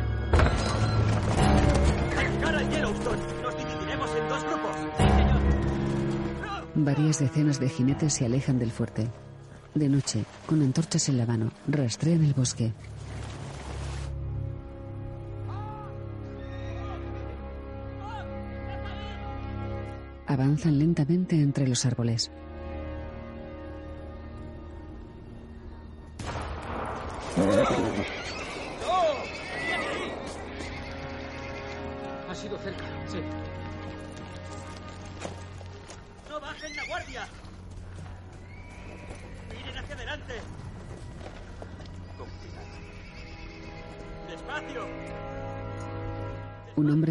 ¡Atacar 2.12 2.56
al 2.56 2.70
Yellowstone! 2.70 3.22
¡Nos 3.42 3.58
dividiremos 3.58 4.10
en 4.16 4.30
dos 4.30 4.44
grupos! 4.44 4.76
Varias 6.76 7.20
decenas 7.20 7.60
de 7.60 7.70
jinetes 7.70 8.14
se 8.14 8.26
alejan 8.26 8.60
del 8.60 8.72
fuerte. 8.72 9.12
De 9.74 9.90
noche, 9.90 10.26
con 10.46 10.62
antorchas 10.62 11.10
en 11.10 11.18
la 11.18 11.26
mano, 11.26 11.52
rastrean 11.68 12.24
el 12.24 12.34
bosque. 12.34 12.74
Avanzan 20.26 20.78
lentamente 20.78 21.36
entre 21.36 21.68
los 21.68 21.86
árboles. 21.86 22.32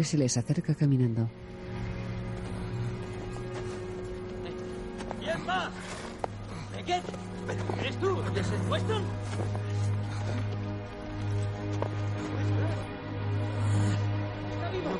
Se 0.07 0.17
les 0.17 0.37
acerca 0.37 0.73
caminando. 0.73 1.29
¿Quién 5.19 5.37
va? 5.47 5.69
¿Beckett? 6.73 7.03
¿Eres 7.81 7.99
tú? 7.99 8.17
¿Es 8.33 8.47
el 8.47 8.71
Weston? 8.71 9.03
Está 14.53 14.69
vivo. 14.69 14.91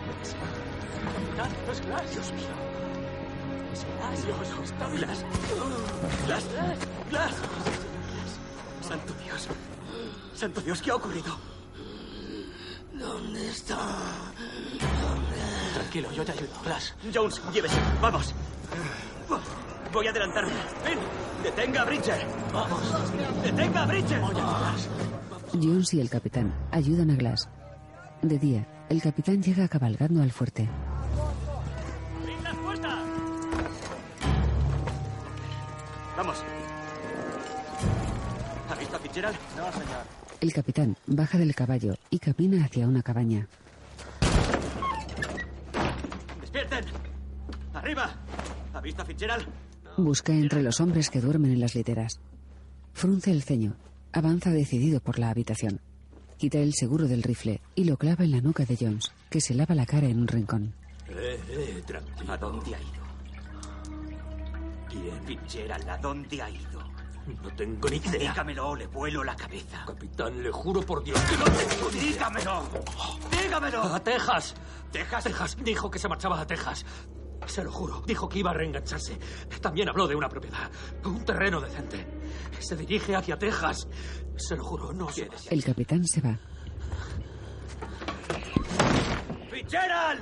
Capitán, 1.13 1.51
no 1.65 1.71
es 1.71 1.81
Glass. 1.85 2.11
Dios 2.11 2.34
mío. 2.34 2.55
Es 3.71 3.85
Glass. 3.85 4.25
Dios, 4.25 4.69
está. 4.69 4.89
Glass. 4.89 5.25
Glass. 6.25 6.45
Glass. 7.09 7.35
Santo 8.81 9.13
Dios. 9.23 9.47
Santo 10.35 10.61
Dios, 10.61 10.81
¿qué 10.81 10.91
ha 10.91 10.95
ocurrido? 10.95 11.36
Jones, 17.13 17.41
llévese. 17.53 17.77
Vamos. 18.01 18.34
Voy 19.93 20.07
a 20.07 20.09
adelantarme. 20.09 20.51
Ven. 20.84 20.99
Detenga 21.43 21.81
a 21.81 21.85
Bridger. 21.85 22.25
Vamos. 22.53 22.81
Detenga 23.43 23.84
a 23.84 23.85
Bridger. 23.85 24.21
Jones 25.53 25.93
y 25.93 26.01
el 26.01 26.09
capitán 26.09 26.53
ayudan 26.71 27.11
a 27.11 27.15
Glass. 27.15 27.47
De 28.21 28.38
día, 28.38 28.67
el 28.89 29.01
capitán 29.01 29.41
llega 29.41 29.67
cabalgando 29.67 30.21
al 30.21 30.31
fuerte. 30.31 30.67
¡Abrid 32.21 32.43
las 32.43 32.55
puertas! 32.55 32.99
Vamos. 36.17 36.38
¿Ha 38.69 38.75
visto 38.75 38.95
a 38.95 38.99
Fitzgerald? 38.99 39.38
No, 39.55 39.71
señor. 39.71 40.17
El 40.41 40.53
capitán 40.53 40.97
baja 41.05 41.38
del 41.38 41.55
caballo 41.55 41.95
y 42.09 42.19
camina 42.19 42.65
hacia 42.65 42.88
una 42.88 43.01
cabaña. 43.01 43.47
¡Arriba! 47.78 48.10
¿Ha 48.74 48.82
visto 48.82 49.02
a 49.02 49.06
Fitzgerald? 49.06 49.48
Busca 49.98 50.34
entre 50.34 50.64
los 50.64 50.80
hombres 50.82 51.10
que 51.10 51.22
duermen 51.22 51.52
en 51.52 51.60
las 51.60 51.76
literas. 51.76 52.20
Frunce 52.94 53.32
el 53.32 53.44
ceño. 53.44 53.76
Avanza 54.14 54.49
decidido 54.49 54.99
por 54.99 55.20
la 55.20 55.30
habitación. 55.30 55.80
Quita 56.38 56.58
el 56.58 56.74
seguro 56.74 57.08
del 57.08 57.24
rifle 57.24 57.62
y 57.76 57.84
lo 57.84 57.98
clava 57.98 58.24
en 58.24 58.32
la 58.32 58.41
nuca 58.41 58.66
de 58.66 58.78
Jones, 58.80 59.12
que 59.30 59.41
se 59.41 59.54
lava 59.54 59.76
la 59.76 59.86
cara 59.86 60.08
en 60.08 60.20
un 60.20 60.28
rincón. 60.28 60.74
Eh, 61.10 61.40
eh, 61.49 61.84
tranquilo. 61.86 62.34
¿A 62.34 62.38
dónde 62.38 62.76
ha 62.76 62.80
ido? 62.80 63.08
¿Quién? 64.90 65.24
Fitzgerald, 65.26 65.90
¿a 65.90 65.98
dónde 65.98 66.41
ha 66.41 66.49
ido? 66.49 66.88
No 67.44 67.49
tengo 67.56 67.90
ni 67.90 67.98
idea. 67.98 68.32
Dígamelo 68.32 68.70
o 68.70 68.76
le 68.76 68.88
vuelo 68.88 69.24
la 69.24 69.36
cabeza. 69.36 69.84
Capitán, 69.86 70.41
le 70.41 70.52
juro 70.52 70.82
por 70.82 71.04
Dios 71.04 71.20
que 71.22 71.38
no 71.38 71.44
tengo 71.45 71.91
ni 71.91 71.98
idea. 71.99 72.12
¡Dígamelo! 72.12 72.64
¡Dígamelo! 73.32 73.84
A 73.84 73.99
Texas. 73.99 74.56
¿Texas? 74.91 75.24
Texas. 75.26 75.58
Dijo 75.62 75.91
que 75.91 75.99
se 75.99 76.08
marchaba 76.08 76.40
a 76.40 76.48
Texas. 76.48 76.86
Se 77.48 77.64
lo 77.64 77.72
juro. 77.72 78.03
Dijo 78.06 78.30
que 78.30 78.40
iba 78.40 78.52
a 78.52 78.53
reengancharse. 78.53 79.18
También 79.61 79.90
habló 79.90 80.07
de 80.07 80.15
una 80.15 80.30
propiedad. 80.30 80.69
Un 81.06 81.26
terreno 81.26 81.60
decente. 81.60 82.06
Se 82.60 82.76
dirige 82.76 83.15
hacia 83.15 83.38
Texas. 83.38 83.88
Se 84.36 84.56
lo 84.56 84.64
juro, 84.64 84.94
no 84.94 85.10
sé. 85.10 85.30
El 85.49 85.64
capitán 85.64 86.06
se 86.06 86.22
va. 86.22 86.38
¡Fitzgerald! 89.49 90.22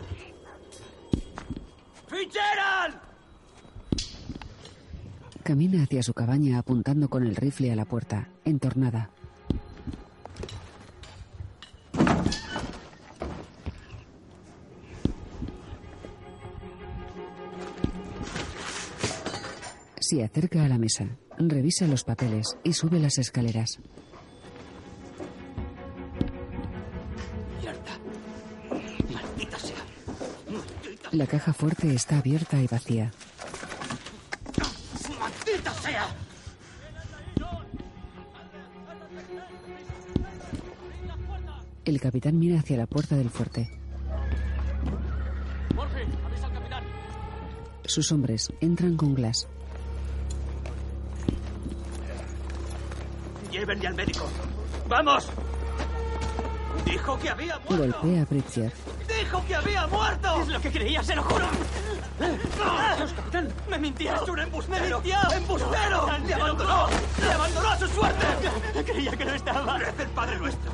¡Fitzgerald! 2.08 2.96
Camina 5.44 5.84
hacia 5.84 6.02
su 6.02 6.14
cabaña 6.14 6.58
apuntando 6.58 7.10
con 7.10 7.26
el 7.26 7.36
rifle 7.36 7.72
a 7.72 7.76
la 7.76 7.86
puerta, 7.86 8.30
entornada. 8.46 9.12
Se 20.08 20.24
acerca 20.24 20.64
a 20.64 20.68
la 20.68 20.78
mesa, 20.78 21.18
revisa 21.40 21.88
los 21.88 22.04
papeles 22.04 22.56
y 22.64 22.74
sube 22.74 23.00
las 23.00 23.18
escaleras. 23.18 23.80
Maldita 29.12 29.58
sea. 29.58 29.76
La 31.12 31.26
caja 31.26 31.54
fuerte 31.54 31.92
está 31.92 32.20
abierta 32.20 32.62
y 32.62 32.68
vacía. 32.68 33.12
¡Maldita 35.20 35.74
sea! 35.74 36.08
El 41.84 42.00
capitán 42.00 42.38
mira 42.38 42.60
hacia 42.60 42.78
la 42.78 42.86
puerta 42.86 43.16
del 43.16 43.32
fuerte. 43.32 43.72
Sus 47.86 48.12
hombres 48.12 48.54
entran 48.62 48.98
con 48.98 49.16
Glass. 49.16 49.48
Llévenle 53.56 53.88
al 53.88 53.94
médico. 53.94 54.28
¡Vamos! 54.90 55.30
Dijo 56.84 57.18
que 57.18 57.30
había 57.30 57.58
muerto. 57.60 58.00
Golpea 58.02 58.24
a 58.24 58.26
Pritzier. 58.26 58.74
¡Dijo 59.08 59.46
que 59.48 59.56
había 59.56 59.88
muerto! 59.88 60.42
Es 60.42 60.48
lo 60.50 60.60
que 60.60 60.72
creía, 60.72 61.02
se 61.02 61.16
lo 61.16 61.24
juro. 61.24 61.46
¡Dios, 62.98 63.14
capitán! 63.14 63.48
¡Me 63.70 63.80
mintió! 63.80 64.14
¡Es 64.14 64.28
un 64.28 64.40
embustero! 64.40 64.84
¡Me 64.84 64.92
mintió! 64.92 65.38
¡Embustero! 65.38 66.10
¡Le 66.28 66.34
abandonó! 66.34 66.88
¡Le 67.22 67.32
abandonó 67.32 67.70
a 67.70 67.78
su 67.78 67.88
suerte! 67.88 68.26
Creía 68.86 69.12
que 69.12 69.24
no 69.24 69.34
estaba. 69.34 69.78
¡Reza 69.78 70.04
el 70.04 70.10
Padre 70.10 70.38
Nuestro! 70.38 70.72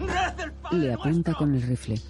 ¡Reza 0.00 0.44
el 0.44 0.52
Padre 0.52 0.78
Le 0.78 0.92
apunta 0.92 1.32
con 1.32 1.54
el 1.54 1.62
rifle. 1.62 2.02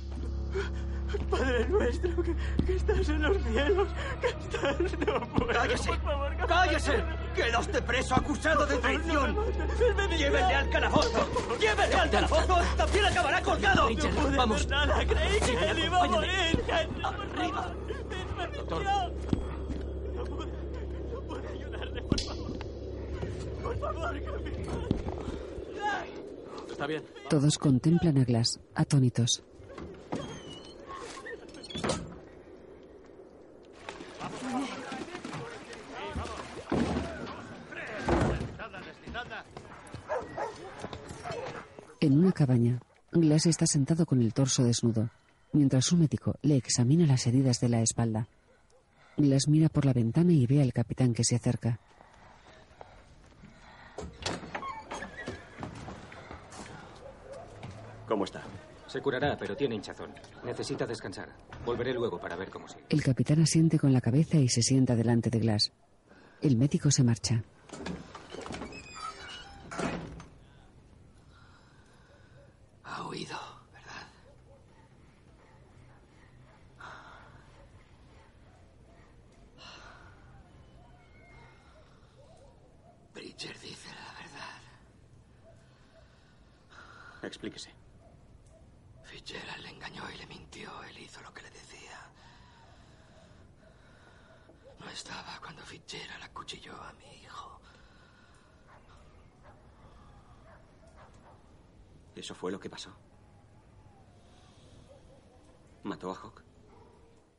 Padre 1.31 1.69
nuestro, 1.69 2.23
que, 2.23 2.35
que 2.67 2.77
estás 2.77 3.09
en 3.09 3.23
los 3.23 3.37
cielos, 3.45 3.89
que 4.21 4.27
estás... 4.27 4.99
No 5.07 5.21
puedo. 5.29 5.53
¡Cállese! 5.53 5.89
Por 5.89 6.01
favor. 6.03 6.28
¡Cállese! 6.47 7.05
¡Queda 7.35 7.59
usted 7.61 7.83
preso 7.85 8.15
acusado 8.15 8.67
de 8.67 8.77
traición! 8.79 9.37
¡Llévenle 10.17 10.55
al 10.55 10.71
calabozo! 10.71 11.29
¡Llévenle 11.61 11.95
al 11.95 12.11
calabozo! 12.11 12.59
¡También 12.77 13.05
acabará 13.07 13.43
colgado! 13.43 13.91
No 13.91 14.37
¡Vamos! 14.37 14.57
hacer 14.59 14.71
nada, 14.71 15.07
creí 15.07 15.41
que 15.41 15.71
él 15.71 15.79
iba 15.79 16.03
a 16.03 16.09
morir. 16.09 16.65
¡Arriba! 17.05 17.75
Doctor. 18.57 18.83
No 20.15 20.25
pude, 20.25 20.47
no 21.13 21.21
pude 21.23 21.49
ayudarle, 21.49 22.03
por 22.03 22.21
favor. 22.21 22.59
Por 23.63 23.79
favor, 23.79 24.25
capitán. 24.25 24.89
Está 26.71 26.87
bien. 26.87 27.05
Todos 27.29 27.59
contemplan 27.59 28.19
a 28.19 28.25
Glass, 28.25 28.61
atónitos. 28.75 29.43
En 42.09 42.19
una 42.19 42.33
cabaña, 42.33 42.81
Glass 43.13 43.45
está 43.45 43.67
sentado 43.67 44.07
con 44.07 44.23
el 44.23 44.33
torso 44.33 44.65
desnudo, 44.65 45.11
mientras 45.53 45.93
un 45.93 46.01
médico 46.01 46.37
le 46.41 46.57
examina 46.57 47.07
las 47.07 47.27
heridas 47.27 47.61
de 47.61 47.69
la 47.69 47.83
espalda. 47.83 48.29
Glass 49.19 49.47
mira 49.47 49.69
por 49.69 49.85
la 49.85 49.93
ventana 49.93 50.33
y 50.33 50.47
ve 50.47 50.63
al 50.63 50.73
capitán 50.73 51.13
que 51.13 51.23
se 51.23 51.37
acerca. 51.37 51.79
¿Cómo 58.07 58.25
está? 58.25 58.43
Se 58.87 59.03
curará, 59.03 59.37
pero 59.37 59.55
tiene 59.55 59.75
hinchazón. 59.75 60.11
Necesita 60.47 60.87
descansar. 60.87 61.29
Volveré 61.67 61.93
luego 61.93 62.19
para 62.19 62.37
ver 62.37 62.49
cómo 62.49 62.67
sigue. 62.69 62.85
El 62.89 63.03
capitán 63.03 63.43
asiente 63.43 63.79
con 63.79 63.93
la 63.93 64.01
cabeza 64.01 64.39
y 64.39 64.49
se 64.49 64.63
sienta 64.63 64.97
delante 64.97 65.29
de 65.29 65.41
Glass. 65.41 65.73
El 66.41 66.57
médico 66.57 66.91
se 66.91 67.05
marcha. 67.05 67.45
Ha 72.85 73.07
huido, 73.07 73.39
¿verdad? 73.73 74.09
Bridger 83.15 83.59
dice 83.61 83.89
la 83.91 84.13
verdad. 84.21 84.63
Explíquese. 87.29 87.71
Fitzgerald 89.05 89.63
le 89.63 89.69
engañó 89.71 90.03
y 90.11 90.17
le 90.17 90.27
mintió. 90.27 90.83
Él 90.85 90.99
hizo 90.99 91.21
lo 91.21 91.33
que 91.35 91.43
le 91.43 91.51
decía. 91.51 92.01
No 94.81 94.89
estaba 94.89 95.39
cuando 95.41 95.63
Fitzgerald 95.63 96.25
acuchilló 96.25 96.73
a 96.73 96.93
mi 96.95 97.23
hijo. 97.23 97.61
¿Eso 102.17 102.35
fue 102.35 102.51
lo 102.51 102.59
que 102.59 102.71
pasó? 102.71 102.91
¿Mató 105.83 106.11
a 106.11 106.15
Hawk? 106.15 106.43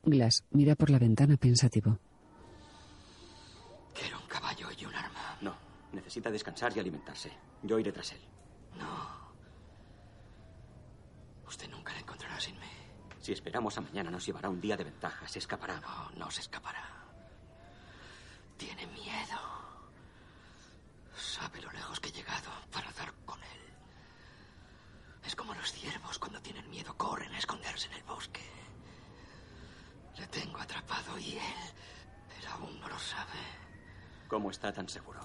Glass 0.03 0.45
mira 0.51 0.75
por 0.75 0.91
la 0.91 0.99
ventana 0.99 1.35
pensativo. 1.35 1.97
Que 3.95 4.05
era 4.05 4.17
un 4.19 4.27
caballo 4.27 4.67
y 4.77 4.85
un 4.85 4.93
arma. 4.93 5.37
No. 5.41 5.55
Necesita 5.93 6.29
descansar 6.29 6.77
y 6.77 6.79
alimentarse. 6.79 7.31
Yo 7.63 7.79
iré 7.79 7.91
tras 7.91 8.11
él. 8.11 8.21
No. 8.77 9.19
Usted 11.49 11.67
nunca 11.69 11.91
la 11.93 11.99
encontrará 11.99 12.39
sin 12.39 12.55
mí. 12.59 12.67
Si 13.29 13.33
esperamos 13.33 13.77
a 13.77 13.81
mañana 13.81 14.09
nos 14.09 14.25
llevará 14.25 14.49
un 14.49 14.59
día 14.59 14.75
de 14.75 14.85
ventaja. 14.85 15.27
Se 15.27 15.37
escapará. 15.37 15.79
No, 15.81 16.09
no 16.15 16.31
se 16.31 16.41
escapará. 16.41 16.83
Tiene 18.57 18.87
miedo. 18.87 19.39
Sabe 21.15 21.61
lo 21.61 21.71
lejos 21.71 21.99
que 21.99 22.09
he 22.09 22.11
llegado 22.11 22.49
para 22.71 22.91
dar 22.93 23.13
con 23.27 23.39
él. 23.43 23.61
Es 25.23 25.35
como 25.35 25.53
los 25.53 25.71
ciervos 25.71 26.17
cuando 26.17 26.41
tienen 26.41 26.67
miedo 26.71 26.97
corren 26.97 27.31
a 27.35 27.37
esconderse 27.37 27.85
en 27.89 27.93
el 27.93 28.03
bosque. 28.03 28.41
Le 30.17 30.25
tengo 30.25 30.57
atrapado 30.57 31.19
y 31.19 31.33
él, 31.33 31.61
él 32.39 32.47
aún 32.47 32.79
no 32.79 32.89
lo 32.89 32.97
sabe. 32.97 33.37
¿Cómo 34.27 34.49
está 34.49 34.73
tan 34.73 34.89
seguro? 34.89 35.19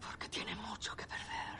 Porque 0.00 0.30
tiene 0.30 0.56
mucho 0.56 0.96
que 0.96 1.06
perder. 1.06 1.58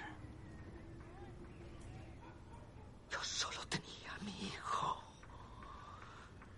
Yo 3.11 3.23
solo 3.23 3.61
tenía 3.69 4.08
mi 4.29 4.47
hijo. 4.47 5.03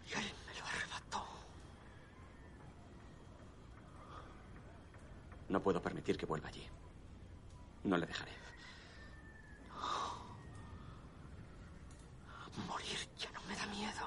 Y 0.09 0.13
él 0.13 0.25
me 0.47 0.59
lo 0.59 0.67
arrebató. 0.67 1.25
No 5.49 5.63
puedo 5.63 5.81
permitir 5.81 6.17
que 6.17 6.27
vuelva 6.27 6.49
allí. 6.49 6.67
No 7.85 7.97
le 7.97 8.07
dejaré. 8.07 8.33
Morir 12.69 12.99
ya 13.19 13.31
no 13.31 13.41
me 13.49 13.57
da 13.57 13.67
miedo. 13.67 14.07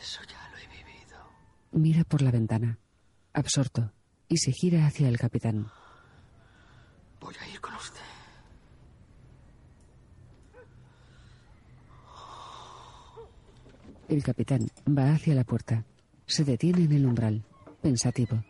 Eso 0.00 0.20
ya 0.24 0.50
lo 0.50 0.58
he 0.58 0.66
vivido. 0.66 1.18
Mira 1.72 2.04
por 2.04 2.20
la 2.20 2.30
ventana, 2.30 2.78
absorto, 3.32 3.92
y 4.28 4.36
se 4.38 4.52
gira 4.52 4.86
hacia 4.86 5.08
el 5.08 5.18
capitán. 5.18 5.70
Voy 7.20 7.34
a 7.40 7.48
ir 7.48 7.60
con 7.60 7.74
usted. 7.74 8.00
El 14.08 14.22
capitán 14.22 14.66
va 14.88 15.12
hacia 15.12 15.34
la 15.34 15.44
puerta. 15.44 15.84
Se 16.24 16.42
detiene 16.42 16.84
en 16.84 16.92
el 16.92 17.04
umbral, 17.04 17.44
pensativo. 17.82 18.42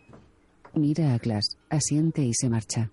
Mira 0.73 1.13
a 1.13 1.17
Glass, 1.17 1.57
asiente 1.69 2.23
y 2.23 2.33
se 2.33 2.49
marcha. 2.49 2.89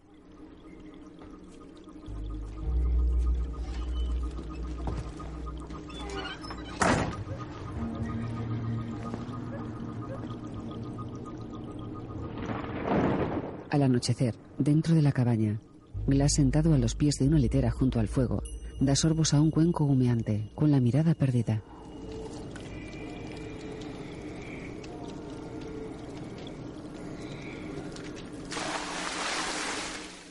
Al 13.71 13.83
anochecer, 13.83 14.35
dentro 14.59 14.97
de 14.97 15.03
la 15.03 15.13
cabaña, 15.13 15.61
Glass 16.09 16.33
sentado 16.35 16.75
a 16.75 16.79
los 16.79 16.97
pies 16.97 17.15
de 17.21 17.29
una 17.29 17.39
litera 17.39 17.71
junto 17.71 18.01
al 18.01 18.09
fuego, 18.09 18.43
da 18.81 18.97
sorbos 18.97 19.35
a 19.35 19.41
un 19.41 19.53
cuenco 19.53 19.85
humeante, 19.85 20.51
con 20.57 20.73
la 20.73 20.81
mirada 20.81 21.15
perdida. 21.15 21.63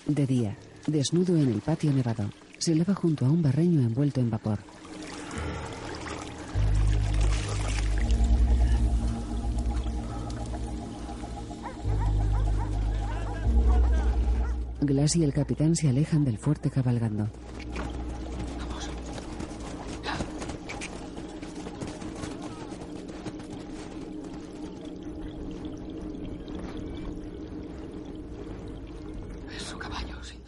De 0.07 0.27
día, 0.27 0.55
desnudo 0.85 1.35
en 1.35 1.49
el 1.51 1.61
patio 1.61 1.91
nevado, 1.91 2.29
se 2.59 2.75
lava 2.75 2.93
junto 2.93 3.25
a 3.25 3.29
un 3.29 3.41
barreño 3.41 3.81
envuelto 3.81 4.21
en 4.21 4.29
vapor. 4.29 4.59
Glass 14.81 15.15
y 15.15 15.23
el 15.23 15.33
capitán 15.33 15.75
se 15.75 15.89
alejan 15.89 16.23
del 16.23 16.37
fuerte 16.37 16.69
cabalgando. 16.69 17.27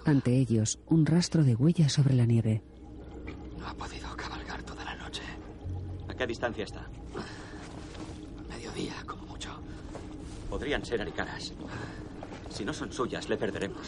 Ante 0.07 0.37
ellos, 0.37 0.79
un 0.87 1.05
rastro 1.05 1.43
de 1.43 1.53
huellas 1.53 1.91
sobre 1.91 2.13
la 2.15 2.25
nieve. 2.25 2.61
No 3.59 3.67
ha 3.67 3.73
podido 3.73 4.07
cabalgar 4.15 4.63
toda 4.63 4.85
la 4.85 4.95
noche. 4.95 5.21
¿A 6.07 6.13
qué 6.13 6.25
distancia 6.25 6.63
está? 6.63 6.87
Mediodía, 8.47 8.93
como 9.05 9.25
mucho. 9.25 9.49
Podrían 10.49 10.85
ser 10.85 11.01
aricaras. 11.01 11.53
Si 12.49 12.63
no 12.63 12.71
son 12.71 12.89
suyas, 12.93 13.27
le 13.27 13.35
perderemos. 13.35 13.85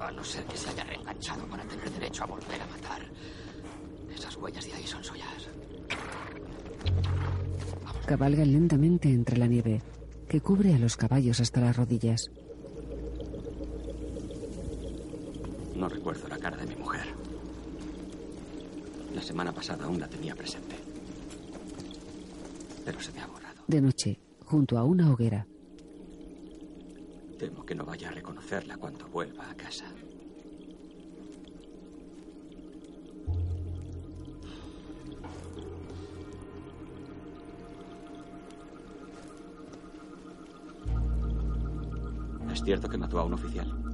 A 0.00 0.10
no 0.12 0.22
ser 0.22 0.44
que 0.44 0.56
se 0.58 0.68
haya 0.68 0.84
reenganchado 0.84 1.46
para 1.46 1.64
tener 1.64 1.90
derecho 1.90 2.24
a 2.24 2.26
volver 2.26 2.60
a 2.60 2.66
matar. 2.66 3.00
Esas 4.14 4.36
huellas 4.36 4.66
de 4.66 4.74
ahí 4.74 4.86
son 4.86 5.02
suyas. 5.02 5.48
Cabalgan 8.04 8.52
lentamente 8.52 9.08
entre 9.08 9.38
la 9.38 9.46
nieve, 9.46 9.80
que 10.28 10.42
cubre 10.42 10.74
a 10.74 10.78
los 10.78 10.98
caballos 10.98 11.40
hasta 11.40 11.62
las 11.62 11.74
rodillas. 11.74 12.30
No 15.74 15.88
recuerdo 16.04 16.28
la 16.28 16.36
cara 16.36 16.58
de 16.58 16.66
mi 16.66 16.76
mujer. 16.76 17.06
La 19.14 19.22
semana 19.22 19.52
pasada 19.52 19.86
aún 19.86 19.98
la 19.98 20.06
tenía 20.06 20.34
presente. 20.34 20.76
Pero 22.84 23.00
se 23.00 23.10
me 23.12 23.22
ha 23.22 23.26
borrado. 23.26 23.62
De 23.66 23.80
noche, 23.80 24.20
junto 24.44 24.76
a 24.76 24.84
una 24.84 25.10
hoguera, 25.10 25.46
Temo 27.38 27.64
que 27.64 27.74
no 27.74 27.86
vaya 27.86 28.10
a 28.10 28.12
reconocerla 28.12 28.76
cuando 28.76 29.08
vuelva 29.08 29.50
a 29.50 29.54
casa. 29.54 29.86
¿Es 42.52 42.62
cierto 42.62 42.90
que 42.90 42.98
mató 42.98 43.18
a 43.18 43.24
un 43.24 43.32
oficial? 43.32 43.93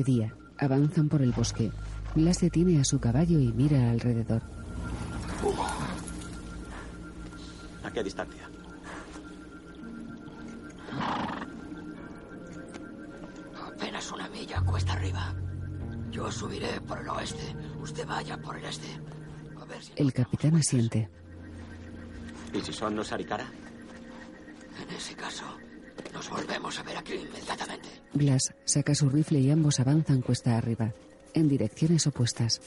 De 0.00 0.04
día, 0.04 0.34
avanzan 0.58 1.08
por 1.08 1.20
el 1.22 1.32
bosque. 1.32 1.70
Glass 2.14 2.40
detiene 2.40 2.80
a 2.80 2.84
su 2.84 2.98
caballo 2.98 3.38
y 3.38 3.52
mira 3.52 3.90
alrededor. 3.90 4.42
¿A 7.84 7.90
qué 7.90 8.02
distancia? 8.02 8.48
Apenas 13.66 14.10
una 14.12 14.28
milla 14.28 14.60
cuesta 14.62 14.92
arriba. 14.94 15.34
Yo 16.10 16.30
subiré 16.32 16.80
por 16.80 16.98
el 16.98 17.08
oeste. 17.08 17.54
Usted 17.80 18.06
vaya 18.06 18.36
por 18.40 18.56
el 18.56 18.64
este. 18.64 18.88
A 19.60 19.64
ver 19.66 19.82
si 19.82 19.92
El 19.96 20.12
capitán 20.12 20.56
asiente. 20.56 21.08
¿Y 22.52 22.60
si 22.60 22.72
son 22.72 22.96
los 22.96 23.12
Arikara? 23.12 23.46
en 24.82 24.96
ese 24.96 25.14
caso 25.14 25.44
nos 26.12 26.30
volvemos 26.30 26.78
a 26.78 26.82
ver 26.82 26.96
aquí 26.96 27.14
inmediatamente. 27.14 27.88
Glass 28.14 28.52
saca 28.64 28.94
su 28.94 29.08
rifle 29.08 29.40
y 29.40 29.50
ambos 29.50 29.80
avanzan 29.80 30.22
cuesta 30.22 30.56
arriba, 30.56 30.92
en 31.34 31.48
direcciones 31.48 32.06
opuestas. 32.06 32.60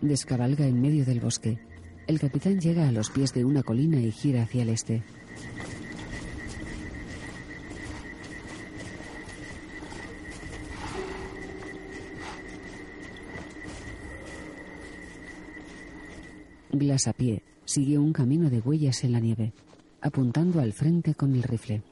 Descabalga 0.00 0.66
en 0.66 0.80
medio 0.80 1.04
del 1.04 1.20
bosque. 1.20 1.58
El 2.06 2.18
capitán 2.18 2.60
llega 2.60 2.88
a 2.88 2.92
los 2.92 3.10
pies 3.10 3.32
de 3.32 3.44
una 3.44 3.62
colina 3.62 4.00
y 4.00 4.10
gira 4.10 4.42
hacia 4.42 4.62
el 4.62 4.70
este. 4.70 5.02
Glass 16.72 17.08
a 17.08 17.12
pie 17.12 17.42
sigue 17.64 17.98
un 17.98 18.12
camino 18.12 18.50
de 18.50 18.60
huellas 18.60 19.04
en 19.04 19.12
la 19.12 19.20
nieve, 19.20 19.52
apuntando 20.00 20.60
al 20.60 20.72
frente 20.72 21.14
con 21.14 21.34
el 21.34 21.42
rifle. 21.42 21.82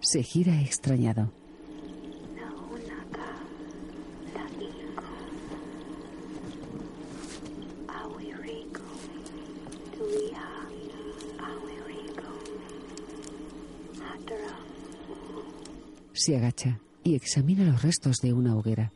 Se 0.00 0.22
gira 0.22 0.60
extrañado. 0.60 1.39
Se 16.20 16.36
agacha 16.36 16.78
y 17.02 17.14
examina 17.14 17.64
los 17.64 17.80
restos 17.80 18.18
de 18.18 18.34
una 18.34 18.54
hoguera. 18.54 18.92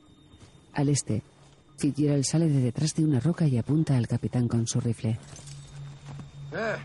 Al 0.75 0.91
este, 0.91 1.23
Fitzgerald 1.79 2.23
sale 2.23 2.51
de 2.51 2.61
detrás 2.61 2.95
de 2.95 3.03
una 3.03 3.19
roca 3.19 3.47
y 3.47 3.57
apunta 3.57 3.97
al 3.97 4.07
capitán 4.07 4.47
con 4.47 4.67
su 4.67 4.79
rifle. 4.79 5.19
Eh. 6.53 6.77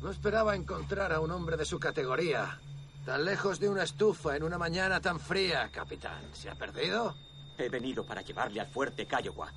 No 0.00 0.10
esperaba 0.10 0.56
encontrar 0.56 1.12
a 1.12 1.20
un 1.20 1.32
hombre 1.32 1.58
de 1.58 1.66
su 1.66 1.78
categoría. 1.78 2.58
Tan 3.04 3.26
lejos 3.26 3.60
de 3.60 3.68
una 3.68 3.82
estufa 3.82 4.38
en 4.38 4.44
una 4.44 4.56
mañana 4.56 4.98
tan 4.98 5.20
fría, 5.20 5.68
capitán. 5.70 6.24
¿Se 6.32 6.48
ha 6.48 6.54
perdido? 6.54 7.14
He 7.58 7.68
venido 7.68 8.06
para 8.06 8.22
llevarle 8.22 8.62
al 8.62 8.68
fuerte 8.68 9.06
Kiowa, 9.06 9.52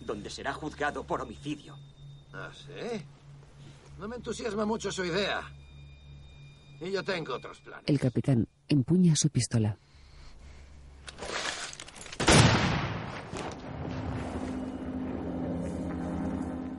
donde 0.00 0.30
será 0.30 0.54
juzgado 0.54 1.04
por 1.04 1.20
homicidio. 1.20 1.76
¿Ah, 2.32 2.48
sí? 2.54 3.04
No 3.98 4.08
me 4.08 4.16
entusiasma 4.16 4.64
mucho 4.64 4.90
su 4.90 5.04
idea. 5.04 5.42
Y 6.80 6.90
yo 6.90 7.04
tengo 7.04 7.34
otros 7.34 7.60
planes. 7.60 7.84
El 7.86 8.00
capitán 8.00 8.48
empuña 8.68 9.14
su 9.14 9.28
pistola. 9.28 9.76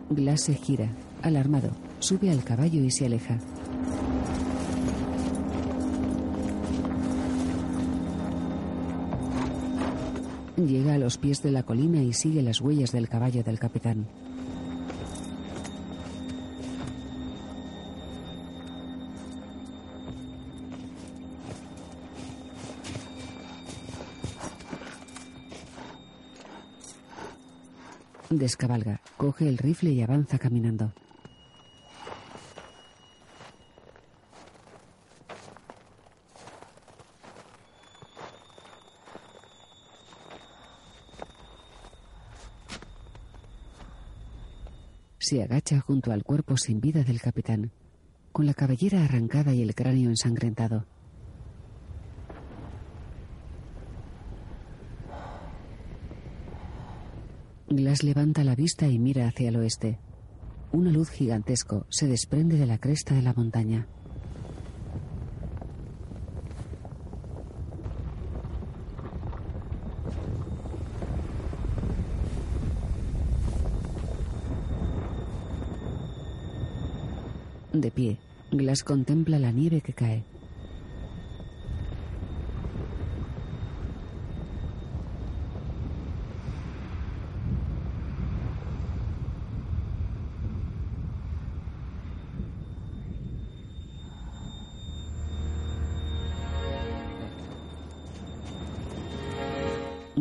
Glass 0.09 0.41
se 0.41 0.55
gira, 0.55 0.91
alarmado, 1.21 1.71
sube 1.99 2.31
al 2.31 2.43
caballo 2.43 2.83
y 2.83 2.91
se 2.91 3.05
aleja. 3.05 3.39
Llega 10.57 10.95
a 10.95 10.97
los 10.97 11.17
pies 11.17 11.41
de 11.41 11.51
la 11.51 11.63
colina 11.63 12.03
y 12.03 12.13
sigue 12.13 12.41
las 12.41 12.59
huellas 12.59 12.91
del 12.91 13.07
caballo 13.07 13.43
del 13.43 13.57
capitán. 13.57 14.07
Descabalga, 28.31 29.01
coge 29.17 29.49
el 29.49 29.57
rifle 29.57 29.91
y 29.91 30.01
avanza 30.01 30.39
caminando. 30.39 30.93
Se 45.19 45.43
agacha 45.43 45.81
junto 45.81 46.13
al 46.13 46.23
cuerpo 46.23 46.55
sin 46.55 46.79
vida 46.79 47.03
del 47.03 47.19
capitán, 47.19 47.71
con 48.31 48.45
la 48.45 48.53
cabellera 48.53 49.03
arrancada 49.03 49.53
y 49.53 49.61
el 49.61 49.75
cráneo 49.75 50.09
ensangrentado. 50.09 50.85
Glass 57.73 58.03
levanta 58.03 58.43
la 58.43 58.53
vista 58.53 58.89
y 58.89 58.99
mira 58.99 59.27
hacia 59.27 59.47
el 59.47 59.55
oeste. 59.55 59.97
una 60.73 60.91
luz 60.91 61.09
gigantesco 61.09 61.85
se 61.89 62.05
desprende 62.05 62.57
de 62.57 62.65
la 62.65 62.77
cresta 62.77 63.15
de 63.15 63.21
la 63.21 63.33
montaña. 63.33 63.87
De 77.71 77.89
pie, 77.89 78.17
Glass 78.51 78.83
contempla 78.83 79.39
la 79.39 79.51
nieve 79.51 79.79
que 79.79 79.93
cae. 79.93 80.30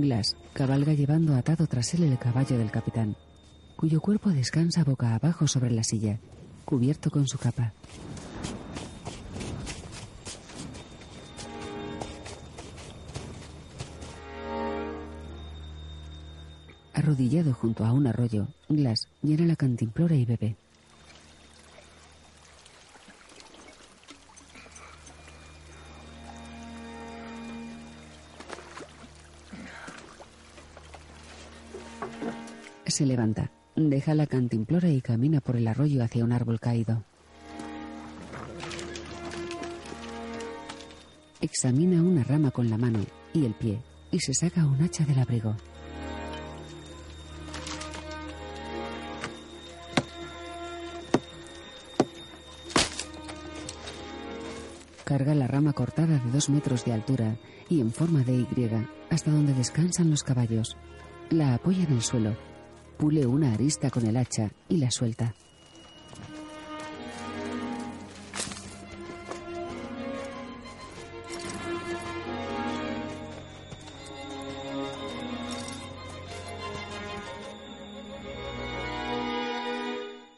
Glass 0.01 0.36
cabalga 0.52 0.93
llevando 0.94 1.35
atado 1.35 1.66
tras 1.66 1.94
él 1.94 2.05
el 2.05 2.18
caballo 2.18 2.59
del 2.59 2.70
capitán, 2.70 3.16
cuyo 3.77 4.01
cuerpo 4.01 4.31
descansa 4.31 4.85
boca 4.85 5.14
abajo 5.14 5.47
sobre 5.47 5.70
la 5.70 5.85
silla, 5.85 6.18
cubierto 6.64 7.10
con 7.10 7.27
su 7.27 7.39
capa. 7.39 7.72
Arrodillado 16.93 17.55
junto 17.55 17.85
a 17.85 17.93
un 17.93 18.06
arroyo, 18.06 18.48
Glass 18.68 19.09
llena 19.22 19.47
la 19.47 19.56
cantimplora 19.56 20.14
y 20.14 20.24
bebe. 20.24 20.56
Se 33.01 33.06
levanta, 33.06 33.51
deja 33.77 34.12
la 34.12 34.27
cantimplora 34.27 34.90
y 34.90 35.01
camina 35.01 35.40
por 35.40 35.56
el 35.56 35.66
arroyo 35.66 36.05
hacia 36.05 36.22
un 36.22 36.32
árbol 36.32 36.60
caído. 36.60 37.02
Examina 41.40 42.02
una 42.02 42.22
rama 42.24 42.51
con 42.51 42.68
la 42.68 42.77
mano 42.77 42.98
y 43.32 43.47
el 43.47 43.55
pie 43.55 43.81
y 44.10 44.18
se 44.20 44.35
saca 44.35 44.66
un 44.66 44.82
hacha 44.82 45.06
del 45.06 45.18
abrigo. 45.18 45.56
Carga 55.05 55.35
la 55.35 55.47
rama 55.47 55.72
cortada 55.72 56.18
de 56.18 56.31
dos 56.31 56.51
metros 56.51 56.85
de 56.85 56.93
altura 56.93 57.39
y 57.70 57.81
en 57.81 57.93
forma 57.93 58.24
de 58.24 58.35
Y 58.35 58.47
hasta 59.09 59.31
donde 59.31 59.55
descansan 59.55 60.10
los 60.10 60.22
caballos. 60.22 60.77
La 61.31 61.55
apoya 61.55 61.85
en 61.85 61.94
el 61.94 62.02
suelo 62.02 62.49
Pule 63.01 63.24
una 63.27 63.55
arista 63.55 63.89
con 63.89 64.05
el 64.05 64.14
hacha 64.14 64.51
y 64.68 64.77
la 64.77 64.90
suelta. 64.90 65.35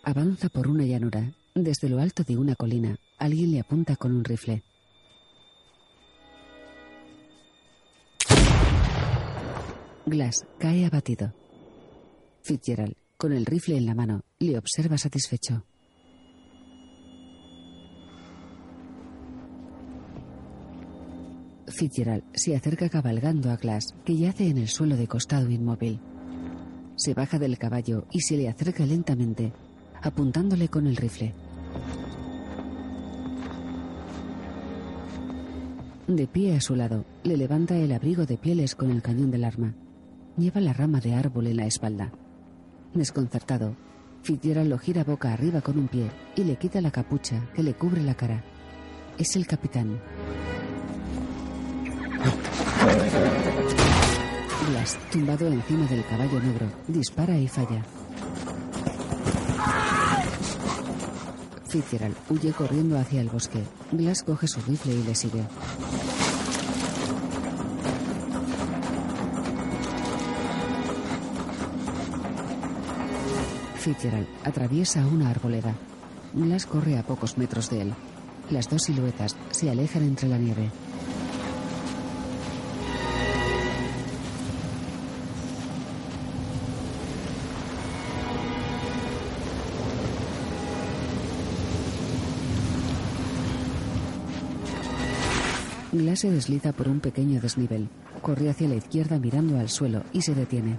Avanza 0.04 0.48
por 0.48 0.68
una 0.68 0.84
llanura. 0.84 1.32
Desde 1.56 1.88
lo 1.88 1.98
alto 1.98 2.22
de 2.22 2.36
una 2.36 2.54
colina, 2.54 2.96
alguien 3.18 3.50
le 3.50 3.58
apunta 3.58 3.96
con 3.96 4.14
un 4.14 4.22
rifle. 4.22 4.62
Glass 10.06 10.46
cae 10.60 10.86
abatido. 10.86 11.41
Fitzgerald, 12.42 12.96
con 13.16 13.32
el 13.32 13.46
rifle 13.46 13.76
en 13.76 13.86
la 13.86 13.94
mano, 13.94 14.24
le 14.40 14.58
observa 14.58 14.98
satisfecho. 14.98 15.64
Fitzgerald 21.68 22.24
se 22.34 22.56
acerca 22.56 22.88
cabalgando 22.88 23.50
a 23.50 23.56
Glass, 23.56 23.94
que 24.04 24.16
yace 24.16 24.48
en 24.48 24.58
el 24.58 24.68
suelo 24.68 24.96
de 24.96 25.06
costado 25.06 25.48
inmóvil. 25.50 26.00
Se 26.96 27.14
baja 27.14 27.38
del 27.38 27.58
caballo 27.58 28.06
y 28.10 28.20
se 28.20 28.36
le 28.36 28.48
acerca 28.48 28.84
lentamente, 28.84 29.52
apuntándole 30.02 30.68
con 30.68 30.86
el 30.86 30.96
rifle. 30.96 31.34
De 36.08 36.26
pie 36.26 36.56
a 36.56 36.60
su 36.60 36.74
lado, 36.74 37.04
le 37.22 37.36
levanta 37.36 37.76
el 37.78 37.92
abrigo 37.92 38.26
de 38.26 38.36
pieles 38.36 38.74
con 38.74 38.90
el 38.90 39.00
cañón 39.00 39.30
del 39.30 39.44
arma. 39.44 39.74
Lleva 40.36 40.60
la 40.60 40.72
rama 40.72 41.00
de 41.00 41.14
árbol 41.14 41.46
en 41.46 41.56
la 41.58 41.66
espalda. 41.66 42.12
Desconcertado, 42.94 43.74
Fitzgerald 44.22 44.68
lo 44.68 44.78
gira 44.78 45.02
boca 45.02 45.32
arriba 45.32 45.62
con 45.62 45.78
un 45.78 45.88
pie 45.88 46.10
y 46.36 46.44
le 46.44 46.56
quita 46.56 46.80
la 46.82 46.90
capucha 46.90 47.48
que 47.54 47.62
le 47.62 47.72
cubre 47.72 48.02
la 48.02 48.14
cara. 48.14 48.44
Es 49.18 49.34
el 49.34 49.46
capitán. 49.46 49.98
Glass, 54.68 54.98
tumbado 55.10 55.48
encima 55.48 55.86
del 55.86 56.04
caballo 56.04 56.40
negro, 56.40 56.66
dispara 56.86 57.38
y 57.38 57.48
falla. 57.48 57.82
Fitzgerald 61.68 62.16
huye 62.28 62.52
corriendo 62.52 62.98
hacia 62.98 63.22
el 63.22 63.30
bosque. 63.30 63.62
Glass 63.90 64.22
coge 64.22 64.46
su 64.46 64.60
rifle 64.60 64.94
y 64.94 65.02
le 65.02 65.14
sigue. 65.14 65.42
Fitzgerald 73.82 74.28
atraviesa 74.44 75.04
una 75.08 75.28
arboleda. 75.28 75.74
Glass 76.34 76.66
corre 76.66 76.96
a 76.98 77.02
pocos 77.02 77.36
metros 77.36 77.68
de 77.68 77.80
él. 77.80 77.94
Las 78.48 78.70
dos 78.70 78.82
siluetas 78.84 79.34
se 79.50 79.70
alejan 79.70 80.04
entre 80.04 80.28
la 80.28 80.38
nieve. 80.38 80.70
Glass 95.90 96.20
se 96.20 96.30
desliza 96.30 96.72
por 96.72 96.86
un 96.86 97.00
pequeño 97.00 97.40
desnivel. 97.40 97.88
Corre 98.20 98.48
hacia 98.48 98.68
la 98.68 98.76
izquierda 98.76 99.18
mirando 99.18 99.58
al 99.58 99.68
suelo 99.68 100.04
y 100.12 100.22
se 100.22 100.36
detiene. 100.36 100.76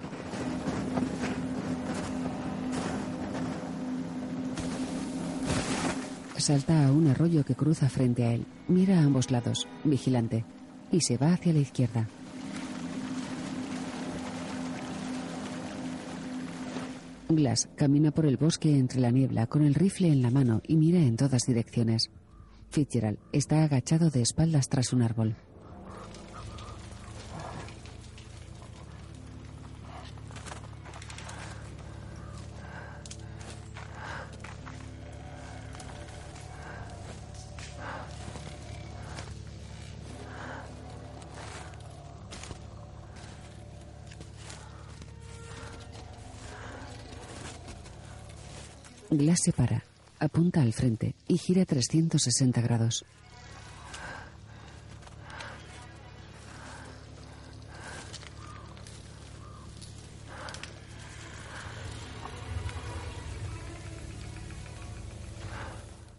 Salta 6.43 6.85
a 6.85 6.91
un 6.91 7.07
arroyo 7.07 7.45
que 7.45 7.55
cruza 7.55 7.87
frente 7.87 8.25
a 8.25 8.33
él, 8.33 8.45
mira 8.67 8.99
a 8.99 9.03
ambos 9.03 9.31
lados, 9.31 9.65
vigilante, 9.85 10.43
y 10.91 10.99
se 10.99 11.15
va 11.15 11.31
hacia 11.31 11.53
la 11.53 11.59
izquierda. 11.59 12.09
Glass 17.29 17.69
camina 17.77 18.11
por 18.11 18.25
el 18.25 18.35
bosque 18.35 18.77
entre 18.77 18.99
la 18.99 19.09
niebla 19.09 19.47
con 19.47 19.63
el 19.63 19.73
rifle 19.73 20.09
en 20.09 20.21
la 20.21 20.31
mano 20.31 20.61
y 20.67 20.75
mira 20.75 20.99
en 20.99 21.15
todas 21.15 21.43
direcciones. 21.43 22.09
Fitzgerald 22.71 23.19
está 23.31 23.63
agachado 23.63 24.09
de 24.09 24.21
espaldas 24.21 24.67
tras 24.67 24.91
un 24.91 25.01
árbol. 25.01 25.37
Glass 49.33 49.45
se 49.45 49.51
para, 49.51 49.83
apunta 50.19 50.61
al 50.61 50.73
frente 50.73 51.15
y 51.27 51.39
gira 51.39 51.65
360 51.65 52.61
grados. 52.61 53.03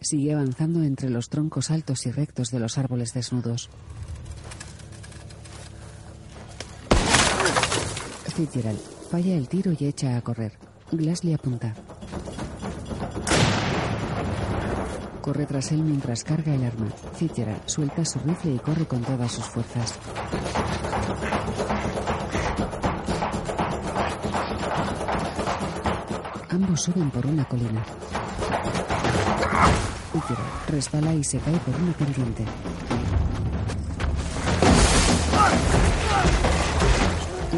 Sigue 0.01 0.33
avanzando 0.33 0.83
entre 0.83 1.09
los 1.09 1.29
troncos 1.29 1.71
altos 1.71 2.05
y 2.05 2.11
rectos 2.11 2.49
de 2.49 2.59
los 2.59 2.77
árboles 2.77 3.13
desnudos. 3.13 3.69
Fitzgerald 8.35 8.81
falla 9.09 9.35
el 9.35 9.47
tiro 9.47 9.71
y 9.79 9.85
echa 9.85 10.17
a 10.17 10.21
correr. 10.21 10.59
Glass 10.91 11.23
le 11.23 11.33
apunta. 11.33 11.73
Corre 15.25 15.47
tras 15.47 15.71
él 15.71 15.81
mientras 15.81 16.23
carga 16.23 16.53
el 16.53 16.63
arma. 16.63 16.85
Fitzgerald 17.15 17.63
suelta 17.65 18.05
su 18.05 18.19
rifle 18.19 18.53
y 18.53 18.59
corre 18.59 18.85
con 18.85 19.01
todas 19.01 19.31
sus 19.31 19.45
fuerzas. 19.45 19.97
Ambos 26.51 26.79
suben 26.79 27.09
por 27.09 27.25
una 27.25 27.43
colina. 27.45 27.83
Fitzgerald 30.13 30.69
resbala 30.69 31.15
y 31.15 31.23
se 31.23 31.39
cae 31.39 31.57
por 31.57 31.75
una 31.75 31.93
pendiente. 31.93 32.45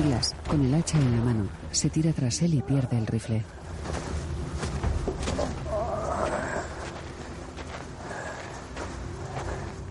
Glass, 0.06 0.35
con 0.48 0.64
el 0.64 0.73
hacha 0.73 0.98
en 0.98 1.18
la 1.18 1.22
mano, 1.22 1.48
se 1.72 1.89
tira 1.89 2.14
tras 2.14 2.41
él 2.44 2.53
y 2.53 2.61
pierde 2.61 2.98
el 2.98 3.07
rifle. 3.07 3.44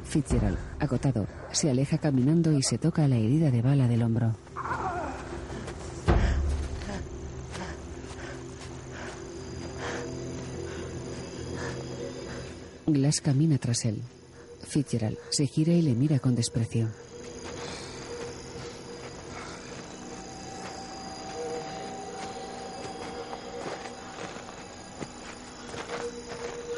Fitzgerald, 0.09 0.57
agotado, 0.79 1.27
se 1.53 1.69
aleja 1.69 1.99
caminando 1.99 2.53
y 2.53 2.63
se 2.63 2.79
toca 2.79 3.07
la 3.09 3.17
herida 3.17 3.51
de 3.51 3.61
bala 3.61 3.89
del 3.89 4.03
hombro. 4.03 4.35
Glass 12.87 13.21
camina 13.21 13.59
tras 13.59 13.85
él. 13.85 14.01
Fitzgerald 14.69 15.19
se 15.31 15.47
gira 15.47 15.73
y 15.73 15.83
le 15.83 15.95
mira 15.95 16.19
con 16.19 16.35
desprecio. 16.35 16.89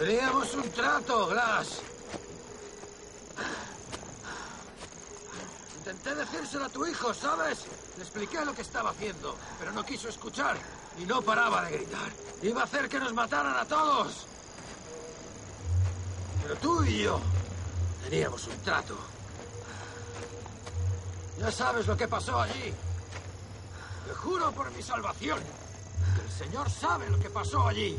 Teníamos 0.01 0.55
un 0.55 0.71
trato, 0.71 1.29
Glass. 1.29 1.98
Tu 6.79 6.87
hijo, 6.87 7.13
¿sabes? 7.13 7.65
Le 7.97 8.05
expliqué 8.05 8.45
lo 8.45 8.55
que 8.55 8.63
estaba 8.63 8.91
haciendo, 8.91 9.37
pero 9.59 9.73
no 9.73 9.85
quiso 9.85 10.09
escuchar 10.09 10.57
y 10.97 11.05
no 11.07 11.21
paraba 11.23 11.65
de 11.65 11.77
gritar. 11.77 12.13
Iba 12.41 12.61
a 12.61 12.65
hacer 12.65 12.89
que 12.89 13.01
nos 13.01 13.13
mataran 13.13 13.57
a 13.57 13.65
todos. 13.65 14.27
Pero 16.43 16.55
tú 16.57 16.85
y 16.85 17.03
yo 17.03 17.21
teníamos 18.09 18.47
un 18.47 18.57
trato. 18.59 18.97
Ya 21.41 21.51
sabes 21.51 21.87
lo 21.89 21.97
que 21.97 22.07
pasó 22.07 22.41
allí. 22.41 22.73
Te 24.07 24.15
juro 24.15 24.53
por 24.53 24.71
mi 24.71 24.83
salvación 24.83 25.41
que 26.15 26.23
el 26.23 26.31
Señor 26.31 26.71
sabe 26.71 27.11
lo 27.11 27.19
que 27.19 27.29
pasó 27.29 27.67
allí. 27.67 27.99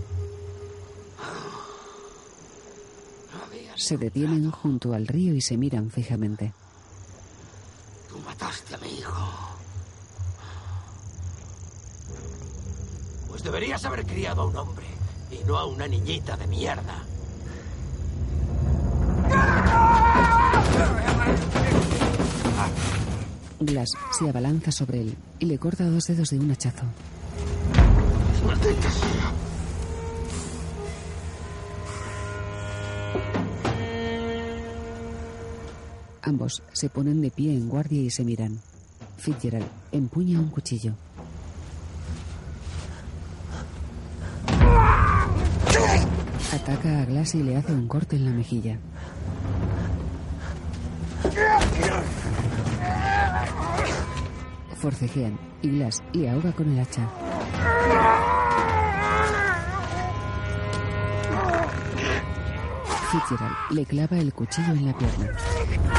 Se 3.76 3.97
detienen 3.97 4.49
junto 4.51 4.93
al 4.93 5.06
río 5.06 5.34
y 5.34 5.41
se 5.41 5.57
miran 5.57 5.91
fijamente. 5.91 6.53
Mataste 8.60 8.76
a 8.76 8.77
mi 8.80 8.99
hijo. 8.99 9.14
Pues 13.27 13.44
deberías 13.44 13.86
haber 13.86 14.06
criado 14.06 14.41
a 14.41 14.45
un 14.45 14.56
hombre 14.57 14.86
y 15.31 15.44
no 15.45 15.57
a 15.57 15.65
una 15.65 15.88
niñita 15.88 16.36
de 16.36 16.48
mierda. 16.48 17.06
Glass 23.60 23.90
se 24.18 24.30
abalanza 24.30 24.72
sobre 24.72 25.02
él 25.02 25.18
y 25.40 25.45
le 25.45 25.57
corta 25.57 25.86
dos 25.86 26.06
dedos 26.06 26.30
de 26.30 26.40
un 26.40 26.52
hachazo. 26.52 26.86
Maldita 28.45 28.90
sea. 28.91 29.28
Ambos 36.30 36.61
se 36.73 36.89
ponen 36.89 37.22
de 37.22 37.31
pie 37.31 37.56
en 37.56 37.68
guardia 37.68 37.99
y 38.03 38.11
se 38.11 38.23
miran. 38.23 38.60
Fitzgerald 39.18 39.65
empuña 39.91 40.39
un 40.39 40.49
cuchillo. 40.49 40.93
Ataca 46.53 47.01
a 47.01 47.06
Glass 47.06 47.34
y 47.34 47.41
le 47.41 47.57
hace 47.57 47.73
un 47.73 47.88
corte 47.88 48.15
en 48.15 48.26
la 48.26 48.31
mejilla. 48.31 48.77
Forcejean 54.77 55.39
y 55.64 55.69
Glass 55.69 56.03
le 56.14 56.30
ahoga 56.30 56.51
con 56.51 56.72
el 56.72 56.80
hacha. 56.80 57.10
Fitzgerald 63.11 63.56
le 63.72 63.85
clava 63.88 64.19
el 64.19 64.31
cuchillo 64.31 64.73
en 64.73 64.85
la 64.85 64.93
pierna. 64.95 65.98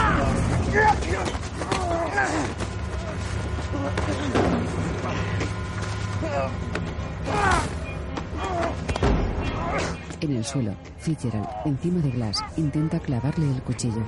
En 10.21 10.37
el 10.37 10.45
suelo, 10.45 10.73
Fitzgerald, 10.99 11.49
encima 11.65 12.01
de 12.01 12.11
Glass, 12.11 12.45
intenta 12.57 13.01
clavarle 13.01 13.51
el 13.51 13.61
cuchillo. 13.63 14.05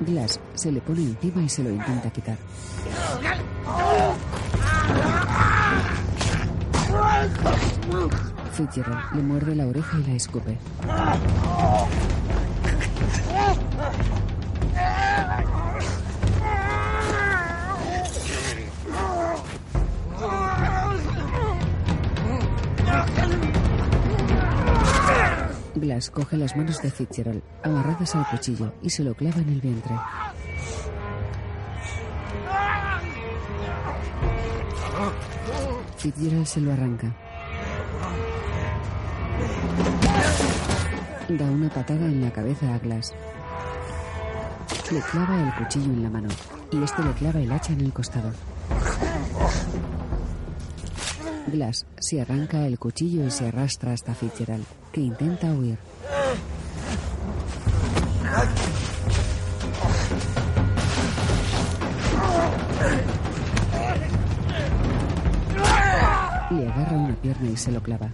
Glass 0.00 0.40
se 0.54 0.72
le 0.72 0.80
pone 0.80 1.02
encima 1.02 1.42
y 1.42 1.48
se 1.50 1.62
lo 1.62 1.70
intenta 1.70 2.08
quitar. 2.10 2.38
Fitzgerald 8.56 9.14
le 9.14 9.22
muerde 9.22 9.54
la 9.54 9.66
oreja 9.66 9.98
y 9.98 10.04
la 10.04 10.14
escupe. 10.14 10.56
Glass 25.74 26.10
coge 26.10 26.38
las 26.38 26.56
manos 26.56 26.80
de 26.80 26.90
Fitzgerald, 26.90 27.42
amarradas 27.62 28.14
al 28.14 28.26
cuchillo, 28.26 28.72
y 28.82 28.88
se 28.88 29.04
lo 29.04 29.14
clava 29.14 29.36
en 29.42 29.50
el 29.50 29.60
vientre. 29.60 29.94
Fitzgerald 35.98 36.46
se 36.46 36.60
lo 36.62 36.72
arranca. 36.72 37.25
Da 41.28 41.44
una 41.44 41.68
patada 41.68 42.06
en 42.06 42.22
la 42.22 42.30
cabeza 42.30 42.72
a 42.74 42.78
Glass. 42.78 43.12
Le 44.90 45.00
clava 45.00 45.42
el 45.42 45.54
cuchillo 45.54 45.92
en 45.92 46.02
la 46.02 46.10
mano 46.10 46.28
y 46.70 46.82
este 46.82 47.02
le 47.02 47.12
clava 47.12 47.40
el 47.40 47.50
hacha 47.50 47.72
en 47.72 47.80
el 47.80 47.92
costado. 47.92 48.30
Glass 51.48 51.86
se 51.98 52.20
arranca 52.20 52.66
el 52.66 52.78
cuchillo 52.78 53.26
y 53.26 53.30
se 53.30 53.48
arrastra 53.48 53.92
hasta 53.92 54.14
Fitzgerald, 54.14 54.64
que 54.92 55.00
intenta 55.00 55.48
huir. 55.52 55.78
Le 66.50 66.68
agarra 66.68 66.96
una 66.96 67.14
pierna 67.16 67.50
y 67.50 67.56
se 67.56 67.72
lo 67.72 67.82
clava. 67.82 68.08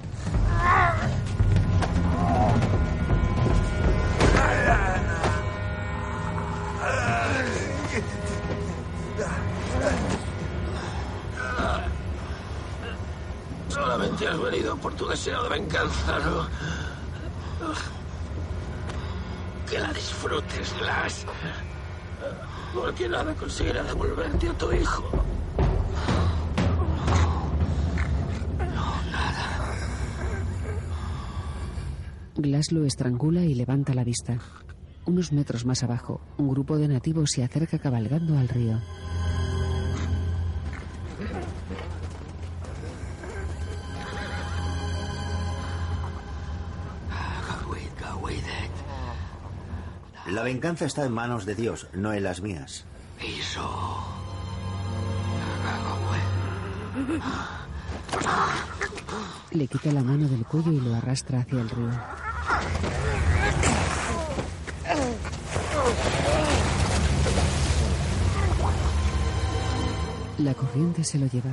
Por 14.83 14.93
tu 14.95 15.07
deseo 15.07 15.45
de 15.45 15.49
venganza, 15.49 16.19
¿no? 16.19 16.47
Que 19.71 19.79
la 19.79 19.93
disfrutes, 19.93 20.75
Glass. 20.79 21.27
Porque 22.75 23.09
nada 23.09 23.33
conseguirá 23.35 23.85
devolverte 23.85 24.49
a 24.49 24.59
tu 24.59 24.73
hijo. 24.73 25.25
Glass 32.35 32.73
lo 32.73 32.85
estrangula 32.85 33.45
y 33.45 33.55
levanta 33.55 33.95
la 33.95 34.03
vista. 34.03 34.39
Unos 35.07 35.33
metros 35.33 35.65
más 35.65 35.83
abajo, 35.85 36.21
un 36.39 36.49
grupo 36.49 36.77
de 36.77 36.89
nativos 36.89 37.31
se 37.33 37.45
acerca 37.45 37.79
cabalgando 37.79 38.37
al 38.37 38.49
río. 38.49 38.81
La 50.27 50.43
venganza 50.43 50.85
está 50.85 51.05
en 51.05 51.13
manos 51.13 51.47
de 51.47 51.55
Dios, 51.55 51.89
no 51.95 52.13
en 52.13 52.23
las 52.23 52.41
mías. 52.43 52.85
Le 59.51 59.67
quita 59.67 59.93
la 59.93 60.03
mano 60.03 60.29
del 60.29 60.45
cuello 60.47 60.73
y 60.73 60.81
lo 60.81 60.95
arrastra 60.95 61.41
hacia 61.41 61.61
el 61.61 61.69
río. 61.69 61.91
La 70.39 70.55
corriente 70.55 71.05
se 71.05 71.19
lo 71.19 71.27
lleva. 71.27 71.51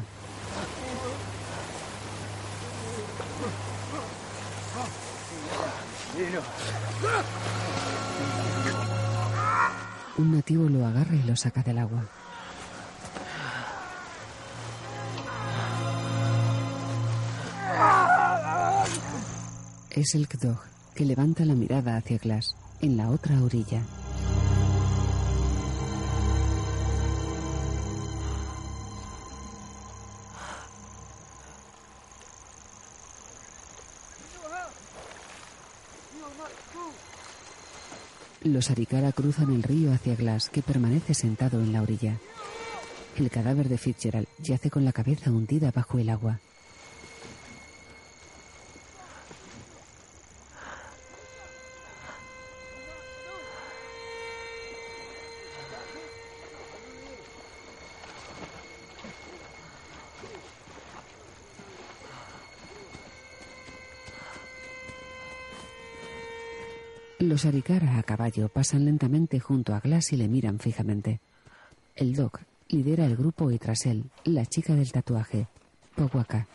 Un 10.19 10.33
nativo 10.33 10.67
lo 10.67 10.85
agarra 10.85 11.15
y 11.15 11.23
lo 11.23 11.33
saca 11.37 11.63
del 11.63 11.77
agua. 11.77 12.03
Es 19.91 20.15
el 20.15 20.27
Kdog, 20.27 20.59
que 20.93 21.05
levanta 21.05 21.45
la 21.45 21.55
mirada 21.55 21.95
hacia 21.95 22.17
Glass, 22.17 22.53
en 22.81 22.97
la 22.97 23.09
otra 23.11 23.41
orilla. 23.41 23.81
Los 38.53 38.71
Arikara 38.71 39.11
cruzan 39.11 39.53
el 39.53 39.61
río 39.61 39.93
hacia 39.93 40.15
Glass, 40.15 40.49
que 40.49 40.63
permanece 40.63 41.13
sentado 41.13 41.61
en 41.61 41.71
la 41.71 41.83
orilla. 41.83 42.17
El 43.15 43.29
cadáver 43.29 43.69
de 43.69 43.77
Fitzgerald 43.77 44.27
yace 44.39 44.71
con 44.71 44.85
la 44.85 44.91
cabeza 44.91 45.29
hundida 45.29 45.71
bajo 45.71 45.99
el 45.99 46.09
agua. 46.09 46.39
Los 67.39 67.45
Arikara 67.45 67.97
a 67.97 68.03
caballo 68.03 68.49
pasan 68.49 68.83
lentamente 68.83 69.39
junto 69.39 69.73
a 69.73 69.79
Glass 69.79 70.11
y 70.11 70.17
le 70.17 70.27
miran 70.27 70.59
fijamente. 70.59 71.21
El 71.95 72.13
Doc 72.13 72.41
lidera 72.67 73.05
el 73.05 73.15
grupo 73.15 73.49
y 73.49 73.57
tras 73.57 73.85
él, 73.85 74.03
la 74.25 74.45
chica 74.45 74.75
del 74.75 74.91
tatuaje, 74.91 75.47
Powaka. 75.95 76.47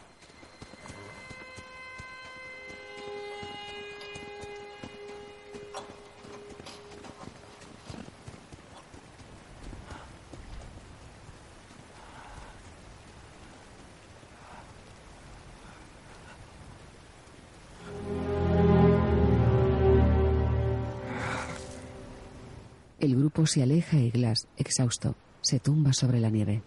Se 23.55 23.63
aleja 23.63 23.97
y 23.99 24.11
Glass, 24.11 24.49
exhausto, 24.57 25.15
se 25.41 25.61
tumba 25.61 25.93
sobre 25.93 26.19
la 26.19 26.29
nieve. 26.29 26.61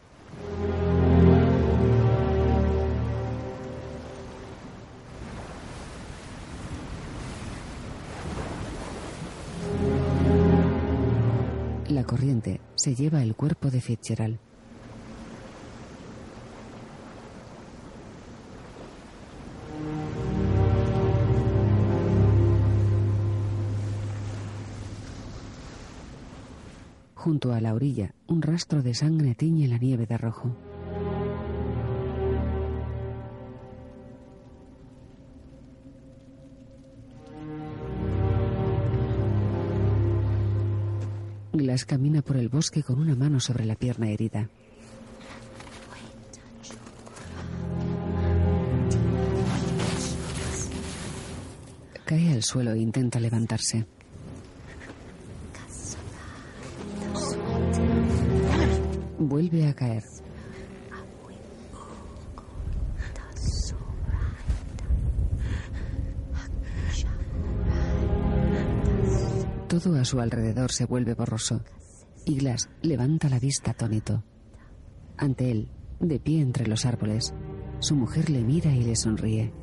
La 11.90 12.06
corriente 12.06 12.62
se 12.76 12.96
lleva 12.96 13.22
el 13.22 13.36
cuerpo 13.36 13.70
de 13.70 13.82
Fitzgerald. 13.82 14.40
A 27.54 27.62
la 27.62 27.74
orilla, 27.74 28.14
un 28.28 28.42
rastro 28.42 28.84
de 28.84 28.94
sangre 28.94 29.34
tiñe 29.34 29.68
la 29.68 29.78
nieve 29.78 30.06
de 30.06 30.18
rojo. 30.18 30.56
Glass 41.54 41.86
camina 41.86 42.22
por 42.22 42.38
el 42.38 42.50
bosque 42.50 42.84
con 42.84 43.00
una 43.00 43.16
mano 43.16 43.40
sobre 43.40 43.66
la 43.66 43.76
pierna 43.76 44.10
herida. 44.10 44.50
Cae 52.06 52.34
al 52.34 52.44
suelo 52.44 52.74
e 52.74 52.80
intenta 52.80 53.20
levantarse. 53.20 53.88
A 59.48 59.74
caer. 59.74 60.04
Todo 69.70 69.96
a 69.96 70.04
su 70.04 70.20
alrededor 70.20 70.74
se 70.74 70.86
vuelve 70.86 71.14
borroso. 71.14 71.62
Y 72.26 72.36
Glass 72.36 72.70
levanta 72.82 73.30
la 73.30 73.40
vista 73.40 73.72
atónito. 73.72 74.22
Ante 75.16 75.50
él, 75.50 75.70
de 76.02 76.20
pie 76.20 76.42
entre 76.42 76.68
los 76.68 76.86
árboles, 76.86 77.34
su 77.80 77.96
mujer 77.96 78.30
le 78.30 78.44
mira 78.44 78.72
y 78.72 78.84
le 78.84 78.98
sonríe. 78.98 79.54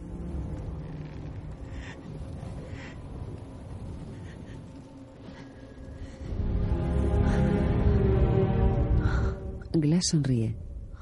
Sonríe 10.04 10.54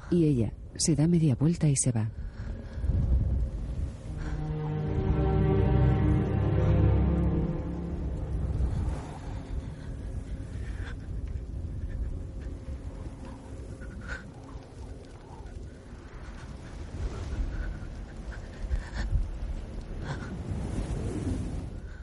y 0.09 0.23
ella 0.25 0.53
se 0.77 0.95
da 0.95 1.07
media 1.07 1.35
vuelta 1.35 1.67
y 1.67 1.75
se 1.75 1.91
va. 1.91 2.09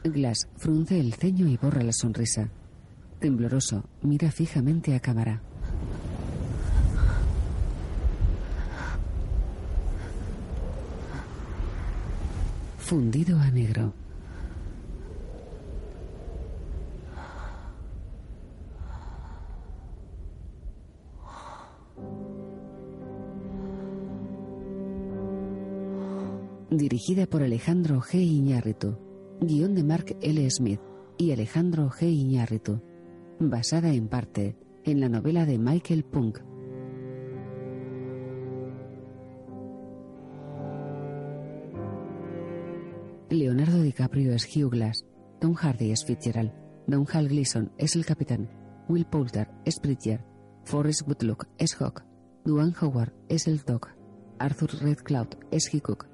Glass 0.03 0.47
frunce 0.57 0.99
el 0.99 1.13
ceño 1.13 1.47
y 1.47 1.57
borra 1.57 1.81
la 1.81 1.93
sonrisa. 1.93 2.49
Tembloroso, 3.19 3.85
mira 4.03 4.29
fijamente 4.29 4.93
a 4.93 4.99
cámara. 4.99 5.41
Fundido 12.91 13.39
a 13.39 13.49
negro. 13.49 13.93
Dirigida 26.69 27.27
por 27.27 27.43
Alejandro 27.43 28.01
G. 28.01 28.15
Iñárritu. 28.15 28.97
Guión 29.39 29.73
de 29.73 29.85
Mark 29.85 30.17
L. 30.21 30.51
Smith 30.51 30.81
y 31.17 31.31
Alejandro 31.31 31.89
G. 31.91 32.11
Iñárritu. 32.11 32.81
Basada 33.39 33.93
en 33.93 34.09
parte 34.09 34.57
en 34.83 34.99
la 34.99 35.07
novela 35.07 35.45
de 35.45 35.57
Michael 35.57 36.03
Punk. 36.03 36.50
DiCaprio 43.91 44.33
es 44.33 44.45
Hugh 44.45 44.69
Glass, 44.69 45.05
Tom 45.41 45.53
Hardy 45.53 45.91
es 45.91 46.05
Fitzgerald, 46.05 46.53
Don 46.87 47.05
Hal 47.11 47.27
Gleason 47.27 47.73
es 47.77 47.97
el 47.97 48.05
capitán, 48.05 48.49
Will 48.87 49.05
Poulter 49.05 49.49
es 49.65 49.81
Bridger, 49.81 50.23
Forrest 50.63 51.05
Whitlock 51.05 51.49
es 51.57 51.75
Hawk, 51.75 52.05
Duane 52.45 52.73
Howard 52.79 53.11
es 53.27 53.47
el 53.47 53.59
Doc, 53.59 53.89
Arthur 54.39 54.81
Redcloud 54.81 55.27
es 55.51 55.73
Hickok, 55.73 56.07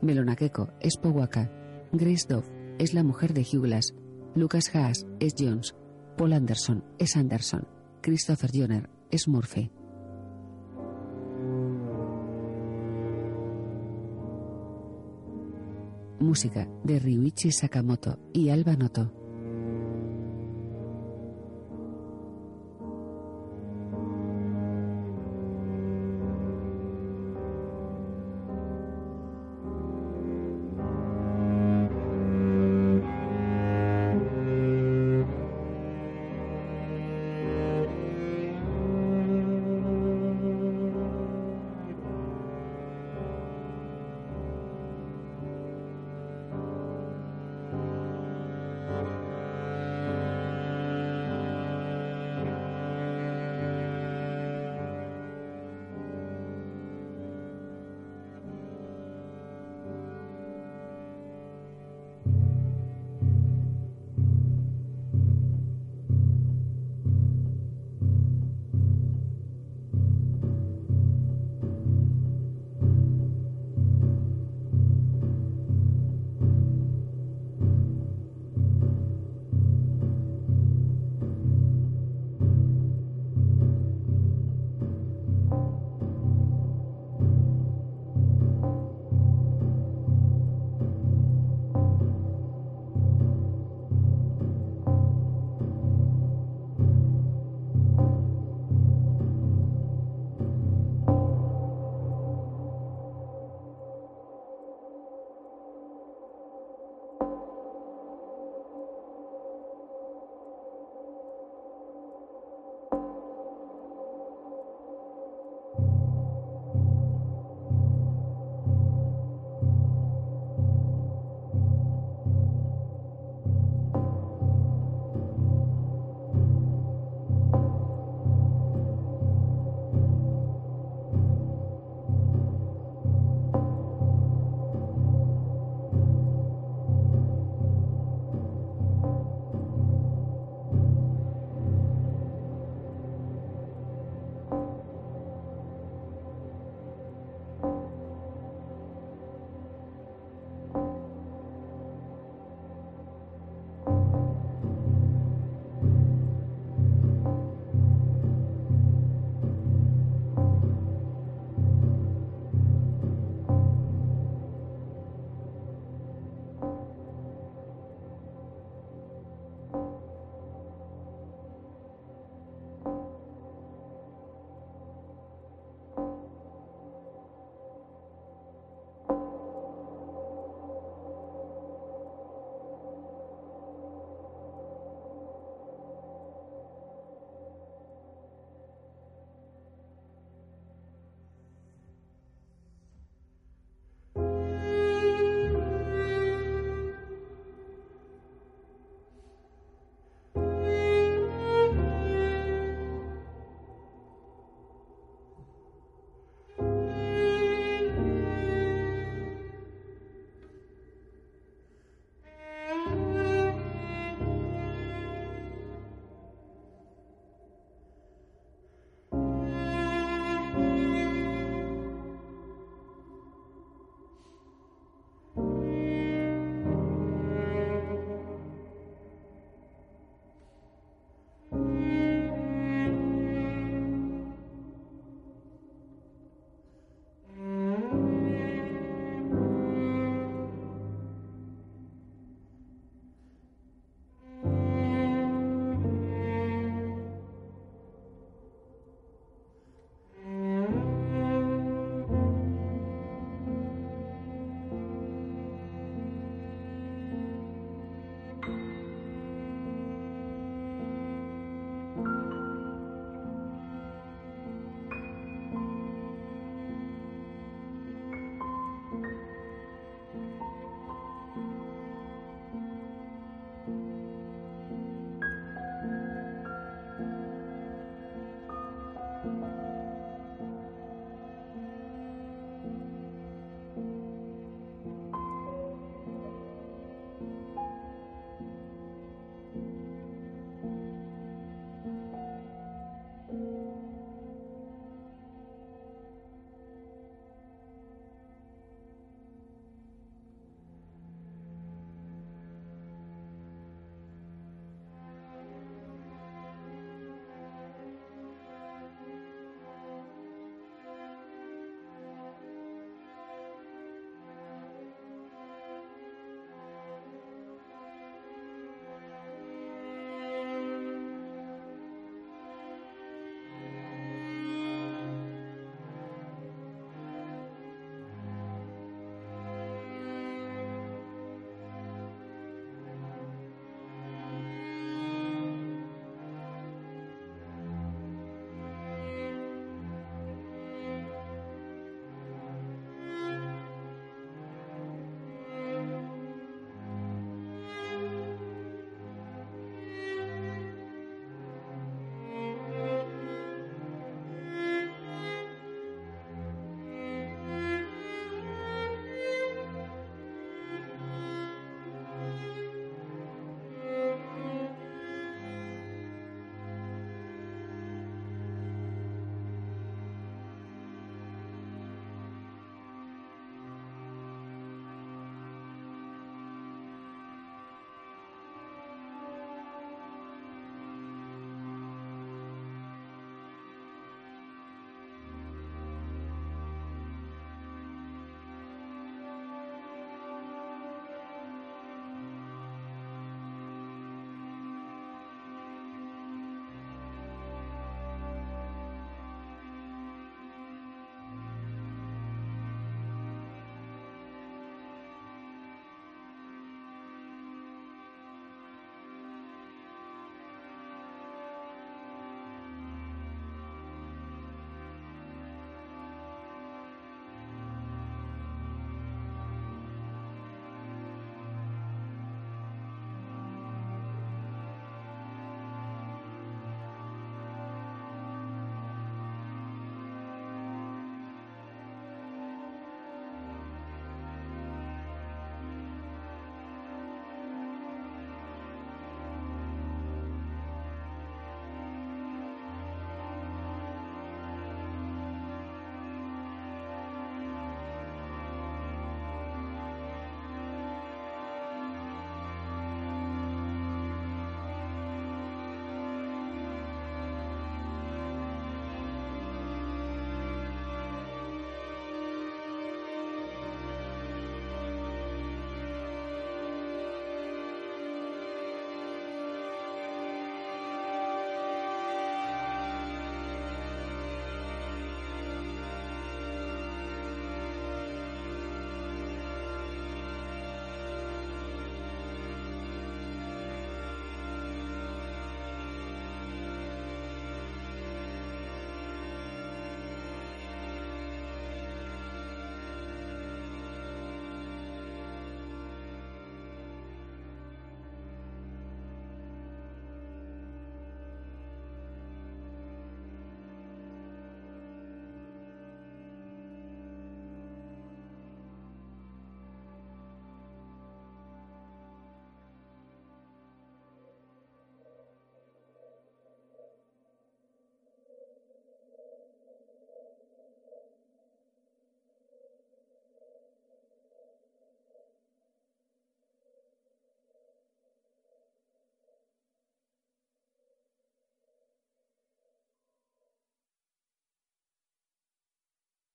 Melona 0.00 0.36
Keko 0.36 0.68
es 0.78 0.96
Powaka, 0.96 1.50
Grace 1.90 2.26
Dove 2.28 2.46
es 2.78 2.94
la 2.94 3.02
mujer 3.02 3.34
de 3.34 3.42
Hugh 3.42 3.62
Glass, 3.62 3.92
Lucas 4.36 4.72
Haas 4.72 5.04
es 5.18 5.34
Jones, 5.36 5.74
Paul 6.16 6.34
Anderson 6.34 6.84
es 7.00 7.16
Anderson, 7.16 7.66
Christopher 8.00 8.50
Joner 8.54 8.88
es 9.10 9.26
Murphy. 9.26 9.72
Música 16.24 16.66
de 16.84 16.98
Ryuichi 16.98 17.52
Sakamoto 17.52 18.18
y 18.32 18.48
Alba 18.48 18.76
Noto. 18.76 19.23